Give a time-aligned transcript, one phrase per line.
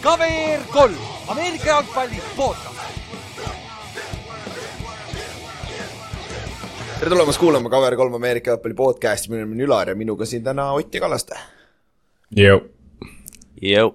[0.00, 0.96] KVR kolm,
[1.28, 2.80] Ameerika jalgpalli podcast.
[6.98, 10.72] tere tulemast kuulama KVR3 Ameerika jalgpalli podcast'i, minu nimi on Ülar ja minuga siin täna
[10.72, 11.36] Ott ja Kallaste.
[12.36, 12.60] Jõu.
[13.62, 13.94] Jõu.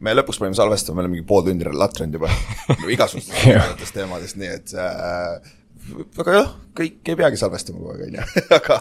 [0.00, 2.28] me lõpuks panime salvestama, me oleme mingi pool tundi latrenud juba
[2.94, 5.54] igasugustest erinevatest teemadest, nii et äh,
[6.20, 8.26] aga jah, kõik ei peagi salvestama kogu aeg, on ju,
[8.58, 8.80] aga,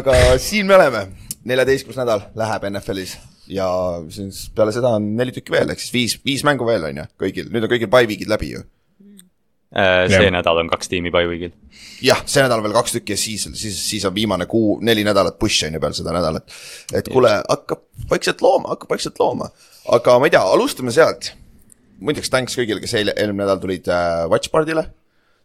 [0.00, 1.04] aga siin me oleme,
[1.48, 3.16] neljateistkümnes nädal läheb NFL-is
[3.52, 3.68] ja
[4.12, 7.06] siis peale seda on neli tükki veel, ehk siis viis, viis mängu veel, on ju,
[7.24, 8.64] kõigil, nüüd on kõigil bye-week'id läbi ju.
[9.68, 10.30] see Jah.
[10.32, 11.52] nädal on kaks tiimi bye week'il.
[12.04, 15.38] jah, see nädal veel kaks tükki ja siis, siis, siis on viimane kuu, neli nädalat
[15.40, 16.56] push on ju peale seda nädalat.
[16.94, 19.50] et kuule, hakkab vaikselt looma, hakkab vaikselt looma,
[19.98, 21.32] aga ma ei tea, alustame sealt.
[22.00, 24.88] muideks thanks kõigile, kes eile, eelmine nädal tulid äh, Watchpartile.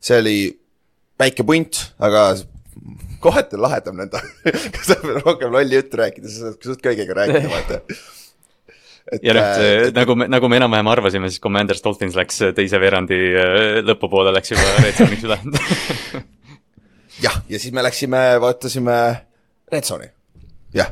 [0.03, 0.37] see oli
[1.19, 2.33] väike punt, aga
[3.23, 7.49] kohati on lahedam nõnda kui saab rohkem lolli juttu rääkida, siis saad suht kõigega rääkida,
[7.51, 7.79] vaata.
[9.23, 13.19] ja noh äh,, nagu me, nagu me enam-vähem arvasime, siis Commanders Dolphins läks teise veerandi
[13.31, 15.39] äh, lõpupoole läks juba red zone'iks üle
[17.25, 18.97] jah, ja siis me läksime, vaatasime
[19.73, 20.09] Red Zone'i,
[20.75, 20.91] jah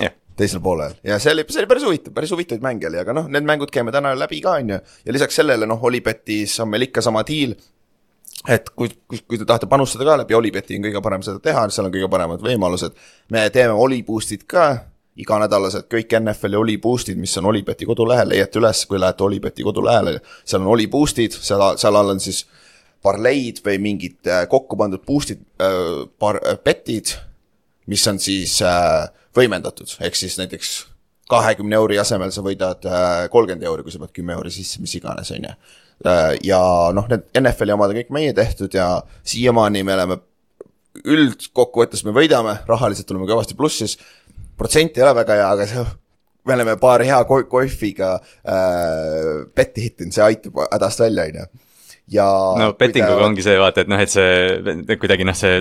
[0.00, 3.14] jah, teisel poolel ja see oli, see oli päris huvitav, päris huvitavaid mänge oli, aga
[3.16, 4.80] noh, need mängud käime täna läbi ka, on ju.
[5.06, 7.54] ja lisaks sellele noh, Olipetis on meil ikka sama diil.
[8.48, 11.66] Et kui, kui, kui te tahate panustada ka läbi Olipeti on kõige parem seda teha,
[11.68, 12.96] seal on kõige paremad võimalused.
[13.30, 14.70] me teeme Oliboostid ka
[15.20, 20.20] iganädalased kõik NFL-i Oliboostid, mis on Olipeti kodulehel, leiate üles, kui lähete Olipeti kodulehele.
[20.44, 22.46] seal on Oliboostid, seal, seal all on siis
[23.02, 27.16] parleid või mingid äh, kokku pandud boost'id äh,, par-, bet'id
[27.90, 30.72] mis on siis äh, võimendatud, ehk siis näiteks
[31.30, 32.86] kahekümne euri asemel sa võidad
[33.30, 35.52] kolmkümmend euri, kui sa paned kümme euri sisse, mis iganes, on ju.
[36.44, 36.60] Ja
[36.96, 40.20] noh, need NFL-i omad on kõik meie tehtud ja siiamaani me oleme
[41.04, 43.96] üldkokkuvõttes me võidame, rahaliselt oleme kõvasti plussis,
[44.58, 45.84] protsent ei ole väga hea, aga see
[46.48, 51.66] me oleme paar hea ko- kohviga äh, betti hittinud, see aitab hädast välja, on ju.
[52.10, 52.24] Ja
[52.58, 55.60] no kui betting uga te- ongi see vaata, et noh, et see kuidagi noh, see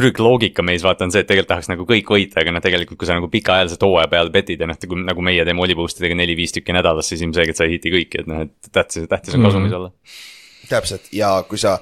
[0.00, 3.08] ürgloogika meis vaata on see, et tegelikult tahaks nagu kõik võita, aga noh, tegelikult kui
[3.08, 6.74] sa nagu pikaajaliselt hooaja peale betid ja noh, nagu meie teeme Oliboost idega neli-viis tükki
[6.76, 9.92] nädalas, siis ilmselgelt sa ei hiti kõiki, et noh, et tähtis, tähtis on kasumis olla.
[10.70, 11.78] täpselt ja kui sa,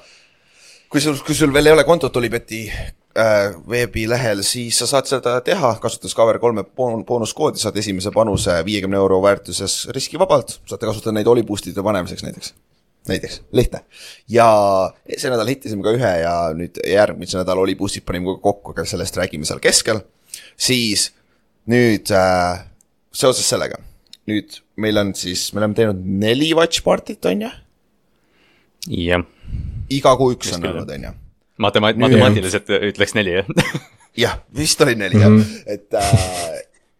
[0.89, 5.35] kui sul, kui sul veel ei ole kontot Olipeti äh, veebilehel, siis sa saad seda
[5.45, 11.27] teha, kasutades Cover3 boon- boonuskoodi, saad esimese panuse viiekümne euro väärtuses riskivabalt, saate kasutada neid
[11.27, 12.53] Oliboostide panemiseks näiteks.
[13.11, 13.83] näiteks, lihtne.
[14.29, 14.47] ja
[15.15, 19.17] see nädal hittisime ka ühe ja nüüd järgmise nädala Oliboostid panime ka kokku, aga sellest
[19.19, 20.03] räägime seal keskel.
[20.57, 21.09] siis
[21.69, 22.65] nüüd äh,
[23.11, 23.81] seoses sellega,
[24.29, 27.51] nüüd meil on siis, me oleme teinud neli watch party't, on ju
[28.87, 29.25] jah,
[29.91, 31.13] iga kuu üks on küll, olnud, on ju.
[31.65, 33.53] matema-, matemaatiliselt ütleks neli jah.
[34.23, 35.37] jah, vist oli neli jah,
[35.69, 36.13] et äh,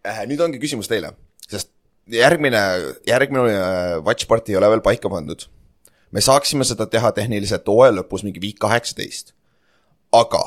[0.07, 1.13] äh, nüüd ongi küsimus teile,
[1.49, 1.71] sest
[2.09, 2.61] järgmine,
[3.07, 5.47] järgmine äh, watch party ei ole veel paika pandud.
[6.11, 9.33] Me saaksime seda teha tehniliselt hooaja lõpus mingi week kaheksateist.
[10.11, 10.43] aga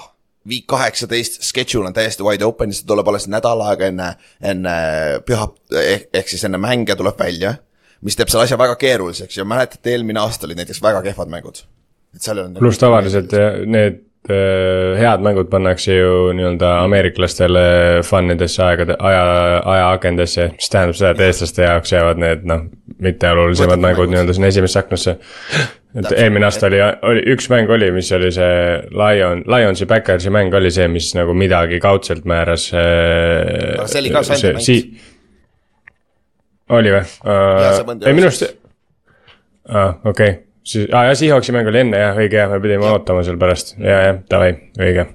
[0.48, 4.08] week kaheksateist schedule on täiesti wide open, see tuleb alles nädal aega enne,
[4.42, 4.76] enne
[5.26, 5.46] püha
[5.82, 7.56] ehk, ehk siis enne mänge tuleb välja.
[8.02, 11.62] mis teeb selle asja väga keeruliseks ja mäletate, eelmine aasta olid näiteks väga kehvad mängud.
[12.58, 17.62] pluss tavaliselt äh, need head mängud pannakse ju nii-öelda ameeriklastele
[18.06, 19.22] fun idesse aegade, aja,
[19.72, 22.69] ajaagendesse, mis tähendab seda, et eestlaste jaoks jäävad need noh,
[23.03, 25.16] mitteolulisemad mängud nii-öelda sinna esimesse aknasse.
[25.99, 26.78] et eelmine aasta oli,
[27.10, 31.34] oli üks mäng oli, mis oli see Lion, Lionsi Backersi mäng oli see, mis nagu
[31.34, 32.71] midagi kaudselt määras.
[32.78, 34.65] Aga see oli ka Sunday mäng.
[34.65, 34.78] Si
[36.72, 37.93] oli või uh,?
[38.06, 38.47] ei minu arust,
[39.69, 43.24] aa okei siis, aa jah, Seahawksi mäng oli enne jah, õige jah, me pidime ootama
[43.26, 45.06] seal pärast ja, jah, davai, õige.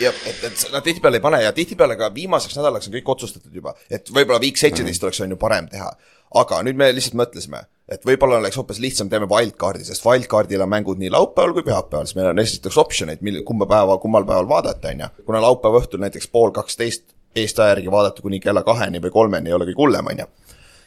[0.00, 3.54] jah, et, et nad tihtipeale ei pane ja tihtipeale ka viimaseks nädalaks on kõik otsustatud
[3.54, 5.90] juba, et võib-olla week seitseteist oleks on ju parem teha.
[6.36, 10.72] aga nüüd me lihtsalt mõtlesime, et võib-olla oleks hoopis lihtsam, teeme wildcard'i, sest wildcard'il on
[10.72, 14.48] mängud nii laupäeval kui pühapäeval, siis meil on esiteks optsioneid, mil, kumba päeva, kummal päeval
[14.48, 15.12] vaadata, on ju.
[15.28, 19.50] kuna laupäeva õhtul näiteks pool kaksteist Eesti aja järgi vaadata kuni kella kaheni või kolmeni
[19.50, 20.26] ei ole kõige hullem, on ju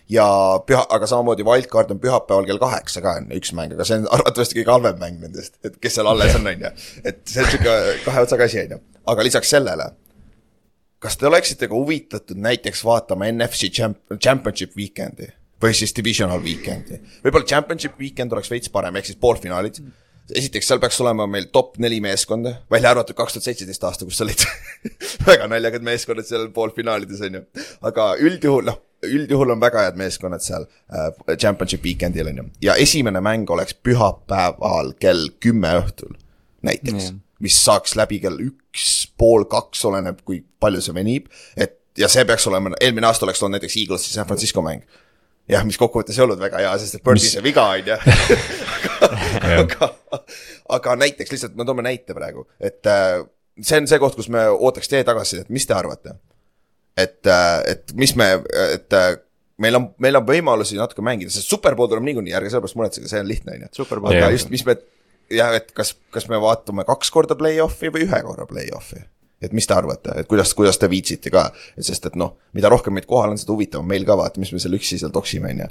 [0.09, 0.25] ja
[0.65, 4.07] püha, aga samamoodi wildcard on pühapäeval kell kaheksa ka on üks mäng, aga see on
[4.17, 6.71] arvatavasti kõige halvem mäng nendest, et kes seal alles on, on ju.
[7.03, 7.75] et see on sihuke
[8.05, 8.79] kahe otsaga asi, on ju,
[9.13, 9.91] aga lisaks sellele.
[10.99, 15.29] kas te oleksite ka huvitatud näiteks vaatama NFC champ-, championship weekend'i
[15.61, 17.01] või siis divisional weekend'i?
[17.23, 19.77] võib-olla championship weekend oleks veits parem, ehk siis poolfinaalid.
[20.33, 24.25] esiteks, seal peaks olema meil top neli meeskonda, välja arvatud kaks tuhat seitseteist aasta, kus
[24.25, 24.41] olid
[25.29, 27.47] väga naljakad meeskonnad seal poolfinaalides on ju.
[27.85, 32.47] aga üldjuhul noh, üldjuhul on väga head meeskonnad seal äh, championship weekend'il on ju.
[32.69, 36.17] ja esimene mäng oleks pühapäeval kell kümme õhtul
[36.65, 37.19] näiteks Jah.
[37.39, 38.87] mis saaks läbi kell üks,
[39.17, 43.43] pool kaks, oleneb kui palju see venib, et ja see peaks olema, eelmine aasta oleks
[43.43, 44.83] olnud näiteks Eaglesi San Francisco mäng.
[45.49, 47.95] jah, mis kokkuvõttes ei olnud väga hea, sest et Birdie see viga on ju.
[49.63, 49.93] aga,
[50.75, 53.23] aga näiteks lihtsalt, me toome näite praegu, et äh,
[53.61, 56.19] see on see koht, kus me ootaks teie tagasisidet, mis te arvate?
[57.03, 58.29] Et, äh, et mis me,
[58.75, 59.11] et äh,
[59.61, 63.21] meil on, meil on võimalusi natuke mängida, sest superpool tuleb niikuinii, ärge sellepärast muretsege, see
[63.23, 64.01] on lihtne, on ju.
[64.11, 64.77] aga just, mis me,
[65.33, 69.05] jah, et kas, kas me vaatame kaks korda play-off'i või ühe korra play-off'i?
[69.39, 71.45] et mis te arvate, et kuidas, kuidas te viitsite ka,
[71.79, 74.59] sest et noh, mida rohkem meid kohal on, seda huvitavam meil ka vaata, mis me
[74.59, 75.67] seal üksi seal toksime, on ju.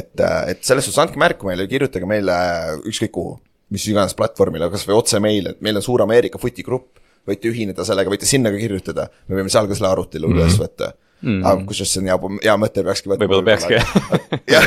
[0.00, 0.10] et,
[0.50, 2.34] et selles suhtes andke märku meile, kirjutage meile
[2.82, 3.36] ükskõik kuhu,
[3.74, 6.98] mis iganes platvormile, kasvõi otse meile, et meil on suur Ameerika footi grupp.
[7.28, 10.44] Võite ühineda sellega, võite sinna ka kirjutada, me võime seal ka selle arutelu mm -hmm.
[10.44, 11.28] üles võtta mm.
[11.30, 11.46] -hmm.
[11.50, 12.18] aga kusjuures see on hea,
[12.48, 13.24] hea mõte, peakski võtma.
[13.24, 13.74] võib-olla peakski
[14.54, 14.64] jah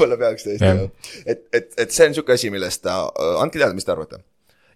[0.00, 0.82] võib-olla peaks tõesti Jah.
[1.26, 3.00] et, et, et see on sihuke asi, millest äh,
[3.42, 4.22] andke teada, mis te arvate.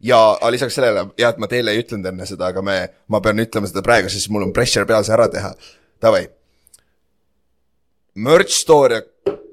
[0.04, 0.18] ja
[0.52, 2.76] lisaks sellele, jah, et ma teile ei ütlenud enne seda, aga me,
[3.08, 5.54] ma pean ütlema seda praegu, sest mul on pressure peal see ära teha.
[6.02, 6.26] Davai.
[8.14, 9.02] Merch store ja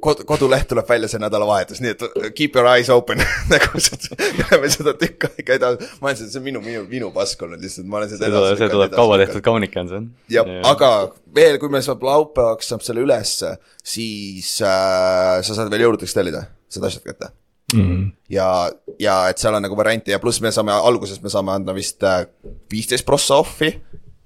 [0.04, 2.06] kod, koduleht tuleb välja see nädalavahetus, nii et
[2.38, 3.22] keep your eyes open
[3.54, 4.18] nagu seda,
[4.62, 7.62] me seda tükk aega edasi, ma olen seda, see on minu, minu, minu pask olnud
[7.64, 10.02] lihtsalt, ma olen seda see tuleb, see tuleb kaua tehtud kaunik on see.
[10.38, 10.92] jah, aga
[11.36, 16.46] veel, kui meil saab laupäevaks saab selle ülesse, siis äh, sa saad veel jõuludeks tellida
[16.72, 17.32] seda asjad kätte
[17.74, 17.82] mm.
[17.82, 18.06] -hmm.
[18.34, 18.50] ja,
[19.00, 22.04] ja et seal on nagu variante ja pluss me saame alguses me saame anda vist
[22.72, 23.76] viisteist prossa off'i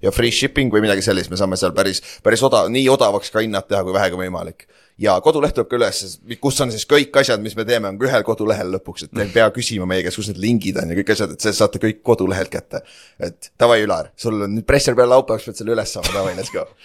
[0.06, 3.44] ja free shipping või midagi sellist, me saame seal päris, päris odav, nii odavaks ka
[3.44, 4.68] hinnad teha, kui vähegi võimalik.
[5.02, 6.02] Ja koduleht tuleb ka üles,
[6.42, 9.34] kus on siis kõik asjad, mis me teeme, on ühel kodulehel lõpuks, et te ei
[9.34, 12.00] pea küsima meie käest, kus need lingid on ja kõik asjad, et see saate kõik
[12.06, 12.82] kodulehelt kätte.
[13.20, 16.54] et davai, Ülar, sul on nüüd pressure peal laupäevaks pead selle üles saama, davai, let's
[16.54, 16.68] go.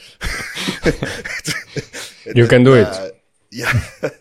[2.36, 3.00] You can do it.
[3.54, 3.72] jah,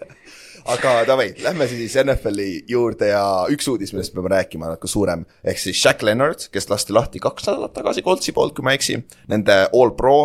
[0.74, 5.26] aga davai, lähme siis NFL-i juurde ja üks uudis, millest me peame rääkima, natuke suurem,
[5.44, 8.80] ehk siis Shaq Leonard, kes lasti lahti kaks nädalat tagasi Coltsi poolt, kui ma ei
[8.80, 9.02] eksi,
[9.34, 10.20] nende all pro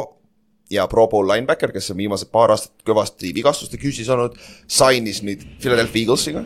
[0.75, 4.37] ja pro bowl linebacker, kes on viimased paar aastat kõvasti vigastuste küüsis olnud,
[4.67, 6.45] sainis nüüd Philadelphia Eaglesiga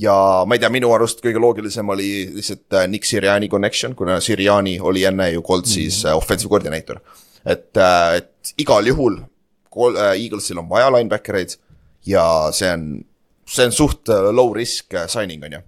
[0.00, 0.14] ja
[0.46, 4.78] ma ei tea, minu arust kõige loogilisem oli lihtsalt äh, Nick Siriani connection, kuna Siriani
[4.80, 6.16] oli enne ju Coltsis mm -hmm.
[6.16, 7.00] offensive coordinator.
[7.46, 7.76] et,
[8.16, 11.56] et igal juhul äh, Eaglesil on vaja linebackereid
[12.06, 13.04] ja see on,
[13.46, 15.60] see on suht äh, low risk äh, signing, on ju.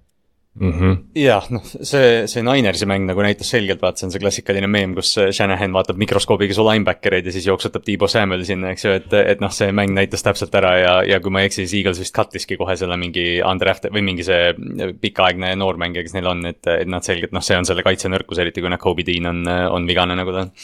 [1.17, 4.93] Jah, noh, see, see Ninersi mäng nagu näitas selgelt, vaata, see on see klassikaline meem,
[4.93, 9.17] kus Shanahan vaatab mikroskoobiga su linebackereid ja siis jooksutab Tiibo Samuel sinna, eks ju, et,
[9.33, 12.03] et noh, see mäng näitas täpselt ära ja, ja kui ma ei eksi, siis Eagles
[12.03, 14.53] vist cut'iski kohe selle mingi undrafted või mingi see
[15.01, 18.45] pikaaegne noormängija, kes neil on, et, et nad selgelt, noh, see on selle kaitse nõrkus,
[18.45, 20.57] eriti kui noh, Kobe Dean on, on vigane, nagu ta on.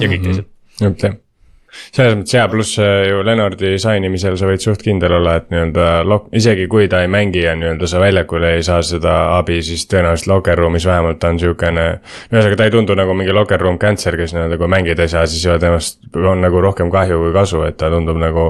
[0.00, 0.54] ja kõik teised.
[0.80, 1.18] Jah,
[1.68, 5.88] selles mõttes hea, pluss äh, ju Lennardi signimisel sa võid suht kindel olla, et nii-öelda
[6.08, 9.86] lok-, isegi kui ta ei mängi ja nii-öelda sa väljakul ei saa seda abi, siis
[9.90, 11.88] tõenäoliselt locker room'is vähemalt on siukene.
[12.32, 15.26] ühesõnaga, ta ei tundu nagu mingi locker room cancer, kes nii-öelda, kui mängida ei saa,
[15.26, 18.48] siis ju temast on nagu rohkem kahju kui kasu, et ta tundub nagu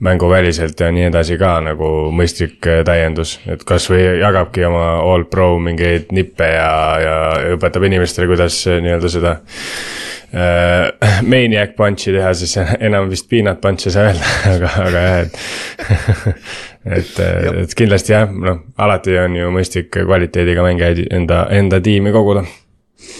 [0.00, 5.54] mänguväliselt ja nii edasi ka nagu mõistlik äh, täiendus, et kasvõi jagabki oma all pro
[5.62, 7.16] mingeid nippe ja, ja
[7.56, 9.38] õpetab inimestele, kuidas äh, nii-öelda seda
[10.36, 15.18] äh, maniac punch'i teha, siis enam vist peanut punch ei saa öelda, aga, aga jah,
[15.24, 15.40] et
[16.98, 17.18] et,
[17.64, 22.46] et kindlasti jah, noh, alati on ju mõistlik kvaliteediga mängijaid enda, enda tiimi koguda.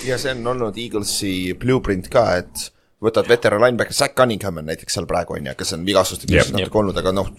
[0.06, 2.68] ja see on olnud Eaglesi blueprint ka, et
[3.02, 6.52] võtad veteran linebacker, Zack Cunningham on näiteks seal praegu on ju, kes on vigastuste Jep.
[6.54, 7.32] natuke olnud, aga noh,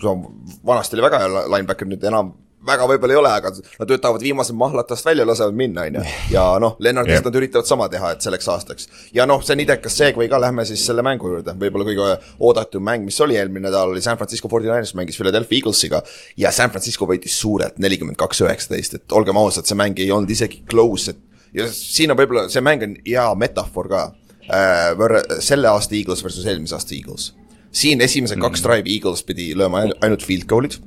[0.66, 2.36] vanasti oli väga hea linebacker, nüüd enam
[2.68, 6.06] väga võib-olla ei ole, aga nad võtavad viimase mahlatast välja, lasevad minna, on ju.
[6.34, 7.30] ja noh, Lennartist Jep.
[7.30, 8.90] nad üritavad sama teha, et selleks aastaks.
[9.16, 12.10] ja noh, see on idekas segway ka, lähme siis selle mängu juurde, võib-olla kõige
[12.40, 16.04] oodatum mäng, mis oli eelmine nädal, oli San Francisco 49ers mängis Philadelphia Eaglesiga.
[16.38, 20.32] ja San Francisco võitis suurelt, nelikümmend kaks, üheksateist, et olgem ausad, see mäng ei olnud
[20.32, 21.24] isegi close, et
[21.58, 24.04] ja siin on võib-olla, see mäng on hea metafoor ka
[24.52, 27.32] äh, selle aasta Eagles versus eelmise aasta Eagles.
[27.72, 30.80] siin esimesed kaks drive'i Eagles pidi lööma ain- ainult field goal'id,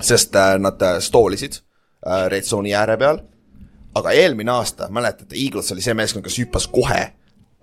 [0.00, 1.60] sest äh, nad äh, stoolisid
[2.06, 3.20] äh, red zone'i ääre peal.
[3.98, 7.00] aga eelmine aasta, mäletate, Eagles oli see meeskond, kes hüppas kohe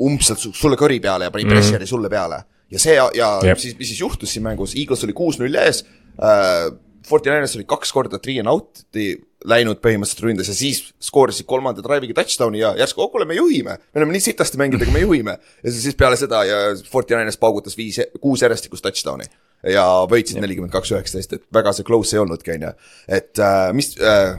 [0.02, 2.42] umbselt su- sulle kõri peale ja pani pressure'i sulle peale.
[2.72, 3.62] ja see ja, Jep.
[3.62, 5.86] siis, mis siis juhtus siin mängus, Eagles oli kuus-null ees
[6.22, 6.74] äh,.
[7.06, 9.12] Fortinanders oli kaks korda three and out'i
[9.46, 13.76] läinud põhimõtteliselt ründes ja siis skoorisid kolmanda drive'iga touchdown'i ja järsku, oh kuule, me juhime.
[13.78, 15.36] me oleme nii sitasti mänginud, aga me juhime.
[15.64, 16.58] ja siis peale seda ja
[16.90, 19.30] Fortinanders paugutas viis, kuus järjestikust touchdown'i
[19.72, 22.74] ja võitsid nelikümmend kaks, üheksateist, et väga see close ei olnudki, on ju.
[23.20, 24.38] et äh, mis äh,,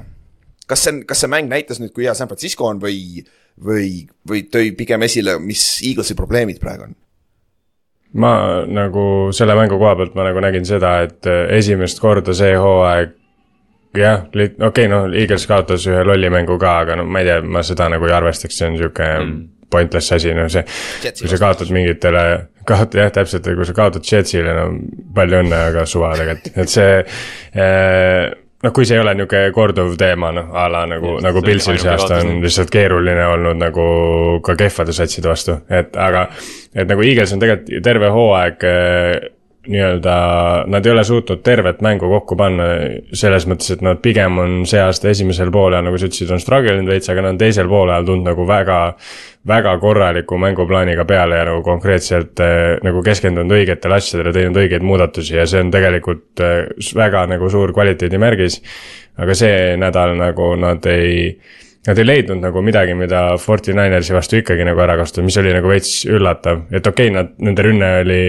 [0.66, 3.25] kas see on, kas see mäng näitas nüüd, kui hea San Francisco on või,
[3.62, 6.97] või, või tõi pigem esile, mis Eaglesi probleemid praegu on?
[8.16, 8.33] ma
[8.71, 9.02] nagu
[9.37, 13.16] selle mängu koha pealt ma nagu nägin seda, et äh, esimest korda see hooaeg
[13.97, 17.40] jah, okei okay,, noh, Eagles kaotas ühe lolli mängu ka, aga no ma ei tea,
[17.42, 19.37] ma seda nagu ei arvestaks, see on sihuke mm.
[19.73, 20.64] pointless asi, no see.
[21.21, 22.25] Kui sa kaotad mingitele,
[22.68, 24.66] kaotad jah, täpselt, kui sa kaotad Jetsile, no
[25.16, 29.94] palju õnne, aga suva tegelikult, et see äh, noh, kui see ei ole niisugune korduv
[30.00, 33.87] teema, noh a la nagu, nagu Pilsil see aasta on lihtsalt keeruline olnud nagu
[34.46, 36.28] ka kehvade satside vastu, et aga.
[36.75, 39.14] et nagu Eagles on tegelikult terve hooaeg äh,
[39.70, 40.14] nii-öelda,
[40.70, 42.66] nad ei ole suutnud tervet mängu kokku panna.
[43.12, 46.75] selles mõttes, et nad pigem on see aasta esimesel poolel, nagu sa ütlesid, on struggle
[46.76, 48.80] inud veits, aga nad on teisel poolel tulnud nagu väga.
[49.46, 55.37] väga korraliku mänguplaaniga peale ja nagu konkreetselt äh, nagu keskendunud õigetele asjadele, teinud õigeid muudatusi
[55.37, 56.64] ja see on tegelikult äh,
[56.99, 58.58] väga nagu suur kvaliteedimärgis.
[59.16, 61.38] aga see nädal nagu nad ei
[61.87, 65.71] Nad ei leidnud nagu midagi, mida Fortininersi vastu ikkagi nagu ära kasutada, mis oli nagu
[65.71, 68.23] veits üllatav, et okei okay,, nad, nende rünne oli.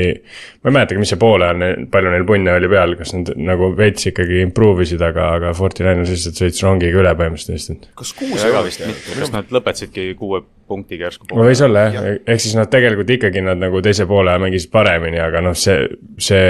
[0.62, 3.72] ma ei mäletagi, mis see poole ajal, palju neil punne oli peal, kas nad nagu
[3.78, 7.90] veits ikkagi improve isid, aga, aga Fortiners lihtsalt sõits rongiga üle põhimõtteliselt lihtsalt.
[7.98, 8.86] kas kuus ei ole vist?
[9.18, 11.30] kas nad lõpetasidki kuue punktiga järsku?
[11.34, 15.18] võis olla jah ja., ehk siis nad tegelikult ikkagi nad nagu teise poole mängisid paremini,
[15.24, 15.88] aga noh, see,
[16.22, 16.46] see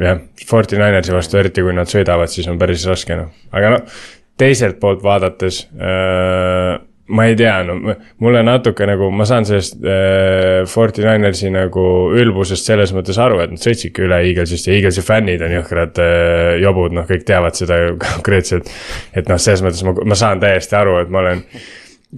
[0.00, 4.00] jah, Fortinersi vastu, eriti kui nad sõidavad, siis on päris raske noh, aga noh
[4.40, 6.78] teiselt poolt vaadates äh,
[7.10, 7.76] ma ei tea, no
[8.22, 11.84] mulle natuke nagu, ma saan sellest äh, Fortininersi nagu
[12.16, 16.54] ülbusest selles mõttes aru, et nad sõitsidki üle Eaglesist ja Eaglesi fännid on jõhkrad äh,
[16.62, 18.70] jobud, noh, kõik teavad seda konkreetselt.
[19.14, 21.44] et noh, selles mõttes ma, ma saan täiesti aru, et ma olen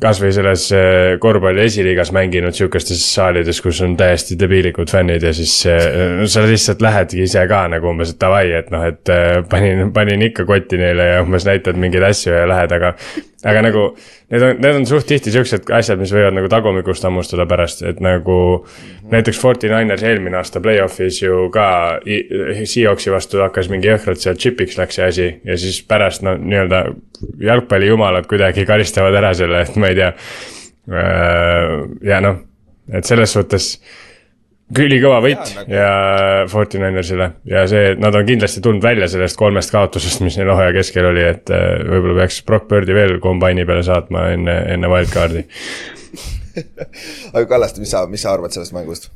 [0.00, 5.58] kasvõi selles äh, korvpalli esiliigas mänginud sihukestes saalides, kus on täiesti debiilikud fännid ja siis
[5.68, 5.84] äh,
[6.16, 9.90] no, sa lihtsalt lähedki ise ka nagu umbes, et davai, et noh, et äh, panin,
[9.92, 12.94] panin ikka kotti neile ja umbes näitad mingeid asju ja lähed, aga.
[13.44, 13.84] Aga nagu
[14.30, 18.00] need on, need on suht tihti siuksed asjad, mis võivad nagu tagumikust hammustada pärast, et
[18.04, 18.68] nagu mm.
[18.68, 19.10] -hmm.
[19.14, 22.00] näiteks Fortiners eelmine aasta play-off'is ju ka
[22.64, 26.84] Seahawksi vastu hakkas mingi jõhkralt seal chip'iks läks see asi ja siis pärast no nii-öelda
[27.40, 30.12] jalgpallijumalad kuidagi karistavad ära selle, et ma ei tea.
[30.92, 32.40] Äh, ja noh,
[32.92, 33.76] et selles suhtes
[34.80, 35.74] ülikõva võit ja, nagu...
[35.76, 35.88] ja
[36.50, 41.10] Fortininersile ja see, nad on kindlasti tulnud välja sellest kolmest kaotusest, mis neil hooaja keskel
[41.10, 45.44] oli, et äh, võib-olla peaks Brock Birdi veel kombaini peale saatma enne, enne wildcard'i.
[47.34, 49.12] Aga Kallaste, mis sa, mis sa arvad sellest mängust?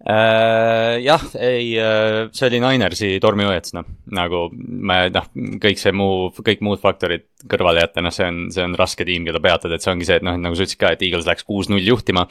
[0.00, 3.84] Äh, jah, ei, äh, see oli Ninersi tormiõets, noh,
[4.16, 5.26] nagu me noh,
[5.60, 9.28] kõik see muu, kõik muud faktorid kõrvale jätta, noh, see on, see on raske tiim,
[9.28, 11.44] keda peatada, et see ongi see, et noh, nagu sa ütlesid ka, et Eagles läks
[11.44, 12.24] kuus-null juhtima.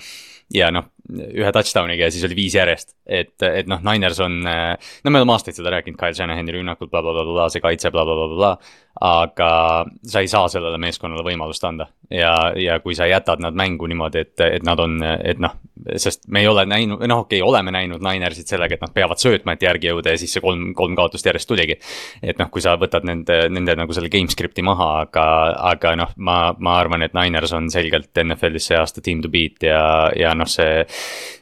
[0.49, 5.11] Ja noh, ühe touchdown'iga ja siis oli viis järjest, et, et noh, Niners on, no
[5.13, 8.35] me oleme aastaid seda rääkinud, Kyle Shanahani rünnakud bla, bla, blablabla, see kaitse blablabla bla,
[8.35, 11.87] bla, bla, aga sa ei saa sellele meeskonnale võimalust anda.
[12.09, 15.53] ja, ja kui sa jätad nad mängu niimoodi, et, et nad on, et noh,
[16.01, 19.21] sest me ei ole näinud, noh, okei okay,, oleme näinud Ninersit sellega, et nad peavad
[19.21, 21.77] söötma, et järgi jõuda ja siis see kolm, kolm kaotust järjest tuligi.
[22.23, 25.25] et noh, kui sa võtad nende, nende nagu selle game script'i maha, aga,
[25.71, 29.63] aga noh, ma, ma arvan, et Niners on selgelt NFL-is see aasta team to beat
[29.63, 30.83] ja, ja noh, see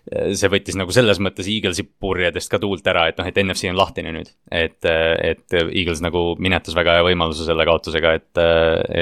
[0.08, 3.80] see võttis nagu selles mõttes Eaglesi purjedest ka tuult ära, et noh, et NFC on
[3.80, 4.30] lahtine nüüd.
[4.52, 8.42] et, et Eagles nagu minetas väga hea võimaluse selle kaotusega, et,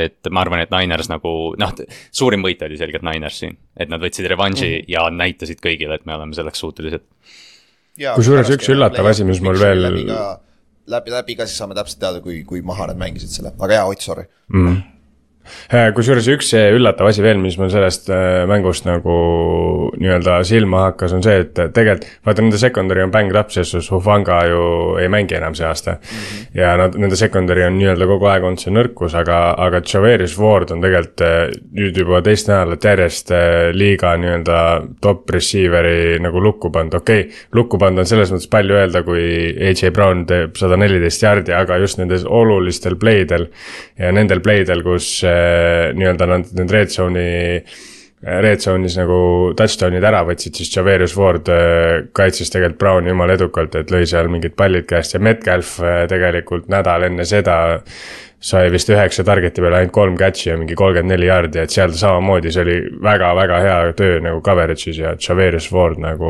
[0.05, 1.75] et ma arvan, et Niners nagu noh,
[2.15, 3.57] suurim võit oli selgelt Niners siin.
[3.77, 4.95] et nad võtsid revanši mm -hmm.
[4.95, 7.05] ja näitasid kõigile, et me oleme selleks suutelised.
[8.15, 9.85] kusjuures üks üllatav asi, mis mul veel.
[10.87, 13.85] läbi, läbi ka siis saame täpselt teada, kui, kui maha nad mängisid selle, aga jaa,
[13.85, 14.67] Ott, sorry mm.
[14.67, 14.94] -hmm
[15.95, 19.15] kusjuures üks üllatav asi veel, mis mul sellest äh, mängust nagu
[19.99, 24.39] nii-öelda silma hakkas, on see, et tegelikult vaata nende secondary on up, selles suhtes Hufanga
[24.49, 24.61] ju
[25.01, 26.07] ei mängi enam see aasta mm.
[26.07, 26.47] -hmm.
[26.59, 30.71] ja nad, nende secondary on nii-öelda kogu aeg olnud see nõrkus, aga, aga Javerius Ward
[30.71, 33.31] on tegelikult äh, nüüd juba teist nädalat järjest
[33.73, 34.59] liiga nii-öelda
[35.01, 37.31] top receiver'i nagu lukku pannud, okei okay,.
[37.53, 39.25] lukku pannud on selles mõttes palju öelda, kui
[39.69, 43.49] AJ Brown teeb sada neliteist jardi, aga just nendes olulistel play del
[43.99, 45.34] ja nendel play del, kus Äh,
[45.97, 47.27] nii-öelda nad need red zone'i
[47.59, 49.17] äh, red zone'is nagu
[49.57, 54.31] touchdown'id ära võtsid, siis Javerius Ward äh, kaitses tegelikult Browni jumala edukalt, et lõi seal
[54.33, 55.77] mingid pallid käest ja Metcalf
[56.11, 57.57] tegelikult nädal enne seda.
[58.45, 61.95] sai vist üheksa target'i peale ainult kolm catch'i ja mingi kolmkümmend neli jaardi, et seal
[61.97, 66.29] samamoodi, see oli väga-väga hea töö nagu coverage'is ja Javerius Ward nagu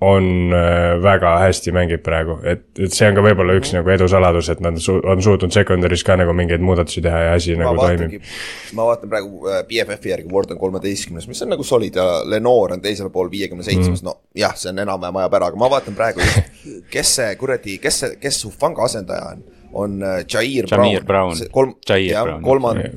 [0.00, 4.08] on äh, väga hästi mängib praegu, et, et see on ka võib-olla üks nagu edu
[4.10, 7.68] saladus, et nad su on suutnud secondary's ka nagu mingeid muudatusi teha ja asi ma
[7.68, 8.74] nagu vaatangi, toimib.
[8.74, 12.74] ma vaatan praegu äh, BFF-i järgi, Ward on kolmeteistkümnes, mis on nagu solid ja Lenore
[12.76, 14.08] on teisel pool viiekümne seitsmes, mm.
[14.08, 16.54] no jah, see on enam-vähem ajab ära, aga ma vaatan praegu just,
[16.92, 19.44] kes see kuradi, kes see, kes su Fanga asendaja on,
[19.84, 22.90] on äh, Jair Brown, Brown., kolm, jah, kolmand-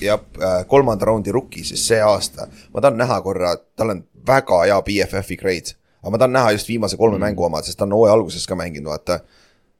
[0.00, 0.22] jah,
[0.70, 5.36] kolmanda raundi rookie siis see aasta, ma tahan näha korra, tal on väga hea BFF-i
[5.42, 7.26] grade aga ma tahan näha just viimase kolme mm.
[7.28, 9.20] mängu omad, sest ta on hooaja alguses ka mänginud, vaata.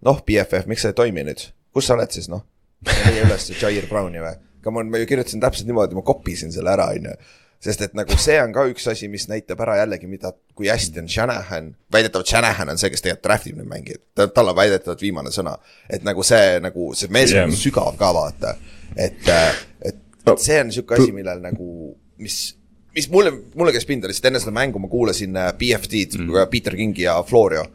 [0.07, 2.45] noh, BFF, miks sa ei toimi nüüd, kus sa oled siis noh?
[2.87, 4.37] meie üles Jair Browni või?
[4.67, 7.13] Come on, ma ju kirjutasin täpselt niimoodi, ma kopisin selle ära, on ju.
[7.63, 11.01] sest et nagu see on ka üks asi, mis näitab ära jällegi, mida, kui hästi
[11.05, 14.59] on Shanahan, väidetavalt Shanahan on see, kes tegelikult draft ib neid mängijaid, ta, tal on
[14.59, 15.55] väidetavalt viimane sõna.
[15.91, 17.63] et nagu see, nagu see meeskond on Jah.
[17.63, 18.57] sügav ka vaata,
[18.93, 22.41] et, et, et see on sihuke asi, millel nagu, mis
[22.97, 26.77] mis mulle, mulle käis pinda lihtsalt enne seda mängu ma kuulasin äh, BFD-d mm., Peter
[26.77, 27.67] Kingi ja Florio.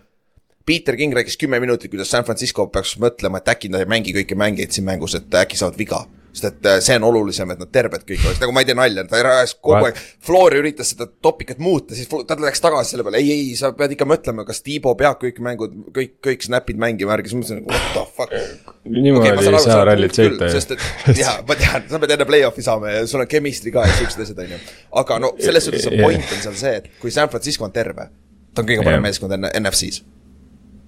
[0.65, 4.13] Peter King rääkis kümme minutit, kuidas San Francisco peaks mõtlema, et äkki nad ei mängi
[4.15, 6.05] kõiki mängijaid siin mängus, et äkki saavad viga.
[6.31, 8.75] sest et äh, see on olulisem, et nad terved kõik oleks, nagu ma ei tee
[8.79, 13.03] nalja, ta rääkis kogu aeg, Florio üritas seda topikat muuta, siis ta läks tagasi selle
[13.03, 16.79] peale, ei, ei, sa pead ikka mõtlema, kas Tiibo peab kõik mängud, kõik, kõik snap'id
[16.79, 18.71] mängima, ärgi, siis ma mõtlesin, what the fuck.
[18.87, 22.29] niimoodi saan ei saa rallit sõita ju sest et jaa, ma tean, sa pead enne
[22.31, 24.61] play-off'i saama ja sul on chemistry ka ja siuksed asjad, on ju.
[25.03, 28.07] aga no selles suhtes on point on seal see, et kui San Francisco on terve,
[28.55, 29.07] ta on kõige parem Jah.
[29.09, 30.05] meeskond enne NFC-s.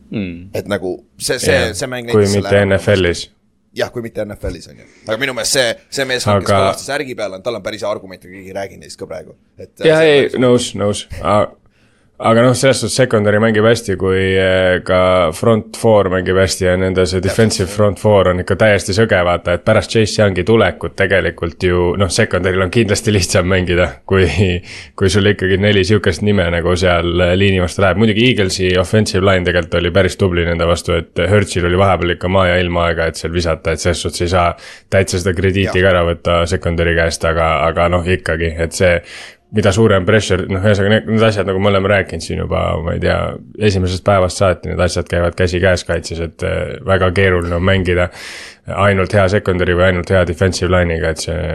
[0.10, 0.51] mm..
[0.53, 2.53] et nagu see, see, see mäng kui mitte.
[2.65, 3.25] NFL-is.
[3.77, 6.93] jah, kui mitte NFL-is on ju, aga minu meelest see, see meeskond aga..., kes kalastas
[6.98, 9.75] ärgi peale, tal on päris argumente, keegi ei räägi neist ka praegu, et.
[9.86, 11.07] jah, ei, nõus, nõus.
[12.22, 16.75] Aga noh, selles suhtes secondary mängib hästi, kui eh, ka front four mängib hästi ja
[16.77, 20.93] nende see defensive front four on ikka täiesti sõge, vaata, et pärast Chase Youngi tulekut
[21.00, 24.29] tegelikult ju noh, secondary'l on kindlasti lihtsam mängida, kui.
[24.98, 29.25] kui sul ikkagi neli sihukest nime nagu seal eh, liini vastu läheb, muidugi Eaglesi offensive
[29.25, 32.88] line tegelikult oli päris tubli nende vastu, et Hertzil oli vahepeal ikka maa ja ilma
[32.89, 34.51] aega, et seal visata, et selles suhtes ei saa
[34.93, 39.00] täitsa seda krediiti ka ära võtta secondary käest, aga, aga noh, ikkagi, et see
[39.53, 42.95] mida suurem pressure, noh, ühesõnaga need, need asjad, nagu me oleme rääkinud siin juba, ma
[42.95, 43.17] ei tea,
[43.69, 48.10] esimesest päevast saati need asjad käivad käsikäes kaitses, et eh, väga keeruline on mängida
[48.79, 51.45] ainult hea secondary või ainult hea defensive line'iga, et see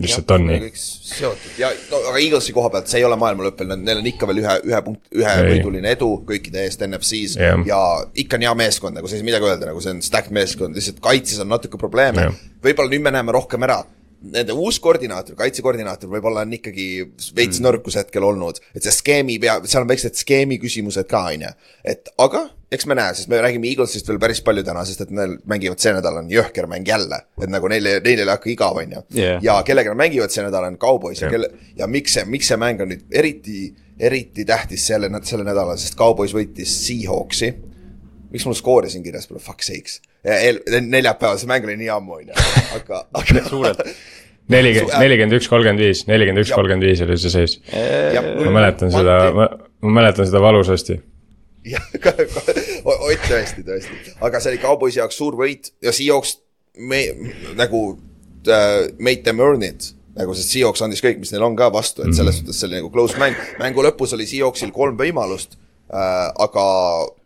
[0.00, 0.70] lihtsalt on nii.
[0.74, 4.08] seotud ja no aga Eaglesi koha pealt see ei ole maailma lõpp veel, neil on
[4.08, 5.48] ikka veel ühe, ühe punkt, ühe Ei.
[5.54, 7.62] võiduline edu kõikide eest NFC-s Jah.
[7.68, 7.80] ja
[8.22, 11.02] ikka on hea meeskond, nagu sa ei midagi öelda, nagu see on stacked meeskond, lihtsalt
[11.04, 12.44] kaitses on natuke probleeme Jah..
[12.64, 13.80] võib-olla nüüd me näeme rohkem ära
[14.20, 16.86] nende uus koordinaator, kaitsekoordinaator võib-olla on ikkagi
[17.36, 17.64] veits mm.
[17.64, 21.52] nõrkus hetkel olnud, et see skeemi pea, seal on väiksed skeemi küsimused ka, on ju.
[21.88, 25.14] et aga eks me näe, sest me räägime Eaglesist veel päris palju täna, sest et
[25.14, 28.82] neil mängivad see nädal on jõhker mäng jälle, et nagu neile, neile ei hakka igav,
[28.82, 31.34] on ju ja kellega nad mängivad see nädal on Cowboys ja Jah.
[31.34, 35.78] kelle ja miks see, miks see mäng on nüüd eriti, eriti tähtis selle, selle nädala,
[35.80, 37.52] sest Cowboys võitis Seahawksi.
[38.30, 39.98] miks mul skoori siin kirjas pole, fuck sakes.
[40.24, 43.44] neljapäeval, see mäng oli nii ammu, on ju, aga, aga.
[43.52, 43.84] suurelt.
[44.52, 47.56] nelikümmend, nelikümmend üks, kolmkümmend viis, nelikümmend üks, kolmkümmend viis oli see seis.
[48.44, 49.48] ma mäletan seda, ma,
[50.00, 51.00] mäletan seda valusasti.
[51.72, 51.88] jah,
[52.84, 56.38] Ott tõesti, tõesti, aga see oli Cowboysi jaoks suur võit ja Seahawks
[56.80, 57.02] me
[57.58, 57.82] nagu
[58.48, 62.04] äh, made them earn it nagu sest Seahawks andis kõik, mis neil on ka vastu,
[62.04, 63.36] et selles suhtes see oli nagu close mäng.
[63.60, 65.58] mängu lõpus oli Seahawksil kolm võimalust
[65.90, 66.64] aga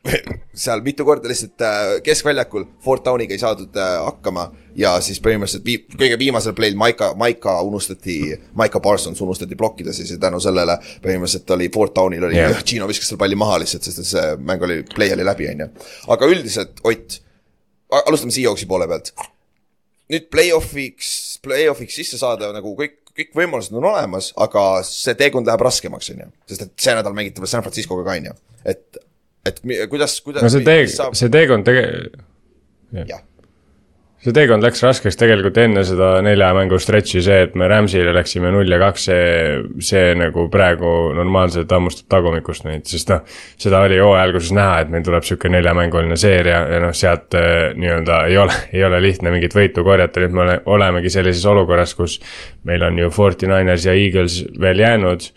[0.64, 4.46] seal mitu korda lihtsalt äh, keskväljakul Fort Downiga ei saadud äh, hakkama
[4.76, 8.18] ja siis põhimõtteliselt vii, kõige viimasel play'l Maika, Maika unustati,
[8.56, 12.64] Maika Parsons unustati blokkida siis ja tänu sellele põhimõtteliselt oli Fort Downil oli yeah.
[12.68, 15.70] Gino viskas selle palli maha lihtsalt, sest see mäng oli, play oli läbi, on ju.
[16.16, 17.20] aga üldiselt Ott,
[18.04, 19.12] alustame Seahawksi poole pealt.
[20.12, 25.62] nüüd play-off'iks, play-off'iks sisse saada nagu kõik, kõik võimalused on olemas, aga see teekond läheb
[25.64, 26.30] raskemaks, on ju.
[26.50, 28.34] sest et see nädal mängite veel San Franciscoga ka, on ju,
[28.72, 29.02] et,
[29.50, 29.60] et
[29.92, 30.44] kuidas, kuidas.
[30.44, 32.24] no see tee, see teekond tege-,
[33.04, 33.22] jah,
[34.24, 38.48] see teekond läks raskeks tegelikult enne seda nelja mängu stretch'i, see, et me Rams'ile läksime
[38.54, 39.26] null ja kaks, see,
[39.84, 43.20] see nagu praegu normaalselt hammustab tagumikust neid, sest noh.
[43.60, 47.74] seda oli hooaja alguses näha, et meil tuleb sihuke neljamänguline seeria ja noh, sealt äh,
[47.76, 51.92] nii-öelda ei ole, ei ole lihtne mingit võitu korjata, nüüd me ole, olemegi sellises olukorras,
[51.98, 52.16] kus
[52.64, 55.28] meil on ju Forty Niners ja Eagles veel jäänud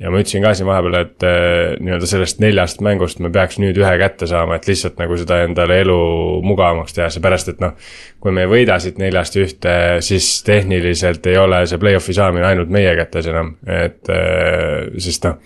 [0.00, 3.78] ja ma ütlesin ka siin vahepeal, et äh, nii-öelda sellest neljast mängust me peaks nüüd
[3.80, 5.98] ühe kätte saama, et lihtsalt nagu seda endale elu
[6.46, 7.74] mugavamaks teha, seepärast et noh.
[8.20, 12.72] kui me ei võida siit neljast ühte, siis tehniliselt ei ole see play-off'i saamine ainult
[12.72, 15.36] meie kätes enam, et äh, sest noh.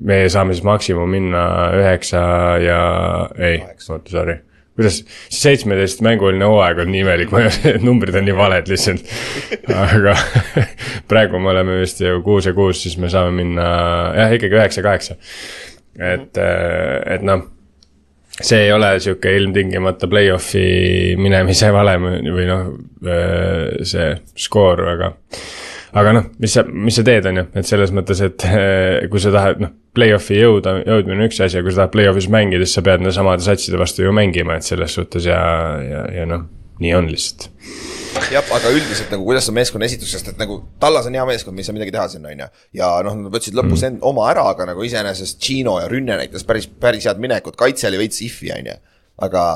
[0.00, 1.44] me saame siis maksimum minna
[1.82, 2.24] üheksa
[2.64, 2.80] ja
[3.36, 4.40] ei, oota sorry
[4.76, 7.32] kuidas, seitsmeteist mänguline hooaeg on nii imelik,
[7.86, 9.08] numbrid on nii valed lihtsalt.
[9.76, 10.16] aga
[11.10, 13.66] praegu me oleme vist ju kuus ja kuus, siis me saame minna
[14.18, 15.18] jah, ikkagi üheksa-kaheksa.
[16.12, 16.40] et,
[17.16, 17.44] et noh,
[18.40, 22.72] see ei ole sihuke ilmtingimata play-off'i minemise valem või noh,
[23.84, 24.08] see
[24.46, 25.12] skoor, aga
[25.92, 28.46] aga noh, mis sa, mis sa teed, on ju, et selles mõttes, et
[29.12, 32.30] kui sa tahad, noh, play-off'i jõuda, jõudmine on üks asi, aga kui sa tahad play-off'is
[32.32, 35.40] mängida, siis sa pead nende samade satside vastu ju mängima, et selles suhtes ja,
[35.84, 36.46] ja, ja noh,
[36.82, 37.50] nii on lihtsalt.
[38.32, 41.56] jah, aga üldiselt nagu kuidas on meeskonna esitus, sest et nagu Tallas on hea meeskond,
[41.56, 42.48] me ei saa midagi teha sinna, on ju.
[42.80, 44.00] ja noh, nad võtsid lõpus mm.
[44.08, 48.00] oma ära, aga nagu iseenesest Gino ja Rünne näitas päris, päris head minekut, kaitse oli
[48.04, 48.78] veits if'i, on ju.
[49.28, 49.46] aga,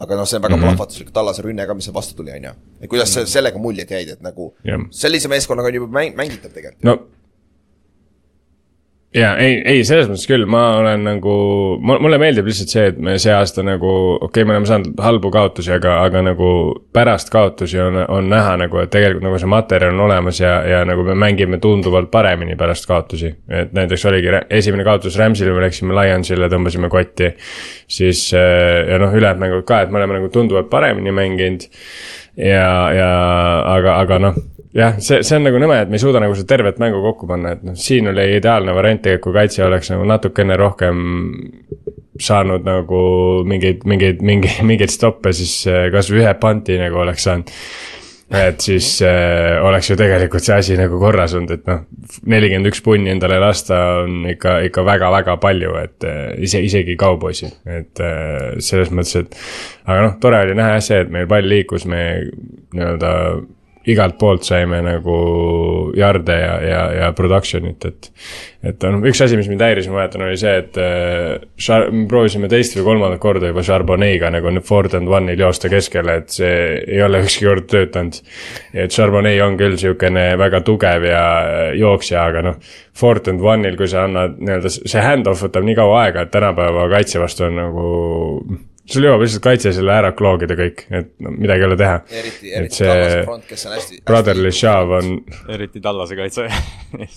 [0.00, 0.76] aga noh, see on väga mm -hmm.
[0.76, 2.54] plahvatuslik Tallase rünne ka, mis seal vastu tuli, on ju.
[2.80, 4.80] et kuidas sa sellega muljed jäid, et nagu Jah.
[4.90, 6.84] sellise meeskonnaga on juba mäng, mängitav tegelikult.
[6.84, 6.98] no
[9.14, 11.34] ja ei, ei selles mõttes küll, ma olen nagu,
[11.80, 15.30] mulle meeldib lihtsalt see, et me see aasta nagu, okei okay,, me oleme saanud halbu
[15.34, 16.48] kaotusi, aga, aga nagu
[16.94, 20.82] pärast kaotusi on, on näha nagu, et tegelikult nagu see materjal on olemas ja, ja
[20.88, 23.34] nagu me mängime tunduvalt paremini pärast kaotusi.
[23.48, 27.34] et näiteks oligi esimene kaotus Rams'ile, me läksime Lionsile, tõmbasime kotti.
[27.88, 31.68] siis ja noh, ülejäänud mängud ka, et me oleme nagu tunduvalt paremini mänginud.
[32.36, 33.12] ja, ja
[33.76, 34.42] aga, aga noh
[34.74, 37.28] jah, see, see on nagu nõme, et me ei suuda nagu seda tervet mängu kokku
[37.30, 41.02] panna, et noh, siin oli ideaalne variant tegelikult, kui kaitse oleks nagu natukene rohkem
[42.20, 43.00] saanud nagu
[43.48, 47.52] mingeid, mingeid, mingeid, mingeid stoppe, siis eh, kasvõi ühe panti nagu oleks saanud.
[48.34, 51.82] et siis äh, oleks ju tegelikult see asi nagu korras olnud, et noh,
[52.32, 57.52] nelikümmend üks punni endale lasta on ikka, ikka väga-väga palju, et äh, ise, isegi kauboisil,
[57.68, 59.36] et äh, selles mõttes, et.
[59.84, 62.00] aga noh, tore oli näha jah see, et meil pall liikus, me
[62.74, 63.12] nii-öelda
[63.90, 65.16] igalt poolt saime nagu
[65.96, 68.08] jarde ja, ja, ja production'it, et.
[68.64, 72.48] et noh, üks asi, mis mind häiris, ma mäletan, oli see, et äh, me proovisime
[72.52, 77.02] teist või kolmandat korda juba Charbonnet'ga nagu Ford and One'il joosta keskele, et see ei
[77.04, 78.20] ole ükski kord töötanud.
[78.72, 82.60] et Charbonnet on küll sihukene väga tugev ja äh, jooksja, aga noh,
[82.96, 86.88] Ford and One'il, kui sa annad nii-öelda, see hand-off võtab nii kaua aega, et tänapäeva
[86.92, 87.90] kaitse vastu on nagu
[88.90, 92.00] sul jõuab lihtsalt kaitse selle ära kloogida kõik, et no midagi ei ole teha.
[92.20, 94.00] eriti, eriti Tallase front, kes on hästi.
[94.10, 95.14] Brotherly shove on.
[95.54, 96.48] eriti Tallase kaitse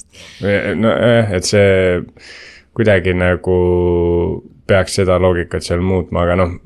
[0.84, 2.00] nojah, et see
[2.78, 3.60] kuidagi nagu
[4.68, 6.58] peaks seda loogikat seal muutma, aga noh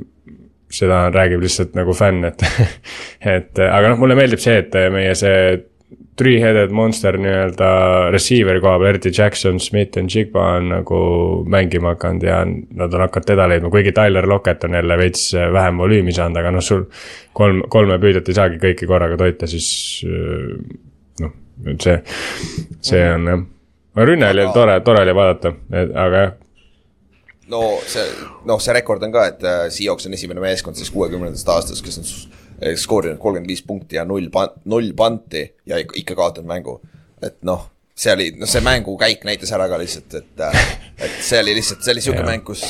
[0.72, 2.46] seda räägib lihtsalt nagu fänn, et
[3.36, 5.36] et aga noh, mulle meeldib see, et meie see
[6.20, 7.70] three-headed monster nii-öelda
[8.14, 11.00] receiver'i koha peal, eriti Jackson, Smith ja Jigba on nagu
[11.50, 15.80] mängima hakanud ja nad on hakanud teda leidma, kuigi Tyler Lockett on jälle veits vähem
[15.82, 16.86] volüümi saanud, aga noh, sul
[17.38, 19.72] kolm, kolme püüdjat ei saagi kõiki korraga toita, siis
[21.24, 21.34] noh,
[21.74, 21.98] et see,
[22.92, 23.44] see on jah.
[24.06, 25.56] rünne oli tore, tore oli vaadata,
[26.06, 26.40] aga jah
[27.52, 28.06] no see,
[28.48, 32.00] noh, see rekord on ka, et äh, Seahawks on esimene meeskond siis kuuekümnendast aastast, kes
[32.02, 32.08] on
[32.78, 36.80] skoorinud kolmkümmend viis punkti ja null pan-, null panti ja ikka, kaotanud mängu.
[37.22, 40.44] et noh, see oli, noh, see mängukäik näitas ära ka lihtsalt, et,
[40.98, 42.66] et see oli lihtsalt, see oli sihuke mäng, kus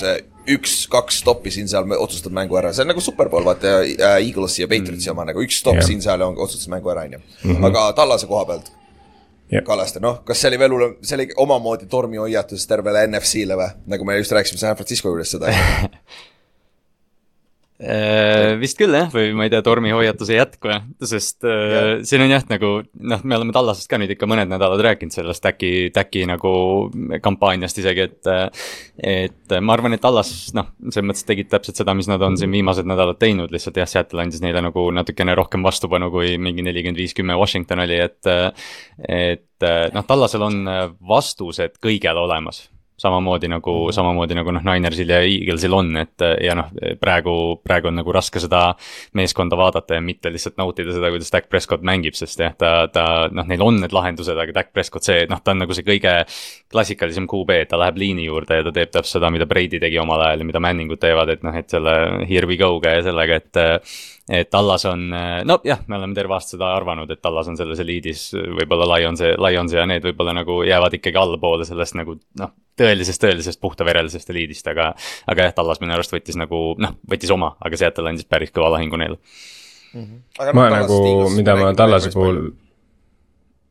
[0.52, 5.10] üks-kaks stoppi siin-seal otsustab mängu ära, see on nagu Superbowl, vaata äh, Eaglesi ja Patriotsi
[5.10, 5.16] mm.
[5.16, 5.88] oma nagu üks stopp yeah.
[5.88, 7.24] siin-seal otsustas mängu ära, on ju.
[7.44, 7.68] Mhm.
[7.72, 8.72] aga Tallase koha pealt
[9.52, 9.66] Yep.
[9.68, 13.68] Kallaste, noh, kas see oli veel hullem, see oli omamoodi tormihoiatus tervele NFC-le või?
[13.92, 15.90] nagu me just rääkisime San Francisco juures seda Äh,
[18.62, 21.82] vist küll jah, või ma ei tea, tormihoiatuse jätku jah, sest äh, ja.
[22.06, 25.46] siin on jah, nagu noh, me oleme Tallasest ka nüüd ikka mõned nädalad rääkinud sellest
[25.50, 26.54] äkki, äkki nagu
[27.24, 28.32] kampaaniast isegi, et.
[29.02, 32.54] et ma arvan, et Tallas noh, selles mõttes tegid täpselt seda, mis nad on siin
[32.54, 37.02] viimased nädalad teinud, lihtsalt jah, Seattle andis neile nagu natukene rohkem vastupanu, kui mingi nelikümmend
[37.02, 38.34] viis, kümme Washington oli, et.
[39.10, 39.48] et
[39.94, 40.64] noh, Tallasel on
[41.10, 42.64] vastused kõigele olemas
[43.02, 43.96] samamoodi nagu mm, -hmm.
[43.98, 46.70] samamoodi nagu noh, Ninersil ja Eaglesil on, et ja noh,
[47.02, 48.76] praegu, praegu on nagu raske seda
[49.18, 53.06] meeskonda vaadata ja mitte lihtsalt nautida seda, kuidas Dak Prescott mängib, sest jah, ta, ta
[53.32, 56.16] noh, neil on need lahendused, aga Dak Prescott see, noh, ta on nagu see kõige
[56.72, 60.22] klassikalisem QB, ta läheb liini juurde ja ta teeb täpselt seda, mida Brady tegi omal
[60.28, 63.64] ajal ja mida Manningud teevad, et noh, et selle here we go'ga ja sellega, et
[64.32, 65.10] et Tallas on,
[65.46, 69.76] nojah, me oleme terve aasta seda arvanud, et Tallas on selles eliidis, võib-olla Lionsi, Lionsi
[69.76, 74.92] ja need võib-olla nagu jäävad ikkagi allapoole sellest nagu noh, tõelisest, tõelisest puhtaverelisest eliidist, aga.
[75.32, 78.74] aga jah, Tallas minu arust võttis nagu noh, võttis oma, aga Seattle andis päris kõva
[78.76, 79.18] lahingu neile
[79.94, 80.02] mm.
[80.02, 80.52] -hmm.
[80.58, 81.00] ma nagu,
[81.36, 82.44] mida ma Tallase puhul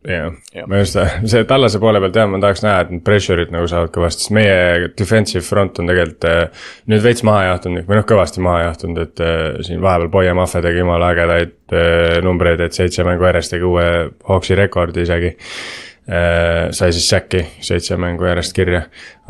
[0.06, 0.96] jah ja., ma just,
[1.28, 4.34] see Tallase poole pealt jah, ma tahaks näha, et need pressure'id nagu saavad kõvasti, sest
[4.36, 9.02] meie defensive front on tegelikult äh, nüüd veits maha jahtunud või noh, kõvasti maha jahtunud,
[9.04, 13.56] et äh, siin vahepeal Boia Mahve tegi jumala ägedaid äh, numbreid, et seitse mängu järjest
[13.56, 13.86] tegi uue
[14.30, 18.80] Hawksi rekordi isegi Äh, sai siis säki seitse mängu järjest kirja.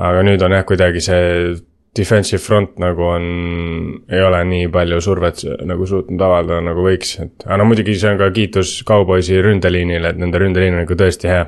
[0.00, 1.24] aga nüüd on jah, kuidagi see
[1.96, 3.24] defensive front nagu on,
[4.10, 8.12] ei ole nii palju survet nagu suutnud avaldada, nagu võiks, et aga no muidugi see
[8.12, 11.44] on ka kiitus Cowboysi ründeliinile, et nende ründeliin on nagu tõesti hea.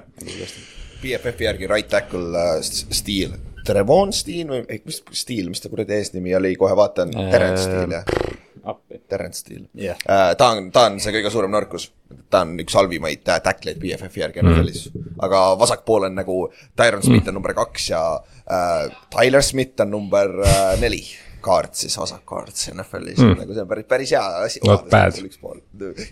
[1.03, 6.35] BFF-i järgi right tackle uh, Steel, Trevon Steel või mis Steel, mis ta kuradi eesnimi
[6.38, 9.01] oli, kohe vaatan Terence Steel jah appi.
[9.09, 9.98] Terence Steele yeah..
[10.07, 11.90] Uh, ta on, ta on see kõige suurem nõrkus.
[12.31, 15.18] ta on üks halvimaid tackleid BFF-i järgi NFL-is mm.
[15.25, 16.38] aga vasakpool on nagu
[16.79, 21.05] Tyron Smith on number kaks ja uh, Tyler Smith on number uh, neli
[21.42, 24.61] kaart siis, vasakkaart NFL-is mm., nagu see on päris, päris hea asi.
[24.66, 25.18] Not bad.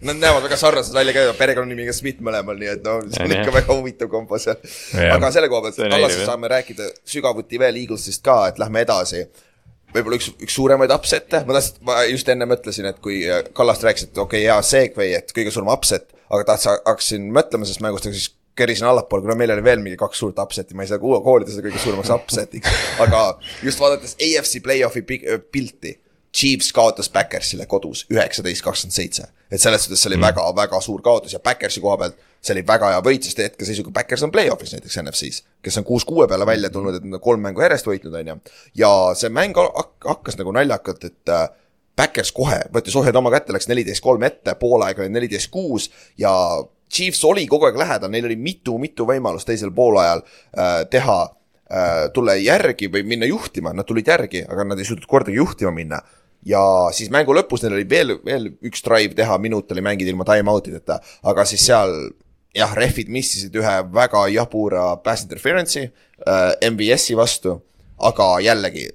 [0.06, 3.54] Nad näevad väga sarnased välja ka, perekonnanimiga Smith mõlemal, nii et no see on ikka
[3.54, 4.58] väga huvitav kombo seal.
[5.06, 9.22] aga selle koha pealt, Tallasest saame rääkida sügavuti veel Eaglesist ka, et lähme edasi
[9.94, 13.22] võib-olla üks, üks suuremaid upset'e, ma tahtsin, ma just enne mõtlesin, et kui
[13.56, 17.66] Kallast rääkis, et okei okay,, hea segway, et kõige suurem upset, aga tahtsin, hakkasin mõtlema
[17.66, 20.84] sellest mängust, aga siis kerisin allapoole, kuna meil oli veel mingi kaks suurt upset'i, ma
[20.84, 22.78] ei saa koolida seda kõige suuremaks upset'iks.
[23.04, 23.24] aga
[23.64, 25.96] just vaadates AFC play-off'i pi- pilti,
[26.36, 29.24] Chiefs kaotas Backersile kodus üheksateist, kakskümmend seitse.
[29.50, 32.94] et selles suhtes see oli väga-väga suur kaotus ja Backersi koha pealt see oli väga
[32.94, 36.70] hea võit, sest hetkeseisuga Backers on play-off'is näiteks NFC-s, kes on kuus kuue peale välja
[36.72, 38.36] tulnud, et nad on kolm mängu järjest võitnud, on ju.
[38.80, 41.48] ja see mäng hak- hakkas nagu naljakalt, et äh,
[42.00, 45.90] Backers kohe võttis ohjad oma kätte, läks neliteist kolm ette, poole aega oli neliteist kuus
[46.18, 46.32] ja
[46.90, 52.38] Chiefs oli kogu aeg lähedal, neil oli mitu-mitu võimalust teisel poolajal äh, teha äh,, tulla
[52.40, 56.00] järgi või minna juhtima, nad tulid järgi, aga nad ei suutnud kordagi juhtima minna.
[56.46, 56.62] ja
[56.96, 60.72] siis mängu lõpus neil oli veel, veel üks drive teha, minut oli mängida ilma time-out
[60.72, 61.92] ideta, aga siis seal
[62.56, 67.58] jah, rehvid missisid ühe väga jabura pass interference'i äh, MVS-i vastu,
[67.98, 68.88] aga jällegi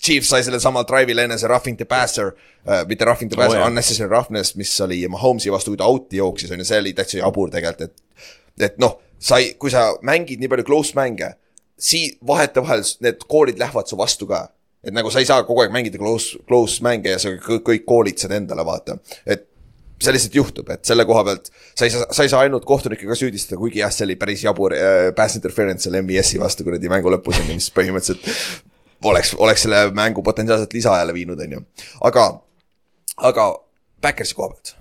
[0.00, 2.32] Chiefs sai sellel samal drive'il enne see roughing the passer
[2.64, 6.20] äh,, mitte roughing the passer Oh, unnecessary roughness, mis oli Mahomes'i vastu, kui ta out'i
[6.20, 9.90] jooksis, on ju, see oli täitsa jabur tegelikult, et et noh, sa ei, kui sa
[10.06, 11.34] mängid nii palju close mänge,
[11.80, 14.46] sii-, vahetevahel need koolid lähevad su vastu ka.
[14.84, 17.84] et nagu sa ei saa kogu aeg mängida close, close mänge ja sa kõik, kõik
[17.88, 19.46] koolitsed endale, vaata, et
[20.04, 23.08] see lihtsalt juhtub, et selle koha pealt sa ei saa, sa ei saa ainult kohtunikke
[23.08, 26.90] ka süüdistada, kuigi jah, see oli päris jabur äh, pass interference selle MVS-i vastu kuradi
[26.92, 28.30] mängu lõpus on ju, mis põhimõtteliselt
[29.10, 31.62] oleks, oleks selle mängu potentsiaalselt lisaajale viinud, on ju,
[32.10, 32.26] aga,
[33.30, 33.50] aga
[34.04, 34.74] Backersi koha pealt.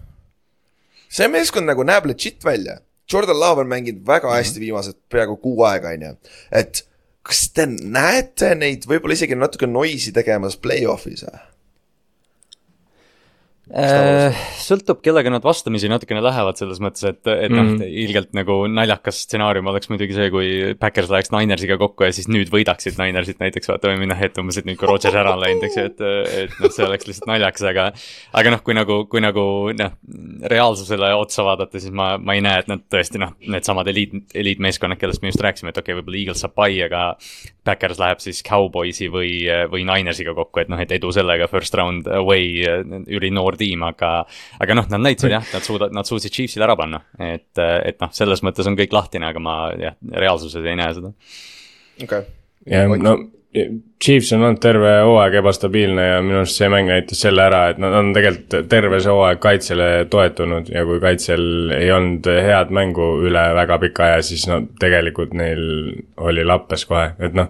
[1.13, 2.79] see meeskond nagu näeb legit välja,
[3.11, 6.13] Jordan Love on mänginud väga hästi viimased peaaegu kuu aega, on ju,
[6.51, 6.85] et
[7.23, 11.43] kas te näete neid võib-olla isegi natuke noisi tegemas play-off'is või?
[13.71, 17.77] Äh, sõltub, kellega nad vastamisi natukene lähevad, selles mõttes, et, et noh Mhm.
[17.79, 22.27] mm., ilgelt nagu naljakas stsenaarium oleks muidugi see, kui Backers läheks Ninersiga kokku ja siis
[22.27, 25.39] nüüd võidaksid Ninersit näiteks vaata või minna ette umbes, et nüüd kui Rodgers ära on
[25.39, 26.03] läinud, eks ju, et,
[26.43, 27.85] et noh, see oleks lihtsalt naljakas, aga
[28.41, 29.45] aga noh, kui nagu, kui nagu
[29.79, 29.95] noh,
[30.51, 34.99] reaalsusele otsa vaadata, siis ma, ma ei näe, et nad tõesti noh, needsamad eliit, eliitmeeskonnad,
[34.99, 37.15] kellest me just rääkisime, et okei okay,, võib-olla Eagles saab pai, aga
[37.63, 42.11] Backers läheb siis Cowboysi või, või Ninersiga kokku, et noh, et edu sellega first round
[42.11, 42.59] away
[43.07, 44.13] ülinoor tiim, aga
[44.63, 48.11] aga noh, nad näitasid jah, nad suudavad, nad suutsid Chiefsile ära panna, et, et noh,
[48.15, 51.13] selles mõttes on kõik lahtine, aga ma jah, reaalsuses ei näe seda.
[52.01, 52.27] okei okay.,
[52.69, 53.17] ja no
[54.03, 57.77] Chiefs on olnud terve hooaeg ebastabiilne ja minu arust see mäng näitas selle ära, et
[57.79, 61.45] nad on tegelikult terve see hooaeg kaitsele toetunud ja kui kaitsel
[61.77, 65.63] ei olnud head mängu üle väga pika aja, siis no tegelikult neil
[66.25, 67.47] oli lappes kohe, et noh.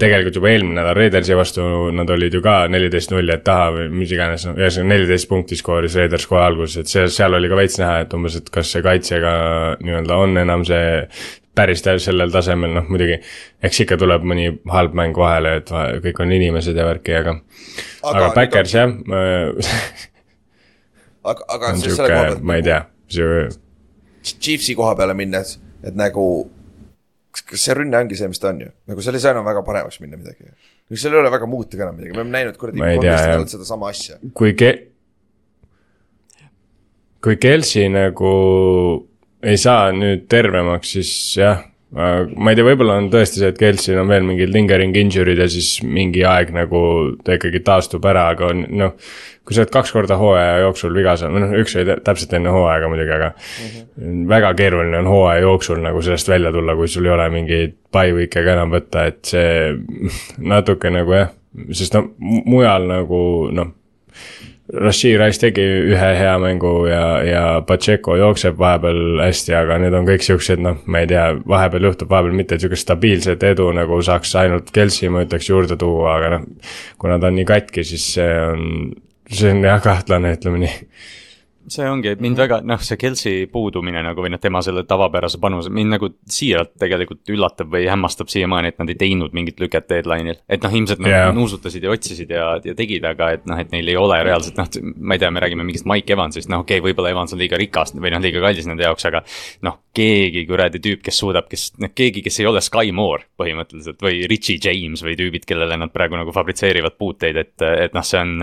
[0.00, 3.86] tegelikult juba eelmine nädal Raidersi vastu nad olid ju ka neliteist null, et taha või
[4.00, 7.60] mis iganes, no ühesõnaga neliteist punkti skooris Raiders kohe alguses, et see, seal oli ka
[7.60, 9.38] veits näha, et umbes, et kas see kaitsega
[9.84, 10.84] nii-öelda on enam see
[11.54, 13.20] päris tä- sellel tasemel, noh muidugi
[13.62, 17.36] eks ikka tuleb mõni halb mäng vahele, et va- kõik on inimesed ja värki, aga
[18.02, 18.90] aga, aga Backers jah,
[21.24, 23.54] aga, aga on sihuke, ma ei tea, sihuke
[24.24, 26.26] Chiefsi koha peale minnes, et nagu
[27.34, 29.44] kas kas see rünne ongi see, mis ta on ju, nagu seal ei saa enam
[29.46, 30.48] väga paremaks minna midagi.
[30.94, 33.90] seal ei ole väga muuta ka enam midagi, me oleme näinud kuradi kolmteist nädalat sedasama
[33.92, 34.18] asja.
[34.38, 34.78] kui ke-,
[37.24, 38.32] kui Kelsi nagu
[39.44, 41.62] ei saa nüüd tervemaks, siis jah,
[41.94, 45.46] ma ei tea, võib-olla on tõesti see, et Kelsil on veel mingid lingering injury'd ja
[45.50, 46.80] siis mingi aeg nagu
[47.24, 48.96] ta ikkagi taastub ära, aga on noh,
[49.44, 52.50] kui sa oled kaks korda hooaja jooksul viga saanud, noh, üks oli tä- täpselt enne
[52.54, 54.26] hooaega muidugi, aga mm -hmm.
[54.32, 58.12] väga keeruline on hooaja jooksul nagu sellest välja tulla, kui sul ei ole mingeid bye
[58.12, 59.76] week'e ka enam võtta, et see
[60.54, 61.30] natuke nagu jah,
[61.70, 63.20] sest no mu- mujal nagu
[63.52, 63.70] noh,
[64.72, 70.06] Rashid Rice tegi ühe hea mängu ja, ja Pacheco jookseb vahepeal hästi, aga need on
[70.08, 73.98] kõik siuksed, noh, ma ei tea, vahepeal juhtub, vahepeal mitte, et siukest stabiilset edu nagu
[74.04, 76.46] saaks ainult Kelsi, ma ütleks, juurde tuua, aga noh.
[77.00, 78.64] kuna ta on nii katki, siis see on,
[79.28, 80.80] see on jah kahtlane, ütleme nii.
[81.72, 85.72] See ongi, mind väga, noh, see Kelsi puudumine nagu või noh, tema selle tavapärase panuse,
[85.74, 90.40] mind nagu siiralt tegelikult üllatab või hämmastab siiamaani, et nad ei teinud mingit lüket deadline'il.
[90.48, 91.32] et noh, ilmselt nad yeah.
[91.34, 94.68] nuusutasid ja otsisid ja, ja tegid, aga et noh, et neil ei ole reaalselt noh,
[95.00, 97.60] ma ei tea, me räägime mingist Mike Evansist, noh okei okay,, võib-olla Evans on liiga
[97.60, 99.24] rikas või noh, liiga kallis nende jaoks, aga
[99.66, 104.02] noh, keegi kuradi tüüp, kes suudab, kes noh, keegi, kes ei ole Sky Moore põhimõtteliselt
[104.04, 107.54] või Richie James või tüübid, kellele nad praegu nagu fabritseerivad puuteid, et,
[107.86, 108.36] et noh, see on,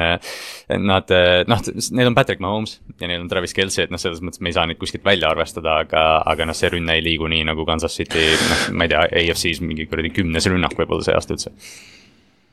[0.89, 1.15] nad
[1.51, 4.51] noh, neil on Patrick Mahomes ja neil on Travis Kelce, et noh, selles mõttes me
[4.51, 7.67] ei saa neid kuskilt välja arvestada, aga, aga noh, see rünne ei liigu nii nagu
[7.67, 11.53] Kansas City, noh, ma ei tea, AFC-s mingi kuradi kümnes rünnak võib-olla see aasta üldse.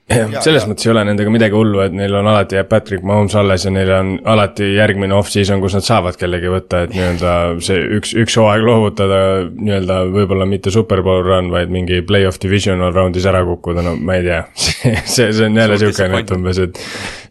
[0.09, 0.71] Jaa, selles jaa.
[0.71, 3.73] mõttes ei ole nendega midagi hullu, et neil on alati jääb Patrick Mahomes alles ja
[3.75, 7.35] neil on alati järgmine off-season, kus nad saavad kellegi võtta, et nii-öelda
[7.67, 9.19] see üks, üks hooaeg loovutada
[9.51, 14.25] nii-öelda võib-olla mitte superbowl run, vaid mingi play-off divisional round'is ära kukkuda, no ma ei
[14.25, 14.41] tea.
[14.65, 16.81] see, see, see on jälle Suur siukene, et umbes, et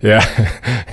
[0.06, 0.30] jah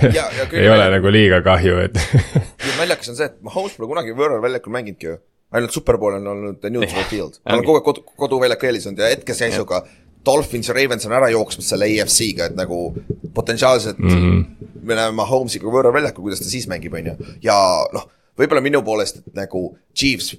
[0.01, 2.01] Ja- ja ei ole nagu liiga kahju, et
[2.65, 5.19] ja naljakas on see, et Mahomes pole kunagi võõral väljakul mänginudki ju.
[5.55, 9.11] ainult Superbowl on olnud neutral field, nad on kogu aeg kodu, koduväljaku eelis olnud ja
[9.13, 9.83] hetkeseisuga
[10.25, 12.89] Dolphins ja Ravens on ära jooksmas selle EFC-ga, et nagu
[13.35, 14.67] potentsiaalselt mm -hmm.
[14.81, 17.57] me näeme Mahomes'iga võõrväljakul, kuidas ta siis mängib, on ju, ja
[17.93, 20.35] noh, võib-olla minu poolest, nagu Chiefs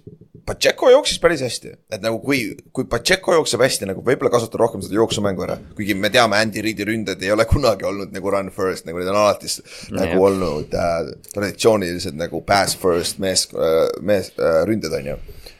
[0.47, 4.83] Pacheco jooksis päris hästi, et nagu kui, kui Pacheco jookseb hästi, nagu võib-olla kasutada rohkem
[4.85, 5.57] seda jooksumängu ära.
[5.75, 9.11] kuigi me teame, Andy Reidi ründed ei ole kunagi olnud nagu run first, nagu need
[9.11, 10.23] on alati no, nagu jah.
[10.29, 15.17] olnud äh, traditsioonilised nagu pass first mees äh,, mees äh, ründed, on ju.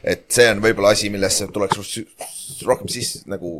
[0.07, 1.99] et see on võib-olla asi, millesse tuleks
[2.63, 3.57] rohkem siis nagu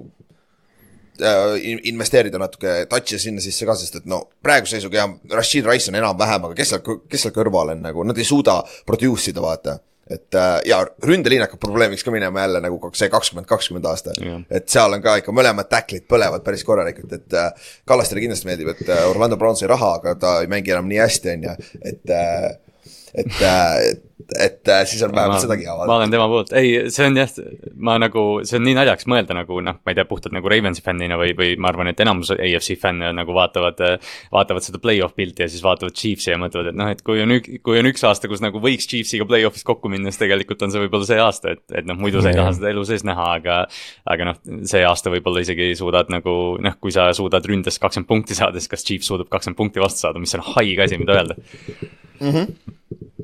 [1.90, 6.00] investeerida natuke touch'e sinna sisse ka, sest et no praeguse seisuga jah, Rashid Rice on
[6.00, 9.80] enam-vähem, aga kes seal, kes seal kõrval on nagu, nad ei suuda produce ida, vaata.
[10.08, 14.14] Et äh, ja ründeliin hakkab probleemiks ka minema jälle nagu see kakskümmend, kakskümmend aasta
[14.56, 18.72] et seal on ka ikka mõlemad tacklid põlevad päris korralikult, et äh, Kallastele kindlasti meeldib,
[18.72, 21.58] et äh, Orlando Brown sai raha, aga ta ei mängi enam nii hästi, on ju,
[21.92, 22.48] et äh,
[23.14, 24.04] et, et
[24.36, 25.88] et äh, siis on vähemalt sedagi hea vaadata.
[25.88, 27.30] ma olen tema poolt, ei, see on jah,
[27.88, 30.84] ma nagu, see on nii naljakas mõelda nagu noh, ma ei tea, puhtalt nagu Ravensi
[30.84, 33.80] fännina või, või ma arvan, et enamus AFC fänne nagu vaatavad,
[34.34, 37.36] vaatavad seda play-off pilti ja siis vaatavad Chiefsi ja mõtlevad, et noh, et kui on
[37.64, 40.84] kui on üks aasta, kus nagu võiks Chiefsiga play-off'is kokku minna, siis tegelikult on see
[40.84, 43.60] võib-olla see aasta, et, et noh, muidu sa ei taha seda elu sees näha, aga
[44.10, 48.38] aga noh, see aasta võib-olla isegi suudad nagu noh, kui sa suudad ründes kakskümmend punkti
[48.38, 51.38] saada, siis kas Chiefs suudab kakskümmend punkti vastu saada, mis on haige asi, mida öelda
[51.38, 52.34] mm.
[52.34, 52.67] -hmm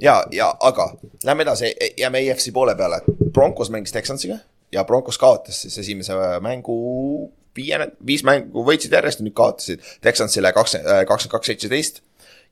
[0.01, 3.01] ja, ja aga lähme edasi, jääme EFC poole peale.
[3.34, 4.38] Broncos mängis Texansiga
[4.71, 10.53] ja Broncos kaotas siis esimese mängu viie, viis mängu võitsid järjest ja nüüd kaotasid Texansile
[10.53, 12.01] kakskümmend, äh, kakskümmend kaks, seitseteist.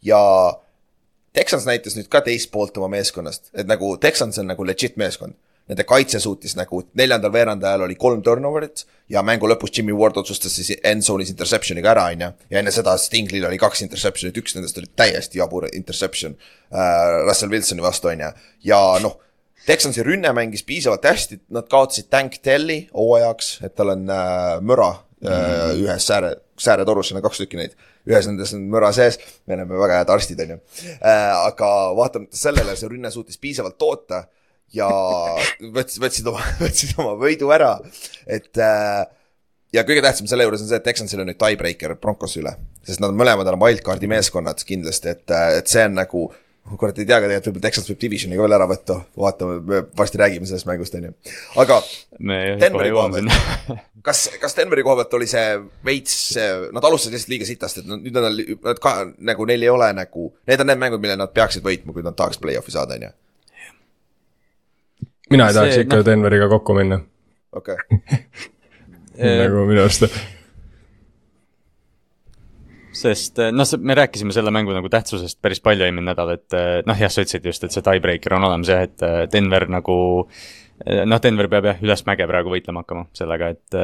[0.02, 0.20] ja
[1.34, 5.38] Texans näitas nüüd ka teist poolt oma meeskonnast, et nagu Texans on nagu legit meeskond
[5.70, 10.56] nende kaitse suutis nagu neljandal veerandajal oli kolm turnover'it ja mängu lõpus Jimmy Ward otsustas
[10.58, 12.30] siis end zone'is interception'iga ära, on ju.
[12.52, 17.54] ja enne seda Stinglil oli kaks interception'it, üks nendest oli täiesti jabur interception äh, Russell
[17.54, 18.32] Wilsoni vastu, on ju.
[18.72, 19.20] ja noh,
[19.62, 24.90] Texansi rünne mängis piisavalt hästi, nad kaotasid Tank Telli hooajaks, et tal on äh, müra
[25.22, 27.78] äh, ühes sääre, sääretorus, seal on kaks tükki neid
[28.10, 30.60] ühes nendest on müra sees, me oleme väga head arstid, on ju
[30.98, 31.32] äh,.
[31.46, 34.24] aga vaatamata sellele see rünne suutis piisavalt toota
[34.76, 34.90] ja
[35.62, 37.74] võtsid, võtsid oma, võtsid oma võidu ära,
[38.28, 39.02] et äh,
[39.76, 42.56] ja kõige tähtsam selle juures on see, et Texansil on nüüd tiebreaker Broncose üle,
[42.88, 46.30] sest nad mõlemad on wildcard'i meeskonnad kindlasti, et, äh, et see on nagu
[46.78, 49.80] kurat ei tea ka tegelikult, võib-olla Texans võib divisioni ka veel ära võtta, vaatame, me
[49.98, 51.14] varsti räägime sellest mängust, on ju.
[51.64, 51.80] aga
[52.62, 53.66] Denveri koha pealt,
[54.08, 55.58] kas, kas Denveri koha pealt oli see
[55.88, 58.94] veits, nad alustasid lihtsalt liiga sitast, et nüüd on nad ka
[59.32, 62.16] nagu neil ei ole nagu, need on need mängud, mille nad peaksid võitma, kui nad
[62.18, 63.12] tahaks play-off'i saada, on ju
[65.32, 66.08] mina ei tahaks see, ikka no...
[66.08, 67.02] Denveriga kokku minna.
[67.56, 68.22] okei okay.
[69.42, 70.08] nagu minu arust
[73.02, 76.82] sest eh, noh, me rääkisime selle mängu nagu tähtsusest päris palju eelmine nädal, et eh,
[76.88, 79.96] noh, jah, sa ütlesid just, et see tiebreaker on olemas jah, et eh, Denver nagu
[81.06, 83.78] noh, Denver peab jah, ülesmäge praegu võitlema hakkama sellega, et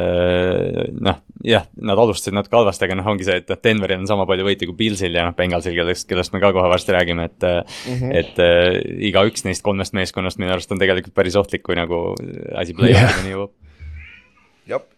[1.03, 4.27] noh, jah, nad alustasid natuke halvasti, aga noh, ongi see, et noh, Denveril on sama
[4.29, 7.47] palju võite kui Pilsil ja noh, Bengalsil, kellest, kellest me ka kohe varsti räägime, et
[7.47, 7.93] mm.
[7.93, 8.15] -hmm.
[8.23, 8.81] et äh,
[9.11, 12.15] igaüks neist kolmest meeskonnast minu arust on tegelikult päris ohtlik, kui nagu
[12.55, 13.55] asi play-off'ini jõuab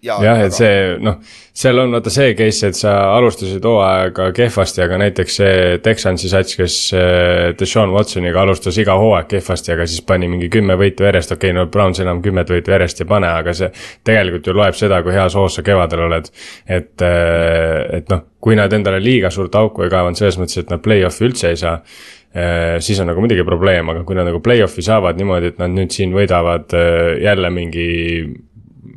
[0.04, 1.20] jah, jah, et see noh,
[1.60, 6.58] seal on vaata see case, et sa alustasid hooaega kehvasti, aga näiteks see Texansi sats,
[6.58, 11.36] kes äh, Deshaun Watsoniga alustas iga hooaeg kehvasti, aga siis pani mingi kümme võitu järjest,
[11.36, 13.72] okei okay,, no Browns enam kümmet võitu järjest ei pane, aga see
[14.08, 16.32] tegelikult ju loeb seda, kui heas hoos sa kevadel oled.
[16.66, 20.74] et, äh, et noh, kui nad endale liiga suurt auku ei kaevanud selles mõttes, et
[20.74, 24.42] nad play-off'i üldse ei saa äh, siis on nagu muidugi probleem, aga kui nad nagu
[24.42, 26.74] play-off'i saavad niimoodi, et nad nüüd siin võidavad
[27.22, 27.90] jälle mingi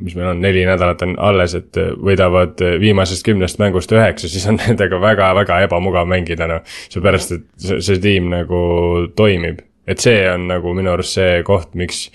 [0.03, 4.59] mis meil on, neli nädalat on alles, et võidavad viimasest kümnest mängust üheksa, siis on
[4.63, 6.63] nendega väga-väga ebamugav mängida, noh.
[6.93, 8.63] seepärast, et see, see tiim nagu
[9.17, 9.63] toimib.
[9.87, 12.05] et see on nagu minu arust see koht, miks,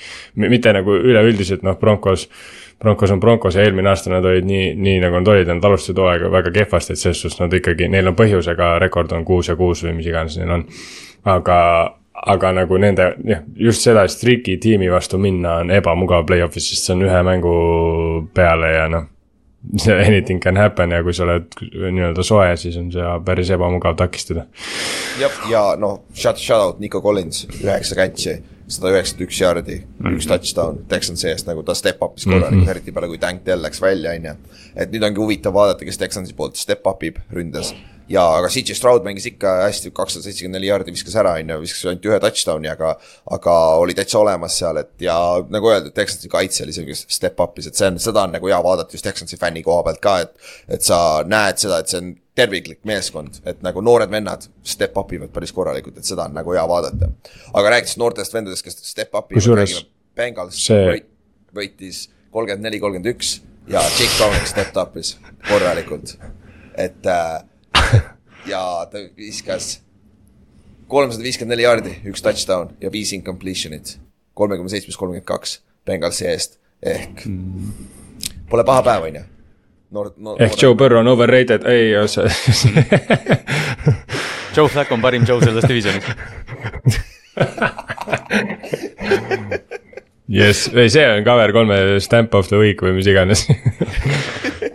[0.40, 2.28] mitte nagu üleüldiselt noh, Broncos.
[2.80, 5.98] Broncos on Broncos ja eelmine aasta nad olid nii, nii nagu nad olid, nad alustasid
[5.98, 9.56] hooaega väga kehvasti, et selles suhtes nad ikkagi, neil on põhjusega, rekord on kuus ja
[9.58, 10.64] kuus või mis iganes neil on.
[11.28, 11.58] aga,
[12.26, 16.96] aga nagu nende, jah, just seda streak'i tiimi vastu minna on ebamugav play-off'is, sest see
[16.96, 17.54] on ühe mängu
[18.34, 19.08] peale ja noh.
[20.06, 24.46] anything can happen ja kui sa oled nii-öelda soe, siis on see päris ebamugav takistada.
[25.20, 28.38] jah, ja noh, shout, shout out Nico Collins, üheksa catch'i,
[28.70, 30.16] sada üheksakümmend üks jaardi mm, -hmm.
[30.16, 33.44] üks touchdown, Texansi eest nagu ta step up'is korralikult mm -hmm., eriti peale, kui Tank
[33.46, 34.34] Dell läks välja, on ju.
[34.76, 37.74] et nüüd ongi huvitav vaadata, kes Texansi poolt step up ib ründes
[38.08, 41.58] ja, aga CJ Stroud mängis ikka hästi, kakssada seitsekümmend neli jaardi viskas ära, on ju,
[41.64, 42.94] viskas ainult ühe touchdown'i, aga
[43.36, 45.16] aga oli täitsa olemas seal, et ja
[45.52, 48.60] nagu öeldud, Texansi kaitse oli selline step up'is, et see on, seda on nagu hea
[48.64, 50.34] vaadata just Texansi fänni koha pealt ka, et
[50.78, 55.12] et sa näed seda, et see on terviklik meeskond, et nagu noored vennad step up
[55.12, 57.10] ivad päris korralikult, et seda on nagu hea vaadata.
[57.54, 59.42] aga rääkides noortest vendadest, kes step up ivad,
[60.18, 61.06] Bengals See- võit,
[61.54, 63.38] võitis kolmkümmend neli, kolmkümmend üks
[63.68, 65.16] ja Jake Browning stepped up'is
[65.48, 66.16] korralikult.
[66.78, 67.42] et äh,
[68.52, 69.78] ja ta viskas
[70.88, 73.98] kolmsada viiskümmend neli jaardi, üks touchdown ja viis incompletion'it.
[74.34, 77.24] kolmekümne seitsmest kolmkümmend kaks Bengalsi eest ehk
[78.50, 79.22] pole paha päev, on ju.
[79.90, 80.42] noor, noor.
[80.42, 81.92] ehk Joe Burrow on overrated, ei,
[84.56, 86.04] Joe Flacco on parim Joe selles divisionis.
[90.28, 93.46] jess, ei see on cover kolme stamp of the week või mis iganes.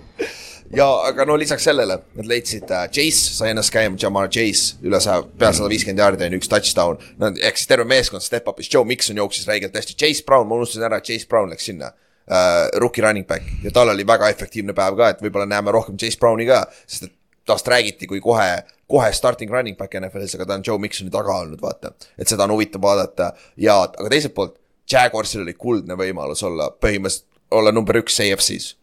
[0.76, 5.00] ja aga no lisaks sellele nad leidsid äh, Chase sai ennast käima, Jamar Chase üle
[5.04, 7.02] saja, pea sada viiskümmend jaardi on üks touchdown.
[7.22, 10.60] Nad ehk siis terve meeskond step up'is, Joe Mikson jooksis räigelt hästi, Chase Brown, ma
[10.60, 11.92] unustasin ära, Chase Brown läks sinna
[12.28, 12.70] äh,.
[12.82, 16.20] Rookie running back ja tal oli väga efektiivne päev ka, et võib-olla näeme rohkem Chase
[16.20, 17.16] Browni ka, sest et
[17.46, 21.42] tast räägiti kui kohe, kohe starting running back NFL-is, aga ta on Joe Miksoni taga
[21.44, 21.92] olnud, vaata.
[22.18, 24.56] et seda on huvitav vaadata ja, aga teiselt poolt,
[24.90, 28.74] Jaguarsil oli kuldne võimalus olla põhimõtteliselt, olla number üks AFC-s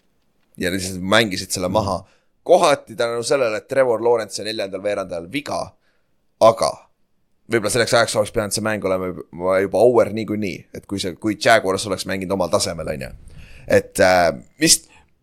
[0.60, 2.04] ja lihtsalt mängisid selle maha.
[2.42, 5.60] kohati tänu sellele, et Trevor Lawrence sai neljandal veerandajal viga,
[6.40, 6.70] aga
[7.50, 9.10] võib-olla selleks ajaks oleks pidanud see mäng olema
[9.60, 13.10] juba over niikuinii, et kui see, kui Jaguars oleks mänginud omal tasemel, on ju.
[13.68, 14.30] et äh,
[14.62, 14.80] mis,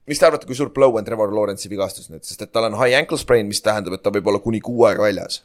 [0.08, 2.78] mis te arvate, kui suur blow on Trevor Lawrence'i vigastus nüüd, sest et tal on
[2.82, 5.42] high ankle sprain, mis tähendab, et ta võib olla kuni kuu aega väljas.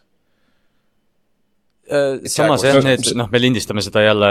[2.24, 4.30] Samas Jaguars- jah, need noh, me lindistame seda jälle,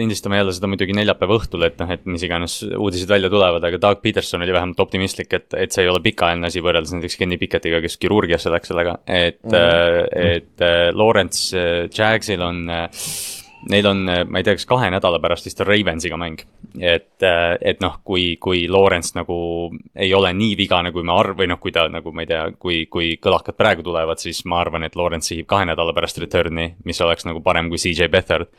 [0.00, 3.80] lindistame jälle seda muidugi neljapäeva õhtul, et noh, et mis iganes uudised välja tulevad, aga
[3.82, 7.38] Doug Peterson oli vähemalt optimistlik, et, et see ei ole pikaajaline asi võrreldes näiteks Kenny
[7.40, 10.36] Picketiga, kes kirurgiasse läks sellega, et mm, -hmm.
[10.36, 12.88] et äh, Lawrence äh, Jagsil on äh,
[13.70, 16.40] Neil on, ma ei tea, kas kahe nädala pärast vist on Ravensiga mäng.
[16.80, 17.22] et,
[17.60, 19.36] et noh, kui, kui Lawrence nagu
[19.94, 22.46] ei ole nii vigane, kui me arv-, või noh, kui ta nagu ma ei tea,
[22.58, 26.72] kui, kui kõlakad praegu tulevad, siis ma arvan, et Lawrence sihib kahe nädala pärast return'i,
[26.88, 28.50] mis oleks nagu parem kui CJ Beathard.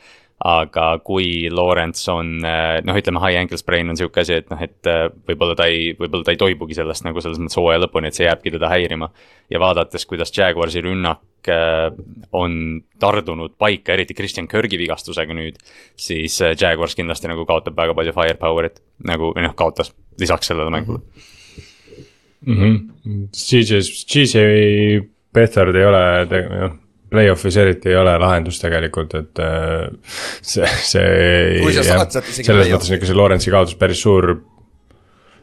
[0.42, 4.90] Aga kui Lawrence on noh, ütleme high ankle sprain on sihuke asi, et noh, et
[4.90, 8.18] äh, võib-olla ta ei, võib-olla ta ei toibugi sellest nagu selles mõttes hooaja lõpuni, et
[8.18, 9.10] see jääbki teda häirima.
[9.52, 11.86] ja vaadates, kuidas Jaguarsi rünnak äh,
[12.32, 15.60] on tardunud paika, eriti Christian Kirgi vigastusega nüüd,
[15.96, 20.74] siis äh, Jaguars kindlasti nagu kaotab väga palju firepower'it, nagu või noh, kaotas lisaks sellele
[20.74, 21.00] mängule.
[22.44, 24.40] CJ, CJ
[25.32, 26.02] Bethard ei ole,
[26.50, 26.80] noh,
[27.14, 29.86] play-off'is eriti ei ole lahendus tegelikult, et äh,
[30.42, 31.62] see, see.
[31.62, 34.34] Kui sa saad sealt isegi selles mõttes niisugune see Lawrence'i kaotus päris suur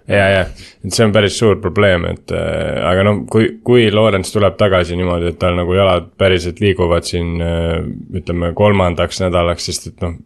[0.09, 0.43] ja, ja,
[0.83, 4.97] et see on päris suur probleem, et äh, aga noh, kui, kui Lawrence tuleb tagasi
[4.99, 7.81] niimoodi, et tal nagu jalad päriselt liiguvad siin äh,
[8.21, 10.17] ütleme kolmandaks nädalaks, sest et noh.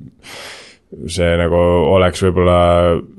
[1.12, 1.58] see nagu
[1.92, 2.58] oleks võib-olla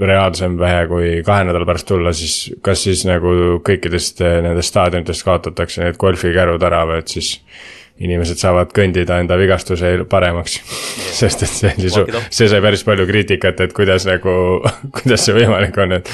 [0.00, 5.82] reaalsem vähe kui kahe nädala pärast tulla, siis kas siis nagu kõikidest nendest staadionitest kaotatakse
[5.82, 7.34] need golfikärud ära või et siis
[8.02, 10.58] inimesed saavad kõndida enda vigastuse paremaks.
[11.16, 12.26] sest et see oli su- up.
[12.30, 14.34] see sai päris palju kriitikat, et kuidas nagu,
[14.98, 16.10] kuidas see võimalik on, et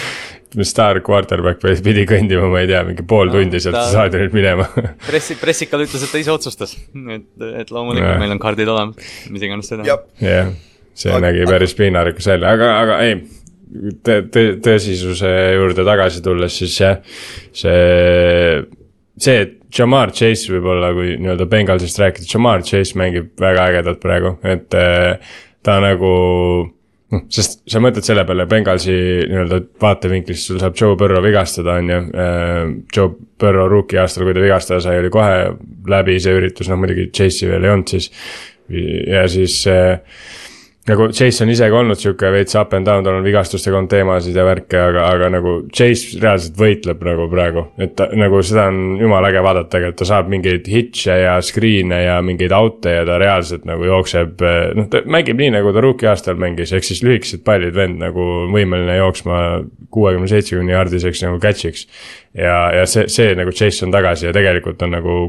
[0.69, 4.67] staar quarterback pidi kõndima, ma ei tea, mingi pool No, tundi sealt ta- staadionilt minema.
[5.11, 6.77] pressi, pressikal ütles, et ta ise otsustas,
[7.17, 7.27] et,
[7.65, 8.21] et loomulikult Jah.
[8.21, 10.53] meil on kaardid olemas, mis iganes see jah tähendab., jah,
[10.95, 13.23] see Aga- nägi päris piinarikas välja, aga, aga ei.
[14.05, 16.99] Tõ-, tõ-, tõsisuse juurde tagasi tulles, siis jah,
[17.57, 18.61] see,
[19.23, 24.37] see, et Jamar Chase võib-olla, kui nii-öelda Bengalsist rääkida, Jamar Chase mängib väga ägedalt praegu,
[24.45, 26.13] et äh, ta nagu
[27.13, 28.95] noh, sest sa mõtled selle peale Bengalsi
[29.31, 32.01] nii-öelda vaatevinklist, sul saab Joe Burrow vigastada, on ju.
[32.95, 35.53] Joe Burrow rookie aastal, kui ta vigastada sai, oli kohe
[35.93, 38.11] läbi see üritus, noh muidugi Chase'i veel ei olnud siis.
[39.09, 39.99] ja siis äh,
[40.89, 43.91] nagu Chase on ise ka olnud sihuke veits up and down, tal on vigastustega olnud
[43.93, 47.67] teemasid ja värke, aga, aga nagu Chase reaalselt võitleb nagu praegu.
[47.79, 52.01] et ta nagu seda on jumala äge vaadata, tegelikult ta saab mingeid hit'e ja screen'e
[52.03, 54.43] ja mingeid out'e ja ta reaalselt nagu jookseb.
[54.79, 58.27] noh, ta mängib nii, nagu ta rookie aastal mängis, ehk siis lühikesed pallid vend nagu
[58.51, 59.39] võimeline jooksma
[59.93, 61.87] kuuekümne, seitsmekümne jaardiseks nagu catch'iks.
[62.35, 65.21] ja, ja see, see nagu Chase on tagasi ja tegelikult on nagu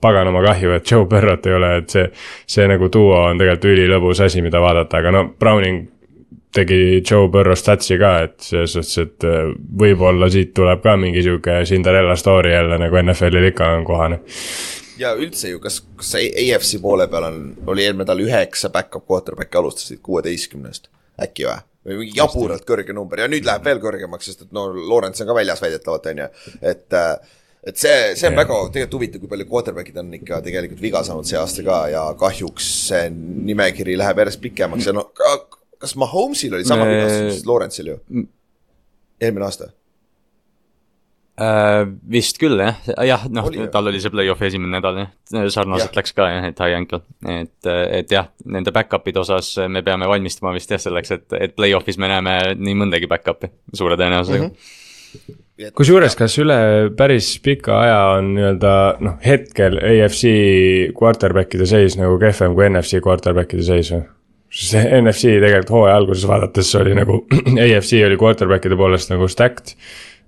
[0.00, 2.06] paganama kahju, et Joe Burrot ei ole, et see,
[2.48, 5.88] see nagu duo on tegelikult ülilõbus asi, mida vaadata, aga no Browning
[6.52, 9.52] tegi Joe Burrow statsi ka, et selles suhtes, et äh,
[9.82, 14.20] võib-olla siit tuleb ka mingi sihuke Cinderella story jälle nagu NFL-il ikka on kohane.
[14.98, 19.06] ja üldse ju, kas, kas see AFC poole peal on, oli eelmine nädal üheksa back-up
[19.08, 20.90] quarterback'i alustasid kuueteistkümnest,
[21.22, 21.60] äkki või?
[21.86, 25.30] või mingi jaburalt kõrge number ja nüüd läheb veel kõrgemaks, sest et no Lawrence on
[25.30, 26.26] ka väljas väidetavalt, on ju,
[26.60, 27.14] et äh,
[27.66, 31.28] et see, see on väga tegelikult huvitav, kui palju quarterback'id on ikka tegelikult viga saanud
[31.28, 33.10] see aasta ka ja kahjuks see
[33.50, 35.34] nimekiri läheb järjest pikemaks ja no ka,
[35.80, 37.98] kas Mahomes'il oli sama Me- vigastus, Lawrence'il ju?
[39.20, 39.68] eelmine aasta.
[41.40, 45.12] Uh, vist küll jah, jah, noh tal oli see play-off'i esimene nädal jah,
[45.48, 45.94] sarnaselt Jah.
[45.96, 47.00] läks ka jah, et high ankle.
[47.24, 51.96] et, et jah, nende back-up'ide osas me peame valmistuma vist jah selleks, et, et play-off'is
[52.00, 54.52] me näeme nii mõndagi back-up'i suure tõenäosusega mm.
[54.52, 54.76] -hmm.
[55.76, 56.56] kusjuures, kas üle
[56.96, 63.66] päris pika aja on nii-öelda noh, hetkel AFC quarterback'ide seis nagu kehvem kui NFC quarterback'ide
[63.66, 64.06] seis või?
[64.50, 67.20] sest NFC tegelikult hooaja alguses vaadates oli nagu
[67.64, 69.76] AFC oli quarterback'ide poolest nagu stacked.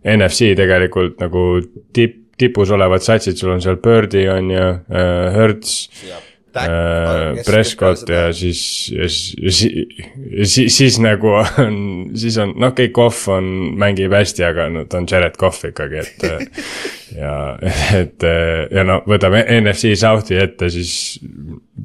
[0.02, 1.46] NFC tegelikult nagu
[1.94, 5.90] tipp, tipus olevad satsid, sul on seal Birdi on ju äh,, Hertz
[6.58, 9.62] äh, Prescott ja siis, ja siis,
[10.44, 11.76] siis, siis nagu on,
[12.18, 13.48] siis on noh, kõik Cough on,
[13.80, 16.26] mängib hästi, aga no ta on Jared Cough ikkagi, et.
[17.22, 17.34] ja,
[17.98, 18.26] et
[18.72, 21.20] ja no võtame NFC South'i ette, siis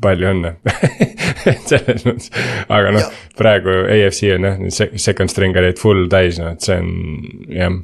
[0.02, 0.56] palju õnne.
[1.52, 2.32] et selles mõttes,
[2.68, 4.60] aga noh praegu AFC on jah,
[4.98, 6.92] second string olid full täis, noh, et see on
[7.54, 7.78] jah,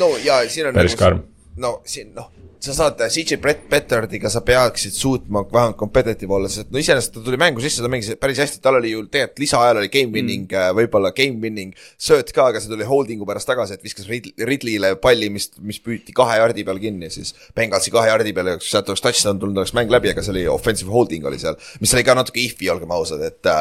[0.00, 1.24] no ja siin on Päris karm.
[1.60, 2.30] no siin noh,
[2.64, 7.22] sa saad CJ Brett Bettardiga, sa peaksid suutma vähemalt competitive olla, sest no iseenesest ta
[7.24, 10.46] tuli mängu sisse, ta mängis päris hästi, tal oli ju tegelikult lisaajal oli game winning
[10.48, 14.32] mm., võib-olla game winning sööt ka, aga see tuli holding'u pärast tagasi, et viskas Rid-
[14.48, 18.70] Ridley'le palli, mis, mis püüti kahe jardi peal kinni, siis Bengalsi kahe jardi peale, kui
[18.70, 21.92] sealt oleks touchdown tulnud, oleks mäng läbi, aga see oli offensive holding oli seal, mis
[21.96, 23.52] oli ka natuke if'i, olgem ausad, et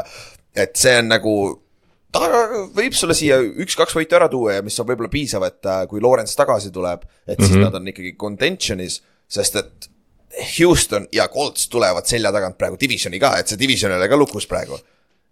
[0.53, 1.33] et see on nagu
[2.14, 2.28] ta
[2.76, 6.03] võib sulle siia üks-kaks võitu ära tuua ja mis on võib-olla piisav, et äh, kui
[6.03, 7.66] Lawrence tagasi tuleb, et siis mm -hmm.
[7.66, 9.89] nad on ikkagi contention'is, sest et
[10.59, 14.18] Houston ja Colts tulevad selja tagant praegu divisioni ka, et see division ei ole ka
[14.18, 14.80] lukus praegu.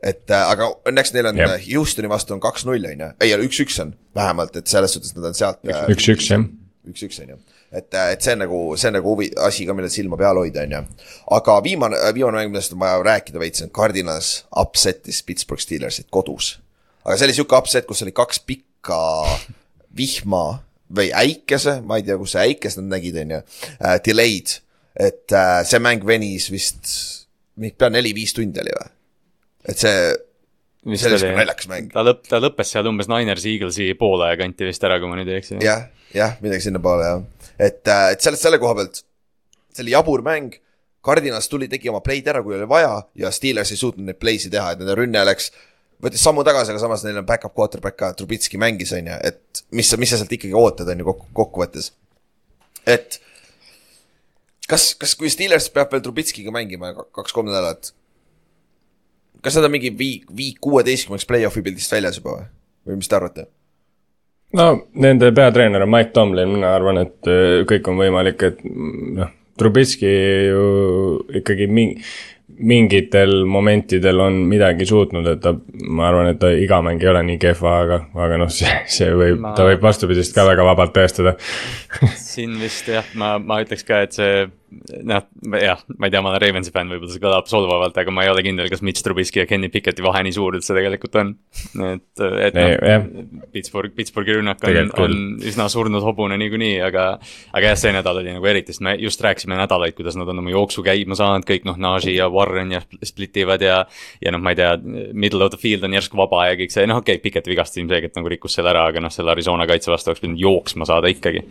[0.02, 1.52] et äh, aga õnneks neil on Jah.
[1.52, 1.78] yeah.
[1.78, 5.38] Houstoni vastu on kaks-null on ju, ei üks-üks on vähemalt, et selles suhtes nad on
[5.38, 6.46] sealt äh, üks-üks jah.
[6.90, 7.38] üks-üks on ju,
[7.72, 10.66] et, et see on nagu, see on nagu huvi, asi ka, millel silma peal hoida,
[10.66, 10.82] on ju.
[11.38, 14.32] aga viimane, viimane mäng, millest on vaja rääkida veits, on Cardinals
[14.64, 16.56] upset'is Pittsburgh Steelersit kodus.
[17.06, 19.00] Aga see oli sihuke upset, kus oli kaks pikka
[19.98, 20.46] vihma
[20.92, 23.40] või äikese, ma ei tea, kus see äikest nad nägid, on ju,
[24.08, 24.58] delay'd.
[25.00, 26.90] et äh, see mäng venis vist,
[27.56, 28.92] pea neli-viis tundi oli või?
[29.72, 30.12] et see,
[30.82, 31.92] Vist see oli sihuke naljakas mäng.
[31.94, 35.30] ta lõpp, ta lõppes seal umbes Niners Eaglesi poole kanti vist ära, kui ma nüüd
[35.30, 35.60] ei eksi.
[35.62, 35.86] jah,
[36.18, 37.24] jah, midagi sinnapoole jah,
[37.62, 39.04] et, et sellest selle koha pealt,
[39.72, 40.58] see oli jabur mäng.
[41.02, 44.52] Cardinals tuli, tegi oma play'd ära, kui oli vaja ja Steelers ei suutnud neid play'si
[44.54, 45.48] teha, et nende rünne läks,
[46.02, 49.64] võttis sammu tagasi, aga samas neil on back-up quarterback ka, Trubitski mängis, on ju, et
[49.78, 51.92] mis sa, mis sa sealt ikkagi ootad, on ju kokku, kokkuvõttes.
[52.90, 53.20] et
[54.70, 57.92] kas, kas, kui Steelers peab veel Trubitskiga mängima ka- kaks-kolm nädalat,
[59.46, 62.48] kas nad on mingi viik, viik kuueteistkümneks play-off'i pildist väljas juba või?
[62.88, 63.46] või mis te arvate?
[64.58, 69.14] no nende peatreener on Mike Tomlin, mina arvan, et äh, kõik on võimalik, et mm,
[69.20, 70.10] noh, Trubitski
[70.48, 70.62] ju
[71.38, 72.02] ikkagi mingi
[72.60, 75.54] mingitel momentidel on midagi suutnud, et ta,
[75.88, 79.12] ma arvan, et ta iga mäng ei ole nii kehva, aga, aga noh, see, see
[79.16, 81.36] võib Ma- ta võib vastupidist ka väga vabalt tõestada.
[82.22, 84.48] siin vist jah, ma, ma ütleks ka, et see
[85.04, 85.26] noh,
[85.60, 88.32] jah, ma ei tea, ma olen Ravensi fänn, võib-olla see kõlab solvavalt, aga ma ei
[88.32, 91.34] ole kindel, kas Mitch Trubisky ja Kenny Picketti vahe nii suur üldse tegelikult on.
[91.88, 93.04] et, et Ei, jah.
[93.04, 95.18] noh, Pittsburgh, Pittsburghi rünnak on, on
[95.48, 97.06] üsna surnud hobune niikuinii, aga
[97.52, 100.42] aga jah, see nädal oli nagu eriti, sest me just rääkisime nädalaid, kuidas nad on
[100.44, 103.82] oma jooksu käima saanud, kõik noh, Najee ja Warren ja split ivad ja
[104.22, 104.74] ja noh, ma ei tea,
[105.14, 107.82] middle of the field on järsku vaba ja kõik see, noh okei okay,, Pickett vigastas
[107.82, 111.12] ilmselgelt nagu rikkus selle ära, aga noh, selle Arizona kaitse vastu oleks pidanud jooksma saada
[111.12, 111.44] ikkagi.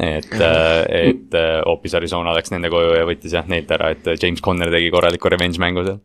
[0.00, 4.42] et, et äh, hoopis Arizona läks nende koju ja võttis jah neilt ära, et James
[4.44, 6.00] Conner tegi korraliku revenge mängu seal.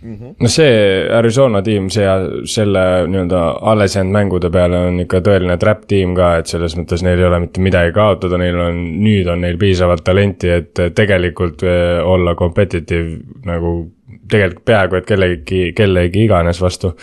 [0.00, 0.74] no see
[1.12, 2.06] Arizona tiim, see,
[2.48, 3.40] selle nii-öelda
[3.72, 7.28] alles jäänud mängude peale on ikka tõeline trap tiim ka, et selles mõttes neil ei
[7.28, 12.34] ole mitte midagi kaotada, neil on, nüüd on neil piisavalt talenti, et tegelikult eh, olla
[12.38, 13.74] competitive nagu
[14.30, 16.94] tegelikult peaaegu et kellegi, kellegi iganes vastu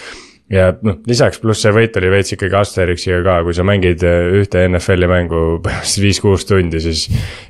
[0.52, 4.64] ja noh, lisaks pluss see võit oli veits ikkagi Asterixiga ka, kui sa mängid ühte
[4.70, 7.08] NFL-i mängu pärast viis-kuus tundi, siis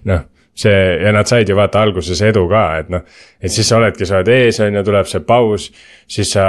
[0.09, 0.25] noh,
[0.57, 3.03] see ja nad said ju vaata alguses edu ka, et noh,
[3.37, 5.67] et siis sa oledki, sa oled ees, on ju, tuleb see paus,
[6.09, 6.45] siis sa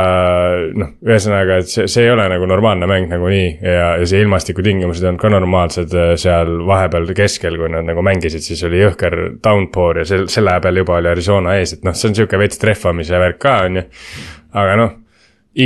[0.81, 5.05] noh, ühesõnaga, et see, see ei ole nagu normaalne mäng nagunii ja, ja see ilmastikutingimused
[5.05, 9.19] ei olnud ka normaalsed äh, seal vahepeal keskel, kui nad nagu mängisid, siis oli jõhker
[9.45, 12.61] downpour ja sel, selle peal juba oli Arizona ees, et noh, see on sihuke veits
[12.63, 13.87] trehvamise värk ka, on ju.
[14.57, 14.97] aga noh,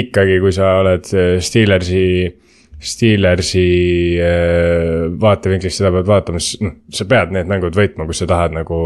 [0.02, 2.06] ikkagi, kui sa oled äh, Steelersi
[2.82, 3.66] Steelersi
[4.18, 8.56] äh, vaatevinklist seda pead vaatama, siis noh, sa pead need mängud võitma, kui sa tahad
[8.56, 8.78] nagu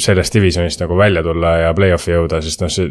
[0.00, 2.88] sellest divisjonist nagu välja tulla ja play-off'i jõuda, sest noh, see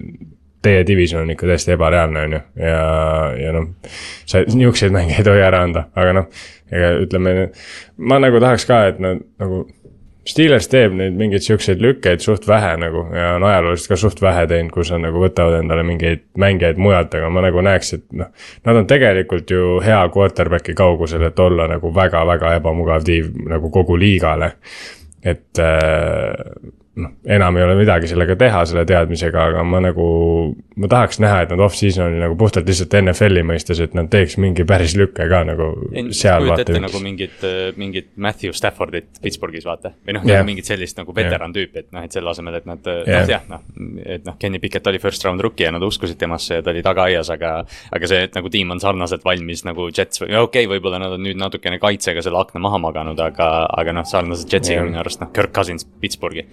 [0.62, 2.80] teie division on ikka täiesti ebareaalne, on ju, ja,
[3.40, 3.70] ja noh,
[4.28, 7.36] sa niisuguseid mänge ei tohi ära anda, aga noh, ega ütleme,
[8.12, 9.64] ma nagu tahaks ka, et nad nagu
[10.30, 14.46] Steelers teeb neid mingeid siukseid lükkeid suht vähe nagu ja on ajalooliselt ka suht vähe
[14.50, 18.30] teinud, kus nad nagu võtavad endale mingeid mängijaid mujalt, aga ma nagu näeks, et noh.
[18.68, 23.98] Nad on tegelikult ju hea quarterback'i kaugusel, et olla nagu väga-väga ebamugav tiim nagu kogu
[24.00, 24.54] liigale.
[25.24, 26.70] et äh,
[27.00, 30.08] noh, enam ei ole midagi sellega teha, selle teadmisega, aga ma nagu,
[30.80, 34.66] ma tahaks näha, et nad off-season'i nagu puhtalt lihtsalt NFL-i mõistes, et nad teeks mingi
[34.68, 37.46] päris lükke ka nagu Ei, seal kujuta ette nagu mingit,
[37.80, 39.94] mingit Matthew Staffordit Pittsburghis vaata.
[40.06, 40.46] või noh yeah.
[40.46, 43.24] mingit sellist nagu veteran tüüpi, et noh, et selle asemel, et nad Jah.
[43.24, 43.66] noh jah, noh.
[44.06, 46.84] et noh, Kenny Pickett oli first round rookie ja nad uskusid temasse ja ta oli
[46.86, 47.54] tagaaias, aga.
[47.96, 51.16] aga see, et nagu tiim on sarnaselt valmis nagu Jets või okei okay,, võib-olla nad
[51.18, 54.90] on nüüd natukene kaitsega selle akna maha maganud, aga, aga noh, sarnaselt Jetsiga Jah.
[54.90, 56.46] minu arust noh, Kirk Cousins Pittsburghi.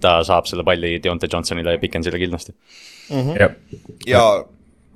[0.00, 2.54] Ta saab selle palli Deontay Johnsonile ja Pickensile kindlasti.
[3.38, 3.56] jah,
[4.06, 4.26] ja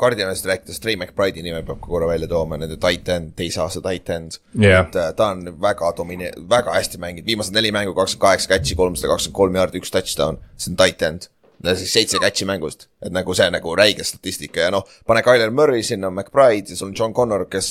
[0.01, 3.83] Guardianist rääkides, Trey McBride'i nime peab ka korra välja tooma, nende tight end, teise aasta
[3.85, 4.39] tight end.
[4.57, 4.87] Jah.
[4.87, 8.79] et äh, ta on väga domine-, väga hästi mänginud, viimased neli mängu, kakskümmend kaheksa catch'i,
[8.79, 11.29] kolmsada kakskümmend kolm jaardi, üks touchdown, see on tight end.
[11.77, 15.85] siis seitse catch'i mängust, et nagu see nagu räige statistika ja noh, pane Tyler Murray
[15.85, 17.69] sinna, McBride ja sul on John Connor, kes,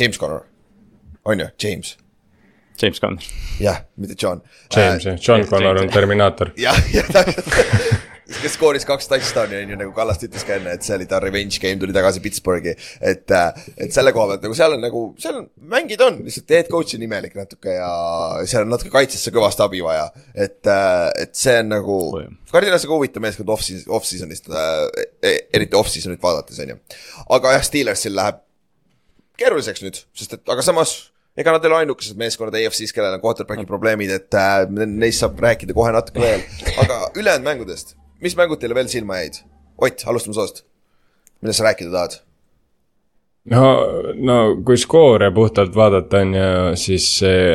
[0.00, 0.42] James Connor,
[1.24, 1.94] on ju, James,
[2.80, 3.28] James Conner.
[3.60, 4.42] jah, mitte John.
[4.74, 6.54] James jah, John Connor on Terminaator.
[6.66, 7.52] jah, jah täpselt
[8.24, 11.18] kes skooris kaks touchdown'i on ju nagu Kallaste ütles ka enne, et see oli ta
[11.22, 12.72] revenge game, tuli tagasi Pittsburghi.
[13.04, 13.34] et,
[13.76, 16.96] et selle koha pealt nagu seal on nagu, seal on, mängid on, lihtsalt head coach
[16.96, 17.90] on imelik natuke ja
[18.48, 20.08] seal on natuke kaitsesse kõvasti abi vaja.
[20.34, 20.60] et,
[21.20, 22.32] et see on nagu Oh, jah.
[22.50, 26.78] Cardinalisse ka huvitav meeskond off-season, off-season'ist äh,, eriti off-season'it vaadates on ju.
[27.36, 28.40] aga jah, Steelersil läheb
[29.40, 30.96] keeruliseks nüüd, sest et aga samas
[31.36, 35.40] ega nad ei ole ainukesed meeskonnad EFC-s, kellel on quarterback'i probleemid, et äh, neist saab
[35.42, 36.44] rääkida kohe natuke veel.
[36.82, 39.42] aga ülejäänud mängudest, mis mängud teile veel silma jäid?
[39.82, 40.62] Ott, alustame sinust.
[41.42, 42.20] millest sa rääkida tahad?
[43.52, 43.64] no,
[44.24, 46.46] no kui skoore puhtalt vaadata on ju,
[46.80, 47.08] siis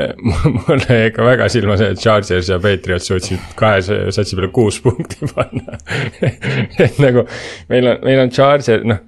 [0.57, 4.79] mulle jäi ikka väga silma see, et Chargers ja Patriots suutsid kahe satsi peale kuus
[4.85, 5.79] punkti panna.
[6.85, 7.25] et nagu
[7.71, 9.01] meil on, meil on Charger, noh,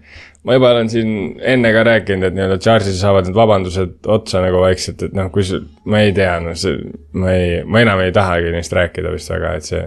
[0.48, 1.12] ma juba olen siin
[1.54, 5.44] enne ka rääkinud, et nii-öelda Chargersil saavad need vabandused otsa nagu vaikselt, et noh, kui
[5.46, 6.80] see, ma ei tea, noh, see,
[7.14, 9.84] ma ei, ma enam ei tahagi neist rääkida vist väga, et see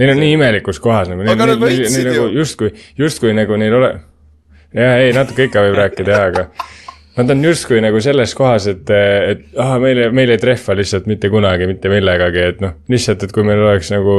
[0.00, 2.28] Neil on nii imelikus kohas nagu, Aga nad võitsid nagu ju.
[2.38, 3.92] justkui, justkui nagu neil ole-
[4.72, 6.46] jah, ei natuke ikka võib rääkida jaa, aga
[7.16, 11.30] nad on justkui nagu selles kohas, et, et ah, meil, meil ei trehva lihtsalt mitte
[11.32, 14.16] kunagi mitte millegagi, et noh, lihtsalt, et kui meil oleks nagu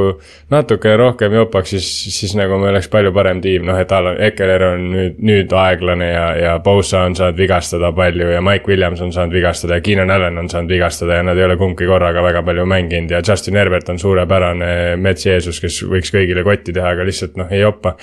[0.54, 4.66] natuke rohkem jopaks, siis, siis nagu me oleks palju parem tiim, noh, et Alan Ekeler
[4.72, 9.14] on nüüd, nüüd aeglane ja, ja Bosa on saanud vigastada palju ja Mike Williams on
[9.14, 12.42] saanud vigastada ja Keenan Allan on saanud vigastada ja nad ei ole kumbki korraga väga
[12.48, 14.72] palju mänginud ja Justin Herbert on suurepärane
[15.02, 17.94] mets Jeesus, kes võiks kõigile kotti teha, aga lihtsalt noh, ei jopa,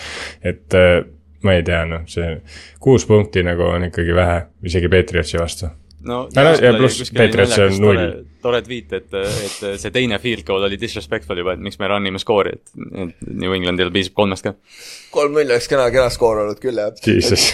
[0.45, 0.79] et
[1.45, 2.37] ma ei tea, noh, see
[2.83, 5.71] kuus punkti nagu on ikkagi vähe, isegi Patriotsi vastu.
[6.05, 8.01] no Ja ja pluss Patriots on null.
[8.43, 12.07] tore tweet, et, et see teine field goal oli disrespectful juba, et miks me run
[12.07, 12.75] ime skoori, et,
[13.05, 14.53] et New Englandil piisab kolmest ka.
[15.15, 16.93] kolm-null oleks kena, kena skoor olnud küll jah.
[17.07, 17.47] Jesus.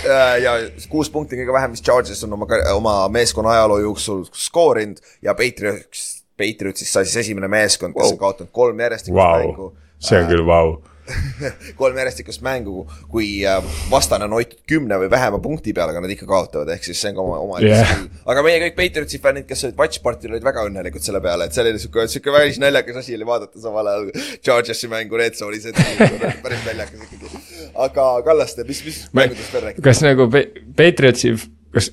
[0.43, 0.57] ja
[0.91, 6.09] kuus punkti kõige vähem, mis Chargers on oma, oma meeskonna ajaloo jooksul skoorinud ja Patriots,
[6.41, 9.73] Patriotsist sai siis esimene meeskond, kes on kaotanud kolm järjestikust Vau mängu,
[10.03, 10.79] see on küll vau.
[11.81, 13.59] kolm järjestikust mängu, kui äh,
[13.91, 17.13] vastane on hoitud kümne või vähema punkti peal, aga nad ikka kaotavad, ehk siis see
[17.13, 18.09] on ka oma, oma skill.
[18.35, 21.57] aga meie kõik Patriotsi fännid, kes olid Watch Party'l, olid väga õnnelikud selle peale, et
[21.57, 24.11] see oli sihuke, sihuke päris naljakas asi oli vaadata samal ajal
[24.45, 25.81] Chargersi mängu Red Zone'is, et
[26.45, 27.45] päris naljakas ikkagi.
[27.87, 29.87] aga Kallaste, mis, mis mängudest veel rääkida?
[29.89, 30.47] kas nagu Pa-
[30.79, 31.35] Patriotsi,
[31.75, 31.91] kas,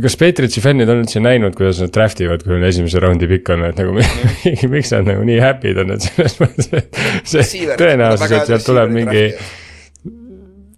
[0.00, 3.50] kas Patriotsi fännid on üldse näinud, kuidas nad draft ivad, kui neil esimese raundi pikk
[3.52, 3.96] on, et nagu
[4.74, 7.44] miks nad nagu nii happy'd on, et selles mõttes, et see
[8.22, 9.26] väga et sealt tuleb mingi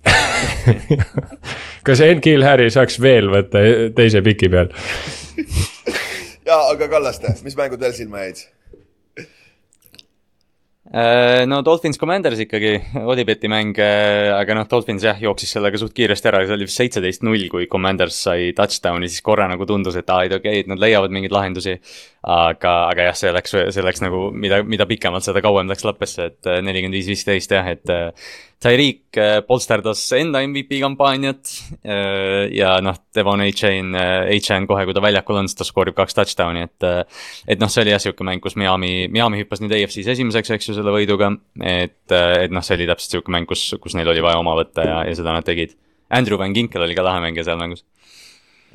[1.86, 3.62] kas Enkil Harry saaks veel võtta
[3.96, 4.72] teise piki peal?
[6.48, 8.44] jaa, aga Kallaste, mis mängud veel silma jäid?
[10.95, 16.30] Äh, no Dolphins Commanders ikkagi, Olibeti mäng, aga noh, Dolphins jah, jooksis sellega suht kiiresti
[16.30, 20.12] ära, see oli vist seitseteist null, kui Commanders sai touchdown'i, siis korra nagu tundus, et
[20.14, 21.80] aa, et okei okay,, et nad leiavad mingeid lahendusi.
[22.24, 26.30] aga, aga jah, see läks, see läks nagu, mida, mida pikemalt, seda kauem läks lappesse,
[26.30, 28.30] et äh, nelikümmend viis, viisteist jah, et äh,
[28.64, 31.50] Tyreek äh, polsterdas enda MVP kampaaniat
[31.84, 36.16] äh, ja noh, Devon A-Chain, A-Chain kohe, kui ta väljakul on, siis ta skoorib kaks
[36.16, 37.02] touchdown'i, et äh,
[37.50, 40.70] et noh, see oli jah sihuke mäng, kus Miami, Miami hüppas nüüd AFC-s esimeseks, eks
[40.70, 41.34] ju, selle võiduga.
[41.60, 44.86] et, et noh, see oli täpselt sihuke mäng, kus, kus neil oli vaja oma võtta
[44.88, 45.76] ja, ja seda nad tegid.
[46.14, 47.84] Andrew Van Ginkel oli ka lahe mängija seal mängus.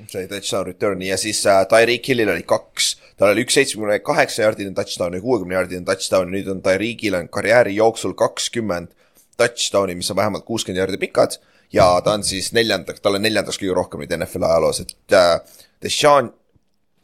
[0.07, 4.45] sai touchdown return'i ja siis äh, Tyreek Hillil oli kaks, tal oli üks seitsmekümne kaheksa
[4.45, 8.93] jaardine touchdown ja kuuekümne jaardine touchdown ja nüüd on Tyreekil on karjääri jooksul kakskümmend
[9.39, 11.39] touchdown'i, mis on vähemalt kuuskümmend jaardi pikad
[11.73, 15.63] ja ta on siis neljandaks, tal on neljandaks kõige rohkem neid NFL-i ajaloos, et äh,
[15.83, 16.31] Deshaun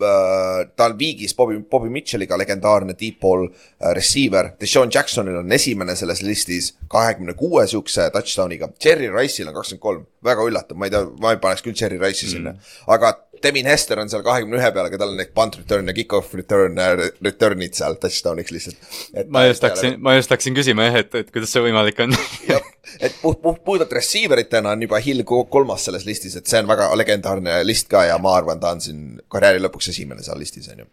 [0.02, 4.52] äh, ta on viigis Bobby, Bobby Mitchell'iga legendaarne deep ball äh, receiver.
[4.62, 8.72] Deshaun Jacksonil on esimene selles listis kahekümne kuue siukse touchdown'iga.
[8.84, 12.02] Jerry Rice'il on kakskümmend kolm, väga üllatav, ma ei tea, ma ei paneks küll Jerry
[12.02, 13.14] Rice'i sinna mm., aga
[13.46, 16.34] Devin Hester on seal kahekümne ühe peal, aga tal on need punt return ja kick-off
[16.38, 16.80] return,
[17.26, 18.90] return'id seal touchdown'iks lihtsalt.
[19.30, 22.16] ma just hakkasin, ma just hakkasin küsima jah, et, et kuidas see võimalik on
[22.52, 26.62] jah, et puht, puht, puhtalt receiver itena on juba Hill kolmas selles listis, et see
[26.62, 30.40] on väga legendaarne list ka ja ma arvan, ta on siin karjääri lõpuks esimene seal
[30.42, 30.90] listis, on ju.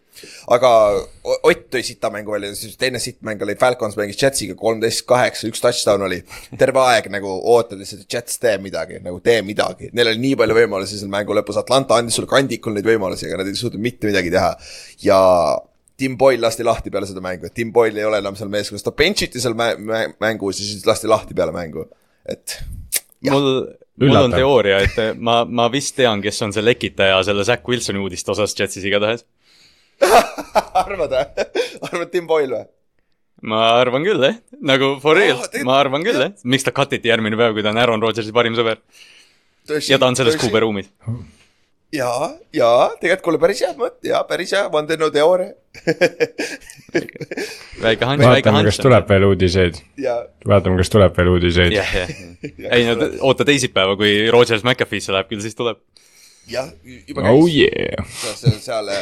[0.55, 0.73] aga
[1.23, 5.47] Ott tõi sita mängu välja, siis teine sitt mäng oli Falcons mängis Jetsiga kolmteist kaheksa,
[5.49, 6.21] üks touchdown oli.
[6.59, 10.39] terve aeg nagu ootad lihtsalt, et Jets tee midagi, nagu tee midagi, neil oli nii
[10.43, 13.83] palju võimalusi seal mängu lõpus, Atlanta andis sulle kandikul neid võimalusi, aga nad ei suutnud
[13.83, 14.57] mitte midagi teha.
[15.03, 15.21] ja
[16.03, 18.83] Tim Boyle lasti lahti peale seda mängu, et Tim Boyle ei ole enam seal meeskonnas,
[18.83, 21.87] ta bench iti seal mä mä mängus ja siis lasti lahti peale mängu,
[22.27, 22.59] et.
[23.31, 23.49] mul,
[24.03, 28.03] mul on teooria, et ma, ma vist tean, kes on see lekitaja selle Zack Wilsoni
[28.03, 29.27] uudiste osas Jetsis igatahes
[30.85, 31.51] arvad või?
[31.91, 32.71] arvad Tim Boyle või?
[33.53, 34.41] ma arvan küll, jah,
[34.73, 37.63] nagu for real oh,, ma arvan küll, jah, miks ta cut iti järgmine päev, kui
[37.63, 38.83] ta on Aaron Rodgersi parim sõber.
[39.87, 40.91] ja ta on selles kuuberuumis
[41.93, 45.53] jaa, jaa, tegelikult kuule päris hea mõte, jaa, päris hea vandenõuteooria
[47.83, 48.69] väike hans, väike hans.
[48.71, 49.81] kas tuleb veel uudiseid?
[50.49, 51.73] vaatame, kas tuleb veel uudiseid.
[51.77, 52.13] jah, jah,
[52.77, 55.81] ei no oota teisipäeva, kui Rogers McAfee'sse läheb, küll siis tuleb.
[56.51, 56.71] jah,
[57.09, 57.49] juba käis oh,.
[57.53, 58.07] Yeah.
[58.19, 58.93] seal, seal,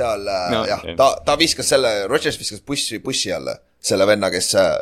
[0.00, 4.32] seal no, jah yeah., ta, ta viskas selle, Rogers viskas bussi, bussi alla selle venna,
[4.32, 4.72] kes äh,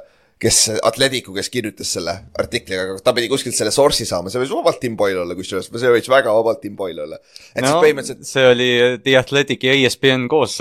[0.42, 4.52] kes, Atleticu, kes kirjutas selle artikli, aga ta pidi kuskilt selle source'i saama, see võis
[4.52, 7.20] vabalt Tim Boyle olla kusjuures, see võis väga vabalt Tim Boyle olla.
[7.54, 8.28] et no, siis põhimõtteliselt.
[8.28, 8.68] see oli
[9.04, 10.58] The Athletic ja ESPN koos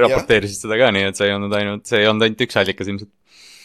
[0.00, 2.92] raporteerisid seda ka, nii et see ei olnud ainult, see ei olnud ainult üks allikas
[2.92, 3.12] ilmselt.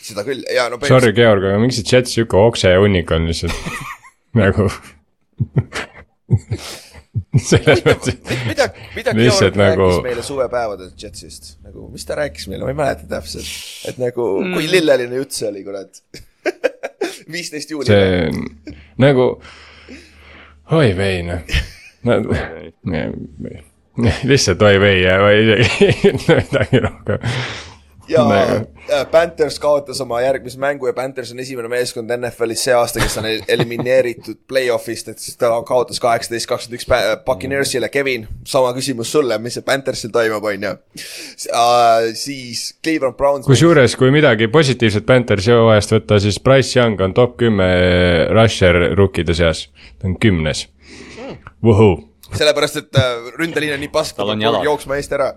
[0.03, 3.55] seda küll, ja no Sorry, Georg, aga miks see chat sihuke okse hunnik on lihtsalt
[4.43, 4.67] nagu
[7.49, 8.15] selles mõttes.
[8.47, 9.89] mida, mida Georg nagu...
[10.05, 13.49] meile suvepäevadel Jetsist, nagu mis ta rääkis meile, ma ei mäleta täpselt,
[13.89, 14.51] et nagu mm.
[14.57, 15.91] kui lilleline jutt see oli, kurat.
[17.33, 17.87] Viisteist juuli.
[17.87, 18.07] see
[19.01, 19.25] nagu,
[20.73, 21.41] oi vei noh,
[24.29, 27.19] lihtsalt oi vei ja ma isegi midagi rohkem
[28.07, 28.65] ja nagu.
[29.11, 33.27] Panthers kaotas oma järgmise mängu ja Panthers on esimene meeskond NFL-is see aasta, kes on
[33.55, 39.57] elimineeritud play-off'ist, et siis ta kaotas kaheksateist, kakskümmend üks Buccaneersile, Kevin, sama küsimus sulle, mis
[39.57, 40.73] see Panthersil toimub, on ju.
[42.19, 43.47] siis Cleveland Browns.
[43.47, 47.69] kusjuures, kui midagi positiivset Panthersi hooajast võtta, siis Price Young on top kümme
[48.33, 49.67] rusher rookide seas,
[49.99, 51.39] ta on kümnes mm..
[51.63, 51.95] Vuhuu.
[52.33, 55.31] sellepärast, et äh, ründeliin on nii pask, ta peab jooksma eest ära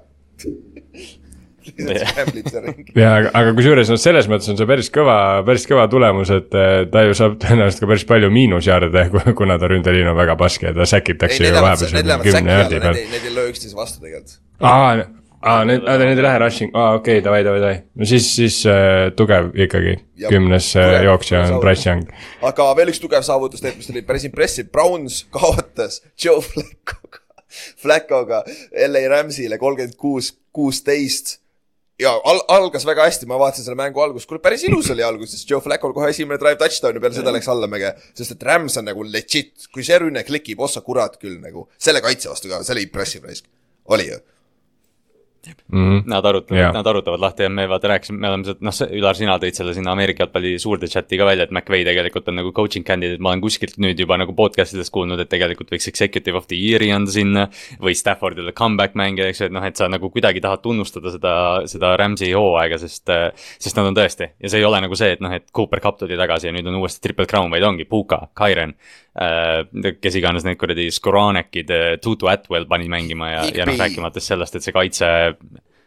[3.02, 6.78] ja aga, kusjuures noh, selles mõttes on see päris kõva, päris kõva tulemus, et eh,
[6.92, 9.04] ta ju saab tõenäoliselt ka päris palju miinusjaarde,
[9.40, 13.04] kuna ta ründeliin on väga paske ja ta säkitakse ju vahepeal kümne jaardi peal.
[13.12, 14.38] Need ei löö üksteise vastu tegelikult.
[14.60, 15.06] aa,
[15.42, 17.78] aa, need, need ei lähe rushing, aa okei okay,, davai, davai, davai.
[17.94, 19.96] no siis, siis äh, tugev ikkagi,
[20.28, 22.06] kümnes äh, jooksja on Price Young.
[22.46, 27.24] aga veel üks tugev saavutus tegelikult, mis oli päris impressive, Browns kaotas Joe Flaccoga,
[27.82, 28.44] Flaccoga
[28.88, 31.38] LA Rams'ile kolmkümmend kuus, kuusteist
[32.02, 35.44] ja al-, algas väga hästi, ma vaatasin selle mängu algust, kuule päris ilus oli alguses,
[35.48, 37.94] Joe Flacco'l kohe esimene drive touchdown ja peale seda läks allamäge.
[38.14, 42.04] sest et Rams on nagu legit, kui see rünne klikib, ossa kurat küll nagu, selle
[42.04, 43.48] kaitse vastu ka, see oli impressive raisk,
[43.92, 44.20] oli ju
[45.54, 45.84] mm.
[45.84, 46.02] -hmm.
[46.10, 49.16] Nad arutavad yeah., nad arutavad lahti ja me vaata rääkisime, me oleme sealt, noh, Ülar,
[49.18, 52.52] sina tõid selle sinna Ameerika jalgpalli suurde chat'i ka välja, et McVay tegelikult on nagu
[52.52, 56.36] coaching candidate, ma olen kuskilt nüüd juba nagu podcast idest kuulnud, et tegelikult võiks executive
[56.36, 57.48] of the year'i anda sinna.
[57.80, 61.34] või Staffordile comeback mängija, eks ju, et noh, et sa nagu kuidagi tahad tunnustada seda,
[61.66, 63.06] seda Rams'i hooaega, sest.
[63.58, 65.98] sest nad on tõesti ja see ei ole nagu see, et noh, et Cooper Cup
[66.00, 68.74] tuli tagasi ja nüüd on uuesti triple crown, vaid ongi Puka, äh,.
[69.16, 71.70] Kes iganes need kuradi Skoranekid,
[72.04, 75.08] Tutu Atwell pani mängima ja, ja noh, rääkimata sellest, et see kaitse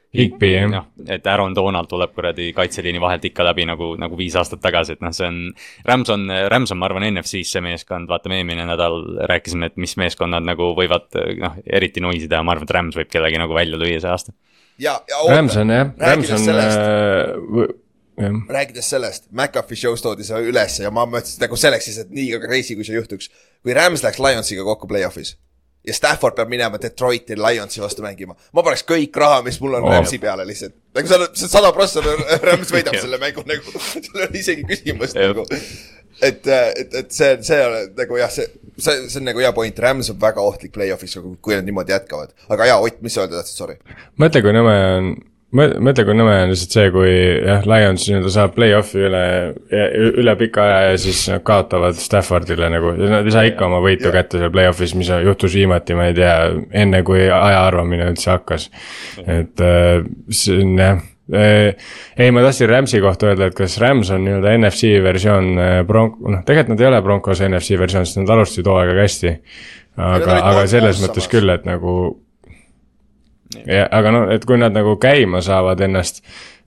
[0.10, 0.66] Higby jah.
[0.72, 4.96] noh, et Aaron Donald tuleb kuradi kaitseliini vahelt ikka läbi nagu, nagu viis aastat tagasi,
[4.98, 5.38] et noh, see on.
[5.86, 8.98] Rams on, Rams on, ma arvan, NFC-s see meeskond, vaatame eelmine nädal
[9.30, 11.14] rääkisime, et mis meeskonnad nagu võivad
[11.44, 14.34] noh, eriti noisi teha, ma arvan, et Rams võib kellegi nagu välja lüüa see aasta.
[14.82, 15.36] ja, ja oota.
[15.36, 17.70] Rams on jah, Rams on äh.
[18.50, 22.40] Rääkides sellest, McAfee show's toodi see ülesse ja ma mõtlesin nagu selleks siis, et nii
[22.46, 23.30] crazy kui see juhtuks.
[23.64, 25.36] kui Rams läks Lionsiga kokku play-off'is
[25.88, 28.36] ja Stafford peab minema Detroiti Lionsi vastu mängima.
[28.54, 29.94] ma paneks kõik raha, mis mul on oh.
[29.94, 30.76] Ramsi peale lihtsalt.
[30.96, 32.04] nagu sa oled, sada prossa
[32.44, 35.46] Rams võidab selle mängu nagu, seal ei ole isegi küsimust nagu.
[36.22, 39.84] et, et, et see, see on nagu jah, see, see, see on nagu hea point,
[39.86, 42.36] Rams on väga ohtlik play-off'is, kui nad niimoodi jätkavad.
[42.50, 43.80] aga jaa, Ott, mis sa öelda tahtsid, sorry?
[44.20, 45.14] mõtle, kui nõme on
[45.56, 49.24] mõtle, kui nõme on lihtsalt see, kui jah, Lions nii-öelda saab play-off'i üle,
[50.22, 52.94] üle pika aja ja siis nad kaotavad Staffordile nagu.
[53.00, 54.18] Nad ei saa ikka oma võitu Jah.
[54.20, 56.36] kätte seal play-off'is, mis juhtus viimati, ma ei tea,
[56.84, 58.70] enne kui aja arvamine üldse hakkas.
[59.26, 64.24] et äh, see on jah ei, ma tahtsin Rams'i kohta öelda, et kas Rams on
[64.26, 68.34] nii-öelda NFC versioon äh, Bronc-, noh, tegelikult nad ei ole Broncos NFC versioon, sest nad
[68.34, 69.36] alustasid hooaega hästi.
[70.00, 71.32] Nad aga aga selles mõttes samas.
[71.34, 71.94] küll, et nagu
[73.66, 76.22] ja aga no, et kui nad nagu käima saavad ennast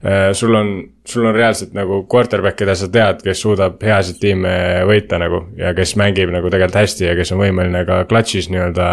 [0.04, 0.32] äh,.
[0.32, 0.72] sul on,
[1.06, 5.74] sul on reaalselt nagu quarterback, keda sa tead, kes suudab heasid tiime võita nagu ja
[5.78, 8.90] kes mängib nagu tegelikult hästi ja kes on võimeline ka clutch'is nii-öelda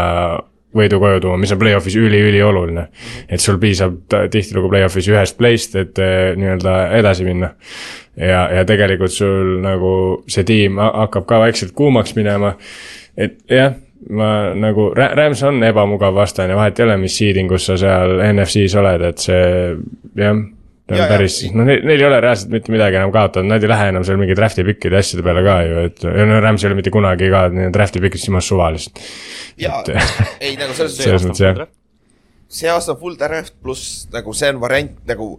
[0.75, 2.87] võidu koju tuua, mis on play-off'is üli-ülioluline.
[3.29, 3.95] et sul piisab
[4.31, 7.55] tihtilugu play-off'is ühest play'st, et äh, nii-öelda edasi minna.
[8.15, 9.91] ja, ja tegelikult sul nagu
[10.27, 12.55] see tiim ha- hakkab ka vaikselt kuumaks minema.
[13.17, 13.73] et jah,
[14.15, 18.77] ma nagu, Rams on ebamugav vastane, vahet ei ole, mis seeding us sa seal NFC-s
[18.79, 19.43] oled, et see
[20.19, 20.39] jah.
[20.89, 21.05] Ja, on ja.
[21.05, 24.01] päris, noh, neil neil ei ole reaalselt mitte midagi enam kaotada, nad ei lähe enam
[24.07, 26.89] seal mingi draft'i pikkide asjade peale ka ju, et ja no Rams ei ole mitte
[26.95, 27.43] kunagi ka
[27.75, 28.97] draft'i pikid silmas suvalised.
[29.61, 29.83] jaa
[30.47, 31.69] ei nagu selles suhtes,
[32.49, 35.29] see aasta on full draft pluss nagu see on variant nagu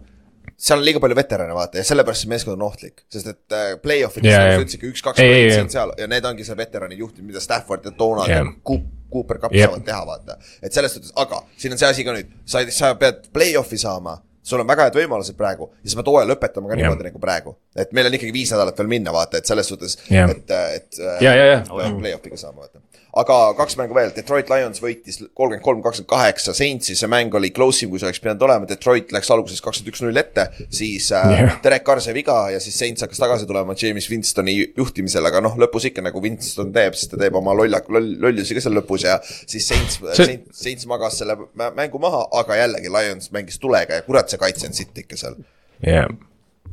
[0.61, 3.67] seal on liiga palju veterane, vaata, ja sellepärast see meeskond on ohtlik, sest et äh,
[3.81, 4.61] play-off'ides Jaa, yeah, jaa.
[4.61, 5.63] ütlesidki üks-kaks Ei, ei, varianti ei.
[5.65, 8.45] on seal ja need ongi see veterani juhtimine, mida Stafford ja Donald yeah.
[8.45, 8.83] ja Coop,
[9.13, 9.71] Cooper Cup Jep.
[9.71, 10.37] saavad teha, vaata.
[10.61, 14.19] et selles suhtes, aga siin on see asi ka nüüd, sa, sa pead play-off'i saama,
[14.45, 17.55] sul on väga head võimalused praegu ja sa pead hooaja lõpetama ka niimoodi nagu praegu.
[17.75, 20.45] et meil on ikkagi viis nädalat veel minna, vaata, et selles suhtes, et,
[20.77, 22.80] et äh, ja, ja, ja, peab play-off'iga saama, vaata.
[23.17, 27.49] Aga kaks mängu veel, Detroit Lions võitis kolmkümmend kolm, kakskümmend kaheksa Saintsi, see mäng oli
[27.51, 31.09] close im, kui see oleks pidanud olema, Detroit läks alguses kakskümmend üks null ette, siis
[31.11, 31.57] äh, yeah.
[31.63, 35.57] Derek Carr sai viga ja siis Saints hakkas tagasi tulema James Winstoni juhtimisel, aga noh,
[35.59, 39.03] lõpus ikka nagu Winston teeb, siis ta teeb oma lollak-, loll, lollusi ka seal lõpus
[39.09, 40.27] ja siis Saints See-
[40.63, 44.67] Saints, magas selle mä- mängu maha, aga jällegi Lions mängis tulega ja kurat, see kaitse
[44.71, 45.35] on sitt ikka seal,
[45.83, 46.07] ja,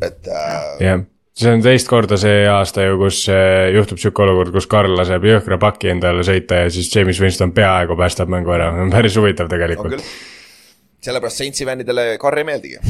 [0.03, 1.03] et äh, jah.
[1.39, 5.27] See on teist korda see aasta ju, kus äh, juhtub sihuke olukord, kus Karl laseb
[5.29, 10.03] jõhkra paki endale sõita ja siis James Winston peaaegu päästab mängu ära, päris huvitav tegelikult.
[11.05, 12.83] Sellepärast Saintsi fännidele Carr ei meeldigi.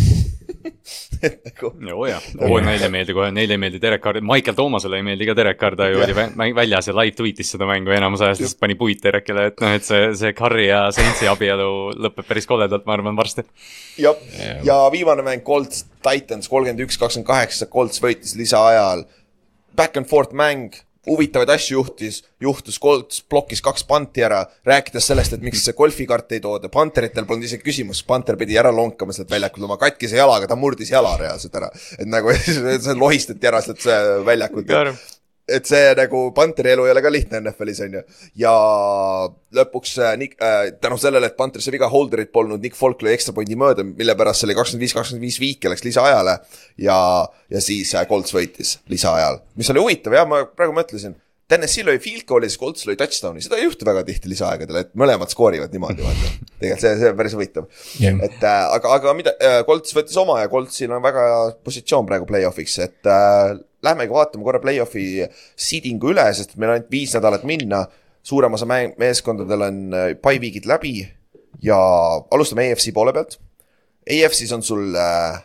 [1.22, 4.56] Et nagu oo jaa, oo neile ei meeldi kohe, neile ei meeldi Derek Carr, Michael
[4.58, 6.16] Toomasele ei meeldi ka Derek Carr, ta ju oli
[6.56, 9.86] väljas ja live tweet'is seda mängu enamus ajast, siis pani puid Derekile, et noh, et
[9.86, 11.68] see, see Carri ja Saintsi abielu
[12.06, 13.44] lõpeb päris koledalt, ma arvan, varsti.
[14.00, 14.18] jah,
[14.66, 19.06] ja viimane mäng Colts Titans kolmkümmend üks, kakskümmend kaheksa, Colts võitis lisaajal.
[19.78, 20.74] Back and forth mäng,
[21.08, 26.36] huvitavaid asju juhtis, juhtus, Colts plokkis kaks panti ära, rääkides sellest, et miks see golfikaart
[26.36, 30.48] ei tooda, panteritel polnud isegi küsimust, panter pidi ära lonkama sealt väljakult oma katkise jalaga,
[30.50, 31.70] ta murdis jala reaalselt ära.
[31.98, 33.86] et nagu see lohistati ära sealt
[34.26, 34.68] väljakult.
[35.48, 38.02] Et see nagu Panteri elu ei ole ka lihtne NFL-is on ju.
[38.42, 38.54] ja
[39.58, 43.14] lõpuks äh, Nick äh, tänu sellele, et Panteri sai viga, Holderit polnud, Nick Folk lõi
[43.14, 46.38] ekstra pointi mööda, mille pärast see oli kakskümmend viis, kakskümmend viis viike läks lisaajale.
[46.84, 46.98] ja,
[47.50, 51.16] ja siis äh, Colts võitis lisaajal, mis oli huvitav jah, ma praegu mõtlesin.
[51.48, 54.90] Tennessee lõi field goal'i, siis Colts lõi touchdown'i, seda ei juhtu väga tihti lisaaegadel, et
[55.00, 56.32] mõlemad skoorivad niimoodi, vaata.
[56.60, 58.18] tegelikult see, see on päris huvitav Jah.
[58.26, 62.08] et äh, aga, aga mida äh,, Colts võttis oma ja Coltsil on väga hea positsioon
[62.10, 63.54] praegu play-off'iks, et äh,
[63.86, 65.06] lähmegi vaatame korra play-off'i
[65.56, 67.86] seeding'u üle, sest meil on ainult viis nädalat minna.
[68.28, 70.98] suurem osa meeskondadel on äh, bye week'id läbi
[71.64, 71.78] ja
[72.30, 73.38] alustame EFC poole pealt.
[74.04, 75.38] EFC-s on sul äh,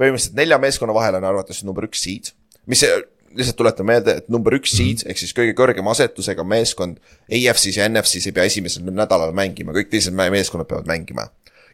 [0.00, 2.32] põhimõtteliselt nelja meeskonna vahel on arvates number üks seed,
[2.70, 3.02] mis äh,
[3.36, 7.88] lihtsalt tuletan meelde, et number üks seed ehk siis kõige kõrgema asetusega meeskond EFC-s ja
[7.88, 11.28] NFC-s ei pea esimesel nädalal mängima, kõik teised me- meeskonnad peavad mängima.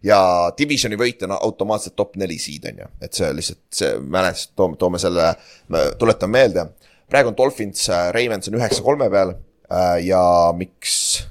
[0.04, 4.52] ja divisioni võit on automaatselt top neli seed on ju, et see lihtsalt see mälestus,
[4.54, 5.34] toome, toome selle,
[5.98, 6.66] tuletan meelde.
[7.08, 9.34] praegu on Dolphins, Ravens on üheksa kolme peal
[9.70, 11.26] äh, ja miks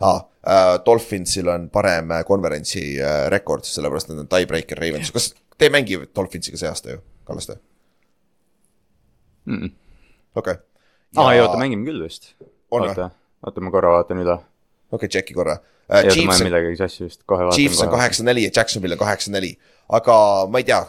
[0.00, 0.24] ah,.
[0.48, 5.66] Äh, Dolphinsil on parem äh, konverentsi äh, rekord, sellepärast nad on tiebreaker Ravens, kas te
[5.66, 7.58] ei mängi Dolphinsiga see aasta ju, Kallaste?
[10.36, 10.60] okei.
[11.16, 12.34] aa ei oota, mängime küll vist.
[12.70, 13.10] Oota,
[13.46, 14.38] oota ma korra vaatan üle.
[14.92, 16.08] okei, tšeki korra ei uh,.
[16.08, 18.98] oota, ma Chiefs olen on, millegagi sassi just, kohe Chiefs on vaatan kaheksa-neli ja Jacksonville
[18.98, 19.54] on kaheksa-neli,
[20.00, 20.18] aga
[20.50, 20.82] ma ei tea.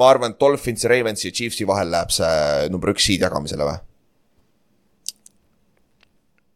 [0.00, 3.66] ma arvan, et Dolphins ja Ravensi ja Chiefsi vahel läheb see number üks seed jagamisele
[3.66, 3.78] või?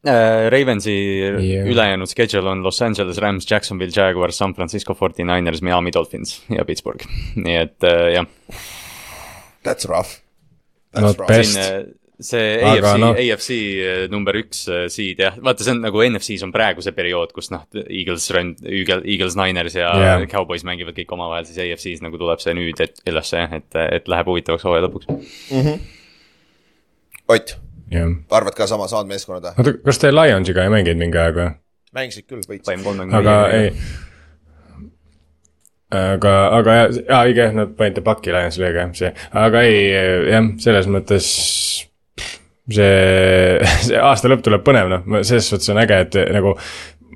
[0.04, 1.66] Äh, Ravensi Jah.
[1.66, 7.06] ülejäänud schedule on Los Angeles Rams, Jacksonville Jaguars, San Francisco 49ers, Miami Dolphins ja Pittsburgh,
[7.40, 8.28] nii et äh, jah.
[9.64, 10.23] That's rough.
[11.02, 11.58] Not best.
[11.58, 11.84] äh,
[12.22, 16.02] see Aga AFC noh., AFC äh, number üks äh, seed jah, vaata, see on nagu
[16.06, 20.24] NFC-s on praegu see periood, kus noh, Eagles, Eagles, Eagles, Niners ja yeah.
[20.30, 23.68] Cowboys mängivad kõik omavahel, siis AFC-s nagu tuleb see nüüd et- ülesse jah, et,
[23.98, 25.10] et läheb huvitavaks hooaja lõpuks.
[27.34, 27.56] Ott,
[27.90, 28.16] jah.
[28.38, 29.58] arvad ka sama, samad meeskonnad või?
[29.58, 31.50] oota, kas te Lionsiga ei mänginud mingi aeg või?
[31.94, 33.14] mängisid küll, võitsid.
[33.14, 33.70] aga ei.
[35.94, 39.12] aga, aga jah, jaa õige, nad panite pakki Lions oli õige see,
[39.44, 39.82] aga ei
[40.30, 41.28] jah, selles mõttes
[42.70, 46.54] see, see aasta lõpp tuleb põnev noh, selles suhtes on äge, et nagu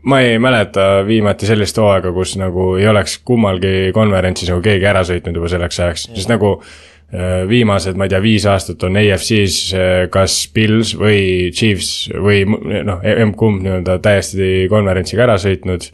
[0.08, 5.02] ma ei mäleta viimati sellist hooaega, kus nagu ei oleks kummalgi konverentsis nagu keegi ära
[5.06, 9.74] sõitnud juba selleks ajaks, sest nagu äh, viimased, ma ei tea, viis aastat on AFC-s
[9.74, 15.90] äh, kas Pils või Chiefs või noh, emb-kumb nii-öelda täiesti konverentsiga ära sõitnud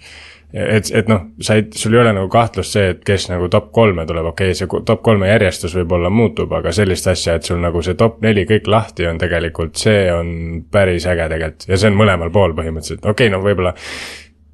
[0.55, 3.71] et, et noh, sa ei, sul ei ole nagu kahtlust see, et kes nagu top
[3.75, 7.59] kolme tuleb, okei okay,, see top kolme järjestus võib-olla muutub, aga sellist asja, et sul
[7.63, 10.29] nagu see top neli kõik lahti on tegelikult, see on
[10.71, 13.75] päris äge tegelikult ja see on mõlemal pool põhimõtteliselt, okei okay,, no võib-olla.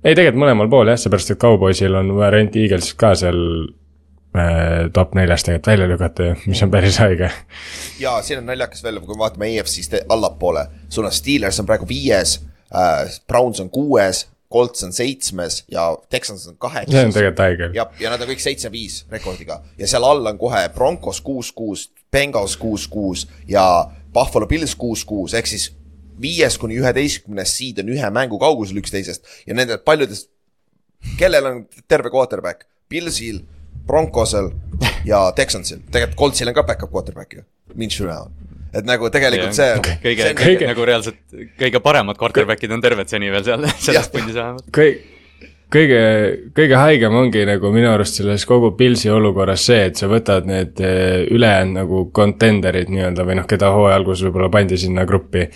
[0.01, 3.45] ei, tegelikult mõlemal pool jah, seepärast et Cowboysil on variant Eagles ka seal
[4.41, 7.29] äh, top neljast tegelikult välja lükata ju, mis on päris haige.
[8.01, 11.89] ja siin on naljakas veel, kui me vaatame EFC-st allapoole, sul on Steelers on praegu
[11.93, 12.39] viies
[12.73, 17.15] äh,, Browns on kuues, Colts on seitsmes ja Texans on see on kaheksas.
[17.15, 17.71] tegelikult haige.
[17.75, 22.57] ja, ja nad on kõik seitse-viis rekordiga ja seal all on kohe Broncos kuus-kuus, Bengals
[22.59, 23.65] kuus-kuus ja
[24.15, 25.71] Buffalo Bills kuus-kuus ehk siis
[26.21, 30.29] viies kuni üheteistkümnes seed on ühe mängu kaugusel üksteisest ja nendel paljudest,
[31.19, 33.41] kellel on terve quarterback, Billsil,
[33.87, 34.51] Broncosel
[35.07, 38.29] ja Texansil, tegelikult Coltsil on ka back-up quarterback ju, Minshew näol.
[38.75, 43.11] Et nagu tegelikult see on kõige, on kõige nagu reaalselt kõige paremad quarterback'id on terved
[43.11, 44.69] seni veel seal selles pundis vähemalt.
[44.75, 45.03] kõik,
[45.71, 46.01] kõige,
[46.57, 50.81] kõige haigem ongi nagu minu arust selles kogu Pilsi olukorras see, et sa võtad need
[50.85, 55.47] eh, ülejäänud nagu contender'id nii-öelda või noh, keda hooaja alguses võib-olla pandi sinna gruppi.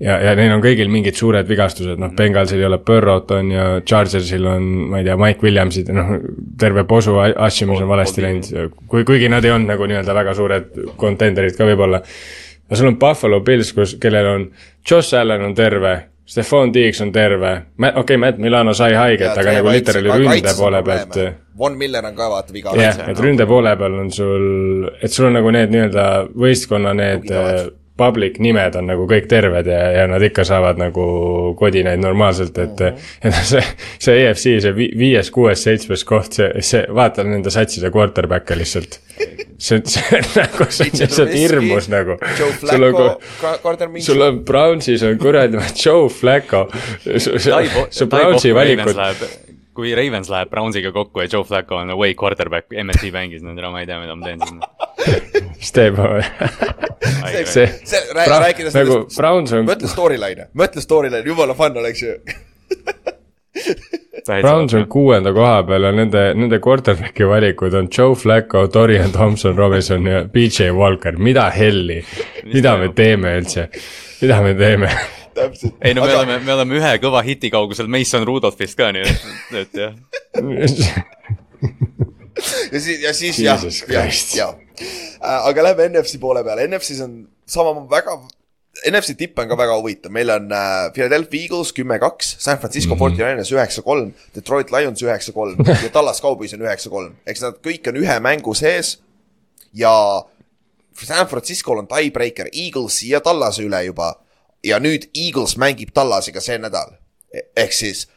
[0.00, 3.64] ja, ja neil on kõigil mingid suured vigastused, noh, Bengalsil ei ole Burrow't on ja
[3.86, 6.14] Chargersil on, ma ei tea, Mike Williamsid, noh,
[6.58, 8.76] terve posu asju, mis on valesti läinud.
[8.88, 12.02] kui, kuigi nad ei olnud nagu nii-öelda väga suured contender'id ka võib-olla.
[12.70, 14.46] No sul on Buffalo Bills, kus, kellel on
[14.90, 15.96] Josh Allan on terve,
[16.30, 20.82] Stefan Diggs on terve, okei okay,, Matt Milano sai haiget, aga nagu literaali ründe poole
[20.86, 21.18] pealt.
[21.58, 22.74] Von Miller on ka vaata viga.
[22.78, 27.26] jah, et ründe poole peal on sul, et sul on nagu need nii-öelda võistkonna need
[27.26, 27.76] Tuginevad.
[28.00, 31.04] Public nimed on nagu kõik terved ja, ja nad ikka saavad nagu
[31.58, 32.96] kodinaid normaalselt, et mm.
[32.96, 33.28] -hmm.
[33.28, 33.62] et see,
[33.98, 39.00] see EFC, see vi- viies, kuues, seitsmes koht, see, see, vaata nende satside quarterback'e lihtsalt.
[39.58, 42.16] see, see on nagu, see on lihtsalt hirmus nagu.
[42.64, 46.66] Sul on sul on Brownsis on kuradi Joe Flacco,
[47.04, 48.96] su, su, Brownsi valikud,
[49.74, 53.80] kui Ravens läheb Brownsiga kokku ja Joe Flacco on away quarterback, MSC mängis, no ma
[53.80, 54.70] ei tea, mida ma teen sinna.
[55.60, 55.98] mis teeb,
[57.44, 62.16] see, see, rääkides nagu Browns on, mõtle storyline'e, mõtle storyline'e, jumala fun oleks ju.
[64.30, 69.56] Browns on kuuenda koha peal ja nende, nende quarterback'i valikud on Joe Flacco, Dorian Thompson,
[69.58, 72.00] Robinson ja BJ Walker, mida helli,
[72.52, 73.68] mida me teeme üldse,
[74.20, 74.92] mida me teeme?
[75.34, 75.74] täpselt.
[75.82, 79.28] ei no me oleme, me oleme ühe kõva hiti kaugusel Mason Rudolphist ka, nii et,
[79.62, 79.94] et jah.
[82.72, 84.36] ja siis, ja siis jah, jah, Christ.
[84.38, 84.54] jah.
[85.20, 87.16] Aga lähme NFC poole peale, NFC-s on
[87.46, 88.16] sama väga,
[88.88, 93.00] NFC tipp on ka väga huvitav, meil on äh, Philadelphia Eagles kümme-kaks, San Francisco mm
[93.00, 93.20] -hmm.
[93.20, 98.20] 49ers üheksa-kolm, Detroit Lions üheksa-kolm ja Dallas Cowboys on üheksa-kolm, eks nad kõik on ühe
[98.20, 98.98] mängu sees
[99.72, 100.24] ja
[101.06, 104.14] San Francisco'l on tiebreaker Eaglesi ja Tallase üle juba.
[104.64, 106.96] Ja nüüd Eagles mängib Tallasega see nädal.
[107.56, 108.08] ehk siis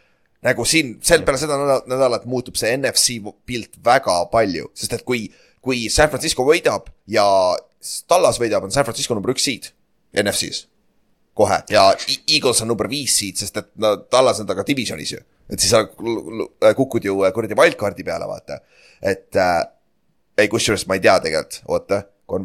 [0.42, 5.28] nagu siin, sel peale seda nädalat muutub see NFC pilt väga palju, sest et kui,
[5.64, 7.26] kui San Francisco võidab ja
[8.08, 9.72] Tallas võidab, on San Francisco number üks seed
[10.20, 10.68] NFC-s
[11.34, 11.88] kohe ja
[12.28, 15.22] Eagles on number viis seed, sest et no Tallas on taga divisionis ju.
[15.50, 16.48] et siis sa l-
[16.78, 18.60] kukud ju kuradi wildcard'i peale, vaata.
[19.02, 19.62] et äh,
[20.38, 22.04] ei, kusjuures ma ei tea tegelikult, oota,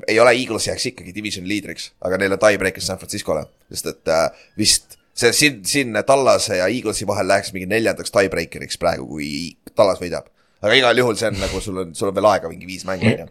[0.08, 4.12] ei ole, Eagles jääks ikkagi divisioni liidriks, aga neil on tiebreaker San Francisco'le, sest et
[4.12, 9.30] äh, vist see siin, siin Tallase ja Eaglesi vahel läheks mingi neljandaks tiebreaker'iks praegu, kui
[9.74, 10.28] Tallas võidab.
[10.62, 13.06] Aga igal juhul see on nagu sul on, sul on veel aega mingi viis mängu
[13.12, 13.28] on ju.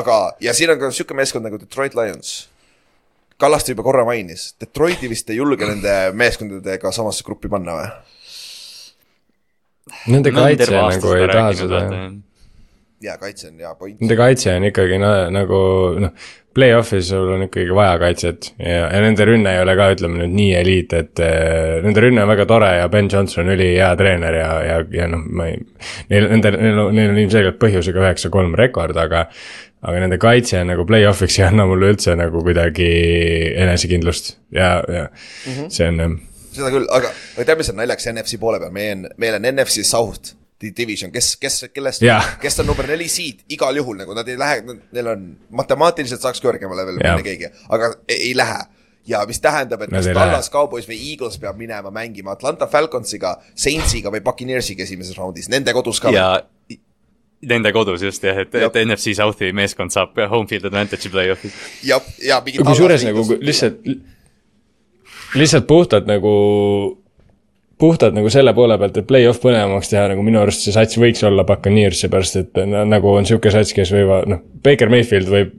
[0.00, 2.36] aga, ja siin on ka sihuke meeskond nagu Detroit Lions.
[3.38, 7.90] Kallaste juba korra mainis, Detroiti vist ei julge nende meeskondadega samasse gruppi panna või?
[10.10, 11.82] Nende kaitse nagu ei taha seda,
[13.02, 14.00] ja kaitse on hea point.
[14.00, 15.58] nende kaitse on ikkagi na, nagu
[16.02, 16.28] noh,
[16.58, 20.34] play-off'is sul on ikkagi vaja kaitset ja, ja nende rünne ei ole ka, ütleme nüüd
[20.34, 24.38] nii eliit, et äh, nende rünne on väga tore ja Ben Johnson on ülihea treener
[24.40, 25.60] ja, ja, ja noh, ma ei,
[26.10, 29.28] neil, nendel, neil on, neil on ilmselgelt põhjusega üheksa-kolm rekord, aga
[29.78, 32.88] aga nende kaitse nagu play-off'iks ei anna mulle üldse nagu kuidagi
[33.62, 35.70] enesekindlust ja, ja mm -hmm.
[35.70, 36.18] see on jah
[36.58, 39.46] seda küll, aga, aga tead, mis on naljakas NFC poole peal, meie on, meil on
[39.52, 44.16] NFC South division, kes, kes, kellest Jah., kes on number neli seed igal juhul nagu
[44.16, 45.28] nad ei lähe, neil on
[45.60, 47.14] matemaatiliselt saaks kõrgemale veel Jah.
[47.14, 48.58] minna keegi, aga ei, ei lähe.
[49.08, 52.66] ja mis tähendab, et Nad kas ei Dallas Cowboys või Eagles peab minema mängima Atlanta
[52.66, 56.12] Falconsiga, Saintsiga või Buccaneersiga esimeses raundis, nende kodus ka.
[56.12, 56.30] ja,
[57.48, 61.54] Nende kodus just jah, et, et NFC South'i meeskond saab home field advantage'i play-off'is.
[61.86, 63.78] ja, ja mingi kusjuures nagu lihtsalt,
[65.38, 66.32] lihtsalt puhtalt nagu,
[67.78, 71.22] puhtalt nagu selle poole pealt, et play-off põnevamaks teha, nagu minu arust see sats võiks
[71.26, 75.54] olla Buccaneers, seepärast et na- nagu on sihuke sats, kes võivad, noh, Baker Mayfield võib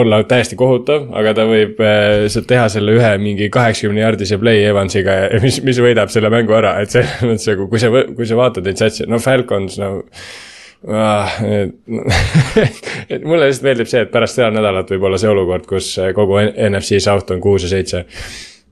[0.00, 5.16] olla täiesti kohutav, aga ta võib äh, teha selle ühe mingi kaheksakümne jaardise play Evansiga
[5.44, 8.68] mis, mis võidab selle mängu ära, et selles mõttes nagu, kui sa, kui sa vaatad
[8.68, 9.94] neid satsi, no Falcons, no
[10.92, 11.40] ah,.
[13.12, 16.12] et mulle lihtsalt meeldib see, et pärast seda nädalat võib olla see olukord, kus äh,
[16.16, 18.04] kogu NFC South on kuus ja seitse.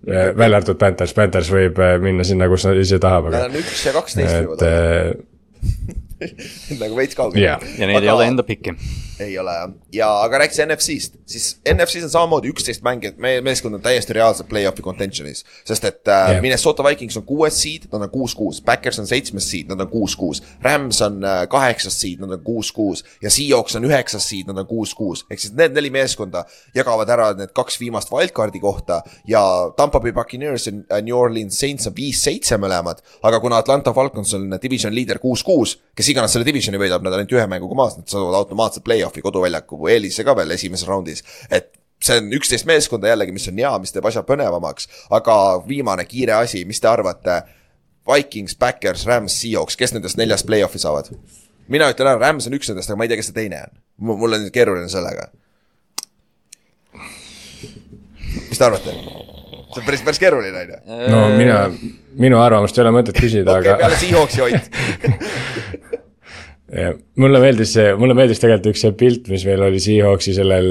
[0.07, 3.59] Välja arvatud Panthers, Panthers võib äh, minna sinna, kus nad ise tahab, Nad aga on
[3.63, 5.11] üks ja kaksteist võivad äh,
[6.83, 7.43] nagu veits kaugel.
[7.43, 8.77] Ja neil ei ole enda pikki.
[9.21, 13.41] Ei ole jah, ja aga rääkis NFC-st, siis NFC-s on samamoodi üksteist mängi, et meie
[13.45, 15.45] meeskond on täiesti reaalselt play-off'i contention'is.
[15.65, 16.43] sest et äh, Jah.
[16.43, 20.43] Minnesota Vikings on kuues seed, nad on kuus-kuus, Backers on seitsmes seed, nad on kuus-kuus,
[20.63, 24.69] Rams on äh, kaheksas seed, nad on kuus-kuus ja Seahawks on üheksas seed, nad on
[24.69, 25.25] kuus-kuus.
[25.31, 26.45] ehk siis need neli meeskonda
[26.77, 29.01] jagavad ära need kaks viimast wildcard'i kohta.
[29.27, 29.43] Ja
[29.77, 34.35] Tampa Bay Buccaneers ja äh, New Orleans Saints on viis-seitse mõlemad, aga kuna Atlanta Falcons
[34.37, 37.97] on division liider kuus-kuus, kes iganes selle divisioni võidab, nad on ainult ühe mänguga maas,
[37.99, 43.09] nad saavad automaatselt play-off'i koduväljaku eelise ka veel esimeses raundis, et see on üksteist meeskonda
[43.09, 45.37] jällegi, mis on hea, mis teeb asja põnevamaks, aga
[45.69, 47.43] viimane kiire asi, mis te arvate?
[48.07, 51.11] Vikings, Backers, Rams, Seahawks, kes nendest neljast play-off'i saavad?
[51.73, 53.81] mina ütlen ära, Rams on üks nendest, aga ma ei tea, kes see teine on.
[54.13, 55.29] mul on nüüd keeruline sellega.
[58.47, 58.95] mis te arvate?
[58.95, 60.79] see on päris, päris keeruline on ju.
[61.11, 61.59] no mina,
[62.23, 64.71] minu arvamust ei ole mõtet küsida, okei, aga peale Seahawksi Ott.
[67.17, 70.67] Mulle meeldis see, mulle meeldis tegelikult üks see pilt, mis meil oli Seahawksi sellel,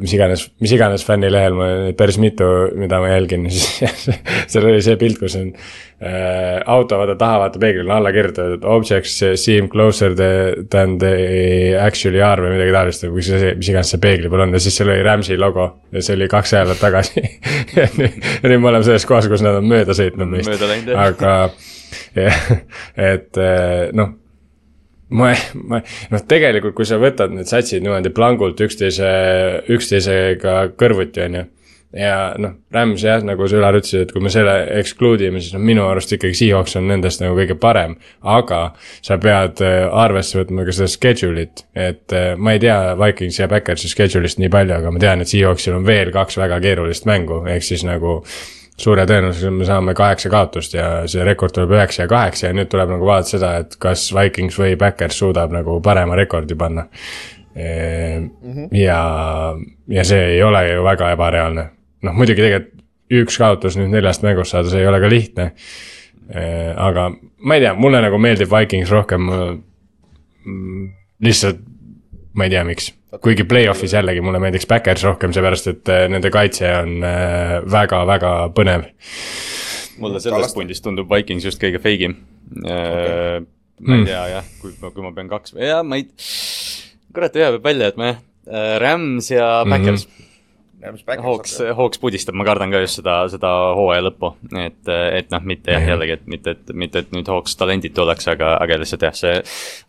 [0.00, 1.66] mis iganes, mis iganes fännilehel, ma
[1.98, 2.46] päris mitu,
[2.78, 4.06] mida ma jälgin, siis
[4.52, 8.64] seal oli see pilt, kus on äh, auto, vaata taha, vaata peeglil on alla kirjutatud
[8.64, 10.30] objects seem closer the,
[10.72, 14.56] than they actually are või midagi taolist, või see, mis iganes see peegli peal on
[14.56, 17.26] ja siis seal oli Rams'i logo ja see oli kaks nädalat tagasi.
[17.76, 20.64] Ja nüüd nüüd me oleme selles kohas, kus nad on mööda sõitnud meist.
[20.96, 21.36] Aga
[22.16, 22.42] jah,
[23.12, 24.16] et äh, noh
[25.12, 25.32] ma,
[25.68, 25.80] ma,
[26.12, 29.08] noh, tegelikult, kui sa võtad need satsid niimoodi plangult üksteise,
[29.72, 31.44] üksteisega kõrvuti, on ju.
[32.00, 35.52] ja noh, Rams jah, nagu sa Ülar ütlesid, et kui me selle exclude ime, siis
[35.56, 37.98] noh, minu arust ikkagi Seahawks on nendest nagu kõige parem.
[38.22, 38.62] aga
[39.04, 43.50] sa pead äh, arvesse võtma ka seda schedule'it, et äh, ma ei tea Vikings ja
[43.52, 47.44] Backersi schedule'ist nii palju, aga ma tean, et Seahawksil on veel kaks väga keerulist mängu,
[47.52, 48.22] ehk siis nagu
[48.82, 52.70] suure tõenäosusega me saame kaheksa kaotust ja see rekord tuleb üheksa ja kaheksa ja nüüd
[52.72, 56.88] tuleb nagu vaadata seda, et kas Vikings või Backers suudab nagu parema rekordi panna.
[58.72, 59.00] ja,
[59.88, 61.66] ja see ei ole ju väga ebareaalne.
[62.02, 62.78] noh, muidugi tegelikult
[63.12, 65.50] üks kaotus nüüd neljast mängust saada, see ei ole ka lihtne.
[66.76, 67.10] aga
[67.44, 69.28] ma ei tea, mulle nagu meeldib Vikings rohkem.
[71.22, 71.60] lihtsalt
[72.34, 76.32] ma ei tea, miks, kuigi play-off'is jällegi mulle meeldiks Backers rohkem, seepärast et äh, nende
[76.32, 77.06] kaitse on
[77.72, 78.88] väga-väga põnev.
[80.02, 82.16] mulle sellest pundist tundub Vikings just kõige feigim
[82.62, 83.44] okay..
[83.80, 86.08] ma ei tea jah, kui, kui ma pean kaks, jaa, ma ei,
[87.12, 88.20] kurat, ühe peab välja jätma jah.
[88.82, 90.12] Rams ja Backers mm.
[90.12, 90.31] -hmm.
[91.22, 95.70] Hawks, Hawks pudistab, ma kardan ka just seda, seda hooaja lõppu, et, et noh, mitte
[95.74, 99.14] jah, jällegi, et mitte, et mitte, et nüüd Hawks talenditu oleks, aga, aga lihtsalt jah,
[99.14, 99.36] see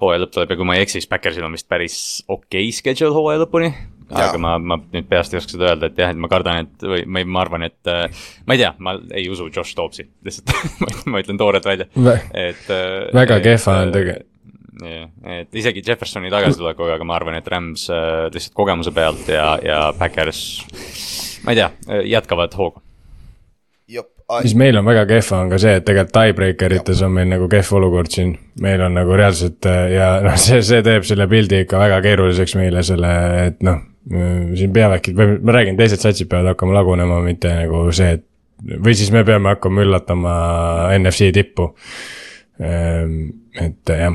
[0.04, 2.78] hooaja lõpp tuleb ja kui ma ei eksi, siis Backersil on vist päris okei okay
[2.78, 3.72] schedule hooaja lõpuni.
[4.14, 6.84] Aga ma, ma nüüd peast ei oska seda öelda, et jah, et ma kardan, et
[6.86, 7.90] või ma, ma arvan, et
[8.46, 11.88] ma ei tea, ma ei usu Josh Dobbsi, lihtsalt ma ütlen- ma ütlen toorelt välja,
[12.38, 12.70] et.
[13.16, 14.30] väga kehva on tegelikult.
[14.82, 15.10] jah,
[15.40, 19.84] et isegi Jeffersoni tagasitulekuga, aga ma arvan, et Rams äh, lihtsalt kogemuse pealt ja, ja
[19.98, 20.42] Backers,
[21.46, 21.70] ma ei tea,
[22.16, 22.82] jätkavad hoogu.
[24.42, 27.48] mis meil on väga kehva, on ka see, et tegelikult tiebreaker ites on meil nagu
[27.52, 28.36] kehv olukord siin.
[28.62, 32.58] meil on nagu reaalselt äh, ja noh, see, see teeb selle pildi ikka väga keeruliseks
[32.60, 33.14] meile selle,
[33.48, 33.82] et noh.
[34.58, 38.28] siin peavadki, või ma räägin, teised satsid peavad hakkama lagunema, mitte nagu see, et
[38.84, 40.34] või siis me peame hakkama üllatama
[40.98, 41.70] NFC tippu.
[42.60, 44.14] et jah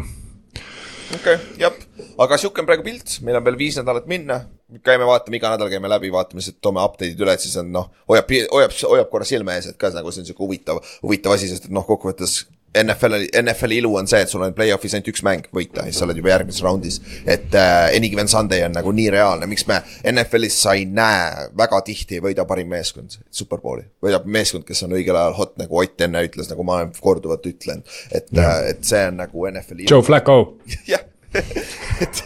[1.14, 1.80] okei okay,, jep,
[2.20, 4.42] aga sihuke on praegu pilt, meil on veel viis nädalat minna.
[4.84, 8.34] käime vaatame iga nädal käime läbi, vaatame, toome update'id üle, et siis on noh, hoiab,
[8.52, 11.70] hoiab, hoiab korra silme ees, et ka nagu see on sihuke huvitav, huvitav asi, sest
[11.70, 12.42] et noh, kokkuvõttes
[12.82, 16.00] NFL-i, NFL-i ilu on see, et sul on play-off'is ainult üks mäng võita ja siis
[16.00, 17.00] sa oled juba järgmises raundis.
[17.24, 19.80] et äh, Any Given Sunday on nagu nii reaalne, miks me
[20.12, 23.86] NFL-is sa ei näe väga tihti ei võida parim meeskond Superbowli.
[24.04, 27.46] võidab meeskond, kes on õigel ajal hot, nagu Ott enne ütles, nagu ma olen korduvalt
[27.46, 30.58] ütlenud, et, et see on nagu NFL-i Joe Flacco,
[30.92, 32.22] jah, et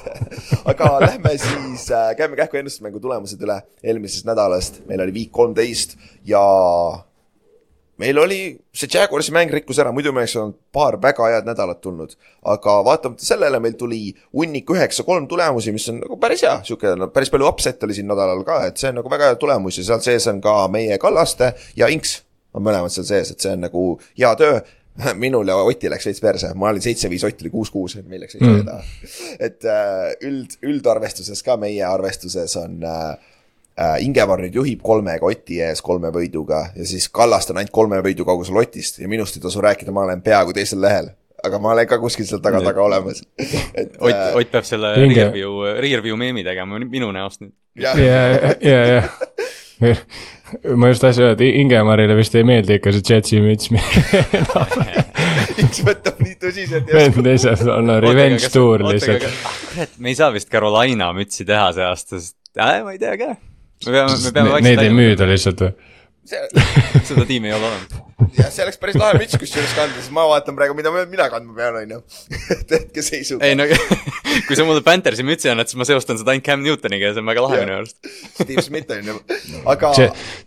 [0.68, 3.58] aga lähme siis äh,, käime kähku ennustusmängu tulemused üle.
[3.82, 5.96] Eelmisest nädalast, meil oli viik kolmteist
[6.28, 6.42] ja
[8.00, 8.40] meil oli,
[8.74, 12.16] see Jaguarsi mäng rikkus ära, muidu me oleks olnud paar väga head nädalat tulnud.
[12.42, 17.08] aga vaatamata sellele meil tuli hunnik üheksa-kolm tulemusi, mis on nagu päris hea, sihuke no,
[17.14, 19.86] päris palju upset oli siin nädalal ka, et see on nagu väga hea tulemus ja
[19.90, 22.20] seal sees on ka meie Kallaste ja Inks
[22.54, 23.84] on mõlemad seal sees, et see on nagu
[24.18, 24.60] hea töö
[25.22, 28.36] minul ja Otil läks veits perse, ma olin seitse-viis, Ott oli kuus-kuus, et meil läks
[28.36, 28.64] veits mm.
[28.68, 28.82] taha.
[29.48, 33.30] et äh, üld, üldarvestuses ka meie arvestuses on äh,
[33.78, 38.02] äh, Ingevar nüüd juhib kolmega Oti ees kolme võiduga ja siis Kallaste on ainult kolme
[38.04, 41.12] võidu kaugusel Otist ja minust ei tasu rääkida, ma olen peaaegu teisel lehel
[41.42, 43.22] aga ma olen ka kuskil seal taga, taga olemas.
[44.04, 45.24] Ott äh,, Ott peab selle Inge...
[45.24, 47.54] Rearview, Rearview meemi tegema minu näost nüüd.
[47.80, 49.02] ja, ja, ja, ja
[50.78, 53.70] ma just tahtsin öelda, Ingemarile vist ei meeldi ikka see Jetsi müts
[55.62, 56.92] X võtab nii tõsiselt.
[56.92, 59.24] vend lihtsalt on no, revenge tour lihtsalt.
[59.24, 63.16] kurat, me ei saa vist Carolina mütsi teha see aasta, sest äh, ma ei tea
[63.20, 63.32] ka
[63.86, 64.68] me peame, me peame vaikselt.
[64.68, 65.72] Neid ei müüda lihtsalt või?
[67.08, 68.11] seda tiimi ei ole olemas.
[68.38, 71.56] Jah, see oleks päris lahe müts kusjuures kanda, siis ma vaatan praegu, mida mina kandma
[71.56, 72.02] pean, on ju.
[72.56, 73.46] et hetkeseisuga.
[73.46, 73.68] ei no
[74.48, 77.22] kui sa mulle Panthersi mütsi annad, siis ma seostan seda ainult Cam Newtoniga ja see
[77.22, 77.96] on väga lahe minu arust.
[78.38, 79.18] Steve Smith on ju,
[79.72, 79.92] aga.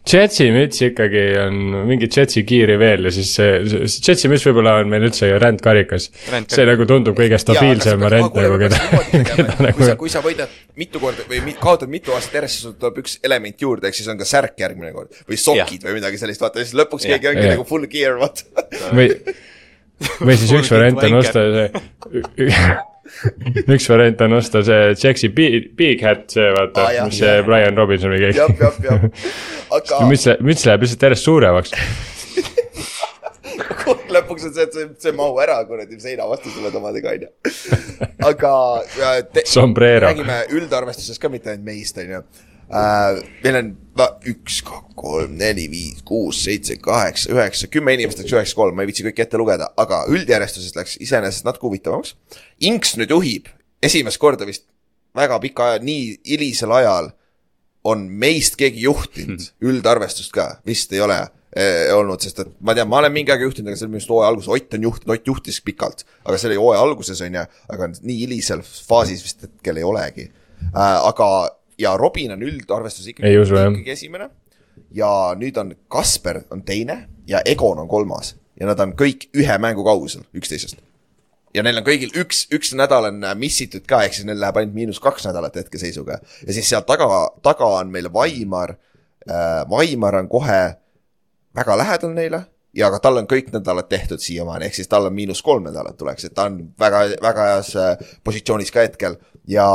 [0.10, 3.52] Jetsi müts ikkagi on mingi Jetsi kiiri veel ja siis see,
[3.86, 6.10] see Jetsi müts võib-olla on meil üldse rändkarikas.
[6.52, 8.82] see nagu tundub kõige stabiilsem variant nagu keda,
[9.32, 9.78] keda nagu.
[9.78, 13.02] kui sa, kui sa võidad mitu korda või kaotad mitu aastat järjest, siis sul tuleb
[13.04, 16.44] üks element juurde, ehk siis on ka särk järgmine kord või sokid või midagi sellist,
[16.44, 18.44] vaata ja siis lõpuks keegi ongi nagu full gear, vaata.
[18.96, 19.08] või,
[20.22, 21.68] või siis üks variant on osta see
[23.76, 27.76] üks variant on osta see Jaxi big, big hat, see vaata ah,, mis see Brian
[27.78, 28.38] Robinson või keegi.
[28.42, 29.00] jah, jah, jah,
[29.78, 29.94] aga.
[30.12, 31.70] müts, müts läheb lihtsalt järjest suuremaks
[34.16, 37.26] lõpuks on see, et see, see ei mahu ära kuradi seina vastu sulle omadega, on
[37.26, 37.30] ju.
[38.30, 38.52] aga
[39.34, 42.22] te, räägime üldarvestuses ka mitte ainult meist, on ju
[42.70, 43.24] äh,.
[43.44, 43.74] meil on
[44.28, 48.84] üks, kaks, kolm, neli, viis, kuus, seitse, kaheksa, üheksa, kümme inimest läks üheksa, kolm, ma
[48.84, 52.16] ei viitsi kõiki ette lugeda, aga üldjärjestuses läks iseenesest natuke huvitavamaks.
[52.68, 53.52] Inks nüüd juhib
[53.86, 54.66] esimest korda vist
[55.16, 57.12] väga pika aja, nii hilisel ajal
[57.86, 61.20] on meist keegi juhtinud üldarvestust ka, vist ei ole
[61.56, 64.02] eh, olnud, sest et ma tean, ma olen mingi aeg juhtinud, aga see oli minu
[64.02, 66.08] arust hooaja alguses, Ott on juhtinud, Ott juhtis pikalt.
[66.24, 70.28] aga see oli hooaja alguses, on ju, aga nii hilisel faasis vist hetkel ei olegi
[70.28, 70.98] äh,.
[71.12, 71.30] aga
[71.80, 74.30] ja Robin on üldarvestuses ikkagi, ikkagi esimene.
[74.92, 79.58] ja nüüd on Kasper on teine ja Egon on kolmas ja nad on kõik ühe
[79.60, 80.80] mängu kaugusel üksteisest.
[81.54, 84.76] ja neil on kõigil üks, üks nädal on missitud ka, ehk siis neil läheb ainult
[84.76, 86.20] miinus kaks nädalat hetkeseisuga.
[86.48, 88.76] ja siis seal taga, taga on meil Vaimar
[89.30, 90.76] äh,, Vaimar on kohe
[91.56, 92.46] väga lähedal neile
[92.76, 95.98] ja ka tal on kõik nädalad tehtud siiamaani, ehk siis tal on miinus kolm nädalat
[95.98, 99.18] tuleks, et ta on väga, väga heas äh, positsioonis ka hetkel.
[99.48, 99.68] ja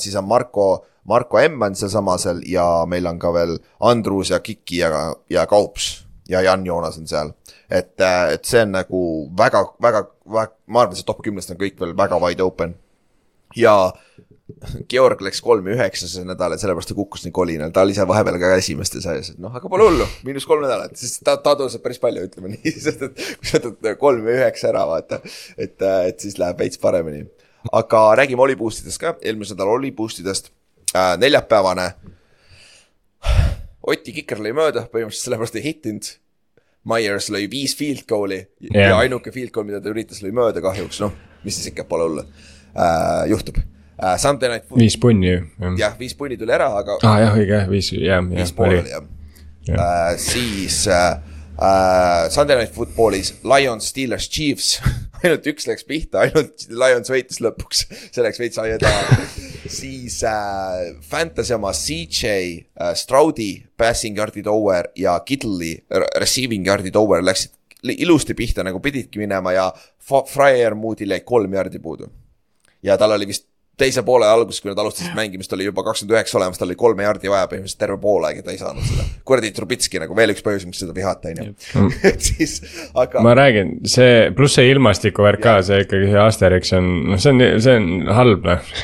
[0.00, 4.40] siis on Marko Marko M on sealsamas seal ja meil on ka veel Andrus ja
[4.44, 4.90] Kiki ja,
[5.30, 5.90] ja Kaups
[6.30, 7.32] ja Jan Joonas on seal.
[7.70, 9.00] et, äh, et see on nagu
[9.38, 12.74] väga, väga, väga, ma arvan, see top kümnest on kõik veel väga wide open.
[13.56, 13.92] ja
[14.90, 17.94] Georg läks kolm ja üheksa see nädal, et sellepärast ta kukkus nii kolinal, ta oli
[17.94, 21.36] seal vahepeal ka esimeste seas, et noh, aga pole hullu, miinus kolm nädalat, siis ta,
[21.42, 24.86] ta tõuseb päris palju, ütleme nii, sest et kui sa võtad kolm ja üheksa ära,
[24.90, 25.20] vaata,
[25.54, 27.28] et, et siis läheb veits paremini.
[27.72, 30.50] aga räägime oli boost'idest ka, eelmisel nädalal oli boost idest
[30.94, 31.90] äh, neljapäevane.
[33.90, 36.10] Oti kiker lõi mööda, põhimõtteliselt sellepärast ei hittinud.
[36.90, 38.92] Myers lõi viis field goal'i yeah.
[38.92, 41.12] ja ainuke field goal, mida ta üritas, lõi mööda kahjuks, noh,
[41.44, 44.14] mis siis ikka pole hullu äh,, juhtub äh,.
[44.16, 44.80] Sunday night football.
[44.86, 45.42] viis punni ju.
[45.76, 46.96] jah, viis punni tuli ära, aga.
[47.02, 48.24] aa ah, jah, õige, viis, jah.
[48.24, 49.04] viis pool oli jah
[49.68, 49.74] ja.
[49.74, 50.16] äh,.
[50.16, 51.20] siis äh,
[51.60, 54.80] uh, Sunday Night Footballis Lions, Steelers, Chiefs
[55.22, 59.18] ainult üks läks pihta, ainult Lions võitis lõpuks, see läks veits aia taha.
[59.70, 65.76] siis äh, Fantasy oma CJ äh, Stroudi passing yard'id over ja Kittle'i
[66.20, 69.68] receiving yard'id over läksid ilusti pihta nagu pididki minema ja
[70.00, 72.10] Fryer Moodil jäi kolm jardi puudu.
[72.82, 73.49] ja tal oli vist
[73.80, 77.04] teise poole alguses, kui nad alustasid mängimist, oli juba kakskümmend üheksa olemas, tal oli kolme
[77.06, 79.06] jardi vaja põhimõtteliselt terve poolaeg ja ta ei saanud seda.
[79.26, 81.54] kuradi Trubitski nagu veel üks põhjus, miks seda vihata, on ju.
[82.10, 82.58] et siis,
[82.98, 83.22] aga.
[83.24, 87.44] ma räägin, see, pluss see ilmastikuvärk ka, see ikkagi, see Asterix on, noh, see on,
[87.64, 87.88] see on
[88.18, 88.74] halb, noh.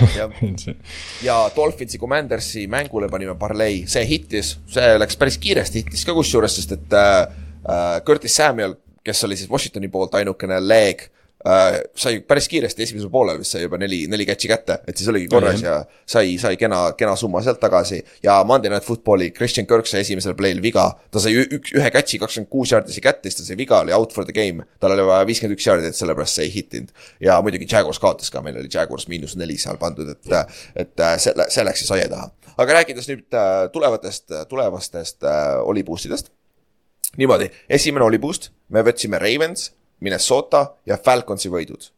[1.28, 6.60] ja Dolphinsi Commandersi mängule panime parlei, see hittis, see läks päris kiiresti, hittis ka kusjuures,
[6.60, 7.18] sest et äh,
[7.66, 11.10] äh Curtis Samuel, kes oli siis Washingtoni poolt ainukene leeg
[11.46, 15.08] äh, sai päris kiiresti esimesel poolel vist sai juba neli, neli catch'i kätte, et siis
[15.12, 15.76] oligi korras ja
[16.08, 18.02] sai, sai kena, kena summa sealt tagasi.
[18.22, 22.20] ja Monday Night Footballi Christian Kirk sai esimesel play'l viga, ta sai üks, ühe catch'i,
[22.22, 24.66] kakskümmend kuus jaardisi kätte, siis ta sai viga, oli out for the game.
[24.80, 26.94] tal oli vaja viiskümmend üks jaardi, et sellepärast see ei hittinud.
[27.20, 31.50] ja muidugi Jaguars kaotas ka, meil oli Jaguars miinus neli seal pandud, et, et selle,
[31.52, 32.32] see läks siis aia taha.
[32.56, 36.32] aga rääkides nüüd äh, tulevatest, tulevastest äh, oli boost idest
[37.16, 39.70] niimoodi, esimene oli boost, me võtsime Ravens,
[40.00, 41.90] Minnesota ja Falconsi võidud.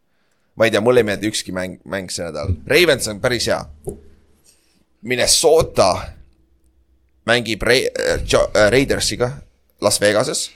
[0.58, 3.60] ma ei tea, mulle ei meeldi ükski mäng, mäng see nädal, Ravens on päris hea.
[5.02, 5.92] Minnesota
[7.26, 9.30] mängib Ra- äh, äh, Raidersiga
[9.80, 10.50] Las Vegases,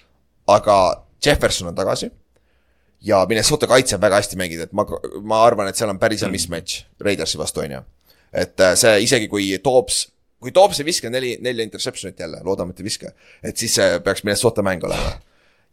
[0.46, 2.10] aga Jefferson on tagasi
[3.02, 4.86] ja Minnesota kaitse on väga hästi mänginud, et ma,
[5.22, 7.82] ma arvan, et seal on päris hea mismatch Raidersi vastu, on ju.
[8.32, 10.06] et äh, see isegi kui Toops,
[10.40, 13.12] kui Toops ei viska neli, nelja interception'it jälle, loodame, et ei viska,
[13.42, 15.12] et siis see peaks Minnesota mäng olema.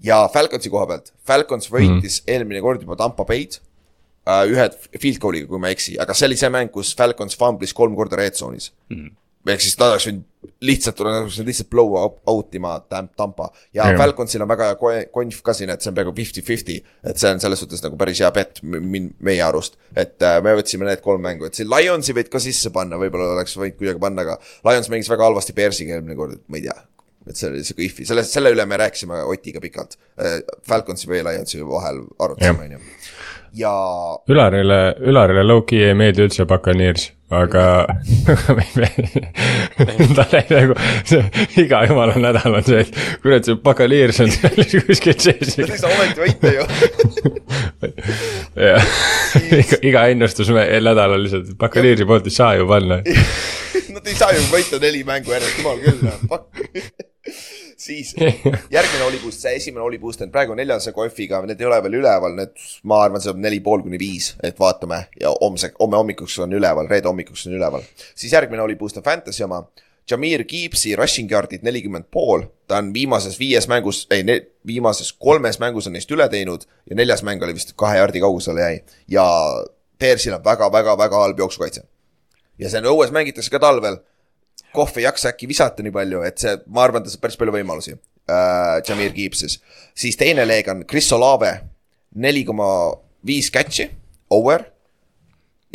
[0.03, 2.34] Ja Falconsi koha pealt, Falcons võitis mm.
[2.34, 4.67] eelmine kord juba Tampa Bay'd äh, ühe
[4.97, 7.97] field goal'iga, kui ma ei eksi, aga see oli see mäng, kus Falcons fumblis kolm
[7.97, 9.09] korda red zone'is mm..
[9.49, 10.26] ehk siis ta oleks võinud
[10.63, 11.01] lihtsalt,
[11.43, 13.97] lihtsalt blow out ima Tam- Tampa ja yeah.
[13.99, 16.77] Falconsil on väga hea ko- konf ka siin, et see on peaaegu fifty-fifty,
[17.11, 19.76] et see on selles suhtes nagu päris hea bet meie arust.
[19.95, 23.34] et äh, me võtsime need kolm mängu, et siin Lionsi võid ka sisse panna, võib-olla
[23.35, 24.39] oleks võinud kuidagi panna, aga
[24.69, 26.80] Lions mängis väga halvasti Bearsiga eelmine kord, et ma ei tea
[27.30, 29.95] et see oli sihuke if'i, selle, selle üle me rääkisime Otiga pikalt.
[30.68, 32.81] Falconsi või Lionsi vahel arutasime, on ju.
[33.61, 33.72] ja
[34.30, 34.80] Ülarile,
[35.10, 37.64] Ülarile low-key ei meeldi üldse Buccaneers, aga
[40.18, 40.76] talle nagu
[41.07, 41.22] see
[41.64, 44.57] iga jumala nädal on see, et kurat, see Buccaneers on seal
[44.89, 45.53] kuskil sees.
[45.56, 46.64] sa ei saa ometi võita ju.
[48.69, 48.89] jah,
[49.60, 52.99] iga, iga ennustus me- nädalal lihtsalt, Buccaneersi poolt ei saa ju panna.
[53.89, 57.09] Nad ei saa ju võita neli mängu järjest, jumal küll, noh, fuck.
[57.90, 58.14] Siis
[58.76, 61.99] järgmine oli boost, see esimene oli boost, et praegu neljase kohviga, need ei ole veel
[62.02, 62.56] üleval, need,
[62.90, 66.56] ma arvan, see on neli pool kuni viis, et vaatame ja homse, homme hommikuks on
[66.60, 67.86] üleval, reede hommikuks on üleval.
[68.16, 69.66] siis järgmine oli boost on Fantasy oma.
[70.10, 74.24] Jameer Gibbsi rushing yard'id nelikümmend pool, ta on viimases viies mängus, ei,
[74.66, 78.66] viimases kolmes mängus on neist üle teinud ja neljas mäng oli vist kahe jardi kaugusele
[78.66, 78.80] jäi
[79.18, 79.28] ja
[79.99, 81.86] Bearsil on väga-väga-väga halb jooksukaitse
[82.60, 84.02] ja see on õues mängitakse ka talvel.
[84.75, 87.55] Kohv ei jaksa äkki visata nii palju, et see, ma arvan, ta saab päris palju
[87.55, 88.79] võimalusi äh,.
[88.87, 89.59] Jameer Gibbsis,
[89.97, 91.53] siis teine leeg on Chris Olave,
[92.15, 92.67] neli koma
[93.25, 93.89] viis catch'i,
[94.29, 94.67] over.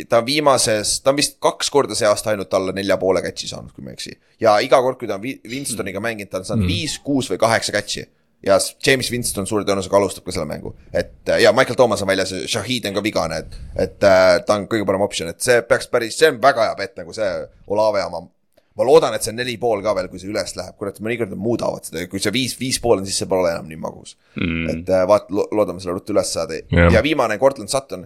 [0.09, 3.47] ta on viimases, ta on vist kaks korda see aasta ainult alla nelja poole catch'i
[3.51, 4.17] saanud, kui ma ei eksi.
[4.43, 7.75] ja iga kord, kui ta on Winstoniga mänginud, ta on saanud viis, kuus või kaheksa
[7.75, 8.07] catch'i
[8.45, 8.57] ja
[8.87, 12.33] James Winston suure tõenäosusega alustab ka selle mängu, et äh, ja Michael Thomas on väljas,
[12.51, 13.57] Shahid on ka vigane, et,
[13.87, 16.75] et äh, ta on kõige parem optsioon, et see peaks päris, see on väga hea
[16.79, 17.29] bet nagu see
[17.71, 18.25] Olave oma.
[18.75, 21.31] Ma loodan, et see on neli pool ka veel, kui see üles läheb, kurat, mõnikord
[21.31, 23.79] nad muudavad seda ja kui see viis, viis pool on, siis see pole enam nii
[23.79, 24.65] magus mm..
[24.73, 26.91] et äh, vaat-, loodame selle ruttu üles saada Jah.
[26.97, 28.05] ja viimane Cortland Sutton.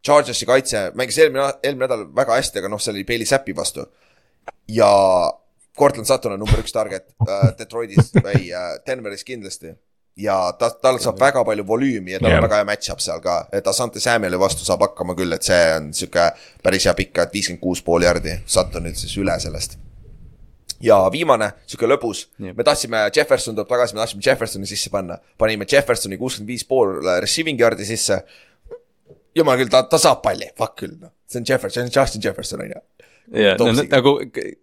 [0.00, 3.84] Chargersi kaitse mängis eelmine, eelmine nädal väga hästi, aga noh, see oli Bailey Zappi vastu.
[4.72, 4.88] ja
[5.76, 9.74] Cortland Sutton on number üks target äh, Detroitis või äh, Denveris kindlasti.
[10.16, 12.40] ja ta, tal saab väga palju volüümi ja tal Jah.
[12.40, 15.60] on väga hea match-up seal ka, et Asante Samueli vastu saab hakkama küll, et see
[15.76, 16.30] on sihuke
[16.64, 19.76] päris hea pikk, et viiskümmend kuus pool jardi, Suttonil siis üle sellest
[20.80, 25.66] ja viimane, sihuke lõbus me tahtsime, Jefferson tuleb tagasi, me tahtsime Jeffersoni sisse panna, panime
[25.68, 28.22] Jeffersoni kuuskümmend viis pool receiving yard'i sisse.
[29.36, 32.24] jumal küll, ta, ta saab palli, fuck küll, noh, see on Jefferson, see on Justin
[32.24, 32.80] Jefferson on ju.
[33.40, 34.12] ja no, nagu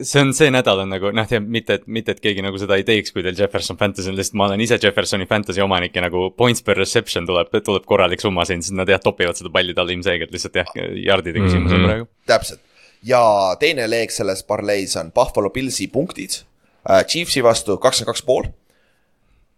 [0.03, 2.84] see on see nädal on nagu noh, mitte, et mitte, et keegi nagu seda ei
[2.84, 6.31] teeks, kui teil Jefferson Fantasy on, lihtsalt ma olen ise Jeffersoni Fantasy omanik ja nagu
[6.35, 9.95] points per reception tuleb, tuleb korralik summa siin, siis nad jah topivad seda palli talle
[9.95, 11.88] ilmselgelt lihtsalt jah, jardide küsimus on Mhm.
[11.88, 12.10] praegu.
[12.27, 12.60] täpselt
[13.07, 13.23] ja
[13.59, 16.41] teine leeg selles parleis on Buffalo Pillsi punktid
[16.89, 18.49] äh, Chiefsi vastu kakskümmend kaks pool.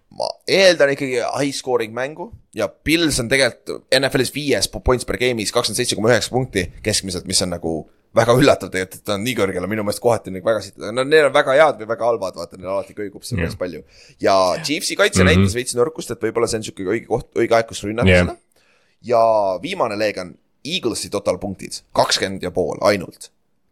[0.10, 5.54] ma eeldan ikkagi high scoring mängu ja Pils on tegelikult NFL-is viies points per game'is
[5.54, 7.74] kakskümmend seitse koma üheksa punkti keskmiselt, mis on nagu
[8.16, 10.78] väga üllatav tegelikult, et ta on nii kõrgel, minu meelest kohati on nagu väga siit,
[10.82, 13.84] no need on väga head või väga halvad, vaata neil alati kõigub seal päris palju.
[14.24, 14.36] ja
[14.66, 15.46] Chiefsi kaitse mm -hmm.
[15.46, 18.26] näitas veits nõrkust, et võib-olla see on sihuke õige koht, õige aeg, kus rünnata Jah.
[18.26, 18.38] seda.
[19.14, 19.24] ja
[19.62, 20.34] viimane leeg on
[20.66, 23.30] Eaglesi total punktid, kakskümmend ja pool ainult.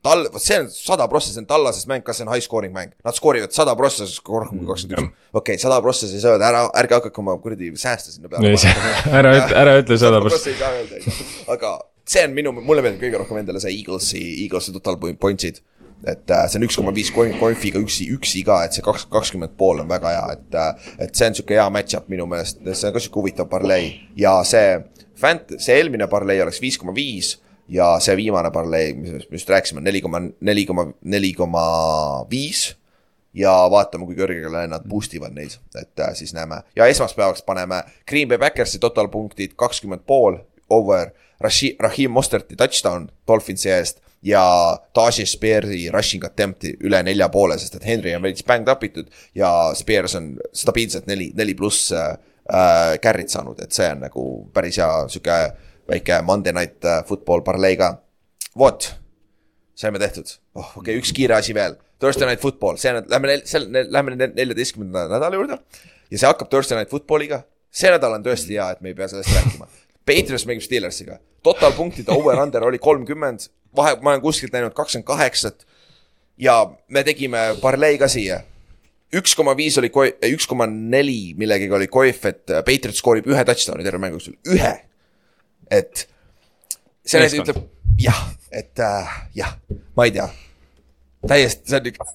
[0.08, 2.74] tal, vot see on sada prossa, see on Tallasest mäng, kas see on high scoring
[2.76, 5.30] mäng, nad skoorivad sada prossa, rohkem kui kakskümmend üks.
[5.42, 8.56] okei, sada prossa siis öelda, ära, ärge hakake oma kuradi sääste sinna peale
[9.22, 10.54] ära ütle, ära ütle sada prossa.
[11.54, 11.78] aga
[12.08, 15.64] see on minu, mulle meeldib kõige rohkem endale see Eaglesi, Eaglesi total points'id.
[16.06, 19.56] et äh, see on üks koma viis konfiga üksi, üksi ka, et see kaks, kakskümmend
[19.58, 20.92] pool on väga hea, et äh,.
[21.08, 24.38] et see on sihuke hea match-up minu meelest, see on ka sihuke huvitav parlei ja
[24.46, 24.78] see
[25.18, 29.50] Fant-, see eelmine parlei oleks viis koma viis ja see viimane parlei, mis me just
[29.50, 31.64] rääkisime, neli koma, neli koma, neli koma
[32.30, 32.72] viis.
[33.38, 36.64] Ja vaatame, kui kõrgele nad boost ivad neid, et äh, siis näeme.
[36.76, 40.40] Ja esmaspäevaks paneme Green Bay Backersi total punktid kakskümmend pool
[40.74, 41.12] over
[41.44, 47.78] Rashi-, Rahim Mosterti touchdown Dolphinsi eest ja Tashi Spear'i rushing attempt'i üle nelja poole, sest
[47.78, 52.16] et Henry on veits banged up itud ja Spears on stabiilselt neli, neli pluss äh,
[52.50, 55.38] äh, carry't saanud, et see on nagu päris hea sihuke
[55.90, 57.98] väike Monday night äh, football parlei ka.
[58.58, 58.94] vot
[59.78, 63.40] saime tehtud oh,, okei okay,, üks kiire asi veel, Thursday night football, see lähme,
[63.90, 65.60] lähme neljateistkümnenda nädala juurde.
[66.12, 67.42] ja see hakkab Thursday Night Footballiga,
[67.74, 69.70] see nädal on tõesti hea, et me ei pea sellest rääkima.
[70.08, 75.66] Patriots mängib Steelersiga, total punktide over-under oli kolmkümmend, vahe, ma olen kuskilt näinud kakskümmend kaheksat
[76.40, 78.40] ja me tegime parlei ka siia.
[79.14, 79.92] üks koma viis oli,
[80.32, 84.74] üks koma neli millegagi oli koef, et Patriots skoorib ühe touchdown'i terve mängu jooksul, ühe.
[85.72, 86.06] Et
[87.08, 87.64] see näide ütleb
[88.02, 88.22] jah,
[88.52, 89.58] et äh, jah,
[89.98, 90.30] ma ei tea.
[91.28, 92.06] täiesti, see on ikka,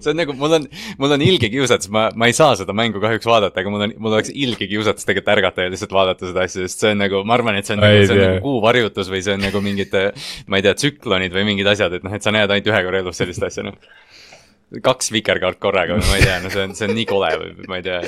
[0.00, 0.66] see on nagu, mul on,
[1.00, 3.94] mul on ilge kiusatus, ma, ma ei saa seda mängu kahjuks vaadata, aga mul on,
[4.00, 7.16] mul oleks ilge kiusatus tegelikult ärgata ja lihtsalt vaadata seda asja, sest see on nagu,
[7.26, 9.92] ma arvan, et see on nagu, see on nagu kuuvarjutus või see on nagu mingid,
[10.48, 13.04] ma ei tea, tsüklonid või mingid asjad, et noh, et sa näed ainult ühe korra
[13.04, 13.76] elus sellist asja, noh.
[14.84, 17.68] Kaks vikerkaart korraga või ma ei tea, no see on, see on nii kole või
[17.70, 18.00] ma ei tea.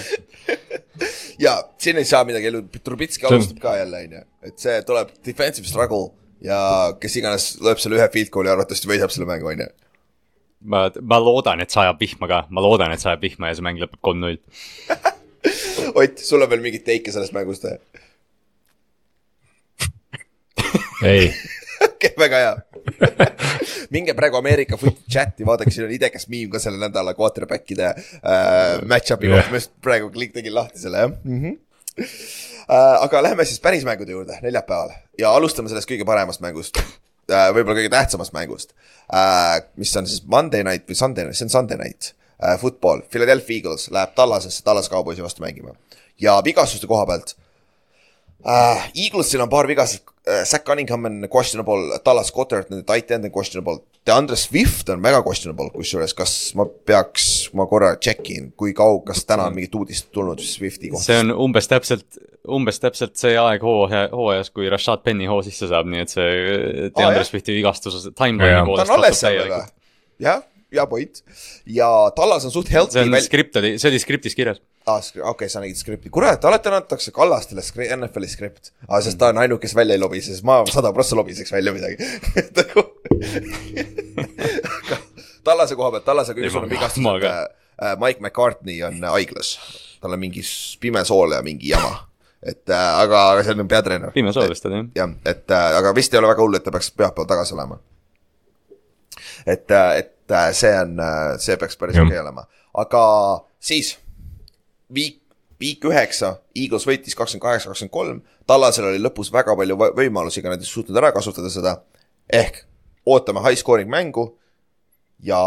[1.43, 2.51] ja siin ei saa midagi
[2.83, 4.23] Trubitski See on- alustab ka jälle, onju.
[4.51, 6.09] et see tuleb defensive struggle
[6.45, 6.59] ja
[7.01, 9.69] kes iganes lööb selle ühe field goal'i arvatavasti võidab selle mängu, onju.
[10.73, 13.79] ma, ma loodan, et sajab vihma ka, ma loodan, et sajab vihma ja see mäng
[13.83, 14.41] lõpeb kolm-null.
[15.97, 17.77] Ott, sul on veel mingeid teike sellest mängust või?
[21.07, 21.29] ei,
[21.87, 22.55] okei, väga hea.
[23.95, 28.83] minge praegu Ameerika foot chati, vaadake, siin on idekas miim ka selle nädala quarterback'ide äh,
[28.89, 31.17] match-up'i kohta, ma just praegu tegin lahti selle, jah.
[31.25, 31.41] Mm.
[31.43, 31.59] -hmm.
[32.67, 34.91] Äh, aga lähme siis päris mängude juurde neljapäeval.
[35.19, 36.81] Ja alustame sellest kõige paremast mängust.
[37.31, 38.75] Äh,, võib-olla kõige tähtsamast mängust.
[39.15, 42.13] Äh,, mis on siis Monday night või Sunday, see on Sunday night.
[42.43, 45.75] Äh, football, Philadelphia Eagles läheb Tallasesse Tallas Cowboysi vastu mängima.
[46.21, 47.37] Ja vigastuste koha pealt
[48.47, 53.29] Uh, Eaglesil on paar vigast uh,, Zack Cunningham on questionable, Dallas Goddard, nende tight end
[53.29, 53.79] on questionable.
[54.07, 59.05] DeAndre Swift on väga questionable, kusjuures kas ma peaks, ma korra check in, kui kaug-,
[59.07, 61.07] kas täna on mingit uudist tulnud Swifti kohta?
[61.07, 62.19] see on umbes täpselt,
[62.59, 66.27] umbes täpselt see aeg hooaja, hooajas, kui Rashad Penny hoo sisse saab, nii et see
[66.27, 67.31] Aa, DeAndre jah?
[67.31, 70.43] Swifti vigastus timeline'i ta poolest on alles seal veel või jah,
[70.75, 71.23] hea point.
[71.79, 74.63] ja Tallas on suht healthy see on skript oli, see oli skriptis kirjas.
[74.87, 75.01] aa,
[75.31, 78.71] okei, sa nägid skripti, kurat, alati antakse Kallastele skri- NFL-i skript.
[78.89, 81.73] aa, sest ta on ainuke, kes välja ei lobise, sest ma sada prossa lobiseks välja
[81.75, 81.97] midagi.
[85.47, 87.33] Tallase koha pealt, Tallase kõige suurem vigastus on ka.
[87.83, 89.57] äh, Mike McCartney on haiglas.
[90.01, 90.43] tal on mingi
[90.81, 91.93] pime sool ja mingi jama.
[92.43, 94.11] et äh, aga, aga see on peatreener.
[94.15, 94.89] pime soovist oli jah.
[94.95, 97.79] jah, et äh, aga vist ei ole väga hull, et ta peaks pühapäeval tagasi olema.
[99.47, 100.99] et, et äh, see on,
[101.43, 103.05] see peaks päris okei olema, aga
[103.59, 103.97] siis
[104.95, 105.21] viik,
[105.61, 110.41] viik üheksa, Eagles võitis kakskümmend kaheksa, kakskümmend kolm, Tallasel oli lõpus väga palju võ- võimalusi,
[110.43, 111.77] aga nad ei suutnud ära kasutada seda.
[112.33, 112.65] ehk
[113.07, 114.39] ootame high scoring mängu
[115.23, 115.39] ja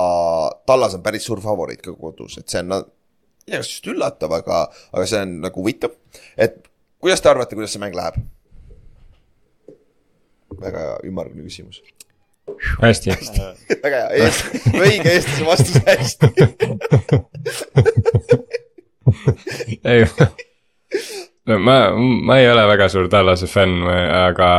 [0.66, 4.32] Tallas on päris suur favoriit ka kodus, et see on, ei tea, kas just üllatav,
[4.40, 5.92] aga, aga see on nagu huvitav,
[6.38, 6.68] et
[7.00, 8.16] kuidas te arvate, kuidas see mäng läheb?
[10.60, 11.84] väga ümmargune küsimus.
[12.82, 13.12] hästi.
[13.84, 14.32] väga hea,
[14.74, 16.26] õige eestlase vastus hästi.
[19.90, 20.06] ei,
[21.50, 24.50] no ma, ma ei ole väga suur Tallase fänn, aga,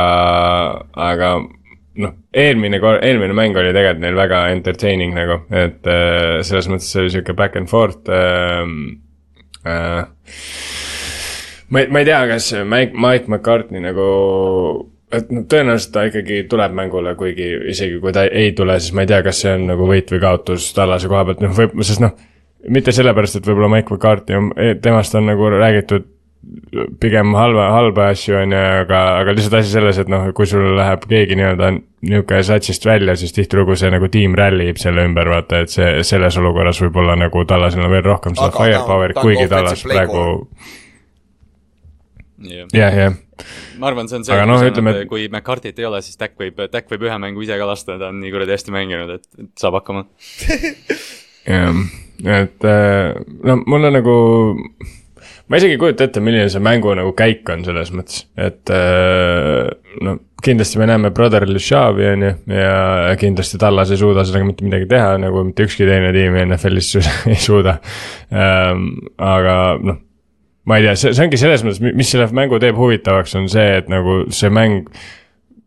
[1.09, 1.31] aga
[2.01, 6.91] noh, eelmine kord, eelmine mäng oli tegelikult neil väga entertaining nagu, et äh, selles mõttes
[6.91, 8.67] see oli sihuke back and forth äh,.
[9.61, 10.07] Äh,
[11.69, 14.07] ma ei, ma ei tea, kas Mike, Mike McCartney nagu,
[15.13, 19.05] et noh, tõenäoliselt ta ikkagi tuleb mängule, kuigi isegi kui ta ei tule, siis ma
[19.05, 22.01] ei tea, kas see on nagu võit või kaotus Tallase koha pealt, noh võib, sest
[22.01, 22.17] noh
[22.69, 24.51] mitte sellepärast, et võib-olla Mike McCarthy on,
[24.83, 26.07] temast on nagu räägitud
[26.99, 30.71] pigem halva, halba asju, on ju, aga, aga lihtsalt asi selles, et noh, kui sul
[30.77, 35.59] läheb keegi nii-öelda niisugune satsist välja, siis tihtilugu see nagu tiim rallib selle ümber, vaata,
[35.61, 40.23] et see, selles olukorras võib-olla nagu Tallasel on veel rohkem seda firepower'it, kuigi Tallas praegu
[42.73, 43.13] jah, jah,
[43.77, 46.33] ma arvan, see on see, Aga noh, ütleme, et- kui McCarthy't ei ole, siis Dak
[46.41, 49.29] võib, Dak võib ühe mängu ise ka lasta, ta on nii kuradi hästi mänginud, et,
[49.45, 50.07] et saab hakkama.
[51.45, 51.83] jah,
[52.25, 53.13] et äh,
[53.47, 54.15] no mul on nagu,
[55.47, 59.71] ma isegi ei kujuta ette, milline see mängu nagu käik on selles mõttes, et äh,
[60.05, 64.65] no kindlasti me näeme Brotherly Shavi on ju ja kindlasti Tallas ei suuda sellega mitte
[64.65, 66.95] midagi teha, nagu mitte ükski teine tiim NFL-is
[67.33, 67.77] ei suuda
[68.33, 68.87] ähm,.
[69.21, 70.01] aga noh,
[70.65, 73.67] ma ei tea, see, see ongi selles mõttes, mis selle mängu teeb huvitavaks, on see,
[73.81, 74.89] et nagu see mäng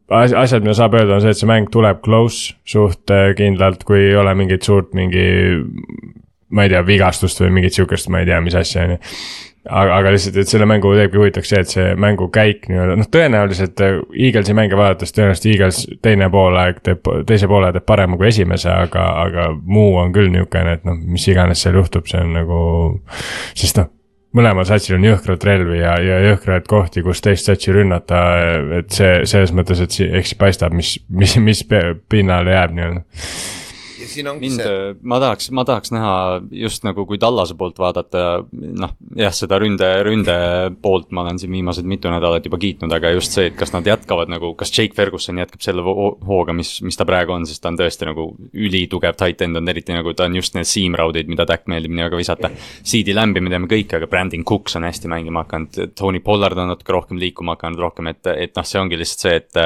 [0.08, 3.84] as- asjad, mida saab öelda, on see, et see mäng tuleb close suht äh, kindlalt,
[3.88, 5.24] kui ei ole mingit suurt mingi.
[6.50, 8.98] Ma ei tea, vigastust või mingit sihukest, ma ei tea, mis asja, on ju.
[9.64, 13.10] aga, aga lihtsalt, et selle mängu teebki huvitavaks see, et see mängu käik nii-öelda, noh,
[13.16, 13.98] tõenäoliselt äh,
[14.28, 19.08] Eaglesi mänge vaadates tõenäoliselt Eagles teine poolaeg teeb, teise poole teeb parema kui esimese, aga,
[19.24, 22.62] aga muu on küll niisugune, et noh, mis iganes seal juhtub, see on nagu,
[23.56, 23.92] sest noh
[24.34, 28.22] mõlemal satsil on jõhkralt relvi ja, ja jõhkraid kohti, kus teist satsi rünnata,
[28.80, 31.62] et see selles mõttes, et eks paistab, mis, mis, mis
[32.10, 33.04] pinnale jääb nii-öelda.
[34.10, 36.14] Siin ongi mind see,, ma tahaks, ma tahaks näha
[36.64, 40.36] just nagu kui Tallase poolt vaadata, noh jah, seda ründe, ründe
[40.84, 43.86] poolt ma olen siin viimased mitu nädalat juba kiitnud, aga just see, et kas nad
[43.88, 47.72] jätkavad nagu, kas Jake Ferguson jätkab selle hooga, mis, mis ta praegu on, sest ta
[47.72, 51.30] on tõesti nagu ülitugev tight end on, eriti nagu ta on just need seam round'id,
[51.30, 52.50] mida Dak meeldib nii väga visata.
[52.84, 56.72] CD Lamb'i me teame kõik, aga Brandon Cooks on hästi mängima hakanud, Tony Pollard on
[56.72, 59.62] natuke rohkem liikuma hakanud rohkem, et, et noh, see ongi lihtsalt see, et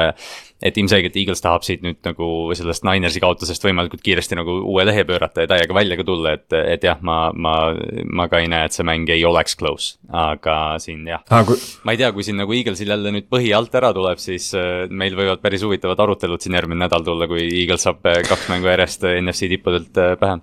[0.59, 5.05] et ilmselgelt Eagles tahab siit nüüd nagu sellest Ninersi kaotusest võimalikult kiiresti nagu uue lehe
[5.07, 7.55] pöörata ja täiega välja ka tulla, et, et jah, ma, ma,
[8.03, 11.23] ma ka ei näe, et see mäng ei oleks close, aga siin jah.
[11.31, 14.19] aa, kui, ma ei tea, kui siin nagu Eaglesil jälle nüüd põhi alt ära tuleb,
[14.19, 18.19] siis äh, meil võivad päris huvitavad arutelud siin järgmine nädal tulla, kui Eagles saab äh,
[18.27, 20.41] kaks mängu järjest äh, NFC tippudelt äh, pähe.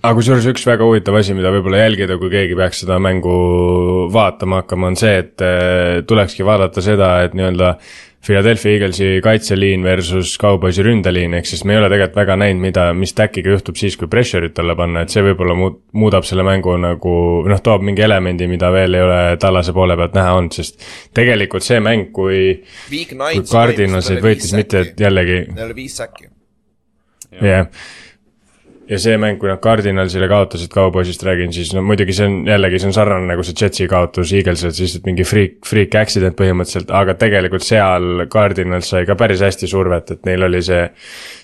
[0.00, 3.32] aga kusjuures üks väga huvitav asi, mida võib-olla jälgida, kui keegi peaks seda mängu
[4.12, 7.74] vaatama hakkama, on see, et tulekski vaadata seda, et nii-öelda
[8.26, 12.82] Philadelphia Eaglesi kaitseliin versus Cowboysi ründeliin, ehk siis me ei ole tegelikult väga näinud, mida,
[12.92, 16.74] mis täkiga juhtub siis, kui pressure'it talle panna, et see võib-olla muud-, muudab selle mängu
[16.82, 17.14] nagu
[17.48, 20.84] noh, toob mingi elemendi, mida veel ei ole Tallase poole pealt näha olnud, sest
[21.16, 22.42] tegelikult see mäng, kui
[22.90, 23.40] kui.
[23.48, 26.28] Cardinalsid võitis mitte, et jällegi Neil oli viis säkki.
[27.40, 27.82] jah yeah..
[28.90, 32.80] Ja see mäng, kui nad Cardinalsile kaotasid Cowboysist räägin, siis no muidugi see on jällegi,
[32.82, 37.14] see on sarnane nagu see Jetsi kaotus Eaglesilt, siis mingi freak, freak accident põhimõtteliselt, aga
[37.20, 40.82] tegelikult seal Cardinals sai ka päris hästi survet, et neil oli see.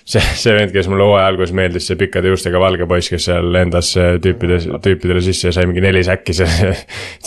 [0.07, 3.51] see, see vend, kes mulle hooaja alguses meeldis, see pikkade juustega valge poiss, kes seal
[3.51, 3.93] lendas
[4.23, 6.73] tüüpide, tüüpidele sisse ja sai mingi neli säkki, see,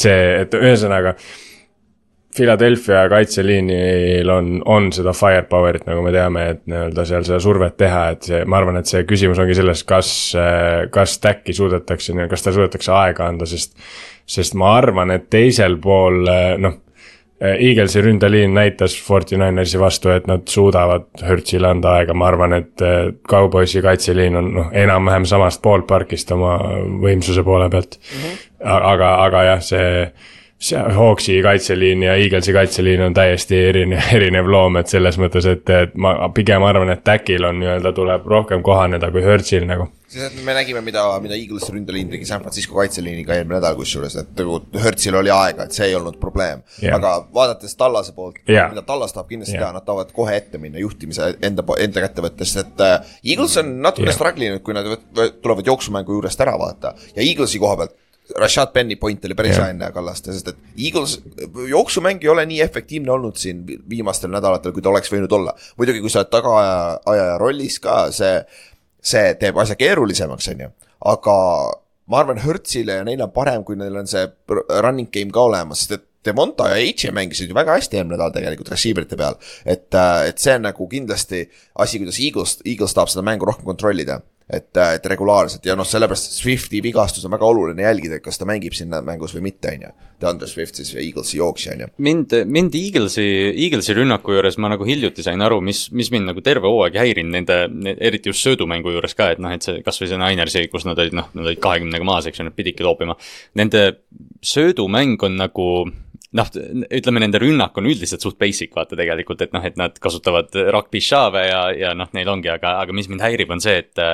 [0.05, 1.17] see, et ühesõnaga
[2.37, 8.05] Philadelphia kaitseliinil on, on seda firepower'it, nagu me teame, et nii-öelda seal seda survet teha,
[8.15, 10.13] et see, ma arvan, et see küsimus ongi selles, kas,
[10.95, 13.75] kas Stacki suudetakse, kas tal suudetakse aega anda, sest
[14.31, 16.23] sest ma arvan, et teisel pool
[16.63, 16.79] noh,
[17.41, 22.85] Eaglesi ründeliin näitas Fortinanersi vastu, et nad suudavad Hertzile anda aega, ma arvan, et
[23.31, 26.59] Cowboysi kaitseliin on noh, enam-vähem samast ballparkist oma
[27.01, 28.27] võimsuse poole pealt mm.
[28.27, 28.43] -hmm.
[28.93, 29.89] aga, aga jah, see
[30.95, 35.95] Hawksi kaitseliin ja Eaglesi kaitseliin on täiesti erinev, erinev loom, et selles mõttes, et, et
[35.97, 39.89] ma pigem arvan, et Täkil on nii-öelda, tuleb rohkem kohaneda kui Hertzil nagu.
[40.11, 44.35] sest me nägime, mida, mida Eaglesi ründeliin tegi San Francisco kaitseliiniga eelmine nädal kusjuures, et
[44.37, 46.99] nagu Hertzil oli aega, et see ei olnud probleem Jah.
[46.99, 48.69] aga vaadates Tallase poolt Jah.
[48.75, 49.65] mida Tallas tahab kindlasti Jah.
[49.65, 53.79] teha, nad tahavad kohe ette minna juhtimise enda, enda kätte võttes, et äh, Eagles on
[53.81, 54.19] natukene Jah.
[54.19, 54.93] struggle inud, kui nad
[55.41, 57.97] tulevad jooksumängu juurest ära vaata ja Eaglesi koha pealt
[58.39, 61.19] Rashad Penny point oli päris hea enne Kallaste, sest et Eagles,
[61.69, 65.55] jooksumäng ei ole nii efektiivne olnud siin vi- viimastel nädalatel, kui ta oleks võinud olla.
[65.79, 68.45] muidugi, kui sa oled tagaajaja rollis ka, see,
[69.03, 70.71] see teeb asja keerulisemaks, on ju,
[71.15, 71.37] aga
[72.11, 74.27] ma arvan, Hertzile ja neil on parem, kui neil on see
[74.81, 78.33] running game ka olemas, sest et Demonta ja H mängisid ju väga hästi eelmine nädal
[78.35, 79.39] tegelikult receiver'ite peal.
[79.65, 79.89] et,
[80.29, 81.47] et see on nagu kindlasti
[81.81, 84.19] asi, kuidas Eagles, Eagles tahab seda mängu rohkem kontrollida.
[84.53, 88.49] et, et regulaarselt ja noh, sellepärast Swifti vigastus on väga oluline jälgida, et kas ta
[88.49, 89.93] mängib sinna mängus või mitte, on ju.
[90.21, 91.89] DeAndre Swift siis Eaglesi jooksja, on ju.
[92.07, 93.25] mind, mind Eaglesi,
[93.55, 97.37] Eaglesi rünnaku juures ma nagu hiljuti sain aru, mis, mis mind nagu terve hooaeg häirinud
[97.39, 97.61] nende,
[97.97, 101.17] eriti just söödumängu juures ka, et noh, et see kasvõi see Ninersi, kus nad olid
[101.17, 103.17] noh, nad olid kahekümnega maas, eks ju, nad pididki loopima.
[103.61, 103.87] Nende
[104.45, 105.71] söödumäng on nagu
[106.39, 106.51] noh,
[106.95, 110.91] ütleme nende rünnak on üldiselt suht basic vaata tegelikult, et noh, et nad kasutavad rock
[110.95, 114.05] pishave ja, ja noh, neil ongi, aga, aga mis mind häirib, on see, et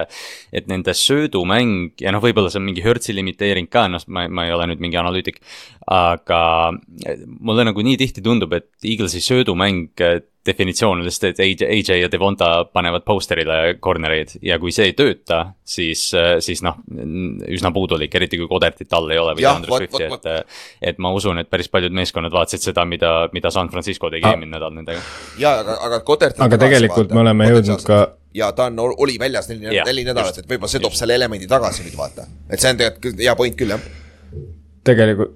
[0.56, 4.46] et nende söödumäng ja noh, võib-olla see on mingi Hertzi limiteering ka, noh, ma, ma
[4.48, 5.42] ei ole nüüd mingi analüütik,
[5.92, 6.40] aga
[7.26, 9.92] mulle nagu nii tihti tundub, et Eaglesi söödumäng
[10.46, 15.40] definitsioon on lihtsalt, et AJ, ja Devonta panevad posterile corner'eid ja kui see ei tööta,
[15.64, 16.06] siis,
[16.44, 16.78] siis noh,
[17.52, 21.38] üsna puudulik, eriti kui Codertit all ei ole või vot, Swifti, et et ma usun,
[21.42, 24.34] et päris paljud meeskonnad vaatasid seda, mida, mida San Francisco tegi Ah.
[24.34, 25.00] eelmine nädal nendega.
[25.38, 26.40] ja, aga, aga Kodert.
[26.40, 30.46] Aga tegelikult me oleme jõudnud ka- ja ta on, oli väljas neli neli nädalat, et
[30.48, 32.26] võib-olla see toob selle elemendi tagasi nüüd vaata.
[32.50, 33.80] et see on tegelikult hea point küll, jah.
[34.84, 35.34] tegelikult,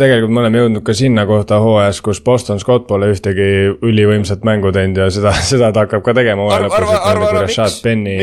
[0.00, 3.46] tegelikult me oleme jõudnud ka sinna kohta hooajas, kus Boston Scott pole ühtegi
[3.84, 7.80] ülivõimsat mängu teinud ja seda, seda ta hakkab ka tegema hooaja lõpus, et ära, Rashad?
[7.84, 8.18] Penny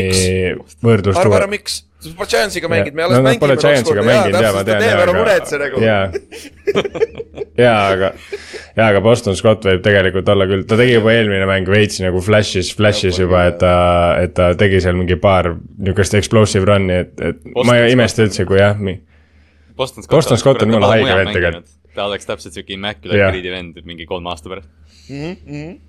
[0.86, 1.56] võrdlus arva ära, tuua.
[1.58, 1.82] miks?
[2.04, 5.14] sa pole Giantsiga mängid, me alles no mängime Giantsiga mänginud jaa, ma tean teeme ära
[5.16, 5.84] muretse nagu.
[7.56, 8.10] jaa, aga,
[8.76, 12.20] jaa, aga Boston Scott võib tegelikult olla küll, ta tegi juba eelmine mäng veits nagu
[12.24, 13.74] flash'is, flash'is juba, et ta,
[14.24, 18.28] et ta tegi seal mingi paar niisugust explosive run'i, et, et Boston ma ei imesta
[18.28, 19.00] üldse, kui jah, nii.
[19.76, 21.74] Boston Boston Scott on jumala haige vend tegelikult..
[21.94, 23.34] ta oleks täpselt siuke immaculate Jah.
[23.34, 24.70] grid'i vend mingi kolme aasta pärast.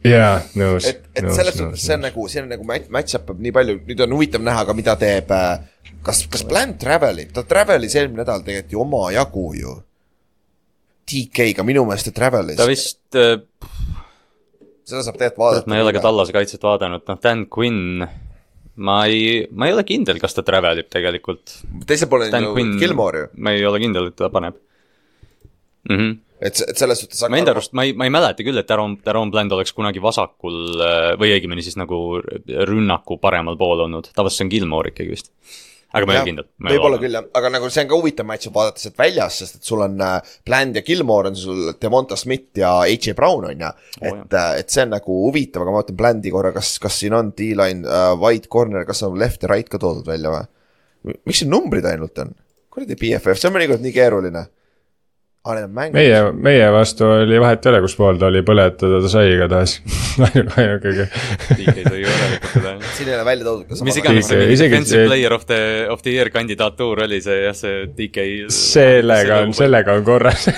[0.05, 0.89] jaa, nõus.
[0.91, 3.79] et, et selles suhtes see on nagu, see on nagu match, match-up ib nii palju,
[3.89, 5.63] nüüd on huvitav näha ka, mida teeb äh,
[6.05, 9.75] kas, kas Plant travel ib, ta travel'is eelmine nädal tegelikult ju omajagu ju.
[11.05, 13.01] TK-ga minu meelest ta travel'is ta, vist,
[14.89, 15.71] seda saab tegelikult vaadata.
[15.71, 18.07] ma ei ole ka Tallase kaitset vaadanud, noh, Dan Quinn
[18.77, 21.61] ma ei, ma ei ole kindel, kas ta travel ib tegelikult.
[21.87, 24.57] teisel pool on ju Gilmore ju, ma ei ole kindel, et ta paneb
[25.89, 25.97] mm.
[25.97, 26.17] -hmm.
[26.41, 27.23] et, et selles suhtes.
[27.29, 30.03] ma enda arust, ma ei, ma ei mäleta küll, et Aaron, Aaron Bland oleks kunagi
[30.03, 32.21] vasakul äh, või õigemini siis nagu
[32.71, 35.31] rünnaku paremal pool olnud, tavaliselt see on Gilmore ikkagi vist.
[35.95, 36.47] Aga ma ei ole kindel.
[36.69, 39.69] võib-olla küll jah, aga nagu see on ka huvitav match vaadata sealt väljas, sest et
[39.71, 43.71] sul on äh, Bland ja Gilmore on sul Demonta Smith ja AJ Brown on ju.
[44.03, 47.15] et äh,, et see on nagu huvitav, aga ma vaatan Blandi korra, kas, kas siin
[47.17, 50.45] on D-line äh,, wide corner, kas on left ja right ka toodud välja või?
[51.29, 52.35] miks siin numbrid ainult on?
[52.75, 54.49] kuradi BFF, see on mõnikord nii keeruline.
[55.45, 55.97] aa, need on mängud.
[55.99, 59.75] meie, meie vastu oli vahet ei ole, kus pool ta oli, põletada ta sai igatahes.
[60.25, 60.95] ainuke,
[61.59, 62.73] DK sai järelikult seda.
[62.97, 65.61] siin ei ole välja toodud ka mis iganes see defensive see- player of the,
[65.93, 68.27] of the year kandidatuur oli see jah, see DK.
[68.55, 70.49] sellega on, sellega on korras.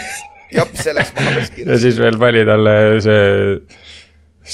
[0.55, 3.23] jah, see läks maha päris ja siis veel pani talle see,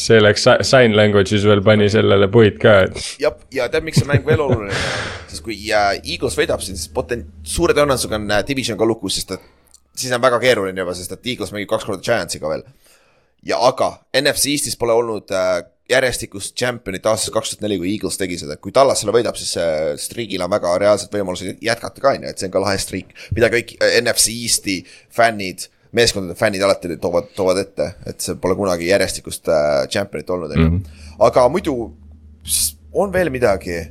[0.05, 4.01] see läks si- sign language'is veel pani sellele puid ka, et jah, ja tead, miks
[4.01, 4.87] see mäng veel oluline on?
[5.33, 9.37] sest kui äh, Eagles võidab, siis poten-, suure tõenäosusega on äh, division ka lukus, sest
[9.37, 9.51] et
[9.97, 12.65] siis on väga keeruline juba, sest et Eagles mängib kaks korda Giantsiga veel.
[13.47, 18.19] ja aga NFC Eestis pole olnud äh, järjestikust champion'it aastast kaks tuhat neli, kui Eagles
[18.21, 22.15] tegi seda, kui Tallas selle võidab, siis äh, striigil on väga reaalsed võimalused jätkata ka,
[22.15, 24.77] on ju, et see on ka lahe striik, mida kõik äh, NFC Eesti
[25.13, 25.67] fännid,
[25.97, 30.69] meeskondade fännid alati toovad, toovad ette, et see pole kunagi järjestikust äh, champion'it olnud, on
[30.69, 31.03] ju.
[31.29, 31.77] aga muidu
[32.93, 33.83] on veel midagi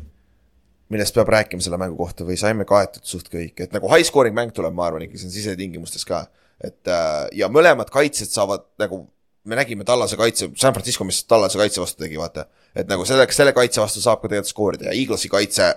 [0.92, 4.36] millest peab rääkima selle mängu kohta või saime kaetud suht kõik, et nagu high scoring
[4.36, 6.26] mäng tuleb, ma arvan ikka, see on sisetingimustes ka.
[6.62, 9.06] et äh, ja mõlemad kaitsjad saavad nagu,
[9.48, 12.46] me nägime Tallase kaitse, San Francisco, mis Tallase kaitse vastu tegi, vaata.
[12.76, 15.72] et nagu selle, selle kaitse vastu saab ka tegelikult skoorida ja Eaglesi kaitse,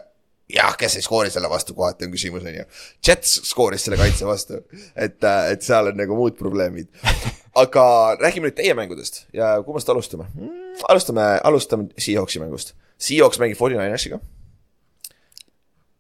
[0.51, 2.67] jah, kes ei skoori selle vastu, kohati on küsimus, on ju.
[3.07, 4.61] Jets skooris selle kaitse vastu,
[4.93, 6.91] et, et seal on nagu muud probleemid.
[7.55, 7.85] aga
[8.19, 10.81] räägime nüüd teie mängudest ja kummast alustame mm,?
[10.91, 12.75] alustame, alustame Seahawksi mängust.
[12.99, 14.19] Seahawks mängib 49ersiga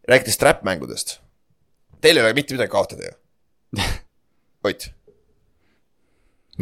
[0.08, 1.18] rääkides trap-mängudest,
[2.00, 3.16] teil ei ole mitte midagi kaotada ju.
[4.64, 4.86] Ott,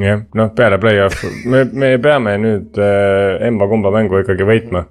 [0.00, 4.86] jah, noh, peale play-off, me, me peame nüüd äh, emba-kumba mängu ikkagi võitma.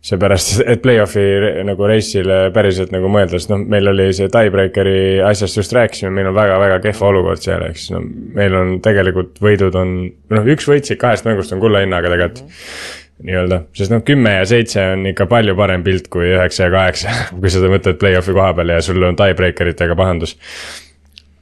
[0.00, 1.22] seepärast, et play-off'i
[1.68, 6.30] nagu reisile päriselt nagu mõelda, sest noh, meil oli see tiebreakeri asjast just rääkisime, meil
[6.30, 8.00] on väga-väga kehva olukord seal, eks no
[8.38, 9.92] meil on tegelikult võidud on,
[10.32, 12.48] noh, üks võit siit kahest mängust on kulla hinnaga tegelikult mm.
[12.48, 12.99] -hmm.
[13.24, 17.16] nii-öelda, sest noh, kümme ja seitse on ikka palju parem pilt kui üheksa ja kaheksa,
[17.40, 20.38] kui sa mõtled play-off'i koha peale ja sul on tiebreaker itega pahandus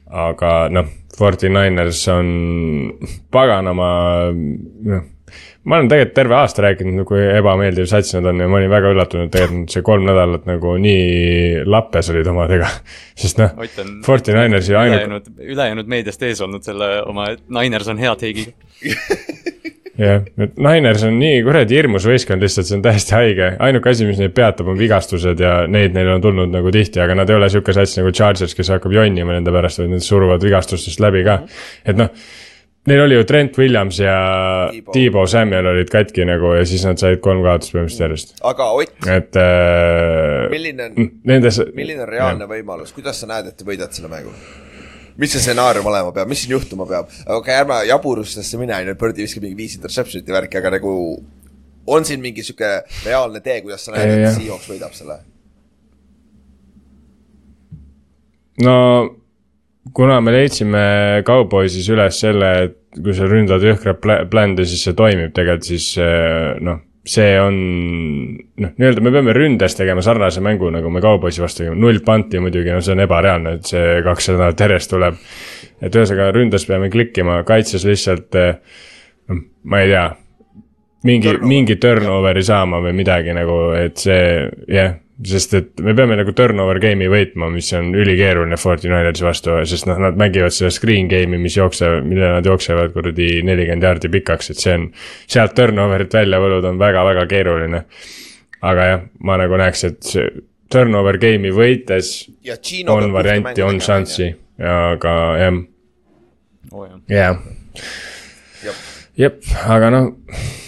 [0.09, 2.27] aga noh, Forty Niners on
[3.31, 3.89] paganama,
[4.31, 5.07] noh.
[5.67, 8.93] ma olen tegelikult terve aasta rääkinud, kui ebameeldiv sats nad on ja ma olin väga
[8.95, 12.71] üllatunud, tegelikult see kolm nädalat nagu nii lappes olid omadega.
[13.21, 13.53] sest noh
[14.05, 17.29] Forty Ninersi ainuke, ülejäänud, ülejäänud meediast ees olnud selle oma
[17.59, 18.55] Niners on hea teigiga.
[19.99, 23.51] jah, et Niners on nii kuradi hirmus võistkond lihtsalt, see on täiesti haige.
[23.65, 27.17] ainuke asi, mis neid peatab, on vigastused ja neid neil on tulnud nagu tihti, aga
[27.19, 30.45] nad ei ole sihuke sats nagu Chargers, kes hakkab jonnima nende pärast, vaid nad suruvad
[30.45, 31.41] vigastustest läbi ka.
[31.85, 32.13] et noh,
[32.89, 34.15] neil oli ju Trent Williams ja.
[34.93, 38.33] Debo Samuel olid katki nagu ja siis nad said kolm kaotust põhimõtteliselt järjest.
[38.53, 41.11] aga Ott, et äh, milline on,
[41.75, 44.33] milline on reaalne võimalus, kuidas sa näed, et te võidate selle mängu?
[45.19, 47.11] Mis see stsenaarium olema peab, mis siin juhtuma peab?
[47.11, 50.59] okei okay,, ärme jaburustesse mine, on ju, et Birdi viskab mingi viis interception'it ja värki,
[50.61, 50.93] aga nagu
[51.89, 52.71] on siin mingi sihuke
[53.05, 54.33] reaalne tee, kuidas sa näed, et.
[54.37, 55.19] Seahawks võidab selle?
[58.63, 58.75] no
[59.95, 60.83] kuna me leidsime
[61.27, 66.57] Cowboysis üles selle, et kui sa ründad jõhkrat plände, siis see toimib tegelikult, siis äh,
[66.65, 67.55] noh, see on
[68.59, 72.41] noh, nii-öelda me peame ründes tegema sarnase mängu, nagu me Cowboysi vastu tegime, null panti
[72.43, 75.19] muidugi, no see on ebareaalne, et see kaks nädalat järjest tuleb.
[75.79, 78.57] et ühesõnaga ründes peame klikkima, kaitses lihtsalt äh,
[79.31, 80.05] noh, ma ei tea,
[81.07, 84.97] mingi, mingi turnover'i saama või midagi nagu, et see jah,
[85.27, 89.87] sest et me peame nagu turnover game'i võitma, mis on ülikeeruline Forty Ninersi vastu, sest
[89.89, 94.53] noh, nad mängivad seda screen game'i, mis jooksevad, mille nad jooksevad kuradi nelikümmend jaardi pikaks,
[94.53, 94.85] et see on,
[95.27, 97.83] sealt turnover'it välja võluda on väga-väga keeruline.
[98.59, 100.29] aga jah, ma nagu näeks, et see
[100.71, 102.13] turnover game'i võites
[102.45, 104.29] ja Gino on varianti, on šanssi,
[104.59, 105.59] aga jah,
[107.09, 107.43] jah.
[109.19, 109.39] jep,
[109.69, 110.09] aga noh,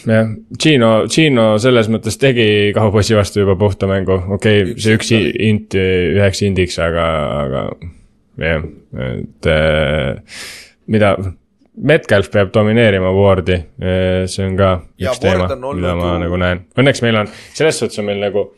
[0.07, 2.45] jah, Gino, Gino selles mõttes tegi
[2.76, 7.06] kauboisi vastu juba puhta mängu, okei okay,, see üks int üheks indiks, aga,
[7.45, 7.65] aga
[8.41, 8.65] jah,
[9.07, 10.41] et äh,
[10.91, 11.15] mida,
[11.82, 16.10] Metcalf peab domineerima Wardi, see on ka Ja üks teema Ward on, olnud mida ma
[16.19, 18.49] nagu näen, õnneks meil on, selles suhtes on meil nagu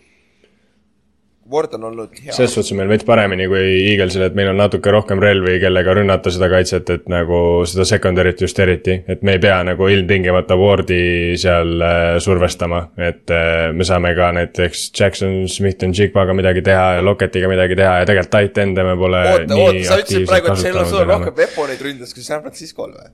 [1.52, 2.32] Ward on olnud hea.
[2.32, 5.96] selles suhtes on meil veits paremini kui Eaglesil, et meil on natuke rohkem relvi, kellega
[5.98, 10.56] rünnata seda kaitset, et nagu seda secondary't just eriti, et me ei pea nagu ilmtingimata
[10.60, 11.02] Wardi
[11.42, 16.88] seal äh, survestama, et äh, me saame ka näiteks Jackson Smith and Jigbaga midagi teha
[17.00, 20.54] ja Locketiga midagi teha ja tegelikult tight end'e me pole oota, oota, sa ütlesid praegu,
[20.54, 23.14] et seal on sul rohkem weapon'id ründas kui San Francisco'l või?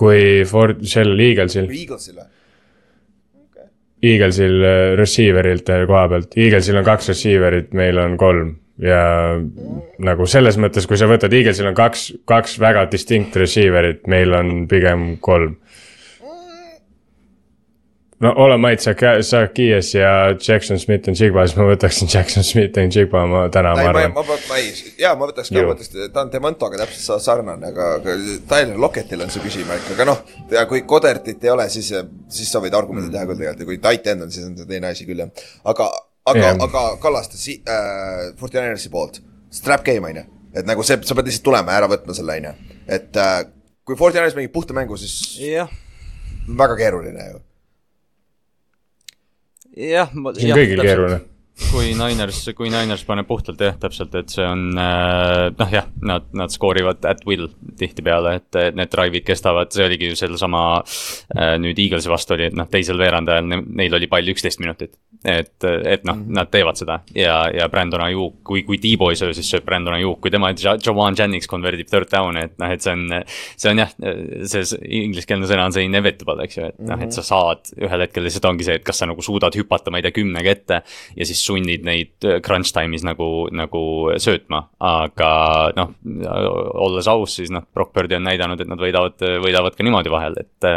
[0.00, 2.30] kui Ford, sellel Eaglesil, Eaglesil või?
[4.02, 9.02] Eaglesil äh, receiver'ilt äh, koha pealt, Eaglesil on kaks receiver'it, meil on kolm ja
[10.00, 14.64] nagu selles mõttes, kui sa võtad, Eaglesil on kaks, kaks väga distinct receiver'it, meil on
[14.70, 15.58] pigem kolm.
[18.20, 18.92] No ole Mait, sa,
[19.24, 23.46] sa Kiies ja Jackson Smith and Jigba, siis ma võtaksin Jackson Smith and Jigba ma
[23.52, 24.12] täna, ma ei, ma, arvan.
[24.28, 24.68] ma, ma ei,
[25.00, 28.16] jaa, ma võtaks ka, ma võtaks, ta on Demontoga täpselt sa- sarnane, aga, aga
[28.50, 30.20] Tyler Locketil on see küsimärk, aga noh,
[30.68, 31.90] kui Codertit ei ole, siis,
[32.28, 34.68] siis sa võid argumendi teha küll tegelikult ja kui tight end on, siis on see
[34.68, 35.32] teine asi küll jah.
[35.72, 35.88] aga,
[36.34, 40.26] aga yeah., aga Kallaste si- äh,, Fortinanersi poolt, strap game on ju,
[40.60, 42.56] et nagu see, sa pead lihtsalt tulema ja ära võtma selle on ju,
[43.00, 43.38] et äh,
[43.88, 45.70] kui Fortinaners mängib puhta mängu, siis jah,
[46.60, 47.40] väga keeruline ju.
[49.80, 50.10] jah.
[50.36, 51.20] see on kõigil keeruline.
[51.70, 56.26] Kui Niners, kui Niners paneb puhtalt jah, täpselt, et see on äh, noh, jah, nad,
[56.36, 61.78] nad skoorivad at will tihtipeale, et need drive'id kestavad, see oligi ju sedasama äh, nüüd
[61.82, 64.96] Eaglesi vastu oli, et noh, teisel veerandajal ne, neil oli pall üksteist minutit.
[65.20, 66.32] et, et noh mm, -hmm.
[66.32, 69.94] nad teevad seda ja, ja Brandon Ayuk, kui, kui Tiibo ei söö, siis sööb Brandon
[69.94, 73.04] Ayuk, kui tema Ja- Jawan Jennings konverdib third down'i, et noh, et see on,
[73.56, 73.92] see on jah,
[74.48, 78.06] see see ingliskeelne sõna on see inevitable, eks ju, et noh, et sa saad ühel
[78.06, 80.80] hetkel lihtsalt ongi see, et kas sa nagu suudad hüpata, ma ei tea, kümnega ette
[81.16, 83.82] ja siis sunnid neid äh, crunch time'is nagu, nagu
[84.22, 85.30] söötma, aga
[85.76, 85.92] noh,
[86.86, 90.38] olles aus, siis noh, Brock Purdy on näidanud, et nad võidavad, võidavad ka niimoodi vahel,
[90.40, 90.70] et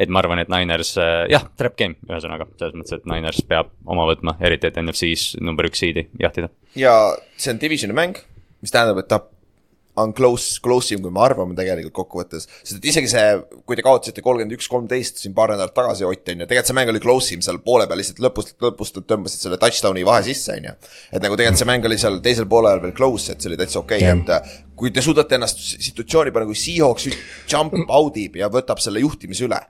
[0.00, 0.94] et ma arvan, et Niners
[1.30, 5.68] jah, trap game ühesõnaga, selles mõttes, et Niners peab oma võtma, eriti et NFC-s number
[5.68, 6.50] üks seed'i jahtida.
[6.78, 6.94] ja
[7.36, 8.20] see on divisioni mäng,
[8.64, 9.20] mis tähendab, et ta
[9.96, 12.48] on close, close im, kui me arvame tegelikult kokkuvõttes.
[12.62, 13.26] sest et isegi see,
[13.66, 16.78] kui te kaotasite kolmkümmend üks, kolmteist siin paar nädalat tagasi, Ott on ju, tegelikult see
[16.78, 20.58] mäng oli close im seal poole peal, lihtsalt lõpust, lõpust tõmbasid selle touchdown'i vahe sisse,
[20.58, 20.74] on ju.
[21.12, 23.80] et nagu tegelikult see mäng oli seal teisel poolel veel close, et see oli täitsa
[23.82, 27.08] okei okay,, et kui te suudate ennast situatsiooni panna, kui Seahawks
[27.50, 29.62] jump out ib ja võtab selle juhtimise üle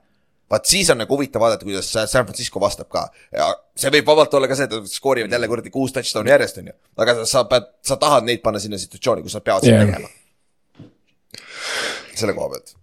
[0.51, 3.07] vaat siis on nagu huvitav vaadata, kuidas San Francisco vastab ka
[3.75, 6.71] see võib vabalt olla ka see, et nad skoorivad jälle kuradi kuus touchdown'i järjest, on
[6.71, 6.77] ju.
[7.01, 9.85] aga sa pead, sa tahad neid panna sinna situatsiooni, kus nad peavad seda Jah.
[9.89, 10.09] tegema.
[12.15, 12.75] selle koha pealt.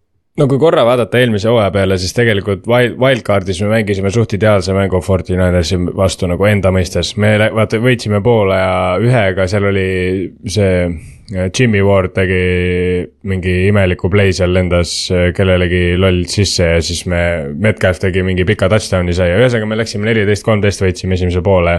[0.43, 4.74] no kui korra vaadata eelmise hooaja peale, siis tegelikult wild, wildcard'is me mängisime suht ideaalse
[4.76, 7.14] mängu Fortinanersi vastu nagu enda mõistes.
[7.16, 9.89] me vaata võitsime poole ja ühega, seal oli
[10.51, 10.74] see
[11.32, 12.40] Jimmy Ward tegi
[13.28, 17.22] mingi imeliku play seal lendas äh, kellelegi loll sisse ja siis me,
[17.62, 21.78] Metcalf tegi mingi pika touchdown'i sai ja ühesõnaga me läksime neliteist, kolmteist võitsime esimese poole.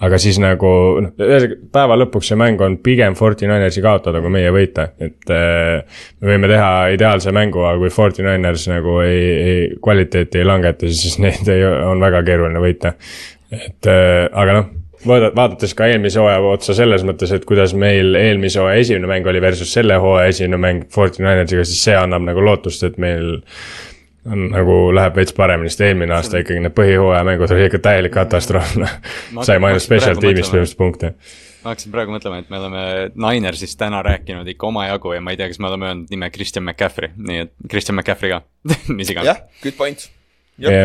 [0.00, 0.72] aga siis nagu
[1.04, 6.02] noh, ühesõnaga päeva lõpuks see mäng on pigem Fortinanersi kaotada, kui meie võita, et äh,
[6.20, 11.20] me võime teha ideaalse mängu, aga kui Fortinaners nagu ei, ei, kvaliteeti ei langeta, siis
[11.20, 12.94] neid ei, on väga keeruline võita.
[13.50, 14.70] et äh, aga noh,
[15.06, 19.40] vaadates ka eelmise hooaja otsa selles mõttes, et kuidas meil eelmise hooaja esimene mäng oli
[19.42, 23.38] versus selle hooaja esimene mäng Fortinanersiga, siis see annab nagu lootust, et meil
[24.28, 28.12] on nagu läheb veits paremini, sest eelmine aasta ikkagi need põhihooaja mängud oli ikka täielik
[28.12, 28.98] katastroof, noh.
[29.46, 31.14] Saime ainult special tiim'ist põhimõtteliselt punkte.
[31.64, 32.82] ma hakkasin praegu mõtlema, et me oleme
[33.14, 36.66] Ninersist täna rääkinud ikka omajagu ja ma ei tea, kas me oleme öelnud nime Christian
[36.66, 38.42] McCaffrey, nii et Christian McCaffrey ka,
[38.98, 39.32] mis iganes.
[39.32, 40.10] jah, good point.
[40.60, 40.76] jah,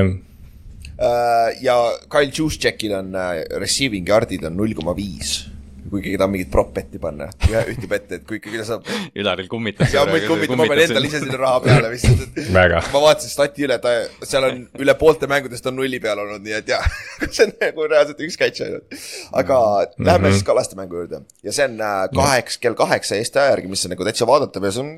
[1.61, 1.75] ja
[2.09, 5.43] Kyle Juszczykil on äh, receiving yard'id on null koma viis.
[5.85, 7.27] kui keegi tahab mingit prop bet'i panna,
[7.69, 8.87] ühtib ette, et kui ikkagi ta saab
[9.21, 9.91] Ülaril kummitas.
[9.93, 12.79] ja ma ei kummita, ma panen endale ise sinna raha peale lihtsalt, et Väga.
[12.89, 13.93] ma vaatasin stati üle, ta,
[14.25, 16.89] seal on üle poolte mängudest on nulli peal olnud, nii et jah,
[17.29, 18.97] see on nagu reaalselt üks catch ainult.
[19.43, 20.09] aga mm -hmm.
[20.09, 23.69] lähme siis Kallaste mängu juurde ja see on äh, kaheks, kell kaheksa Eesti aja järgi,
[23.69, 24.91] mis on nagu täitsa vaadatav ja see on,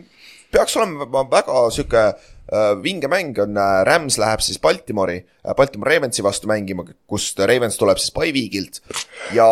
[0.55, 2.36] peaks olema väga sihuke äh,
[2.83, 7.77] vinge mäng on äh,, Rams läheb siis Baltimori äh,, Baltimore Ravensi vastu mängima, kust Ravens
[7.77, 8.81] tuleb siis Byweegilt
[9.35, 9.47] ja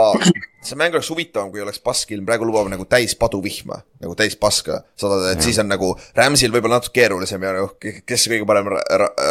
[0.66, 4.82] see mäng oleks huvitavam, kui oleks paskilm, praegu lubab nagu täis paduvihma, nagu täis paska.
[5.00, 8.72] Saada, et siis on nagu Ramsil võib-olla natuke keerulisem ja noh, kes kõige parem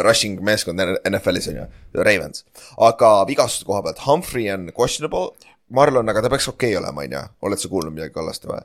[0.07, 1.67] rushing meeskond NFL-is on ju,
[2.01, 2.45] Ravens.
[2.79, 5.35] aga vigastuste koha pealt, Humphrey on questionable,
[5.75, 8.63] Marlon, aga ta peaks okei okay olema, on ju, oled sa kuulnud midagi Kallaste või?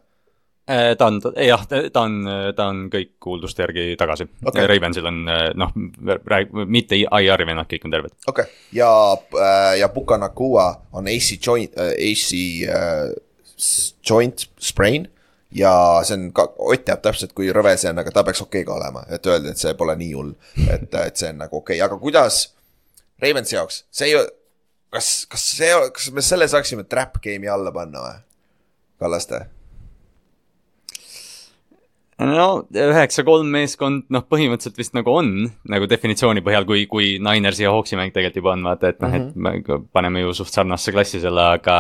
[0.69, 2.17] Äh, ta on, jah, ta on,
[2.55, 4.67] ta on kõik kuulduste järgi tagasi okay..
[4.69, 5.23] Ravensil on
[5.57, 5.71] noh,
[6.05, 8.13] rääg-, mitte IR-i vennad, kõik on terved.
[8.27, 8.91] okei okay., ja,
[9.79, 12.29] ja Puka Nakua on AC joint äh,, AC
[12.69, 13.15] äh,
[14.09, 15.09] joint sprain
[15.51, 15.73] ja
[16.05, 18.69] see on ka, Ott teab täpselt, kui rõve see on, aga ta peaks okei okay
[18.69, 20.33] ka olema, et öelda, et see pole nii hull,
[20.67, 22.43] et, et see on nagu okei okay., aga kuidas
[23.19, 24.25] Ravensi jaoks, see ei,
[24.93, 28.19] kas, kas see, kas me selle saaksime trap game'i alla panna või?
[28.99, 29.47] Kallaste.
[32.19, 35.29] No üheksa-kolm meeskond, noh, põhimõtteliselt vist nagu on
[35.71, 39.13] nagu definitsiooni põhjal, kui, kui Ninersi ja Hawksi mäng tegelikult juba on, vaata, et noh
[39.13, 39.61] mm, -hmm.
[39.61, 41.79] et me paneme ju suht sarnasse klassi selle, aga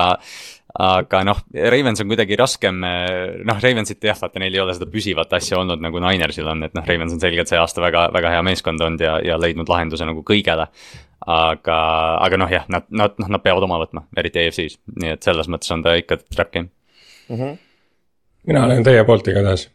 [0.79, 1.39] aga noh,
[1.73, 5.81] Ravens on kuidagi raskem, noh, Ravensit jah, vaata neil ei ole seda püsivat asja olnud
[5.81, 9.01] nagu Ninersil on, et noh, Ravens on selgelt see aasta väga, väga hea meeskond olnud
[9.01, 10.69] ja, ja leidnud lahenduse nagu kõigele.
[11.29, 11.79] aga,
[12.25, 15.49] aga noh, jah, nad, nad, noh, nad peavad oma võtma, eriti EFC-s, nii et selles
[15.51, 16.69] mõttes on ta ikka trap game.
[18.47, 19.67] mina olen teie poolt igatahes.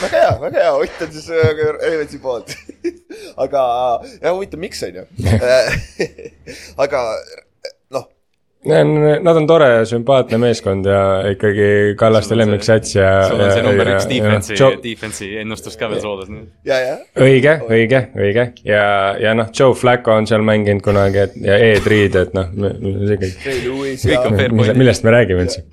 [0.00, 1.36] Väga hea, väga hea, Ott on siis äh,
[1.82, 2.56] Ravensi poolt.
[3.44, 3.62] aga
[4.22, 5.04] jah, huvitav, miks on ju.
[6.84, 7.49] aga noh,
[8.60, 11.00] Nad on tore ja sümpaatne meeskond ja
[11.30, 13.08] ikkagi Kallaste lemmiksats ja.
[13.30, 16.50] sul on see number üks defense'i defense'i ennustus ka veel soolas nüüd.
[16.68, 18.84] ja, ja õige, õige, õige ja,
[19.16, 22.52] ja noh, Joe Flacco on seal mänginud kunagi, et ja Ed Reed, et noh,
[23.08, 25.64] see kõik, millest me räägime üldse.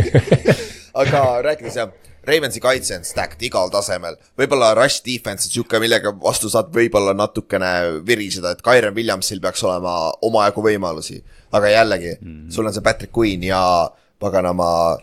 [1.04, 1.92] aga rääkides jah,
[2.26, 7.12] Ravensi kaitse on stacked igal tasemel, võib-olla rush defense on sihuke, millega vastu saad võib-olla
[7.14, 9.92] natukene viriseda, et Kyron Williamsil peaks olema
[10.26, 11.20] omajagu võimalusi.
[11.52, 12.50] Aga jällegi mm, -hmm.
[12.50, 14.98] sul on see Patrick Queen ja paganama.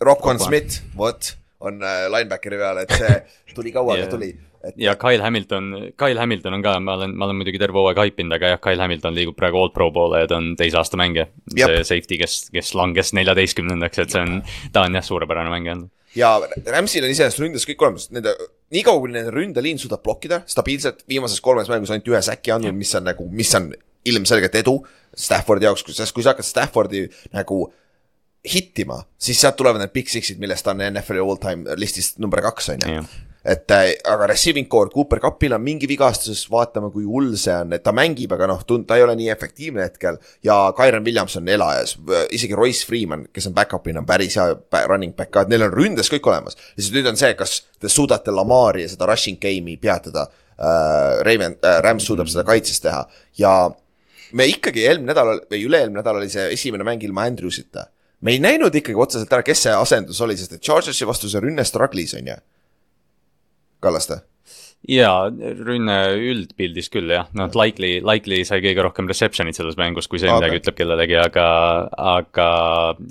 [0.00, 3.16] Rockon Smith, vot, on äh, linebackeri peal, et see
[3.56, 4.10] tuli kaua, aga Ja.
[4.10, 4.30] tuli.
[4.64, 7.96] et ja Kyle Hamilton, Kyle Hamilton on ka, ma olen, ma olen muidugi terve hooaeg
[8.00, 10.96] haipinud, aga jah, Kyle Hamilton liigub praegu All Pro poole ja ta on teise aasta
[11.00, 11.26] mängija.
[11.56, 14.42] See safety, kes, kes langes neljateistkümnendaks, et see on,
[14.72, 15.90] ta on jah, suurepärane mängija olnud.
[16.16, 16.32] ja
[16.66, 18.32] Ramsil on iseenesest ründes kõik olemas, nende,
[18.72, 22.94] niikaua kui nende ründeliin suudab blokkida stabiilselt, viimases kolmes mängus ainult ühe säki andnud, mis
[22.98, 23.68] on nagu, mis on
[24.08, 24.78] ilmselgelt edu
[25.16, 27.64] Staffordi jaoks, sest kui sa hakkad Staffordi nagu
[28.46, 32.40] hittima, siis sealt tulevad need big six'id, millest ta on NFL-i all time listist number
[32.44, 33.02] kaks, on ju
[33.44, 37.72] et äh, aga receiving core, Cooper Cupil on mingi vigastus, vaatame, kui hull see on,
[37.72, 41.48] et ta mängib, aga noh, ta ei ole nii efektiivne hetkel ja Kyron Williams on
[41.48, 41.96] elajas,
[42.36, 45.72] isegi Royce Freeman, kes on back-up'ina on päris hea running back ka, et neil on
[45.72, 46.58] ründes kõik olemas.
[46.76, 51.22] lihtsalt nüüd on see, kas te suudate Lamari ja seda rushing game'i peatada äh,.
[51.24, 53.06] Raven äh,, Rams suudab seda kaitses teha
[53.40, 53.54] ja
[54.32, 57.86] me ikkagi eelmine nädal või üle-eelmine nädal oli see esimene mäng ilma Andrewsita.
[58.20, 61.40] me ei näinud ikkagi otseselt ära, kes see asendus oli, sest et Chargersi vastu see
[61.40, 62.36] rünne struggle'is on ju.
[63.80, 64.20] Kallaste.
[64.88, 65.28] jaa,
[65.60, 70.30] rünne üldpildis küll jah, noh likely, likely sai kõige rohkem reception'it selles mängus, kui see
[70.30, 70.38] Aga.
[70.40, 71.46] midagi ütleb kellelegi, aga,
[72.14, 72.46] aga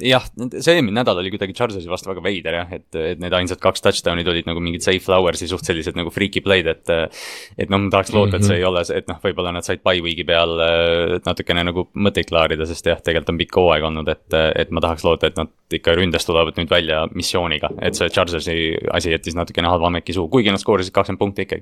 [0.02, 0.26] jah,
[0.58, 3.86] see eelmine nädal oli kuidagi Chargersi vastu väga veider jah, et, et need ainsad kaks
[3.86, 7.94] touchdown'id olid nagu mingid safe flowers'i suht sellised nagu freaky play'd, et et noh, ma
[7.94, 10.58] tahaks loota, et see ei ole see, et noh, võib-olla nad said by week'i peal
[10.66, 14.82] äh, natukene nagu mõtteid klaarida, sest jah, tegelikult on pikk hooaeg olnud, et, et ma
[14.84, 18.58] tahaks loota, et nad ikka ründest tulevad nüüd välja missiooniga, et see Chargersi
[18.96, 21.59] asi jättis natukene halva meki suhu, kuigi nad skoorisid kakskümmend punkti ikkagi.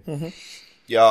[0.91, 1.07] Ja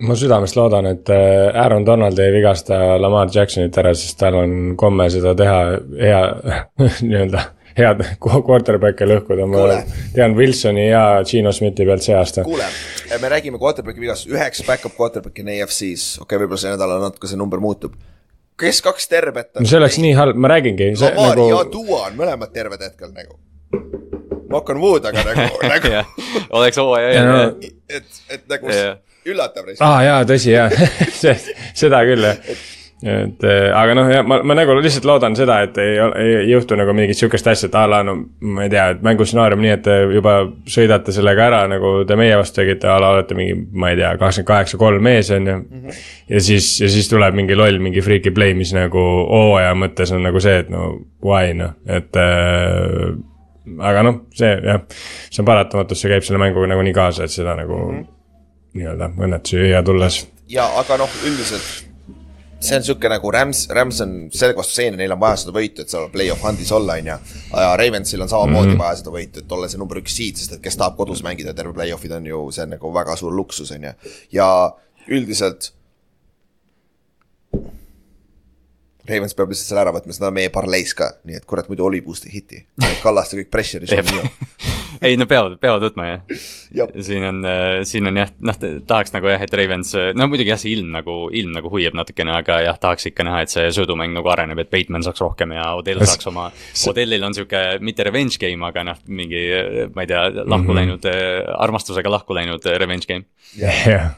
[0.00, 4.76] ma südamest loodan, et äh, Aaron Donald ei vigasta Lamar Jacksonit ära, sest tal on
[4.80, 5.58] komme seda teha
[6.00, 6.20] hea
[7.08, 9.76] nii-öelda head quarterback'e lõhkuda, ma Kuule.
[10.14, 12.44] tean Wilsoni ja Gino Smithi pealt see aasta.
[12.46, 12.66] kuule,
[13.20, 17.30] me räägime quarterback'i vigast, üheksa back-up quarterback'i on AFC-s, okei okay,, võib-olla see nädal natuke
[17.30, 17.94] see number muutub.
[18.60, 19.64] kes kaks tervet on?
[19.64, 21.46] no see oleks nii halb, ma räägingi, Lamar nagu...
[21.52, 23.38] ja Duo on mõlemad terved hetkel nagu.
[24.50, 25.92] On wood, aga nagu, nagu,
[26.58, 28.96] oleks hooaja Ja no- eel, et, et nagu Jah.
[29.30, 29.86] üllatav lihtsalt.
[29.86, 30.68] aa ah, jaa, tõsi jaa
[31.80, 32.40] seda küll jah.
[33.06, 36.50] et äh, aga noh, jah, ma, ma nagu lihtsalt loodan seda, et ei, ole- ei
[36.50, 39.72] juhtu nagu mingit sihukest asja, et a la no ma ei tea, et mängustsenaarium nii,
[39.78, 40.34] et te juba
[40.68, 44.10] sõidate sellega ära, nagu te meie vastu tegite, a la olete mingi, ma ei tea,
[44.20, 45.56] kakskümmend kaheksa, kolm mees on ju.
[46.34, 50.26] ja siis, ja siis tuleb mingi loll, mingi freaky play, mis nagu hooaja mõttes on
[50.26, 50.90] nagu see, et no
[51.24, 53.14] why noh, et äh,
[53.78, 54.82] aga noh, see jah,
[55.28, 58.08] see on paratamatus, see käib selle mänguga nagunii kaasa, et seda nagu mm -hmm.
[58.80, 61.90] nii-öelda õnnetusi ei jää tulles ja aga noh, üldiselt
[62.60, 65.84] see on sihuke nagu Rams, Rams on sellega vastu seina, neil on vaja seda võitu,
[65.84, 67.16] et seal play-off hunt'is olla, on ju.
[67.56, 68.84] ja Ravensil on samamoodi mm -hmm.
[68.84, 71.54] vaja seda võitu, et olla see number üks seed, sest et kes tahab kodus mängida
[71.56, 73.92] terve play-off'id on ju, see on nagu väga suur luksus, on ju.
[74.32, 74.48] ja
[75.08, 75.72] üldiselt.
[79.08, 81.86] Ravens peab lihtsalt selle ära võtma, seda on meie parleis ka, nii et kurat, muidu
[81.86, 82.64] oli boost ei hiti.
[83.02, 84.30] Kallaste kõik pressure'is on nii.
[85.08, 86.92] ei no peavad, peavad võtma jah.
[87.00, 87.40] Siin on,
[87.88, 91.16] siin on jah, noh tahaks nagu jah, et Ravens, no muidugi jah, see ilm nagu,
[91.36, 94.72] ilm nagu hoiab natukene, aga jah, tahaks ikka näha, et see sõidumäng nagu areneb, et
[94.72, 96.50] Bateman saaks rohkem ja Odell saaks oma,
[96.90, 99.44] Odellil on sihuke mitte revenge game, aga noh, mingi,
[99.94, 101.54] ma ei tea, lahku läinud mm, -hmm.
[101.68, 103.24] armastusega lahku läinud revenge game.
[103.56, 104.12] jah,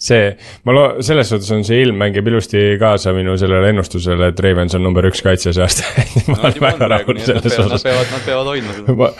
[0.00, 0.30] see,
[0.64, 4.74] ma loo-, selles suhtes on see ilm mängib ilusti kaasa minu sellele ennustusele, et Ravens
[4.78, 5.84] on number üks kaitse see aasta
[6.32, 7.84] ma olen väga rahul selles Nad osas.
[7.84, 8.96] peavad, nad peavad hoidma seda.
[8.96, 9.10] ma,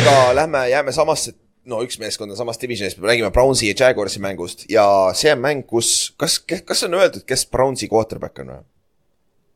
[0.00, 1.36] aga lähme, jääme samasse,
[1.68, 5.44] no üks meeskond on samas divisionis, me räägime Brownsi ja Jaguarsi mängust ja see on
[5.44, 8.62] mäng, kus, kas, kas on öeldud, kes Brownsi quarterback on või?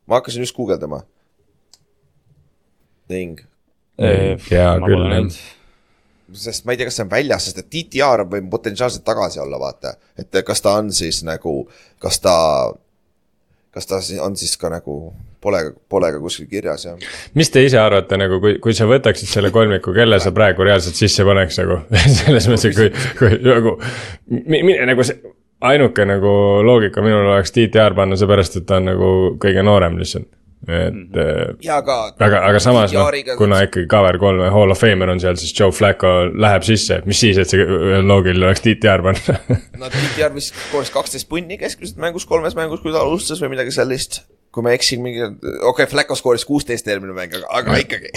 [0.09, 1.02] ma hakkasin just guugeldama.
[3.12, 3.40] ning,
[3.98, 5.39] Jaa, küll, jah.
[6.32, 9.60] Sest ma ei tea, kas see on väljas, sest et DTR võib potentsiaalselt tagasi olla,
[9.60, 9.94] vaata.
[10.18, 11.60] et kas ta on siis nagu,
[12.02, 12.34] kas ta,
[13.74, 14.98] kas ta on siis ka nagu,
[15.40, 17.09] pole, pole ka kuskil kirjas jah.
[17.38, 20.98] mis te ise arvate nagu, kui, kui sa võtaksid selle kolmiku, kelle sa praegu reaalselt
[20.98, 21.82] sisse paneks nagu
[22.20, 23.76] selles mõttes, kui, kui nagu,
[24.92, 26.32] nagu see ainuke nagu
[26.62, 29.09] loogika minul oleks DTR panna seepärast, et ta on nagu
[29.42, 30.28] kõige noorem lihtsalt,
[30.66, 31.97] et äh, ja aga.
[32.18, 33.06] aga, aga samas noh,
[33.39, 37.20] kuna ikkagi cover kolme Hall of Famer on seal, siis Joe Flacco läheb sisse, mis
[37.22, 37.62] siis, et see
[38.02, 39.39] loogiline oleks DTR panna
[39.80, 43.76] no DTR vist skooris kaksteist punni keskmiselt mängus kolmes mängus, kui ta alustas või midagi
[43.76, 44.24] sellist.
[44.52, 48.10] kui ma eksin, mingi, okei okay,, Flacco skooris kuusteist eelmine mäng, aga, aga ikkagi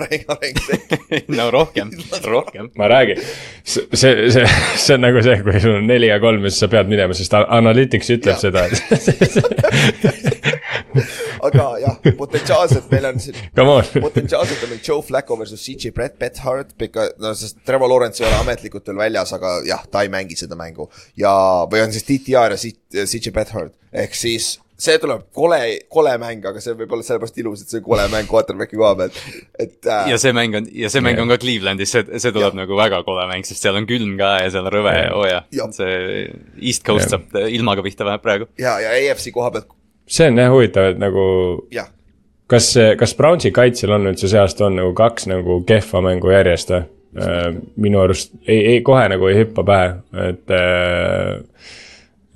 [0.00, 1.22] areng, areng see.
[1.38, 1.90] no rohkem,
[2.24, 2.70] rohkem.
[2.78, 3.20] ma räägin,
[3.64, 6.70] see, see, see, on nagu see, kui sul on neli ja kolm ja siis sa
[6.72, 8.40] pead minema, sest a- Analytics ütleb Jah.
[8.40, 10.30] seda, et
[11.48, 13.38] aga jah, potentsiaalselt meil on siin,
[14.08, 16.72] potentsiaalselt on meil Joe Flacco versus CJ Brett Bethard,
[17.22, 20.58] no sest Trevor Lawrence ei ole ametlikult veel väljas, aga jah, ta ei mängi seda
[20.58, 20.90] mängu.
[21.18, 21.32] ja,
[21.70, 25.58] või on siis DTR ja CJ Bethard, ehk siis see tuleb kole,
[25.92, 28.92] kole mäng, aga see võib olla sellepärast ilus, et see on kole mäng quarterback'i koha
[29.02, 29.18] pealt,
[29.60, 32.56] et äh, ja see mäng on, ja see mäng on ka Clevelandis, see, see tuleb
[32.58, 35.26] nagu väga kole mäng, sest seal on külm ka ja seal on rõve ja oo
[35.28, 35.44] jah.
[35.54, 36.24] Jah., see
[36.56, 38.48] East Coast saab ilmaga pihta vähemalt praegu.
[38.60, 39.68] ja, ja EFC koha pealt,
[40.10, 41.24] see on jah huvitav, et nagu
[42.50, 46.74] kas, kas Brownsi kaitsel on üldse see aasta on nagu kaks nagu kehva mängu järjest
[46.74, 46.88] või?
[47.76, 49.94] minu arust ei, ei kohe nagu ei hüppa pähe,
[50.28, 51.88] et äh, äh,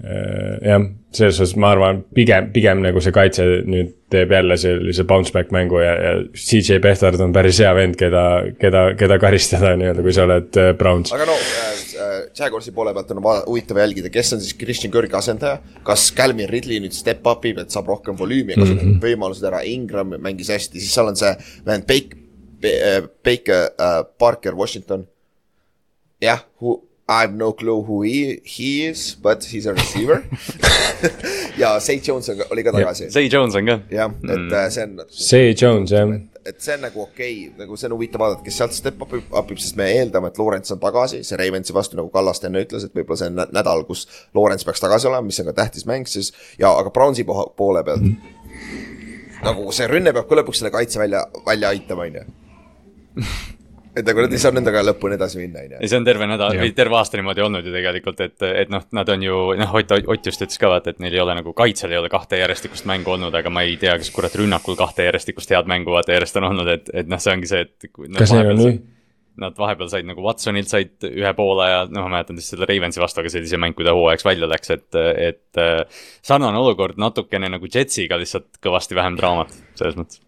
[0.03, 0.83] jah,
[1.15, 5.53] selles suhtes ma arvan, pigem, pigem nagu see kaitse nüüd teeb jälle sellise bounce back
[5.55, 8.25] mängu ja, ja CJ Behtard on päris hea vend, keda,
[8.61, 11.15] keda, keda karistada nii-öelda, kui sa oled äh, Browns.
[11.15, 11.71] aga no äh,
[12.05, 16.51] äh, Jaguarsi poole pealt on huvitav jälgida, kes on siis Christian Kirki asendaja, kas Calvin
[16.51, 19.03] Ridley nüüd step up ib, et saab rohkem volüümi ja kasutab mm -hmm.
[19.07, 21.35] võimalused ära, Ingram mängis hästi, siis seal on see
[21.67, 22.21] vend Bake,
[23.25, 25.07] Baker äh, Parker Washington.
[26.23, 26.41] jah,
[27.07, 30.25] I have no clue who he, he is, but he is a receiver.
[31.59, 33.79] Ja St Jones on, oli ka tagasi, Zay Jones on ka.
[33.91, 36.09] jah, et äh, see on see Jones jah,
[36.49, 39.13] et see on nagu okei okay,, nagu see on huvitav vaadata, kes sealt step up
[39.15, 42.49] ib, up ib, sest me eeldame, et Lawrence on tagasi, see Ravensi vastu nagu Kallaste
[42.49, 45.51] enne ütles, et võib-olla see on nä- nädal, kus Lawrence peaks tagasi olema, mis on
[45.53, 46.33] ka tähtis mäng siis.
[46.59, 48.09] Ja, aga Brownsi poole pealt
[49.45, 52.25] nagu see rünne peab ka lõpuks selle kaitse välja, välja aitama, on ju.
[53.95, 55.91] et nagu nad ei saa nendega lõpuni edasi minna, on ja ju.
[55.91, 59.13] see on terve nädal või terve aasta niimoodi olnud ju tegelikult, et, et noh, nad
[59.15, 61.95] on ju, noh, Ott, Ott just ütles ka vaata, et neil ei ole nagu kaitsel
[61.95, 65.55] ei ole kahte järjestikust mängu olnud, aga ma ei tea, kas kurat rünnakul kahte järjestikust
[65.55, 67.95] head mängu vaata järjest on olnud, et, et noh, see ongi see, et.
[68.19, 68.83] kas neil on nii?
[69.43, 73.03] Nad vahepeal said nagu Watsonilt said ühe poole ja noh, ma mäletan siis selle Ravensi
[73.03, 76.61] vastu, aga see oli see mäng, kui ta hooajaks välja läks, et, et äh, sarnane
[76.61, 80.23] olukord natukene nagu Jetsiga, lihtsalt kõvasti vähem draamat selles mõttes.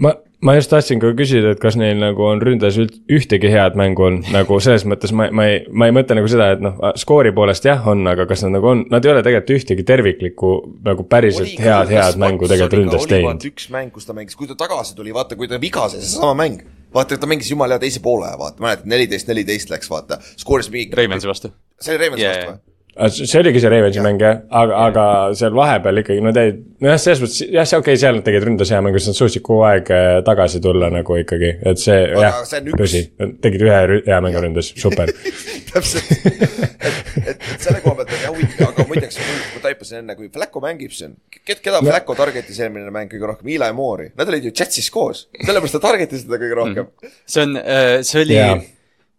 [0.00, 0.14] ma,
[0.46, 4.04] ma just tahtsin ka küsida, et kas neil nagu on ründas üld- ühtegi head mängu
[4.06, 7.32] on, nagu selles mõttes ma, ma ei, ma ei mõtle nagu seda, et noh, skoori
[7.36, 10.52] poolest jah on, aga kas nad nagu on, nad ei ole tegelikult ühtegi terviklikku
[10.86, 13.48] nagu päriselt head, head mängu tegelikult ründas teinud.
[13.50, 16.36] üks mäng, kus ta mängis, kui ta tagasi tuli, vaata, kui ta viga sai, seesama
[16.44, 16.62] mäng.
[16.94, 20.94] vaata, ta mängis jumala hea teise poole, vaata, mäletad, neliteist, neliteist läks, vaata, skooris mingi.
[20.96, 21.50] Ravensi vastu.
[21.80, 22.36] see oli Ravensi Yeah.
[22.36, 22.65] vastu või?
[22.96, 25.04] See oligi see Ravensi mäng jah, aga, aga
[25.36, 28.46] seal vahepeal ikkagi nad jäid, nojah, selles mõttes jah, see okei okay,, seal nad tegid
[28.46, 31.98] ründas hea mängu, sest nad suutsid kogu aeg äh, tagasi tulla nagu ikkagi, et see
[32.06, 33.02] Aga jah see on, üks- tõsi,
[33.44, 35.12] tegid ühe hea mängu ründas, super.
[35.72, 40.30] täpselt, et, et, selle koha pealt on jah huvitav, aga muideks ma taipasin enne, kui
[40.32, 44.54] Flacco mängib siin, keda Flacco target'is eelmine mäng kõige rohkem, Eli Moore'i, nad olid ju
[44.56, 46.88] Jetsis koos, sellepärast ta target'is teda kõige rohkem.
[46.88, 47.20] Mm.
[47.28, 47.60] see on,
[48.06, 48.64] see oli yeah.,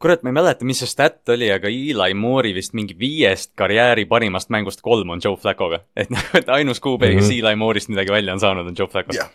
[0.02, 4.06] kurat, ma ei mäleta, mis see stat oli, aga Eli Moore'i vist mingi viiest karjääri
[4.06, 5.80] parimast mängust kolm on Joe Flacco'ga.
[6.02, 7.38] et noh, et ainus QB, kes Mhm.
[7.40, 9.16] Eli Moore'ist midagi välja on saanud, on Joe Flacco.
[9.18, 9.30] jah,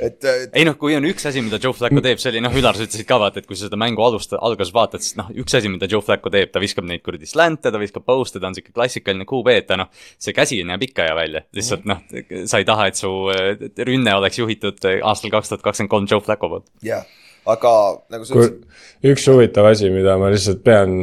[0.00, 2.54] et, et ei noh, kui on üks asi, mida Joe Flacco teeb, see oli noh,
[2.56, 5.28] Ülar, sa ütlesid ka vaata, et kui sa seda mängu alusta, alguses vaatad, siis noh,
[5.36, 8.48] üks asi, mida Joe Flacco teeb, ta viskab neid kuradi slant'e, ta viskab post'e, ta
[8.48, 12.00] on siuke klassikaline QB, et ta noh, see käsi näeb ikka hea välja, lihtsalt noh,
[12.48, 13.52] sa ei taha, et su äh,
[13.84, 16.66] rünne oleks juhitud äh, aastal kaks tuhat kakskümmend kolm Joe Flacco poolt.
[16.86, 17.04] jah,
[17.46, 17.72] aga
[18.12, 18.64] nagu sa ütlesid,
[19.12, 20.96] üks huvitav asi, mida ma lihtsalt pean,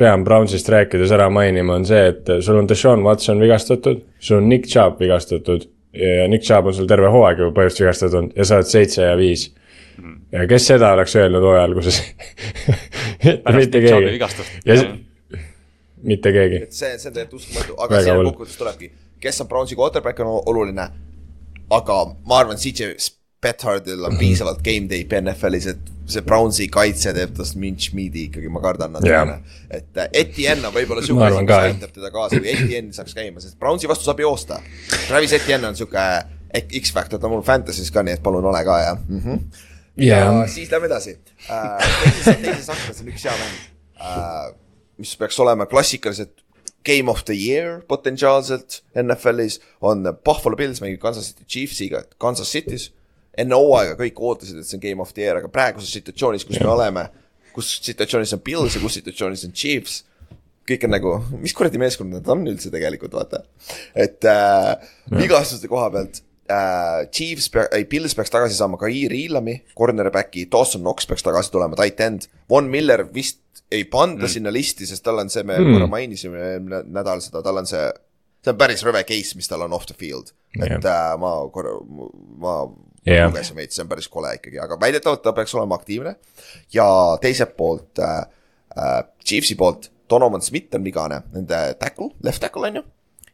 [0.00, 4.48] pean Brownsist rääkides ära mainima, on see, et sul on Deshaun Watson vigastatud, sul on
[4.50, 8.60] Nick Chubb vigastatud ja Nick Chubb on sul terve hooaeg juba põhimõtteliselt vigastatud ja sa
[8.60, 9.50] oled seitse ja viis.
[10.32, 12.00] ja kes seda oleks öelnud hooaja alguses
[13.60, 14.18] mitte keegi.
[14.64, 14.90] ja see,
[16.02, 16.64] mitte keegi.
[16.66, 18.32] et see, see on tegelikult uskumatu, aga hull.
[18.32, 20.90] kokkuvõttes tulebki, kes on Brownsi quarterback on oluline.
[21.70, 22.94] aga ma arvan, CJ
[23.42, 24.04] Bethardil Mhm.
[24.12, 25.78] on piisavalt game tape'i NFL-is, et
[26.10, 29.40] see Brownsi kaitse teeb tast minch meat'i ikkagi, ma kardan natukene Jah.
[29.70, 33.14] et äh, Etienne on võib-olla Ma siuke asi, mis aitab teda kaasa, kui Etienne saaks
[33.14, 34.60] käima, sest Brownsi vastu saab joosta.
[35.06, 36.04] Travis Etienne on siuke
[36.80, 39.20] X-Factor, ta on mul Fantasy's ka, nii et palun ole ka ja mm.
[39.24, 39.40] -hmm.
[39.96, 41.16] ja jah, siis lähme edasi
[41.48, 41.78] uh,.
[42.02, 43.56] teises, teises aknas on üks hea mäng
[44.02, 44.54] uh,,
[44.98, 46.42] mis peaks olema klassikaliselt
[46.84, 52.90] game of the year potentsiaalselt NFL-is on Buffalo Bills mängib Kansas City Chiefsiga Kansas City's.
[53.38, 56.60] Enne hooaega kõik ootasid, et see on game of the year, aga praeguses situatsioonis, kus
[56.60, 57.08] me oleme,
[57.54, 60.02] kus situatsioonis on Bills ja kus situatsioonis on Chiefs
[60.70, 63.42] kõik on nagu, mis kuradi meeskond nad on üldse tegelikult, vaata.
[63.94, 64.74] et äh,
[65.10, 66.20] vigastuste koha pealt
[66.50, 71.78] äh, Chiefs, ei Bills peaks tagasi saama Kair Ilami, cornerback'i, Dawson Knox peaks tagasi tulema,
[71.78, 72.28] tight end.
[72.50, 74.34] Von Miller vist ei panda mm.
[74.34, 75.74] sinna listi, sest tal on see, me mm.
[75.74, 77.82] korra mainisime eelmine nädal seda, tal on see,
[78.44, 80.34] see on päris rõve case, mis tal on off the field.
[80.58, 81.76] et äh, ma korra,
[82.42, 82.60] ma
[83.06, 83.28] Jah.
[83.30, 86.16] lugesin veits, see on päris kole ikkagi, aga väidetavalt ta peaks olema aktiivne.
[86.74, 86.86] ja
[87.20, 88.26] teiselt poolt äh,,
[88.76, 92.82] äh, Chiefsi poolt Donovan Smith on vigane, nende tackle, left tackle on ju.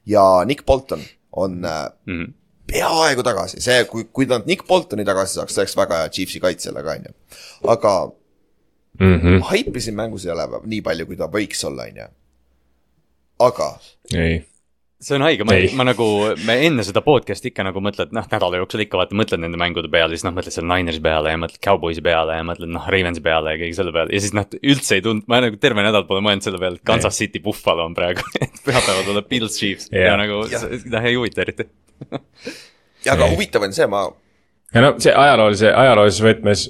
[0.06, 1.00] ja Nick Bolton
[1.32, 2.32] on äh, Mhm.
[2.66, 6.40] peaaegu tagasi, see, kui, kui nad Nick Boltoni tagasi saaks, see oleks väga hea Chiefsi
[6.40, 7.12] kaitsele ka, on ju.
[7.68, 7.94] aga
[9.00, 9.40] Mhm.
[9.50, 12.06] haipi siin mängus ei ole nii palju, kui ta võiks olla, on ju.
[13.40, 13.68] aga
[14.14, 14.44] ei,
[15.06, 16.06] see on haige, ma ma nagu,
[16.48, 19.90] me enne seda podcast'i ikka nagu mõtled, noh nädala jooksul ikka vaata, mõtled nende mängude
[19.92, 23.22] peale, siis noh, mõtled seal Ninersi peale ja mõtled Cowboysi peale ja mõtled noh, Ravensi
[23.22, 24.10] peale ja kõige selle peale.
[24.16, 26.86] Ja siis noh, üldse ei tundnud, ma nagu terve nädal pole mõelnud selle peale, et
[26.90, 28.24] Kansas City Buffalo on praegu,
[28.66, 29.90] pühapäeval tuleb Bills Chiefs.
[29.94, 30.20] Ja Jah.
[30.24, 31.68] nagu noh, ei huvita eriti.
[33.06, 34.08] ja aga huvitav on see, ma
[34.74, 36.64] ja no see ajaloolise, ajaloolises võtmes,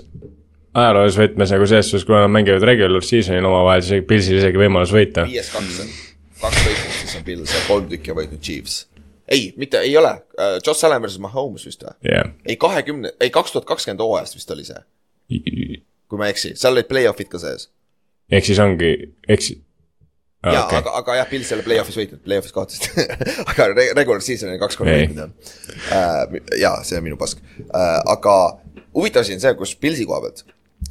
[0.76, 4.92] ajaloolises võtmes nagu selles suhtes, kuna nad mängivad regular season'il omavahel, siis Pilsil isegi võimalus
[4.94, 5.24] võita.
[5.30, 5.80] viies kaks
[6.42, 8.86] kaks võitnud, siis on Bills ja kolm tükki on võitnud Chiefs.
[9.28, 11.94] ei, mitte, ei ole uh,, Josh Allan versus Mahomes vist või?
[12.12, 12.32] jah.
[12.46, 14.82] ei, kahekümne, ei kaks tuhat kakskümmend hooajast vist oli see,
[16.08, 17.70] kui ma ei eksi, seal olid play-off'id ka sees.
[18.30, 18.92] ehk siis ongi,
[19.28, 19.52] eks
[20.46, 20.52] ah,.
[20.52, 20.78] jaa, Okay.
[20.78, 23.00] aga, aga jah, Pils ei ole play-off'is võitnud, play-off'is kaotasid
[23.50, 25.30] aga re- regular season oli kaks korda võitnud jah
[25.90, 26.38] uh,.
[26.60, 28.36] jaa, see on minu pask uh,, aga
[28.96, 30.44] huvitav asi on see, kus Pilsi koha pealt.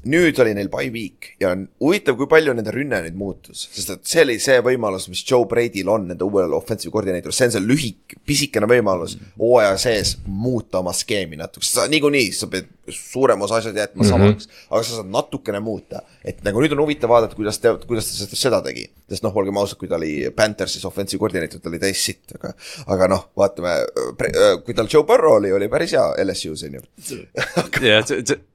[0.06, 3.94] Nüüd oli neil by week ja on huvitav, kui palju nende rünne nüüd muutus, sest
[3.96, 7.56] et see oli see võimalus, mis Joe Brady'l on nende uuel offensive koordineeter, see on
[7.56, 13.42] see lühik, pisikene võimalus hooaja sees muuta oma skeemi natuke, sa niikuinii, sa pead suurem
[13.42, 14.12] osa asjad jätma mm -hmm.
[14.12, 16.02] samaks, aga sa saad natukene muuta.
[16.26, 19.58] et nagu nüüd on huvitav vaadata, kuidas te, kuidas ta seda- tegi, sest noh, olgem
[19.58, 22.54] ausad, kui ta oli Panthersis offensive koordineeter, ta oli täis sitt, aga
[22.88, 23.74] aga noh, vaatame,
[24.66, 26.82] kui tal Joe Burrow oli, oli päris hea LSU-s on ju.
[27.86, 28.02] ja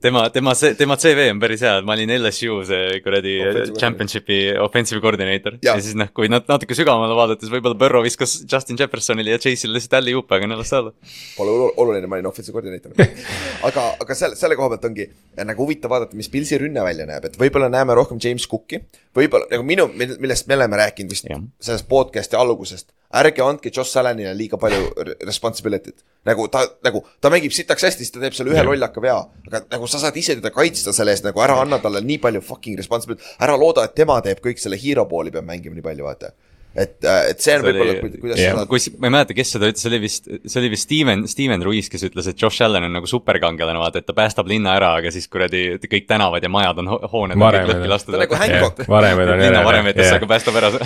[0.00, 3.78] tema, tema see, tema CV on päris hea, et ma olin LSU see kuradi Offensive
[3.78, 5.58] championship'i offensive coordinator.
[5.62, 5.76] Jaa.
[5.76, 9.76] ja siis noh, kui nat-, natuke sügavamale vaadates võib-olla Burrow viskas Justin Jeffersonile ja Chase'ile
[9.76, 10.94] lihtsalt alley-oop'e, aga no las ta olla.
[11.36, 12.94] Pole olu- oluline, ma olin offensive koordineeter.
[13.68, 15.06] aga, aga selle, selle koha pealt ongi
[15.48, 18.82] nagu huvitav vaadata, mis Pilsi rünne välja näeb, et võib-olla näeme rohkem James Cooki.
[19.16, 21.40] võib-olla nagu minu, millest me oleme rääkinud vist Jah.
[21.60, 22.92] sellest podcast'i algusest.
[23.20, 26.04] ärge andke Josh Allanile liiga palju re- responsibility't.
[26.24, 29.18] nagu ta, nagu ta mängib sitaks hästi, siis ta teeb selle ühe lollaka vea.
[29.48, 32.40] aga nagu sa saad ise teda kaitsta selle eest, nagu ära anna talle nii palju
[32.40, 33.24] fucking responsibility.
[33.40, 36.32] ära looda, et tema teeb kõik selle hero pooli peab mängima nii palju, vaata.
[36.74, 38.54] et, et see on See oli- võib-olla, kuidas jah.
[38.54, 41.24] seda kus, ma ei mäleta, kes seda ütles, see oli vist, see oli vist Steven,
[41.30, 44.76] Steven Ruiz, kes ütles, et Josh Allan on nagu superkangelane, vaata, et ta päästab linna
[44.78, 48.14] ära, aga siis kuradi kõik tänavad ja majad on ho hooned on kõik lõhki lastud.
[48.14, 48.84] Ta on nagu Hancock.
[48.88, 50.72] varemed on linna varemetesse, aga päästab ära.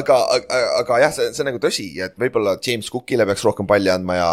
[0.00, 3.68] aga, aga, aga jah, see, see on nagu tõsi, et võib-olla James Cookile peaks rohkem
[3.70, 4.30] palli andma ja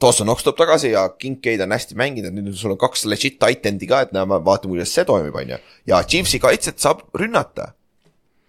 [0.00, 3.66] Dawson Knox tuleb tagasi ja Kincaid on hästi mänginud, nüüd sul on kaks legit tight
[3.68, 5.58] end'i ka, et näeme, vaatame, kuidas see toimib, on ju.
[5.90, 7.70] ja Chiefsi kaitset saab rünnata.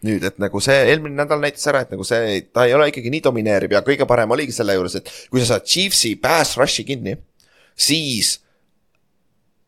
[0.05, 3.11] nüüd, et nagu see eelmine nädal näitas ära, et nagu see, ta ei ole ikkagi
[3.13, 6.85] nii domineeriv ja kõige parem oligi selle juures, et kui sa saad Chiefsi pass rush'i
[6.87, 7.15] kinni,
[7.75, 8.39] siis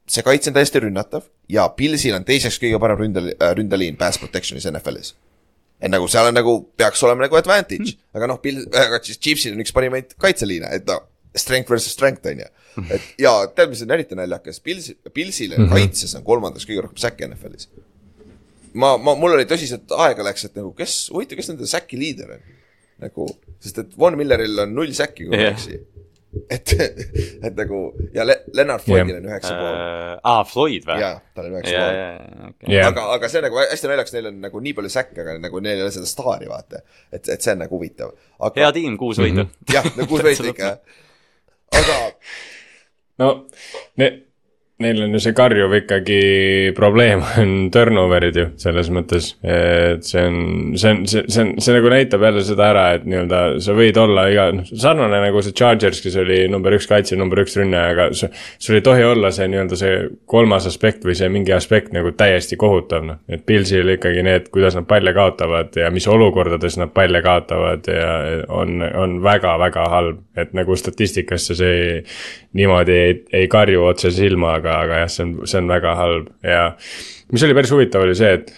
[0.07, 4.67] see kaitse on täiesti rünnatav ja Pilsil on teiseks kõige parem ründel-, ründeliin pass protection'is
[4.69, 5.15] NFL-is
[5.77, 9.19] et nagu seal on nagu, peaks olema nagu advantage mm., aga noh, Bill, aga siis
[9.21, 11.03] Chiefsil on üks parimaid kaitseliine, et noh,
[11.37, 12.47] strength versus strength on ju.
[12.93, 15.73] et ja tead, mis on eriti naljakas, Pils, Pilsil mm -hmm.
[15.73, 17.69] kaitses on kolmandaks kõige rohkem säkke NFL-is.
[18.79, 22.37] ma, ma, mul oli tõsiselt aega läks, et nagu kes, huvitav, kes nende säki liider
[22.37, 22.47] on.
[23.03, 23.27] nagu,
[23.61, 25.55] sest et Von Milleril on null säkki, kui ma ei Jah.
[25.57, 25.79] eksi.
[26.53, 26.73] et,
[27.47, 27.81] et nagu
[28.13, 29.77] ja Le Leonard Floydil on üheksa pool.
[30.21, 30.99] aa, Floyd või?
[31.01, 32.75] jaa, tal on üheksa ja, pool ja, ja, okei.
[32.75, 32.91] Jah.
[32.91, 35.63] aga, aga see on nagu hästi naljakas, neil on nagu nii palju säkke, aga nagu
[35.63, 36.83] neil ei ole seda staari, vaata.
[37.11, 38.13] et, et see on nagu huvitav.
[38.59, 39.47] hea tiim, kuus võitu.
[39.73, 40.75] jah, no kuus võitu ikka.
[41.81, 41.99] aga
[43.23, 43.33] no
[44.01, 44.11] ne,
[44.83, 46.17] neil on ju see karjuv ikkagi
[46.77, 49.31] probleem on turnover'id ju selles mõttes.
[49.41, 50.37] et see on,
[50.77, 53.97] see on, see, see on, see nagu näitab jälle seda ära, et nii-öelda sa võid
[54.01, 57.95] olla iga, noh sarnane nagu see Chargers, kes oli number üks kaitse, number üks rünnaja,
[57.95, 59.95] aga sul ei tohi olla see nii-öelda see
[60.29, 63.21] kolmas aspekt või see mingi aspekt nagu täiesti kohutav noh.
[63.31, 68.13] et Pilsil ikkagi need, kuidas nad palle kaotavad ja mis olukordades nad palle kaotavad ja
[68.53, 70.21] on, on väga-väga halb.
[70.37, 71.77] et nagu statistikasse see
[72.57, 76.31] niimoodi ei, ei karju otse silma, aga, aga jah, see on, see on väga halb
[76.45, 76.63] ja
[77.31, 78.53] mis oli päris huvitav, oli see, et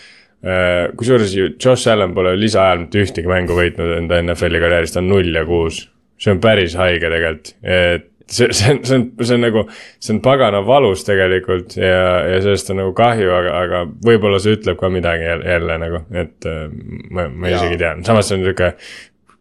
[0.45, 5.03] äh, kusjuures ju Josh Allan pole lisaajal mitte ühtegi mängu võitnud enda NFL-i karjääris, ta
[5.03, 5.88] on null ja kuus.
[6.19, 9.63] see on päris haige tegelikult, et see, see on, see on, see on nagu,
[10.03, 14.57] see on pagana valus tegelikult ja, ja sellest on nagu kahju, aga, aga võib-olla see
[14.57, 16.65] ütleb ka midagi jälle, jälle nagu, et äh,
[17.11, 18.73] ma, ma isegi ei tea, samas see on sihuke.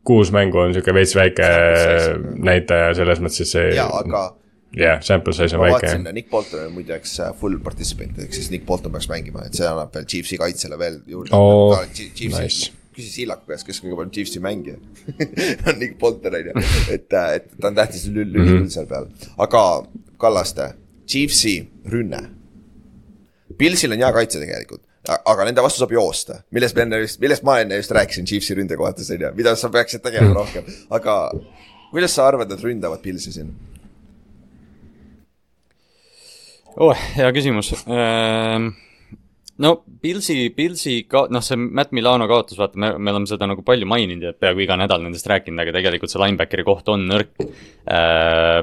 [0.08, 1.48] kuus mängu on sihuke veits väike
[2.40, 3.64] näitaja selles mõttes, et see.
[3.76, 4.22] jaa, aga
[4.76, 6.12] jah yeah,, sample size on väike.
[6.12, 9.68] Nick Bolton on muideks äh, full participant, ehk siis Nick Bolton peaks mängima, et see
[9.68, 11.78] annab veel Chiefsi kaitsele veel juurde oh,.
[11.88, 12.72] Nice.
[12.98, 14.76] küsis Sillaku käest, kes kõige parem Chiefsi mängija
[15.70, 18.68] on Nick Bolton on ju, et, äh, et ta on tähtis lüli mm -hmm.
[18.74, 19.08] seal peal,
[19.38, 19.64] aga
[20.18, 20.72] Kallaste,
[21.06, 22.20] Chiefsi rünne.
[23.58, 27.44] Pilsil on hea kaitse tegelikult aga nende vastu saab joosta, millest me enne just, millest
[27.46, 31.16] ma enne just rääkisin Chiefsi ründe kohtas, on ju, mida sa peaksid tegema rohkem, aga
[31.92, 33.54] kuidas sa arvad, et ründavad Pilsi siin?
[36.78, 38.72] Oh, hea küsimus ähm
[39.58, 43.64] no Pilsi, Pilsi ka-, noh, see Matt Milano kaotus, vaata, me, me oleme seda nagu
[43.66, 47.32] palju maininud ja peaaegu iga nädal nendest rääkinud, aga tegelikult see linebackeri koht on nõrk
[47.42, 48.60] äh,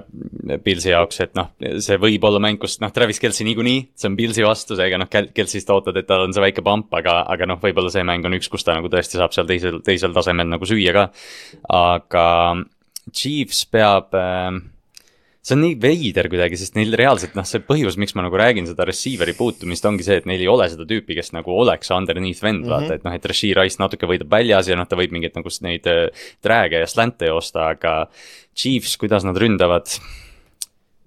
[0.64, 1.52] Pilsi jaoks, et noh,
[1.84, 5.12] see võib olla mäng, kus noh, Travis Kelci niikuinii, see on Pilsi vastu, seega noh,
[5.12, 8.38] Kelcist ootad, et tal on see väike pamp, aga, aga noh, võib-olla see mäng on
[8.40, 11.10] üks, kus ta nagu tõesti saab seal teisel, teisel tasemel nagu süüa ka.
[11.76, 12.28] aga
[13.12, 14.64] Chiefs peab äh,
[15.46, 18.66] see on nii veider kuidagi, sest neil reaalselt noh, see põhjus, miks ma nagu räägin
[18.70, 22.42] seda receiver'i puutumist, ongi see, et neil ei ole seda tüüpi, kes nagu oleks underneath
[22.42, 22.74] vend mm, -hmm.
[22.74, 25.54] vaata, et noh, et Rashid Rice natuke võidab väljas ja noh, ta võib mingeid nagu
[25.68, 25.90] neid
[26.44, 27.96] drag'e ja slant'e joosta, aga.
[28.56, 29.90] Chiefs, kuidas nad ründavad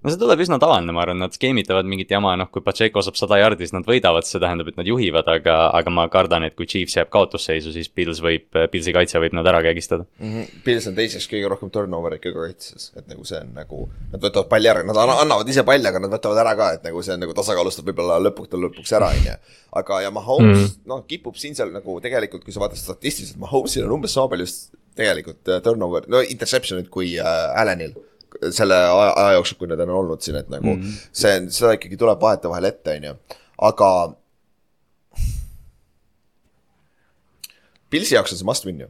[0.02, 3.18] no see tuleb üsna tavaline, ma arvan, nad skeemitavad mingit jama, noh, kui Pacheco saab
[3.18, 6.54] sada jardi, siis nad võidavad, see tähendab, et nad juhivad, aga, aga ma kardan, et
[6.58, 10.30] kui Chiefs jääb kaotusseisu, siis Pils võib, Pilsi kaitse võib nad ära kägistada mm.
[10.32, 10.62] -hmm.
[10.66, 14.50] Pils on teiseks kõige rohkem turnover'e kõige kaitses, et nagu see on nagu, nad võtavad
[14.52, 17.24] palli ära, nad annavad ise palli, aga nad võtavad ära ka, et nagu see on
[17.26, 19.38] nagu tasakaalustab võib-olla lõpuks, lõpuks ära, on ju.
[19.82, 20.82] aga, ja Mahomes mm, -hmm.
[20.86, 24.46] noh, kipub siin seal nagu tegelikult, kui sa vaatad statistiliselt, Mahomesil on umbes sama palju
[24.98, 27.94] tegelikult äh, turnover, no interception'id kui äh, Allanil
[28.50, 31.10] selle aja, aja jooksul, kui need on olnud siin, et nagu mm -hmm.
[31.12, 33.18] see, seda ikkagi tuleb vahetevahel ette, on ju,
[33.70, 33.90] aga.
[37.90, 38.88] Pilsi jaoks on see must win ju.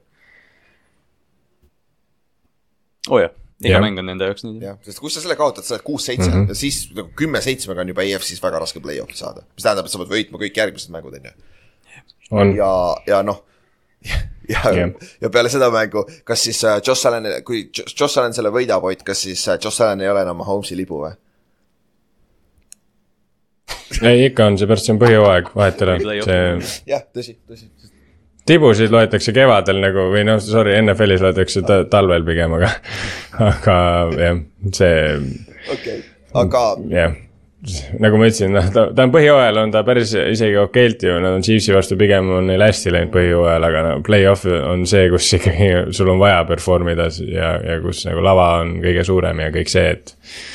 [3.09, 3.31] oo oh jah,
[3.63, 3.83] iga yeah.
[3.83, 4.59] mäng on nende jaoks nii.
[4.63, 6.49] jah, sest kui sa selle kaotad, sa oled kuus-seitse mm -hmm.
[6.49, 9.43] ja siis nagu kümme-seitsmega on juba EF-sis väga raske play-off'i saada.
[9.55, 11.15] mis tähendab, et sa pead võitma kõik järgmised mängud,
[12.31, 12.57] on ju.
[12.57, 13.45] ja, ja noh
[14.49, 18.53] ja yeah., ja peale seda mängu, kas siis uh, Josh Allan, kui Josh Allan selle
[18.55, 21.15] võidab, Ott, kas siis uh, Josh Allan ei ole enam Holmesi libu või?
[24.03, 26.83] ei, ikka on, seepärast see on põhjooaeg, vahet ei ole, see.
[26.93, 27.69] jah, tõsi, tõsi.
[28.49, 32.75] tibusid loetakse kevadel nagu või noh, sorry, NFL-is loetakse ta talvel pigem, aga,
[33.53, 33.79] aga
[34.17, 35.01] jah, see.
[35.69, 36.05] okei okay.,
[36.45, 36.69] aga.
[36.93, 37.17] jah
[38.03, 41.37] nagu ma ütlesin, noh, ta, ta on põhjooajal on ta päris isegi okeilt ju, nad
[41.39, 45.29] on Chiefsi vastu pigem on neil hästi läinud põhjooajal, aga no play-off on see, kus
[45.39, 49.51] ikkagi sul on vaja perform ida ja, ja kus nagu lava on kõige suurem ja
[49.55, 50.15] kõik see, et.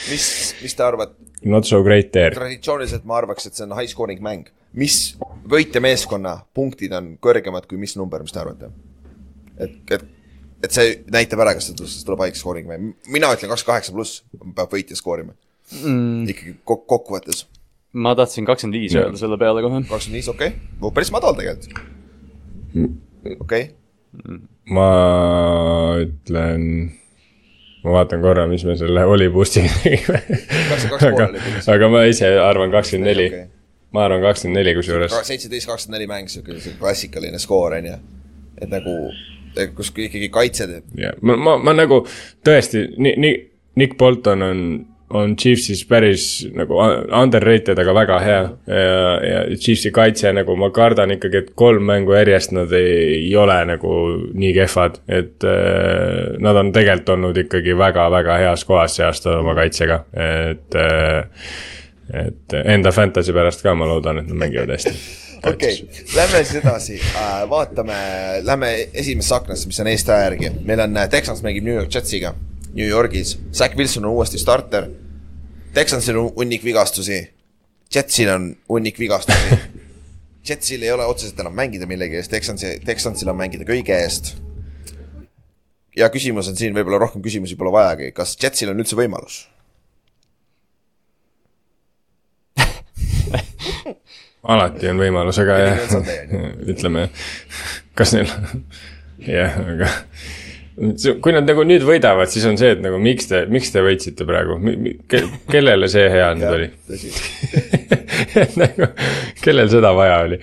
[0.09, 0.25] mis,
[0.63, 1.19] mis te arvate?
[1.43, 2.31] Not so great there.
[2.35, 4.49] traditsiooniliselt ma arvaks, et see on high scoring mäng.
[4.79, 5.15] mis
[5.51, 8.71] võitjameeskonna punktid on kõrgemad kui mis number, mis te arvate?
[9.61, 10.05] et, et,
[10.63, 14.23] et see näitab ära, kas tuleb high scoring või, mina ütlen kakskümmend kaheksa pluss
[14.55, 15.35] peab võitja skoorima
[15.81, 16.23] mm.
[16.33, 17.45] ikkagi kok kokkuvõttes.
[17.93, 19.83] ma tahtsin kakskümmend viis öelda selle peale kohe.
[19.89, 21.79] kakskümmend viis, okei okay., päris madal tegelikult.
[22.73, 23.65] okei okay..
[24.73, 24.89] ma
[26.03, 26.67] ütlen,
[27.83, 30.23] ma vaatan korra, mis me selle Oli boost'iga tegime
[31.09, 31.29] aga,
[31.75, 33.29] aga ma ise arvan kakskümmend neli
[33.93, 35.13] ma arvan kakskümmend neli kusjuures.
[35.27, 38.01] seitseteist, kakskümmend neli mäng, sihuke, sihuke klassikaline skoor on ju,
[38.61, 38.97] et nagu
[39.77, 40.87] kus ikkagi kaitse teeb.
[40.97, 42.01] jah, ma, ma, ma nagu
[42.45, 43.41] tõesti, nii, nii,
[43.81, 44.63] Nick Bolton on
[45.13, 46.25] on Chiefsis päris
[46.55, 46.77] nagu
[47.21, 48.41] underrated, aga väga hea.
[48.67, 53.35] ja, ja Chiefsi kaitse nagu ma kardan ikkagi, et kolm mängu järjest nad ei, ei
[53.39, 53.93] ole nagu
[54.33, 59.55] nii kehvad, et äh, nad on tegelikult olnud ikkagi väga-väga heas kohas see aasta oma
[59.57, 61.51] kaitsega, et äh,.
[62.13, 64.91] et enda fantasy pärast ka ma loodan, et nad mängivad hästi
[65.49, 67.99] okei okay., lähme siis edasi uh,, vaatame,
[68.43, 72.33] lähme esimesse aknasse, mis on Eesti aja järgi, meil on Texans mängib New York Jetsiga
[72.73, 74.89] New Yorgis, Zack Wilson on uuesti starter.
[75.73, 77.33] Texansil on hunnik vigastusi,
[77.95, 79.57] Jetsil on hunnik vigastusi.
[80.49, 84.35] Jetsil ei ole otseselt enam mängida millegi eest, Texansi, Texansil on mängida kõige eest.
[85.95, 89.47] ja küsimus on siin, võib-olla rohkem küsimusi pole vajagi, kas Jetsil on üldse võimalus?
[94.55, 95.77] alati on võimalus, aga jah.
[96.73, 97.07] Ütleme,
[97.95, 98.29] kas neil,
[99.23, 99.87] jah, aga
[100.73, 104.25] kui nad nagu nüüd võidavad, siis on see, et nagu miks te, miks te võitsite
[104.27, 104.57] praegu
[105.11, 106.69] ke,, kellele see hea nüüd oli?
[108.43, 108.89] et nagu,
[109.43, 110.39] kellel seda vaja oli?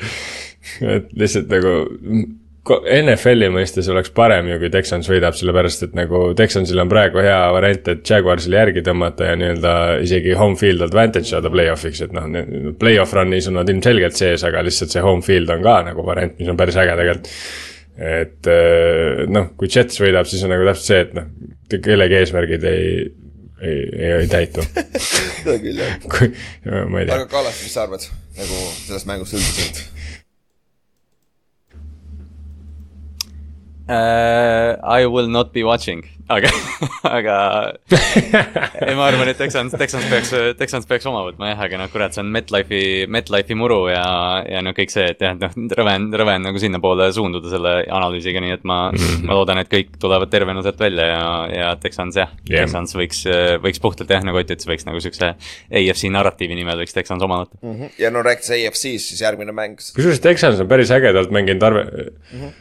[0.86, 1.74] et lihtsalt nagu
[2.70, 7.39] NFL-i mõistes oleks parem ju, kui Texans võidab, sellepärast et nagu Texansil on praegu hea
[7.57, 9.73] variant, et Jaguarsile järgi tõmmata ja nii-öelda
[10.05, 12.28] isegi home field advantage saada play-off'iks, et noh,
[12.78, 16.36] play-off run'is on nad ilmselgelt sees, aga lihtsalt see home field on ka nagu variant,
[16.39, 17.32] mis on päris äge tegelikult.
[18.01, 21.28] Et eh, noh, kui Jets võidab, siis on nagu täpselt see, et noh,
[21.70, 22.90] kellegi eesmärgid ei,
[23.60, 24.64] ei, ei, ei täitu.
[25.05, 25.97] seda küll jah.
[26.09, 26.32] kui,
[26.64, 28.06] ma ei tea aga Kallas, mis sa arvad
[28.40, 29.82] nagu sellest mängust üldiselt?
[33.91, 36.47] Uh, I will not be watching, aga,
[37.19, 37.37] aga
[37.91, 40.31] ei, ma arvan, et Texans, Texans peaks,
[40.61, 44.05] Texans peaks oma võtma jah, aga noh, kurat, see on MetLife'i, MetLife'i muru ja,
[44.47, 47.75] ja no kõik see, et jah, noh, rõve on, rõve on nagu sinnapoole suunduda selle
[47.99, 49.27] analüüsiga, nii et ma mm, -hmm.
[49.27, 51.27] ma loodan, et kõik tulevad tervena sealt välja ja,
[51.57, 53.27] ja Texans jah yeah., Texans võiks,
[53.67, 57.43] võiks puhtalt jah, nagu Ott ütles, võiks nagu siukse AFC narratiivi nimel võiks Texans oma
[57.43, 57.91] võtta.
[57.99, 62.39] ja no rääkides AFC-st, siis järgmine mäng, kusjuures Texans on päris ägedalt mänginud arve mm.
[62.39, 62.59] -hmm.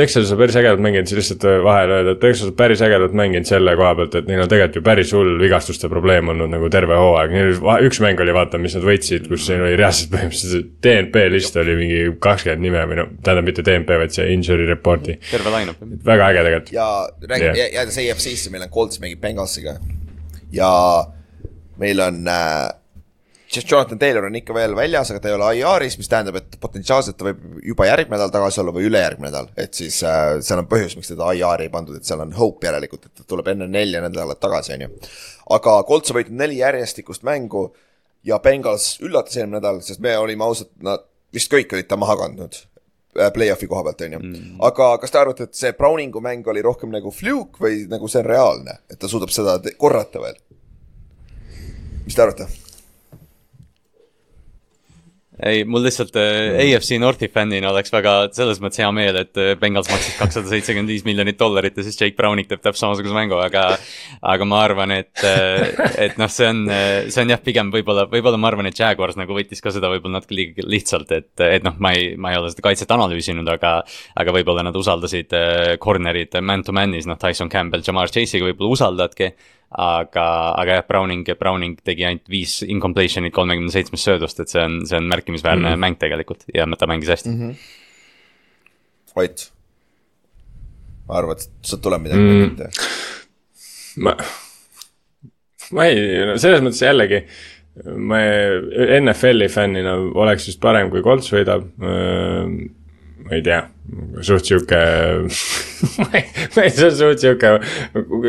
[0.00, 3.48] Texas on päris ägedalt mänginud, siis lihtsalt vahele öelda, et Texas on päris ägedalt mänginud
[3.48, 6.96] selle koha pealt, et neil on tegelikult ju päris hull vigastuste probleem olnud nagu terve
[6.96, 7.34] hooaeg.
[7.36, 11.60] Neil üks mäng oli vaata, mis nad võitsid, kus neil oli reaalselt põhimõtteliselt DNP list
[11.60, 15.18] oli mingi kakskümmend nime või no tähendab mitte DNP, vaid see injury report'i.
[15.30, 15.84] terve line-up.
[16.06, 16.74] väga äge tegelikult.
[16.74, 16.90] ja
[17.28, 17.62] räägime Jah.
[17.62, 19.76] yeah., jäädes AFC-sse, meil on Colts mängib Bengalsiga
[20.52, 20.70] ja
[21.80, 22.68] meil on äh,,
[23.52, 26.56] siis Jonathan Taylor on ikka veel väljas, aga ta ei ole IR-is, mis tähendab, et
[26.62, 30.62] potentsiaalselt ta võib juba järgmine nädal tagasi olla või ülejärgmine nädal, et siis äh, seal
[30.62, 33.50] on põhjus, miks teda IR-i ei pandud, et seal on hope järelikult, et ta tuleb
[33.54, 34.90] enne nelja nädalat tagasi, on ju.
[35.58, 37.66] aga Colts on võitnud neli järjestikust mängu
[38.26, 42.20] ja Bengals üllatas eelmine nädal, sest me olime ausad, nad vist kõik olid ta maha
[42.22, 42.62] kandnud
[43.18, 44.46] äh, play-off'i koha pealt, on ju.
[44.70, 48.22] aga kas te arvate, et see Browningu mäng oli rohkem nagu fluke või nagu see
[48.22, 50.38] on reaalne, et ta suudab seda korrata veel?
[52.06, 52.69] mis te arvate?
[55.46, 59.52] ei, mul lihtsalt äh, AFC Northi fännina oleks väga selles mõttes hea meel, et äh,
[59.60, 63.38] Bengals maksis kakssada seitsekümmend viis miljonit dollarit ja siis Jake Browning teeb täpselt samasuguse mängu,
[63.40, 63.66] aga
[64.20, 65.24] aga ma arvan, et,
[66.00, 66.64] et noh, see on,
[67.10, 70.18] see on jah, pigem võib-olla, võib-olla ma arvan, et Jaguars nagu võttis ka seda võib-olla
[70.18, 73.78] natuke liiga lihtsalt, et, et noh, ma ei, ma ei ole seda kaitset analüüsinud, aga
[74.20, 78.76] aga võib-olla nad usaldasid äh, corner'id man to man'is, noh, Tyson Campbell, Jamar Chase'iga võib-olla
[78.76, 79.32] usaldavadki
[79.70, 80.26] aga,
[80.58, 84.98] aga jah, Browning, Browning tegi ainult viis incompletion'it kolmekümne seitsmest söödust, et see on, see
[84.98, 85.84] on märkimisväärne mm.
[85.84, 87.38] mäng tegelikult ja ta mängis hästi mm.
[87.50, 87.78] -hmm.
[89.20, 89.46] Ott,
[91.08, 92.56] ma arvan, et sealt tuleb midagi mm.
[93.96, 94.04] Mm.
[94.06, 94.16] ma,
[95.70, 97.22] ma ei, selles mõttes jällegi,
[98.10, 98.20] ma
[99.00, 101.66] NFL-i fännina oleks vist parem, kui Colts võidab.
[103.24, 103.60] Ma ei tea,
[104.26, 104.82] suht sihuke,
[105.30, 107.54] see on suht sihuke,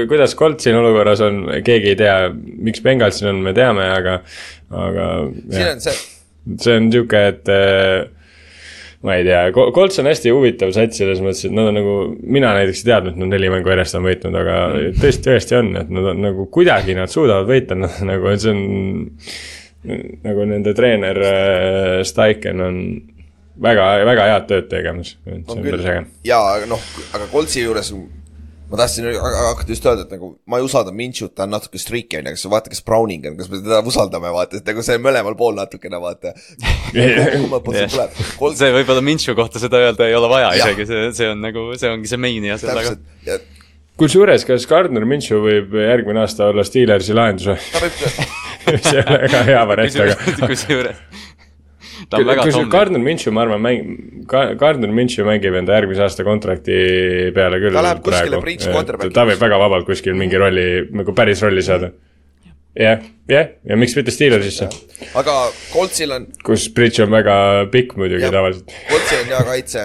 [0.10, 4.18] kuidas Coltsi olukorras on, keegi ei tea, miks Bengal siin on, me teame, aga,
[4.70, 5.12] aga.
[5.52, 6.02] siin on see,
[6.56, 8.10] see on sihuke, et äh,
[9.02, 12.52] ma ei tea, Colts on hästi huvitav sats selles mõttes, et nad on nagu, mina
[12.58, 14.60] näiteks ei teadnud, et nad neli mängu järjest on võitnud, aga
[15.02, 17.78] tõesti, tõesti on, et nad on nagu kuidagi nad suudavad võita,
[18.12, 18.62] nagu see on.
[20.22, 22.76] nagu nende treener äh, Steichen on
[23.62, 26.08] väga, väga head tööd tegemas, see on on päris äge.
[26.28, 27.94] ja aga noh, aga Coltsi juures
[28.72, 32.22] ma tahtsin hakata just öelda, et nagu ma ei usalda Minchut, ta on natuke streaky
[32.22, 35.00] on ju, kas vaata, kes Browning on, kas me teda usaldame, vaata, et nagu see
[35.04, 36.32] mõlemal pool natukene, vaata.
[38.40, 40.72] poolt see see võib-olla Minshew kohta seda öelda ei ole vaja Jah.
[40.72, 42.96] isegi, see, see on nagu, see ongi see main ja sellega.
[42.96, 43.42] täpselt ja
[44.02, 47.60] kusjuures, kas Gardner Minshew võib järgmine aasta olla Steelersi lahendus või?
[48.86, 50.16] see ei ole väga hea variant, aga
[50.54, 51.04] kusjuures,
[52.12, 52.20] kusjuures.
[52.20, 52.76] ta on väga kusjuures tombe.
[52.78, 56.78] Gardner Minshew, ma arvan, mäng-, Gardner Minshew mängib enda järgmise aasta kontrakti
[57.36, 57.76] peale küll.
[57.76, 59.14] Ta läheb kuskile bridge quarterback'i.
[59.16, 60.68] ta võib väga vabalt kuskil mingi rolli,
[61.02, 61.92] nagu päris rolli saada.
[62.78, 64.70] jah, jah, ja miks mitte Steelersisse,
[65.20, 65.34] aga
[65.74, 67.34] Coltsil on, kus bridge on väga
[67.72, 68.32] pikk muidugi Jah.
[68.32, 68.72] tavaliselt.
[68.88, 69.84] Coltsil on hea kaitse,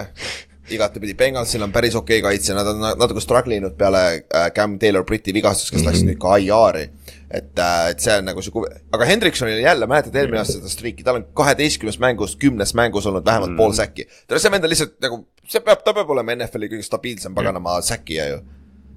[0.71, 4.47] igatepidi, Bengalsil on päris okei okay kaitse, nad on na- natuke struggle inud peale äh,
[4.55, 5.91] Cam Taylor Briti vigastust, kes mm -hmm.
[5.91, 6.87] läks nüüd ka IR-i.
[7.31, 11.03] Et äh,, et see on nagu sihuke, aga Hendriksonil jälle, mäletad eelmine aasta seda streaki,
[11.03, 13.57] tal on kaheteistkümnes mängus, kümnes mängus olnud vähemalt mm.
[13.59, 14.07] pool säki.
[14.37, 18.29] see vend on lihtsalt nagu, see peab, ta peab olema NFL-i kõige stabiilsem paganama säkkija
[18.31, 18.37] ju.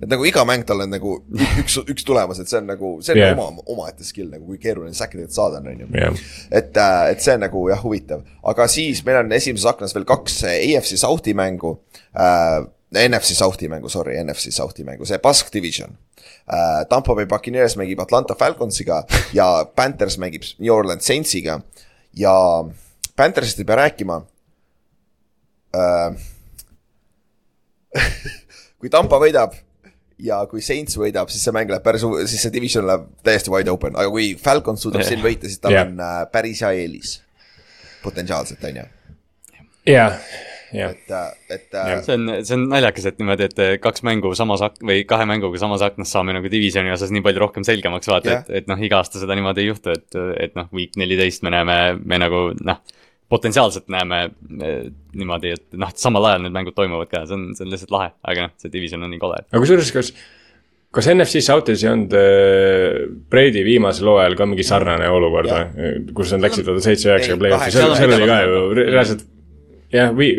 [0.01, 1.17] et nagu iga mäng tal on nagu
[1.63, 3.35] üks, üks tulemas, et see on nagu, see on yeah.
[3.35, 6.13] oma, omaette skill nagu, kui keeruline säkki tegelikult saada on, on ju
[6.55, 6.79] et,
[7.11, 11.01] et see on nagu jah, huvitav, aga siis meil on esimeses aknas veel kaks AFC
[11.03, 11.81] South'i mängu
[12.15, 12.61] äh,.
[12.91, 15.93] NFC South'i mängu, sorry, NFC South'i mängu, see Bask Division
[16.51, 16.83] äh,.
[16.89, 19.05] Tampo Bay Buccaneers mängib Atlanta Falconsiga
[19.37, 21.61] ja Panthers mängib New Orleans Saintsiga
[22.17, 22.35] ja
[23.17, 24.21] Panthersist ei pea rääkima
[25.77, 26.15] äh.
[28.81, 29.55] kui Tampa võidab
[30.21, 33.73] ja kui Saints võidab, siis see mäng läheb päris, siis see division läheb täiesti wide
[33.73, 35.89] open, aga kui Falcons suudab siin võita, siis tal Jah.
[35.89, 37.19] on äh, päris hea eelis.
[38.01, 38.85] potentsiaalselt, on ju,
[39.93, 40.17] jah,
[40.77, 41.11] jah, et,
[41.57, 42.03] et äh, Jah.
[42.07, 45.59] see on, see on naljakas, et niimoodi, et kaks mängu samas ak- või kahe mänguga
[45.63, 48.45] samas aknas saame nagu divisioni osas nii palju rohkem selgemaks vaata Jah.
[48.49, 51.53] et, et noh, iga aasta seda niimoodi ei juhtu, et, et noh, week neliteist me
[51.57, 52.81] näeme, me nagu noh,
[53.31, 54.25] potentsiaalselt näeme
[55.15, 58.13] niimoodi, et noh, samal ajal need mängud toimuvad ka, see on, see on lihtsalt lahe,
[58.27, 59.39] aga noh, see division on nii kole.
[59.51, 60.13] aga kusjuures, kas,
[60.99, 62.97] kas NFC South'is ei olnud äh,
[63.31, 68.17] Brady viimasel hooajal ka mingi sarnane olukord või, kus nad läksid seitse-üheksaga Ei, play-off'i, seal,
[68.19, 69.23] oli ka ju re- reaalselt
[69.93, 70.31] jah, või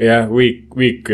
[0.00, 1.10] jah, week, week,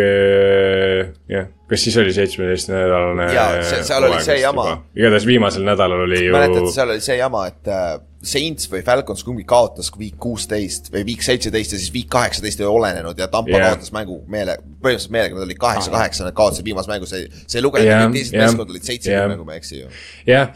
[1.28, 4.66] jah, kas siis oli seitsmeteistnädalane Jaa, seal oli see jama.
[4.96, 9.22] igatahes viimasel nädalal oli ju mäletate, seal oli see jama, et äh, Saints või Falcons
[9.26, 13.54] kumbi kaotas week kuusteist või week seitseteist ja siis week kaheksateist ei olenenud ja Tampa
[13.54, 13.72] yeah.
[13.72, 17.66] kaotas mängu meele, põhimõtteliselt meelega, nad olid kaheksa-kaheksa, nad kaotasid viimase mängu, see, see ei
[17.66, 19.28] lugenud yeah,, teised jah, meeskond olid seitse jah.
[19.30, 19.92] mängu, ma ei eksi ju.
[20.26, 20.50] jah,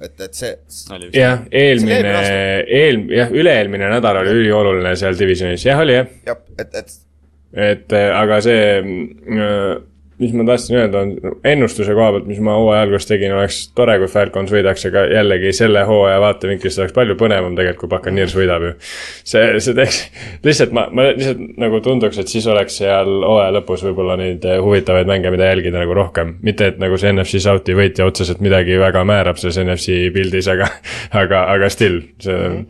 [0.00, 0.54] et, et see,
[1.14, 2.14] jah, eelmine
[2.80, 6.10] eel-, jah, üle-eelmine nädal oli ülioluline seal divisionis, jah, oli jah?
[6.26, 6.98] Jah, et, et
[7.50, 8.82] et äh, aga see,
[10.20, 13.96] mis ma tahtsin öelda, on ennustuse koha pealt, mis ma hooaja alguses tegin, oleks tore,
[14.02, 18.66] kui Falcons võidaks, aga jällegi selle hooaja vaatevinklist oleks palju põnevam tegelikult, kui Buccaneers võidab
[18.66, 18.72] ju.
[19.32, 20.00] see, see teeks,
[20.46, 24.60] lihtsalt ma, ma lihtsalt nagu tunduks, et siis oleks seal hooaja lõpus võib-olla neid äh,
[24.62, 26.36] huvitavaid mänge, mida jälgida nagu rohkem.
[26.46, 30.68] mitte, et nagu see NFC South'i võitja otseselt midagi väga määrab selles NFC pildis, aga,
[31.24, 32.60] aga, aga still, see on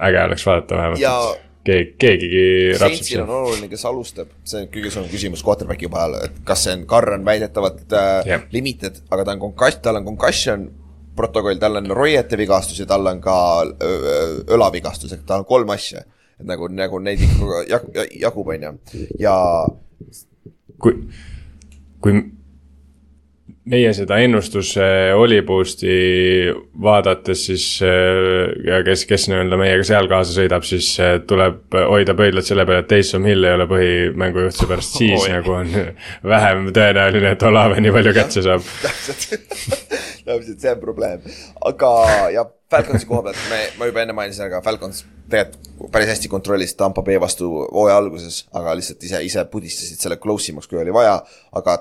[0.00, 2.44] äge oleks vaadata vähemalt Ja- keegi, keegigi
[2.80, 6.66] rapsib Saintsil on oluline, kes alustab, see on kõige suurem küsimus quarterback'i peal, et kas
[6.66, 8.46] see on, Carr on väidetavalt äh, Jah.
[8.54, 10.66] limited, aga ta on konkass-, tal on concussion
[11.16, 13.36] protokoll, tal on roiete vigastus ja tal on ka
[13.68, 16.06] öö, õlavigastus, ehk tal on kolm asja.
[16.40, 19.34] et nagu, nagu neid ikka jag, jagub, on ju, ja
[20.80, 20.96] kui,
[22.02, 22.22] kui
[23.70, 24.84] meie seda ennustuse
[25.14, 25.92] Oliboost'i
[26.82, 32.16] vaadates, siis äh, ja kes, kes nii-öelda meiega seal kaasa sõidab, siis äh, tuleb hoida
[32.18, 35.30] pöidlat selle peale, et Taysom Hill ei ole põhimängujuht, seepärast siis Oi.
[35.36, 35.70] nagu on
[36.34, 38.66] vähem tõenäoline, et Olave nii palju kätse saab.
[38.82, 39.46] täpselt,
[40.26, 41.30] täpselt see on probleem.
[41.70, 41.94] aga
[42.34, 46.74] ja Falconsi koha pealt me, ma juba enne mainisin, aga Falcons tegelikult päris hästi kontrollis
[46.74, 50.94] Tampa Bay vastu hooaja alguses, aga lihtsalt ise, ise pudistasid selle close imaks, kui oli
[50.94, 51.18] vaja,
[51.58, 51.78] aga,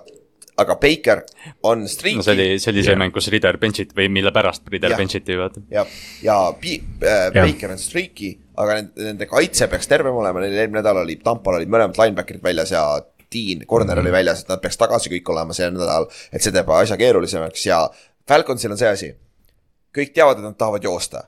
[0.61, 1.23] aga Baker
[1.67, 3.01] on streaky no see oli, see oli see Jah.
[3.01, 4.97] mäng, kus Ritter bench'iti või mille pärast Jah.
[4.97, 5.63] bench'iti vaata.
[5.73, 5.85] ja,
[6.25, 10.81] ja Pi- äh, Baker on streaky, aga nende, nende kaitse peaks tervem olema, neil eelmine
[10.81, 12.85] nädal oli, Tampal olid mõlemad linebacker'id väljas ja
[13.31, 16.69] Dean, corner oli väljas, et nad peaks tagasi kõik olema see nädal, et see teeb
[16.75, 17.65] asja keerulisemaks.
[17.69, 17.85] Ja
[18.27, 19.11] Falconsil on see asi,
[19.95, 21.25] kõik teavad, et nad tahavad joosta,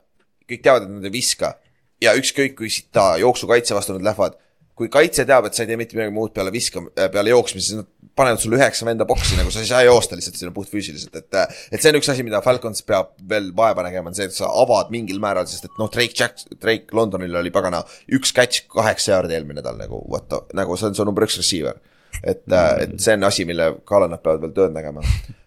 [0.48, 1.54] kõik teavad, et nad ei viska.
[2.02, 4.36] Ja ükskõik kui sita jooksukaitse vastu nad lähevad,
[4.76, 6.82] kui kaitse teab, et sa ei tee mitte midagi muud peale viska,
[7.14, 10.38] peale jooksmise, siis nad panevad sulle üheksa venda boksi, nagu sa ei saa joosta lihtsalt
[10.38, 11.38] sinna puhtfüüsiliselt, et
[11.74, 14.50] et see on üks asi, mida Falcons peab veel vaeva nägema, on see, et sa
[14.62, 17.82] avad mingil määral, sest et noh, Drake Jack, Drake Londonil oli pagana
[18.14, 21.38] üks catch kaheksa jaardi eelmine nädal nagu what the, nagu see on su number üks
[21.40, 21.80] receiver.
[22.22, 25.02] et, et see on asi, mille kallal nad peavad veel tööd nägema,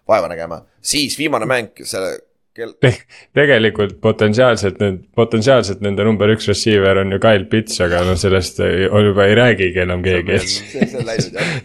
[0.08, 2.18] vaeva nägema, siis viimane mäng, selle
[2.58, 2.74] kell,
[3.38, 8.60] tegelikult potentsiaalselt need, potentsiaalselt nende number üks receiver on ju Kyle Pitts, aga noh, sellest
[8.66, 11.56] ei- juba ei räägigi enam keegi, see, on läinud jah.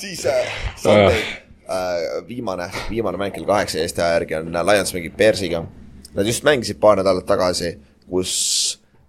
[0.00, 1.22] siis äh, Sunday
[1.68, 5.64] äh, viimane, viimane mäng kell kaheksa Eesti aja järgi on äh, Lions mängib Bearsiga.
[6.12, 7.76] Nad just mängisid paar nädalat tagasi,
[8.10, 8.32] kus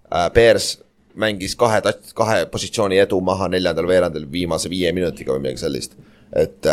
[0.08, 0.78] äh, Bears
[1.20, 1.82] mängis kahe,
[2.16, 5.98] kahe positsiooni edu maha neljandal veerandil viimase viie minutiga või midagi sellist.
[6.36, 6.70] et,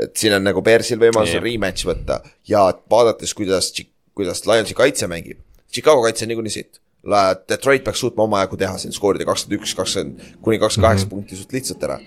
[0.00, 1.44] et siin on nagu Bearsil võimalus Jah.
[1.44, 3.70] rematch võtta ja vaadates, kuidas,
[4.16, 5.40] kuidas Lionsi kaitse mängib,
[5.72, 6.80] Chicago kaitse on niikuinii sitt.
[7.50, 11.52] Detroit peaks suutma omajagu teha siin, skoorida kakskümmend üks, kakskümmend kuni kakskümmend kaheksa punkti suht
[11.52, 11.98] lihtsalt ära.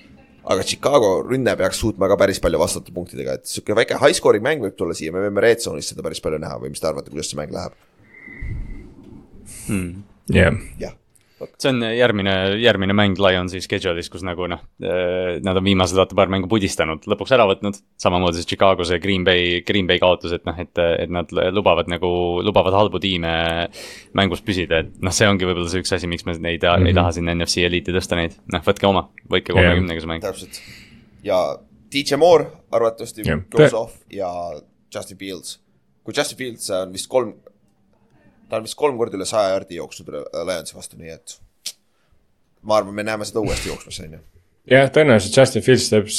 [0.48, 4.45] aga Chicago rünne peaks suutma ka päris palju vastata punktidega, et sihuke väike high scoring
[4.45, 6.88] mäng võib tulla siia, me võime red zone'is seda päris palju näha või mis te
[6.88, 7.76] arvate, kuidas see mäng läheb?
[10.32, 10.56] jah.
[10.80, 10.95] jah,
[11.38, 14.64] see on järgmine, järgmine mäng Lionsi schedule'is, kus nagu noh,
[15.43, 17.77] nad on viimased vaata paar mängu pudistanud, lõpuks ära võtnud.
[18.01, 21.89] samamoodi see Chicago see Green Bay, Green Bay kaotus, et noh, et, et nad lubavad
[21.91, 22.09] nagu,
[22.45, 23.34] lubavad halbu tiime
[24.18, 26.89] mängus püsida, et noh, see ongi võib-olla see üks asi, miks me neid mm -hmm.
[26.89, 28.38] ei taha sinna NFC eliiti tõsta neid.
[28.53, 30.26] noh, võtke oma, võitke kolmekümnega see mäng.
[30.26, 30.61] täpselt.
[31.23, 31.59] ja
[31.93, 33.39] DJ Moore arvatavasti Jah.
[33.51, 34.30] goes off ja
[34.93, 35.59] Justin Fields.
[36.03, 37.34] kui Justin Fields on vist kolm,
[38.49, 40.14] ta on vist kolm korda üle saja jardi jooksnud
[40.48, 41.38] Lionsi vastu, nii et
[42.68, 44.24] ma arvan, me näeme seda uuesti jooksmas, on ju.
[44.72, 46.10] jah, tõenäoliselt Justin Fields teeb,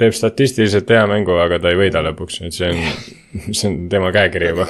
[0.00, 2.80] teeb statistiliselt hea mängu, aga ta ei võida lõpuks, et see on,
[3.58, 4.66] see on tema käekiri juba.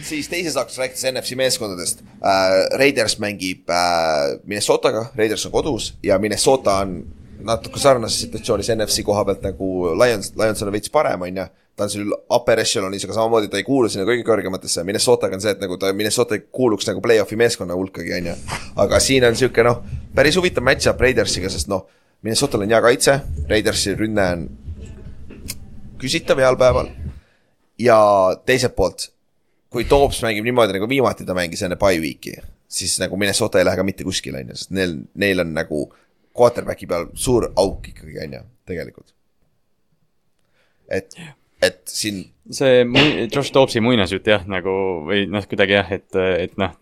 [0.10, 2.56] siis teises hakkas rääkides NFC meeskondadest äh,.
[2.80, 6.98] Raiders mängib äh, Minnesotaga, Raiders on kodus ja Minnesota on
[7.46, 11.46] natuke sarnases situatsioonis NFC koha pealt nagu Lions, Lions on veits parem, on ju.
[11.76, 15.42] Ta on seal upper echelon'is, aga samamoodi ta ei kuulu sinna kõige kõrgematesse, Minnesotaga on
[15.44, 18.36] see, et nagu ta, Minnesota kuuluks nagu play-off'i meeskonna hulkagi, on ju.
[18.84, 19.82] aga siin on sihuke noh,
[20.16, 21.84] päris huvitav match-up Raidersiga, sest noh,
[22.24, 23.18] Minnesotal on hea kaitse,
[23.50, 24.48] Raidersi rünne on
[26.00, 26.90] küsitav heal päeval
[27.80, 28.00] ja
[28.48, 29.10] teiselt poolt,
[29.72, 32.38] kui Toops mängib niimoodi, nagu viimati ta mängis enne bye week'i,
[32.72, 35.86] siis nagu Minnesota ei lähe ka mitte kuskile, on ju, sest neil, neil on nagu
[36.36, 39.12] quarterback'i peal suur auk ikkagi, on ju, tegelikult.
[40.88, 41.12] et,
[41.66, 42.84] et siin see
[43.32, 44.72] Josh Dobbsi muinasjutt jah, nagu
[45.06, 46.76] või noh, kuidagi jah, et, et noh,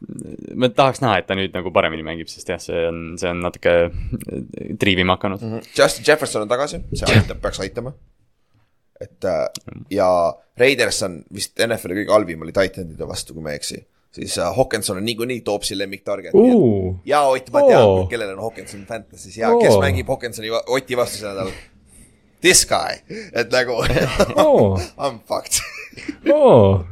[0.61, 3.43] ma tahaks näha, et ta nüüd nagu paremini mängib, sest jah, see on, see on
[3.45, 3.75] natuke
[4.81, 5.55] triivima hakanud mm.
[5.55, 5.73] -hmm.
[5.79, 7.95] Justin Jefferson on tagasi, see aitab, peaks aitama.
[9.01, 9.49] et äh,
[9.91, 10.09] ja
[10.59, 13.87] Raiders on vist NFL-i kõige halvim oli Titanide vastu, kui ma ei eksi.
[14.15, 16.97] siis äh, Hawkinson on niikuinii Toopsi lemmiktarget uh..
[17.05, 19.81] ja Ott, ma tean oh., kellel on Hawkinson Fantasy's ja kes Oo.
[19.81, 21.51] mängib Hawkinsoni Oti vastu see nädal.
[22.45, 22.99] This guy,
[23.33, 23.79] et nagu
[24.45, 24.77] Oo.
[24.77, 25.61] I m fucked.
[26.33, 26.85] oh.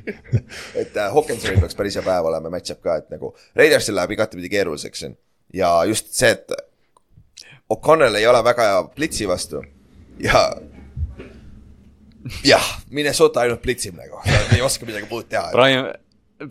[0.80, 4.48] et äh, Hawkinsonil peaks päris hea päev olema, match-up ka, et nagu Raidersil läheb igatepidi
[4.54, 5.16] keeruliseks siin.
[5.54, 6.56] ja just see, et
[7.70, 9.60] O'Connell ei ole väga hea blitsi vastu
[10.22, 10.46] ja
[12.46, 14.22] jah, Minnesota ainult blitsib nagu,
[14.54, 15.50] ei oska midagi muud teha.
[15.52, 15.92] Brian,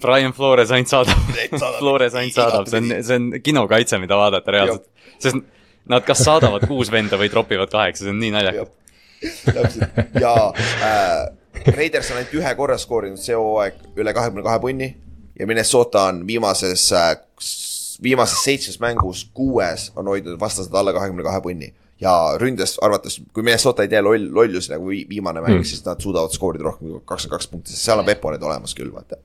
[0.01, 4.88] Brian Flores ainult saadab Flores ainult saadab, see on, see on kinokaitse, mida vaadata reaalselt.
[5.17, 5.41] sest
[5.89, 8.73] nad kas saadavad kuus venda või tropivad kaheksa, see on nii naljakas.
[9.45, 10.33] täpselt ja
[10.83, 14.91] äh, Raiders on ainult ühe korra skoorinud see hooaeg üle kahekümne kahe punni
[15.39, 17.15] ja Minnesota on viimases äh,,
[18.03, 21.73] viimases seitsmes mängus kuues on hoidnud vastased alla kahekümne kahe punni.
[22.01, 25.85] ja ründes arvates, kui Minnesota ei tee loll, lollusi nagu vi- viimane mäng mm., siis
[25.85, 28.91] nad suudavad skoorida rohkem kui kakskümmend kaks punkti, sest seal on Vepo need olemas küll,
[28.91, 29.15] vaata.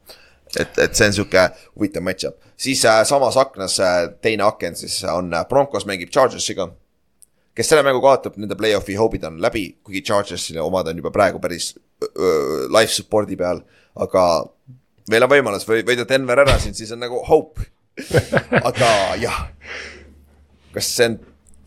[0.59, 1.47] et, et see on sihuke
[1.77, 6.71] huvitav match-up, siis äh, samas aknas äh, teine aken siis on äh, Broncos mängib Chargersiga
[7.61, 11.41] kes selle mängu kaotab, nende play-off'i hoopid on läbi, kuigi Chargersile omad on juba praegu
[11.43, 11.75] päris
[12.07, 13.63] öö, life support'i peal,
[14.01, 14.23] aga
[15.11, 17.67] meil on võimalus või võida Denver ära siin, siis on nagu hope.
[18.71, 18.89] aga
[19.21, 19.43] jah,
[20.73, 21.19] kas see on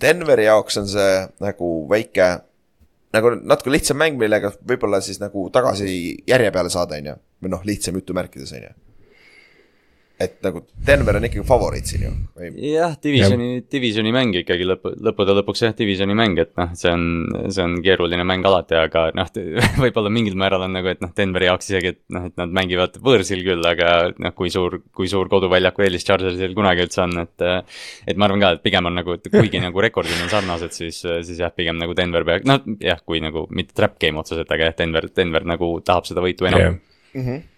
[0.02, 1.12] Denveri jaoks on see
[1.44, 2.30] nagu väike,
[3.16, 5.94] nagu natuke lihtsam mäng, millega võib-olla siis nagu tagasi
[6.28, 8.74] järje peale saada, on ju, või noh, lihtsam jutumärkides, on ju.
[10.24, 14.94] et nagu Denver on ikkagi favoriit siin ju, või jah, divisioni, divisioni mäng ikkagi lõpu,
[15.04, 17.04] lõppude lõpuks jah, divisioni mäng, et noh, see on,
[17.52, 19.32] see on keeruline mäng alati, aga noh,
[19.84, 23.02] võib-olla mingil määral on nagu, et noh, Denveri jaoks isegi, et noh, et nad mängivad
[23.04, 27.48] võõrsil küll, aga noh, kui suur, kui suur koduväljaku eelis Chargersil kunagi üldse on, et
[27.50, 31.02] et ma arvan ka, et pigem on nagu, et kuigi nagu rekordid on sarnased, siis,
[31.02, 34.70] siis jah, pigem nagu Denver peaks, noh jah, kui nagu mitte trap game otseselt, aga
[34.70, 36.80] jah, Denver, Denver nagu tahab seda võitu enam
[37.14, 37.53] jah.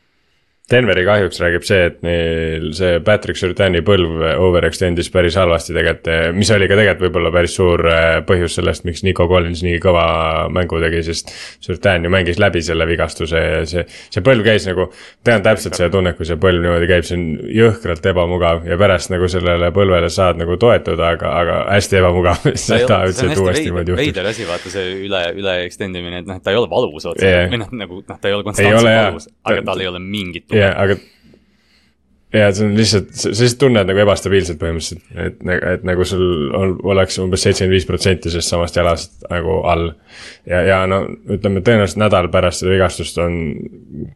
[0.65, 6.49] Denveri kahjuks räägib see, et neil see Patrick Surtani põlv overextend'is päris halvasti tegelikult, mis
[6.55, 10.05] oli ka tegelikult võib-olla päris suur äh, põhjus sellest, miks Nico Collins nii kõva
[10.49, 11.29] mängu tegi, sest
[11.61, 14.87] Surtan ju mängis läbi selle vigastuse ja see, see põlv käis nagu,
[15.27, 17.27] tean täpselt seda tunnet, kui see põlv niimoodi käib, see on
[17.59, 22.41] jõhkralt ebamugav ja pärast nagu sellele põlvele saad nagu toetuda, aga, aga hästi ebamugav,
[22.89, 24.01] taha üldse, et uuesti niimoodi juhtuks.
[24.01, 27.29] veider asi, vaata see üle, üle extend imine, et noh, ta ei ole valus otseselt
[27.29, 27.47] yeah.
[27.53, 30.71] või noh, nagu noh, ta ei ole konstantselt valus, aga tal ei ole mingit jaa,
[30.83, 30.97] aga.
[32.35, 36.25] ja see on lihtsalt, sa lihtsalt tunned nagu ebastabiilselt põhimõtteliselt, et, et nagu sul
[36.57, 39.91] on, oleks umbes seitsekümmend viis protsenti sellest samast jalast nagu all.
[40.49, 41.03] ja, ja no
[41.37, 43.37] ütleme, tõenäoliselt nädal pärast seda vigastust on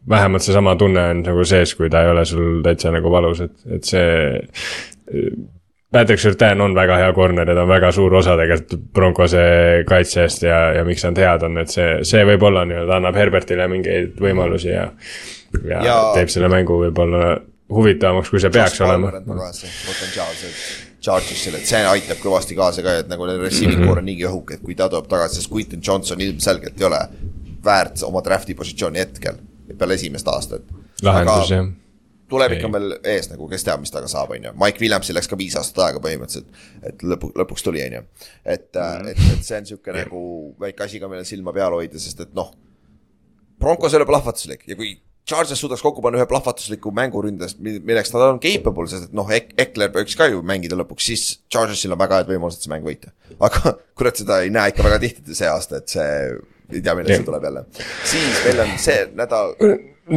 [0.08, 3.56] vähemalt seesama tunne on nagu sees, kui ta ei ole sul täitsa nagu valus, et,
[3.78, 4.20] et see.
[5.90, 9.40] Patrick Surtain on väga hea corner ja ta on väga suur osa tegelikult Broncose
[9.88, 14.20] kaitsest ja, ja miks nad head on, et see, see võib-olla nii-öelda annab Herbertile mingeid
[14.22, 14.86] võimalusi ja.
[15.64, 17.40] Ja, ja teeb selle mängu võib-olla
[17.70, 19.12] huvitavamaks, kui see peaks olema.
[19.18, 24.26] tagasi, potentsiaalselt Chargersile, et see aitab kõvasti kaasa ka, et nagu receiving core on niigi
[24.28, 27.00] õhuke, et kui ta tuleb tagasi, sest Quinton Johnson ilmselgelt ei ole
[27.64, 29.38] väärt oma draft'i positsiooni hetkel
[29.78, 30.66] peale esimest aastat.
[31.02, 31.68] lahendus jah.
[32.28, 35.30] tulevik on veel ees nagu, kes teab, mis temaga saab, on ju, Mike Williamsil läks
[35.30, 36.64] ka viis aastat aega põhimõtteliselt.
[36.90, 38.02] et lõpu, lõpuks tuli, on ju.
[38.44, 39.12] et mm, -hmm.
[39.12, 40.24] et, et see on sihuke nagu
[40.60, 42.52] väike asi ka, millel silma peal hoida, sest et noh.
[43.60, 44.94] Broncos ei ole plahvatuslik ja kui
[45.30, 49.28] Chargers suudaks kokku panna ühe plahvatusliku mängu ründes, milleks nad on capable, sest et noh,
[49.30, 53.12] Ekler võiks ka ju mängida lõpuks, siis Chargersil on väga head võimalused see mäng võita.
[53.38, 56.08] aga kurat, seda ei näe ikka väga tihti see aasta, et see,
[56.72, 57.64] ei tea, millal see tuleb jälle.
[58.12, 59.54] siis meil on see nädal,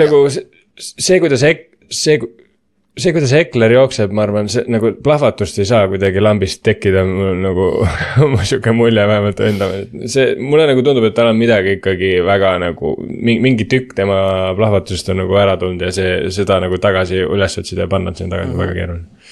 [0.03, 0.47] nagu see,
[0.79, 2.17] see, kuidas Ek-, see,
[2.93, 7.39] see, kuidas Ekler jookseb, ma arvan, see nagu plahvatust ei saa kuidagi lambist tekkida, mul
[7.41, 7.67] nagu
[8.49, 9.69] sihuke mulje vähemalt enda,
[10.05, 12.93] see, mulle nagu tundub, et tal on midagi ikkagi väga nagu,
[13.23, 14.19] mingi tükk tema
[14.59, 18.37] plahvatusest on nagu ära tulnud ja see, seda nagu tagasi üles otsida ja panna sinna
[18.37, 19.22] tagasi on väga keeruline.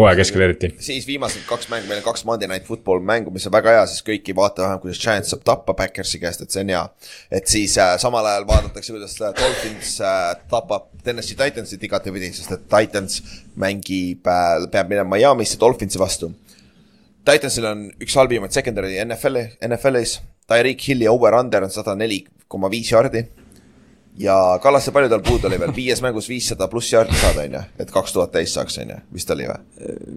[0.00, 0.70] Hooaja keskel eriti.
[0.82, 3.86] siis viimased kaks mängu, meil on kaks Monday Night Football mängu, mis on väga hea,
[3.90, 6.82] siis kõik ei vaata vähem, kuidas Giants saab tappa Backersi käest, et see on hea.
[7.40, 12.56] et siis äh, samal ajal vaadatakse, kuidas äh, Dolphins äh, tapab Tennessee Titansit igatepidi, sest
[12.56, 13.20] et Titans
[13.60, 16.32] mängib äh,, peab minema Miami'sse Dolphinsi vastu.
[17.28, 20.18] Titansil on üks halvimaid secondary NFL-i, NFL-is,
[20.50, 23.26] Tyreek Hilli over-under on sada neli koma viis jardi
[24.18, 27.62] ja Kallaste palju tal puudu oli veel, viies mängus viissada pluss jardi saada, on ju,
[27.82, 29.58] et kaks tuhat täis saaks, on ju, vist oli või?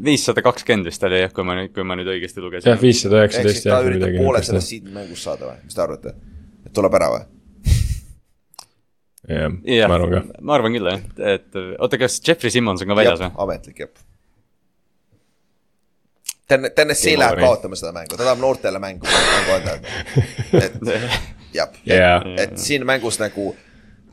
[0.07, 2.81] viissada kakskümmend vist oli jah, kui ma nüüd, kui ma nüüd õigesti lugesin jah,.
[2.81, 6.15] viissada üheksateist ta jah, üritab midagi poole sellest siin mängust saada või, mis te arvate?
[6.65, 7.27] et tuleb ära või?
[9.29, 11.05] jah, ma arvan ka., ma arvan küll jah,
[11.35, 13.31] et oota, kas Jeffrey Simmons on ka väljas või?
[13.45, 13.93] ametlik jah.
[16.49, 19.77] Ten-, TNS-i Ei, ma läheb kaotama seda mängu, ta tahab noortele mängu, mängu anda.
[20.59, 20.75] et
[21.87, 23.53] jah, et siin mängus nagu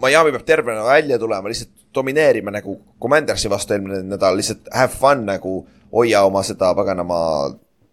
[0.01, 5.27] Miami peab tervena välja tulema, lihtsalt domineerima nagu Commandersi vastu eelmine nädal, lihtsalt have fun
[5.28, 5.60] nagu,
[5.93, 7.20] hoia oma seda paganama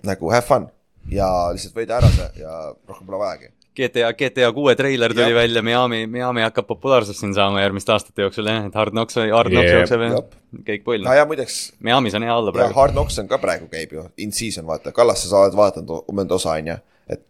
[0.08, 0.68] nagu have fun
[1.12, 2.58] ja lihtsalt võida ära see ja
[2.88, 3.54] rohkem pole vajagi.
[3.78, 5.38] GTA, GTA kuue treiler tuli Jah.
[5.38, 9.52] välja, Miami, Miami hakkab populaarsust siin saama järgmiste aastate jooksul jah, et Hard Knocks, Hard
[9.54, 9.76] Knocks Jep.
[9.76, 10.32] jookseb ja Jep.
[10.72, 12.74] kõik pull ja, ja muideks Miami's on hea olla ja praegu.
[12.80, 16.40] Hard Knocks on ka praegu käib ju, in season vaata, Kallaste sa oled vaadanud mõnda
[16.40, 16.78] osa on ju,
[17.14, 17.22] et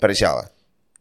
[0.00, 0.50] päris hea või?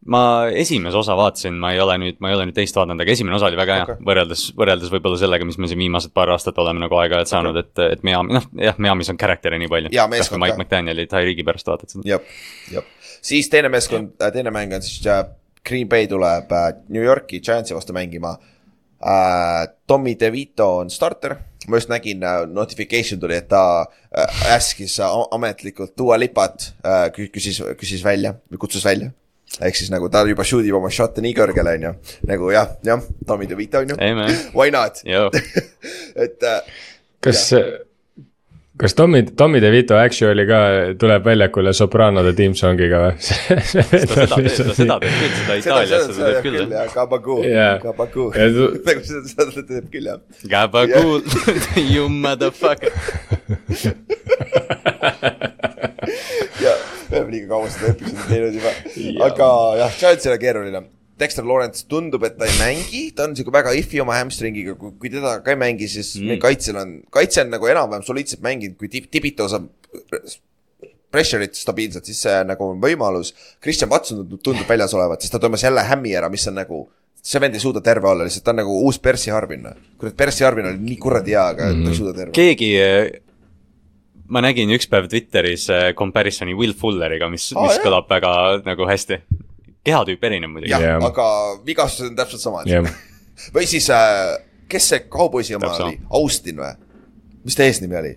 [0.06, 0.22] Ma
[0.52, 3.38] esimese osa vaatasin, ma ei ole nüüd, ma ei ole nüüd teist vaadanud, aga esimene
[3.38, 6.60] osa oli väga hea okay., võrreldes, võrreldes võib-olla sellega, mis me siin viimased paar aastat
[6.64, 9.94] oleme nagu aeg-ajalt saanud okay., et, et Miami, noh jah, Miami's on karaktere nii palju.
[9.96, 10.60] Jaa, meeskond Mike.
[10.60, 12.04] McDanieli, Tyreeki pärast vaatad seda.
[12.10, 12.36] jah,
[12.74, 12.90] jah.
[13.24, 15.24] siis teine meeskond, teine mäng on siis äh,
[15.64, 18.36] Green Bay tuleb äh, New Yorki Giantsi vastu mängima
[19.00, 19.72] äh,.
[19.88, 21.36] Tommy DeVito on starter,
[21.68, 27.12] ma just nägin äh,, notification tuli, et ta äh, äskis äh, ametlikult Dua Lipat äh,,
[27.32, 29.14] küsis, küsis välja või kutsus välja.
[29.62, 31.94] Ehk siis nagu ta juba shoot ib oma shot'e nii kõrgele, on ju,
[32.32, 33.98] nagu jah, jah, Tommy DeVito on ju
[34.58, 35.30] why not, joo,
[36.16, 36.62] et äh,
[37.22, 37.44] kas,
[38.82, 40.60] kas Tommy, Tommy DeVito actually ka
[41.00, 43.14] tuleb väljakule Sopranode team song'iga või?
[43.22, 44.26] seda teeb, ta
[44.74, 46.90] seda teeb küll, seda Itaalias seda teeb küll jah.
[48.34, 49.22] Ja tu- nagu seda,
[49.54, 50.18] seda teeb küll jah.
[50.50, 51.22] Gabagool,
[51.94, 52.90] you motherfucker.
[57.14, 58.73] ja me oleme liiga kaua seda episoodi teinud juba,
[59.30, 59.49] aga
[59.84, 60.85] jah, Giantsile keeruline.
[61.19, 65.11] Dexter Lawrence tundub, et ta ei mängi, ta on sihuke väga if'i oma hamstringiga, kui,
[65.14, 66.40] teda ka ei mängi, siis mm.
[66.41, 69.69] kaitsel on, kaitse on nagu enam-vähem soliidselt mänginud, kui Tib- Tibito saab
[71.14, 73.34] pressure'it stabiilselt, siis see nagu on võimalus.
[73.61, 76.81] Christian Watson tundub- väljas olevat, sest ta tõmbas jälle hämmi ära, mis on nagu,
[77.21, 79.70] see vend ei suuda terve olla lihtsalt, ta on nagu uus Percy Harvin.
[80.02, 81.86] kurat, Percy Harvin oli nii kuradi hea, aga mm.
[81.86, 82.34] ta ei suuda terve.
[82.39, 82.71] keegi,
[84.34, 87.84] ma nägin üks päev Twitteris äh, comparison'i Will Fulleriga, mis oh,, mis jah.
[87.86, 88.34] kõlab väga
[88.65, 89.21] nagu hästi.
[89.84, 91.28] kehatüüp erineb muidugi jah yeah., aga
[91.68, 92.87] vigastused on täpselt samad jah,
[93.55, 94.36] või siis äh,,
[94.71, 96.76] kes see kauboisi oma oli, Austin või?
[97.44, 98.13] mis ta eesnimi oli?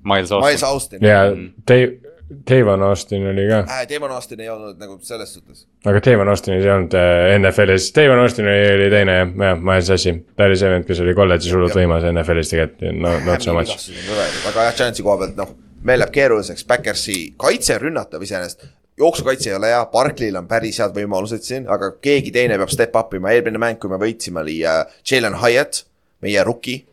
[0.00, 1.02] Miles Miles Austin.
[1.02, 1.04] Austin.
[1.04, 1.26] ja
[1.68, 2.09] Dave,
[2.50, 5.64] Davon Austin oli ka, äh, Damon Austin ei olnud nagu selles suhtes.
[5.84, 9.74] aga Davon Austin ei olnud äh, NFL-is, Davon Austin oli, oli teine jah, jah, ma
[9.74, 10.12] ajasin sassi.
[10.36, 13.90] ta oli see vend, kes oli kolledžis hullult võimas NFL-is tegelikult, no not so much.
[14.50, 15.50] aga jah, Giantsi koha pealt noh,
[15.86, 18.68] meil läheb keeruliseks, Backersi kaitse rünnatav iseenesest.
[19.00, 22.96] jooksukaitse ei ole hea, Barkley'l on päris head võimalused siin, aga keegi teine peab step
[23.00, 25.84] up ima, eelmine mäng, kui me võitsime, oli äh, Jalen Hyatt,
[26.22, 26.84] meie rookie.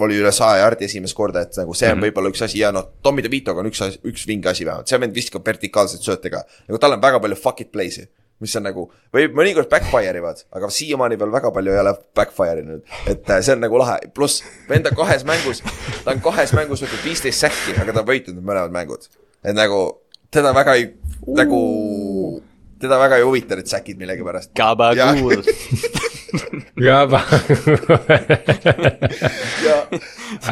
[0.00, 2.08] Oli üle saja jardi esimest korda, et nagu see on mm -hmm.
[2.08, 5.14] võib-olla üks asi ja noh, Tommy DeVitoga on üks üks vinge asi vähemalt, see vend
[5.14, 6.44] viskab vertikaalseid sööte ka.
[6.68, 8.06] nagu tal on väga palju fuck it play'si,
[8.40, 12.60] mis on nagu, võib mõnikord backfire ivad, aga siiamaani veel väga palju ei ole backfire
[12.60, 12.82] inud.
[13.06, 15.62] et äh, see on nagu lahe, pluss vend on kahes mängus,
[16.04, 19.08] ta on kahes mängus võtnud viisteist säkki, aga ta on võitnud mõlemad mängud.
[19.44, 20.00] et nagu
[20.34, 20.88] teda väga ei,
[21.26, 21.60] nagu,
[22.82, 24.50] teda väga ei huvita need säkid millegipärast.
[24.58, 25.44] Gabagool.
[26.84, 27.04] Ja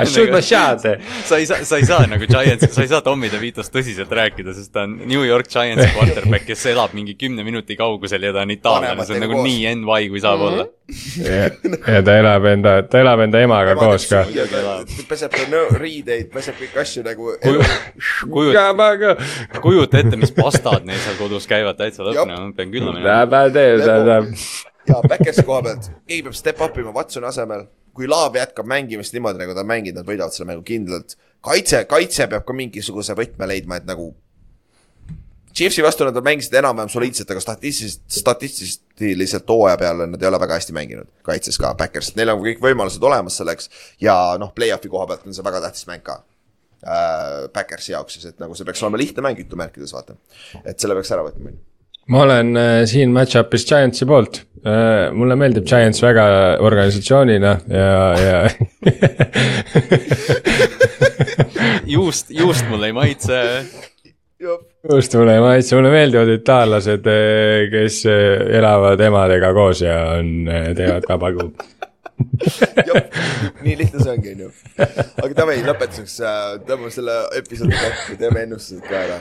[0.03, 0.81] I shoot my shot.
[1.25, 4.55] sa ei saa, sa ei saa nagu Giants, sa ei saa Tommy DeVitost tõsiselt rääkida,
[4.57, 8.45] sest ta on New York Giantsi quarterback, kes elab mingi kümne minuti kaugusel ja ta
[8.47, 9.47] on itaallane, see on nagu koos.
[9.49, 10.69] nii NY kui saab olla.
[11.95, 14.25] ja ta elab enda, ta elab enda emaga koos ka.
[15.09, 17.35] peseb ka no, riideid, peseb kõiki asju nagu.
[17.43, 19.17] kujuta, Jabaga.
[19.63, 22.93] kujuta ette, mis pastad neil seal kodus käivad täitsa lõpuni, ma pean külla
[24.89, 27.69] ja Backersi koha pealt, keegi peab step up ima Watsoni asemel.
[27.93, 31.17] kui Laav jätkab mängimist niimoodi, nagu ta on mänginud, nad võidavad selle mängu kindlalt.
[31.45, 34.15] kaitse, kaitse peab ka mingisuguse võtme leidma, et nagu.
[35.53, 40.57] Chiefsi vastu nad mängisid enam-vähem soliidselt, aga statistiliselt, statistiliselt hooaja peale nad ei ole väga
[40.57, 41.11] hästi mänginud.
[41.23, 43.69] kaitses ka Backers, neil on kõik võimalused olemas selleks
[44.01, 46.23] ja noh, play-off'i koha pealt on see väga tähtis mäng ka
[46.87, 47.51] äh,.
[47.53, 50.17] Backersi jaoks siis, et nagu see peaks olema lihtne mäng jutumärkides, vaata.
[50.65, 51.53] et selle peaks ära võtma.
[52.11, 55.13] Ma olen äh, siin match-up'is Giantsi poolt äh,.
[55.15, 56.25] mulle meeldib Giants väga
[56.61, 58.47] organisatsioonina ja, ja
[61.95, 63.39] juust, juust mulle ei maitse.
[64.93, 67.07] just mulle ei maitse, mulle meeldivad itaallased,
[67.71, 70.29] kes äh, elavad emadega koos ja on,
[70.77, 71.53] teevad ka pagu.
[73.63, 74.51] nii lihtne see ongi, on ju.
[75.23, 76.15] aga davai, lõpetuseks
[76.67, 79.19] tõmbame selle episoodi kokku, teeme ennustused ka ära.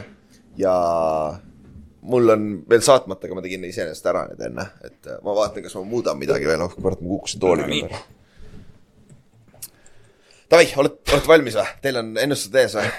[0.57, 0.73] ja
[2.01, 5.63] mul on veel saatmata, aga ma tegin iseenesest ära need enne, et äh, ma vaatan,
[5.65, 7.83] kas ma muudan midagi veel, oh kurat, ma kukkusin tooli nii.
[7.85, 8.01] ümber.
[10.51, 11.67] Davai, olete, olete valmis või?
[11.83, 12.89] Teil on ennustused ees või?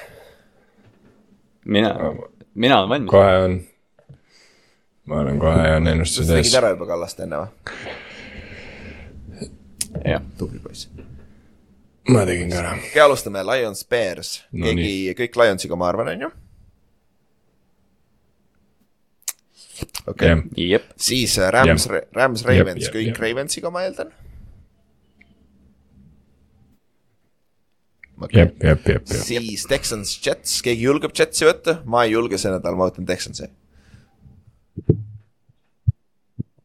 [1.77, 1.93] mina,
[2.55, 3.11] mina olen valmis.
[3.11, 3.59] kohe on.
[5.11, 6.61] ma olen kohe on ennustused sa ees tegid.
[6.63, 7.51] ära juba Kallaste enne või?
[10.15, 10.89] jah, tubli poiss.
[12.09, 12.77] ma tegin ka ära.
[12.79, 16.33] okei, alustame, Lions, Bears, No keegi, kõik Lionsiga, ma arvan, on ju.
[20.11, 20.35] Okei
[20.69, 23.23] jep, siis äh, Rams Rams, Ravens, kõik jep.
[23.23, 24.13] Ravensiga, ma eeldan.
[28.31, 29.25] jep, jep, jep, jep.
[29.27, 33.49] siis Texans, Jets, keegi julgeb Jetsi võtta, ma ei julge see nädal, ma võtan Texansi.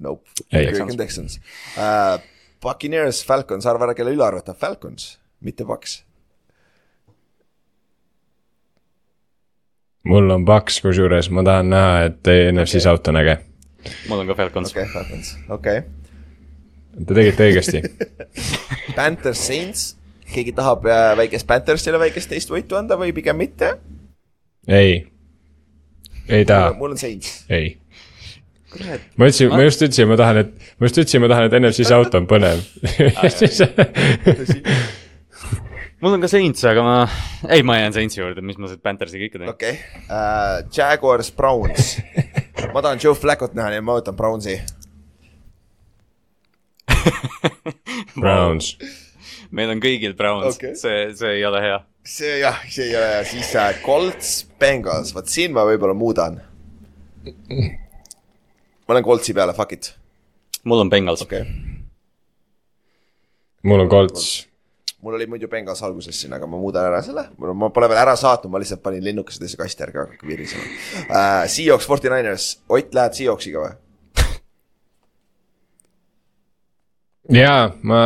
[0.03, 0.67] Nope, Ei.
[0.69, 1.39] kõik on Texans
[1.73, 2.19] uh,.
[2.61, 5.99] Buccaneers, Falcons, arva ära, kelle üle arvata, Falcons, mitte Paks.
[10.07, 13.37] Mul on paks, kusjuures ma tahan näha, et NFC South on äge.
[14.09, 15.93] mul on ka Falcons okei okay,, Falcons, okei okay..
[16.97, 17.79] Te tegite õigesti.
[18.97, 19.81] Panthers, Saints,
[20.33, 23.75] keegi tahab äh, väikest Panthersile väikest teist võitu anda või pigem mitte?
[24.67, 25.05] ei,
[26.27, 27.43] ei taha, mul on Saints.
[27.53, 27.77] ei.
[29.15, 31.79] ma ütlesin, ma just ütlesin, ma tahan, et, ma just ütlesin, ma tahan, et NFC
[31.87, 32.65] South on põnev.
[36.01, 36.95] mul on ka Saints, aga ma,
[37.49, 39.49] ei, ma jään Saintsi juurde, mis ma sealt Panthersiga ikka teen.
[39.49, 40.03] okei okay.
[40.05, 41.97] uh,, Jaguars, Browns.
[42.73, 44.59] ma tahan Joe Flacco't näha, nii et ma võtan Brownsi.
[48.21, 48.73] Browns,
[49.53, 51.79] meil on kõigil Browns okay., see, see ei ole hea.
[52.07, 56.39] see jah, see ei ole hea, siis uh, Colts, Bengals, vot siin ma võib-olla muudan.
[57.27, 59.91] ma olen Coltsi peale, fuck it,
[60.63, 61.51] mul on Bengals okei okay..
[63.67, 64.46] mul on Colts,
[65.07, 68.15] mul oli muidu Bengals alguses siin, aga ma muudan ära selle, ma pole veel ära
[68.19, 71.45] saatnud, ma lihtsalt panin linnukese teise kasti, ärge hakake virisema uh,.
[71.47, 73.75] Seahawks, Forty Niners, Ott läheb Seahawksiga või?
[77.37, 78.01] jaa, ma,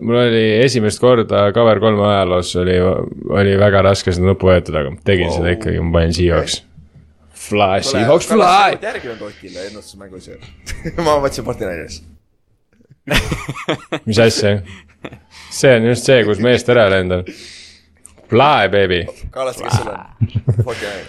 [0.00, 2.78] mul oli esimest korda cover kolme ajaloos oli,
[3.36, 5.36] oli väga raske seda nuppu vajutada, aga tegin wow.
[5.36, 6.62] seda ikkagi, ma panin Seahawks.
[7.42, 8.78] Fly, Seahawks fly.
[8.80, 10.40] järginud Otile ennustusmängus ju
[11.02, 12.00] ma mõtlesin Forty Niners.
[14.08, 14.56] mis asja?
[15.52, 17.26] see on just see, kus meest ära lendan.
[18.32, 20.00] Fly baby, Kallaste, kes sul on?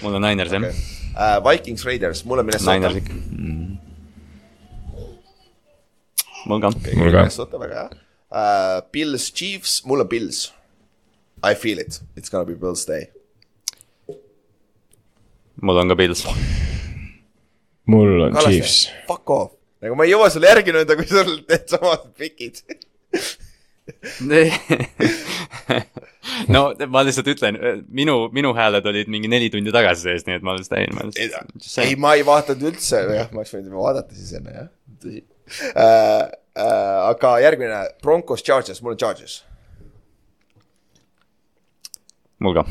[0.04, 0.68] Mul on Niners jah
[1.16, 2.74] uh, Vikings, Raiders, mul on Minnesota.
[2.74, 3.78] Niners ikka mm..
[6.46, 6.72] mul ka.
[6.96, 8.82] mul ka, Minnesota, väga hea uh,.
[8.92, 10.52] Bills, Chiefs, mul on Bills.
[11.44, 13.10] I feel it, it's gonna be Bills day.
[15.62, 16.26] mul on ka Pils.
[17.86, 18.90] mul on Chiefs.
[19.08, 22.64] Fuck off, nagu ma ei jõua sulle järgi nõuda, kui sul need samad pikid.
[26.54, 27.58] no ma lihtsalt ütlen,
[27.92, 30.94] minu, minu hääled olid mingi neli tundi tagasi sees, nii et ma lihtsalt jäin.
[31.84, 34.72] ei, ma ei vaadanud üldse, jah, ma oleks võinud juba vaadata siis enne jah,
[35.04, 35.26] tõsi
[35.74, 36.32] uh,.
[36.54, 39.40] Uh, aga järgmine, Broncos, Chargers, mul on Chargers.
[42.38, 42.64] mul ka.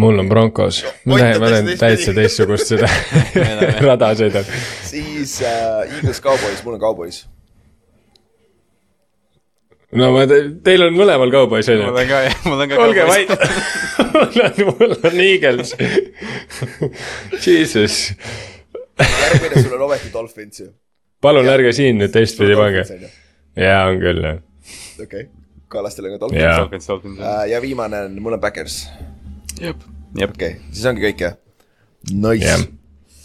[0.00, 2.88] mul on Broncos, ma teen, on ma teen täitsa teistsugust seda
[3.84, 4.48] rada sõidan.
[4.88, 7.26] siis uh, Eagles, Cowboys, mul on Cowboys.
[9.98, 12.00] No ma te,, teil on mõlemal kaubois on ju mul?
[12.00, 12.80] on ka, mul on ka.
[12.84, 13.30] olge vait.
[14.14, 15.74] mul on, mul on Eagles.
[17.44, 17.98] Jesus,
[18.98, 20.68] järgmine sul on ometi Dolphins ju.
[21.24, 22.84] palun ärge siin nüüd teistpidi pange.
[23.56, 24.42] jaa, on küll jah.
[25.00, 25.30] okei okay.,
[25.74, 26.58] Kallastel on ka Dolphins Jaa.
[26.62, 27.18] Dolphins, Dolphins.
[27.18, 27.44] uh,.
[27.50, 28.84] ja viimane on, mul on Backers.
[29.60, 29.86] jep,
[30.18, 30.34] jep.
[30.36, 31.38] okei okay., siis ongi kõik jah?
[32.12, 32.66] Nice jah,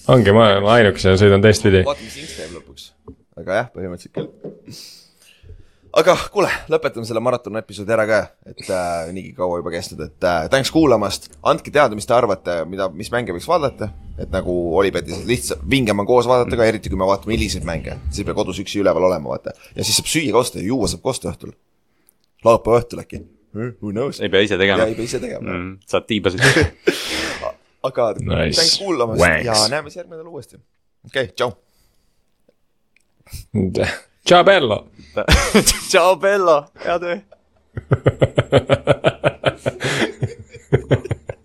[0.10, 1.84] ongi, ma olen ainukesena sõidan teistpidi.
[1.88, 2.90] vaatame, mis Inks teeb lõpuks.
[3.42, 4.99] aga jah, põhimõtteliselt küll.
[5.98, 8.20] Aga kuule, lõpetame selle maratoni episoodi ära ka,
[8.50, 12.62] et äh, niigi kaua juba kestnud, et äh, tänks kuulamast, andke teada, mis te arvate,
[12.70, 16.92] mida, mis mänge võiks vaadata et nagu Olipetis lihtsalt vingem on koos vaadata ka, eriti
[16.92, 19.56] kui me vaatame hiliseid mänge, siis ei pea kodus üksi üleval olema, vaata.
[19.76, 21.54] ja siis saab süüa ka osta ja juua saab ka osta õhtul.
[22.46, 23.24] laupäeva õhtul äkki.
[23.56, 24.20] Who knows?
[24.22, 25.72] ei pea ise tegema ei pea ise tegema mm..
[25.90, 26.44] saad tiibasid
[27.90, 28.60] aga Nice.
[28.60, 29.48] tänks kuulamast Wanks.
[29.48, 30.60] ja näeme siis järgmine nädal uuesti.
[31.08, 31.52] okei okay,, tšau.
[34.28, 34.88] Ciao bello.
[35.90, 37.24] 交杯了，要对。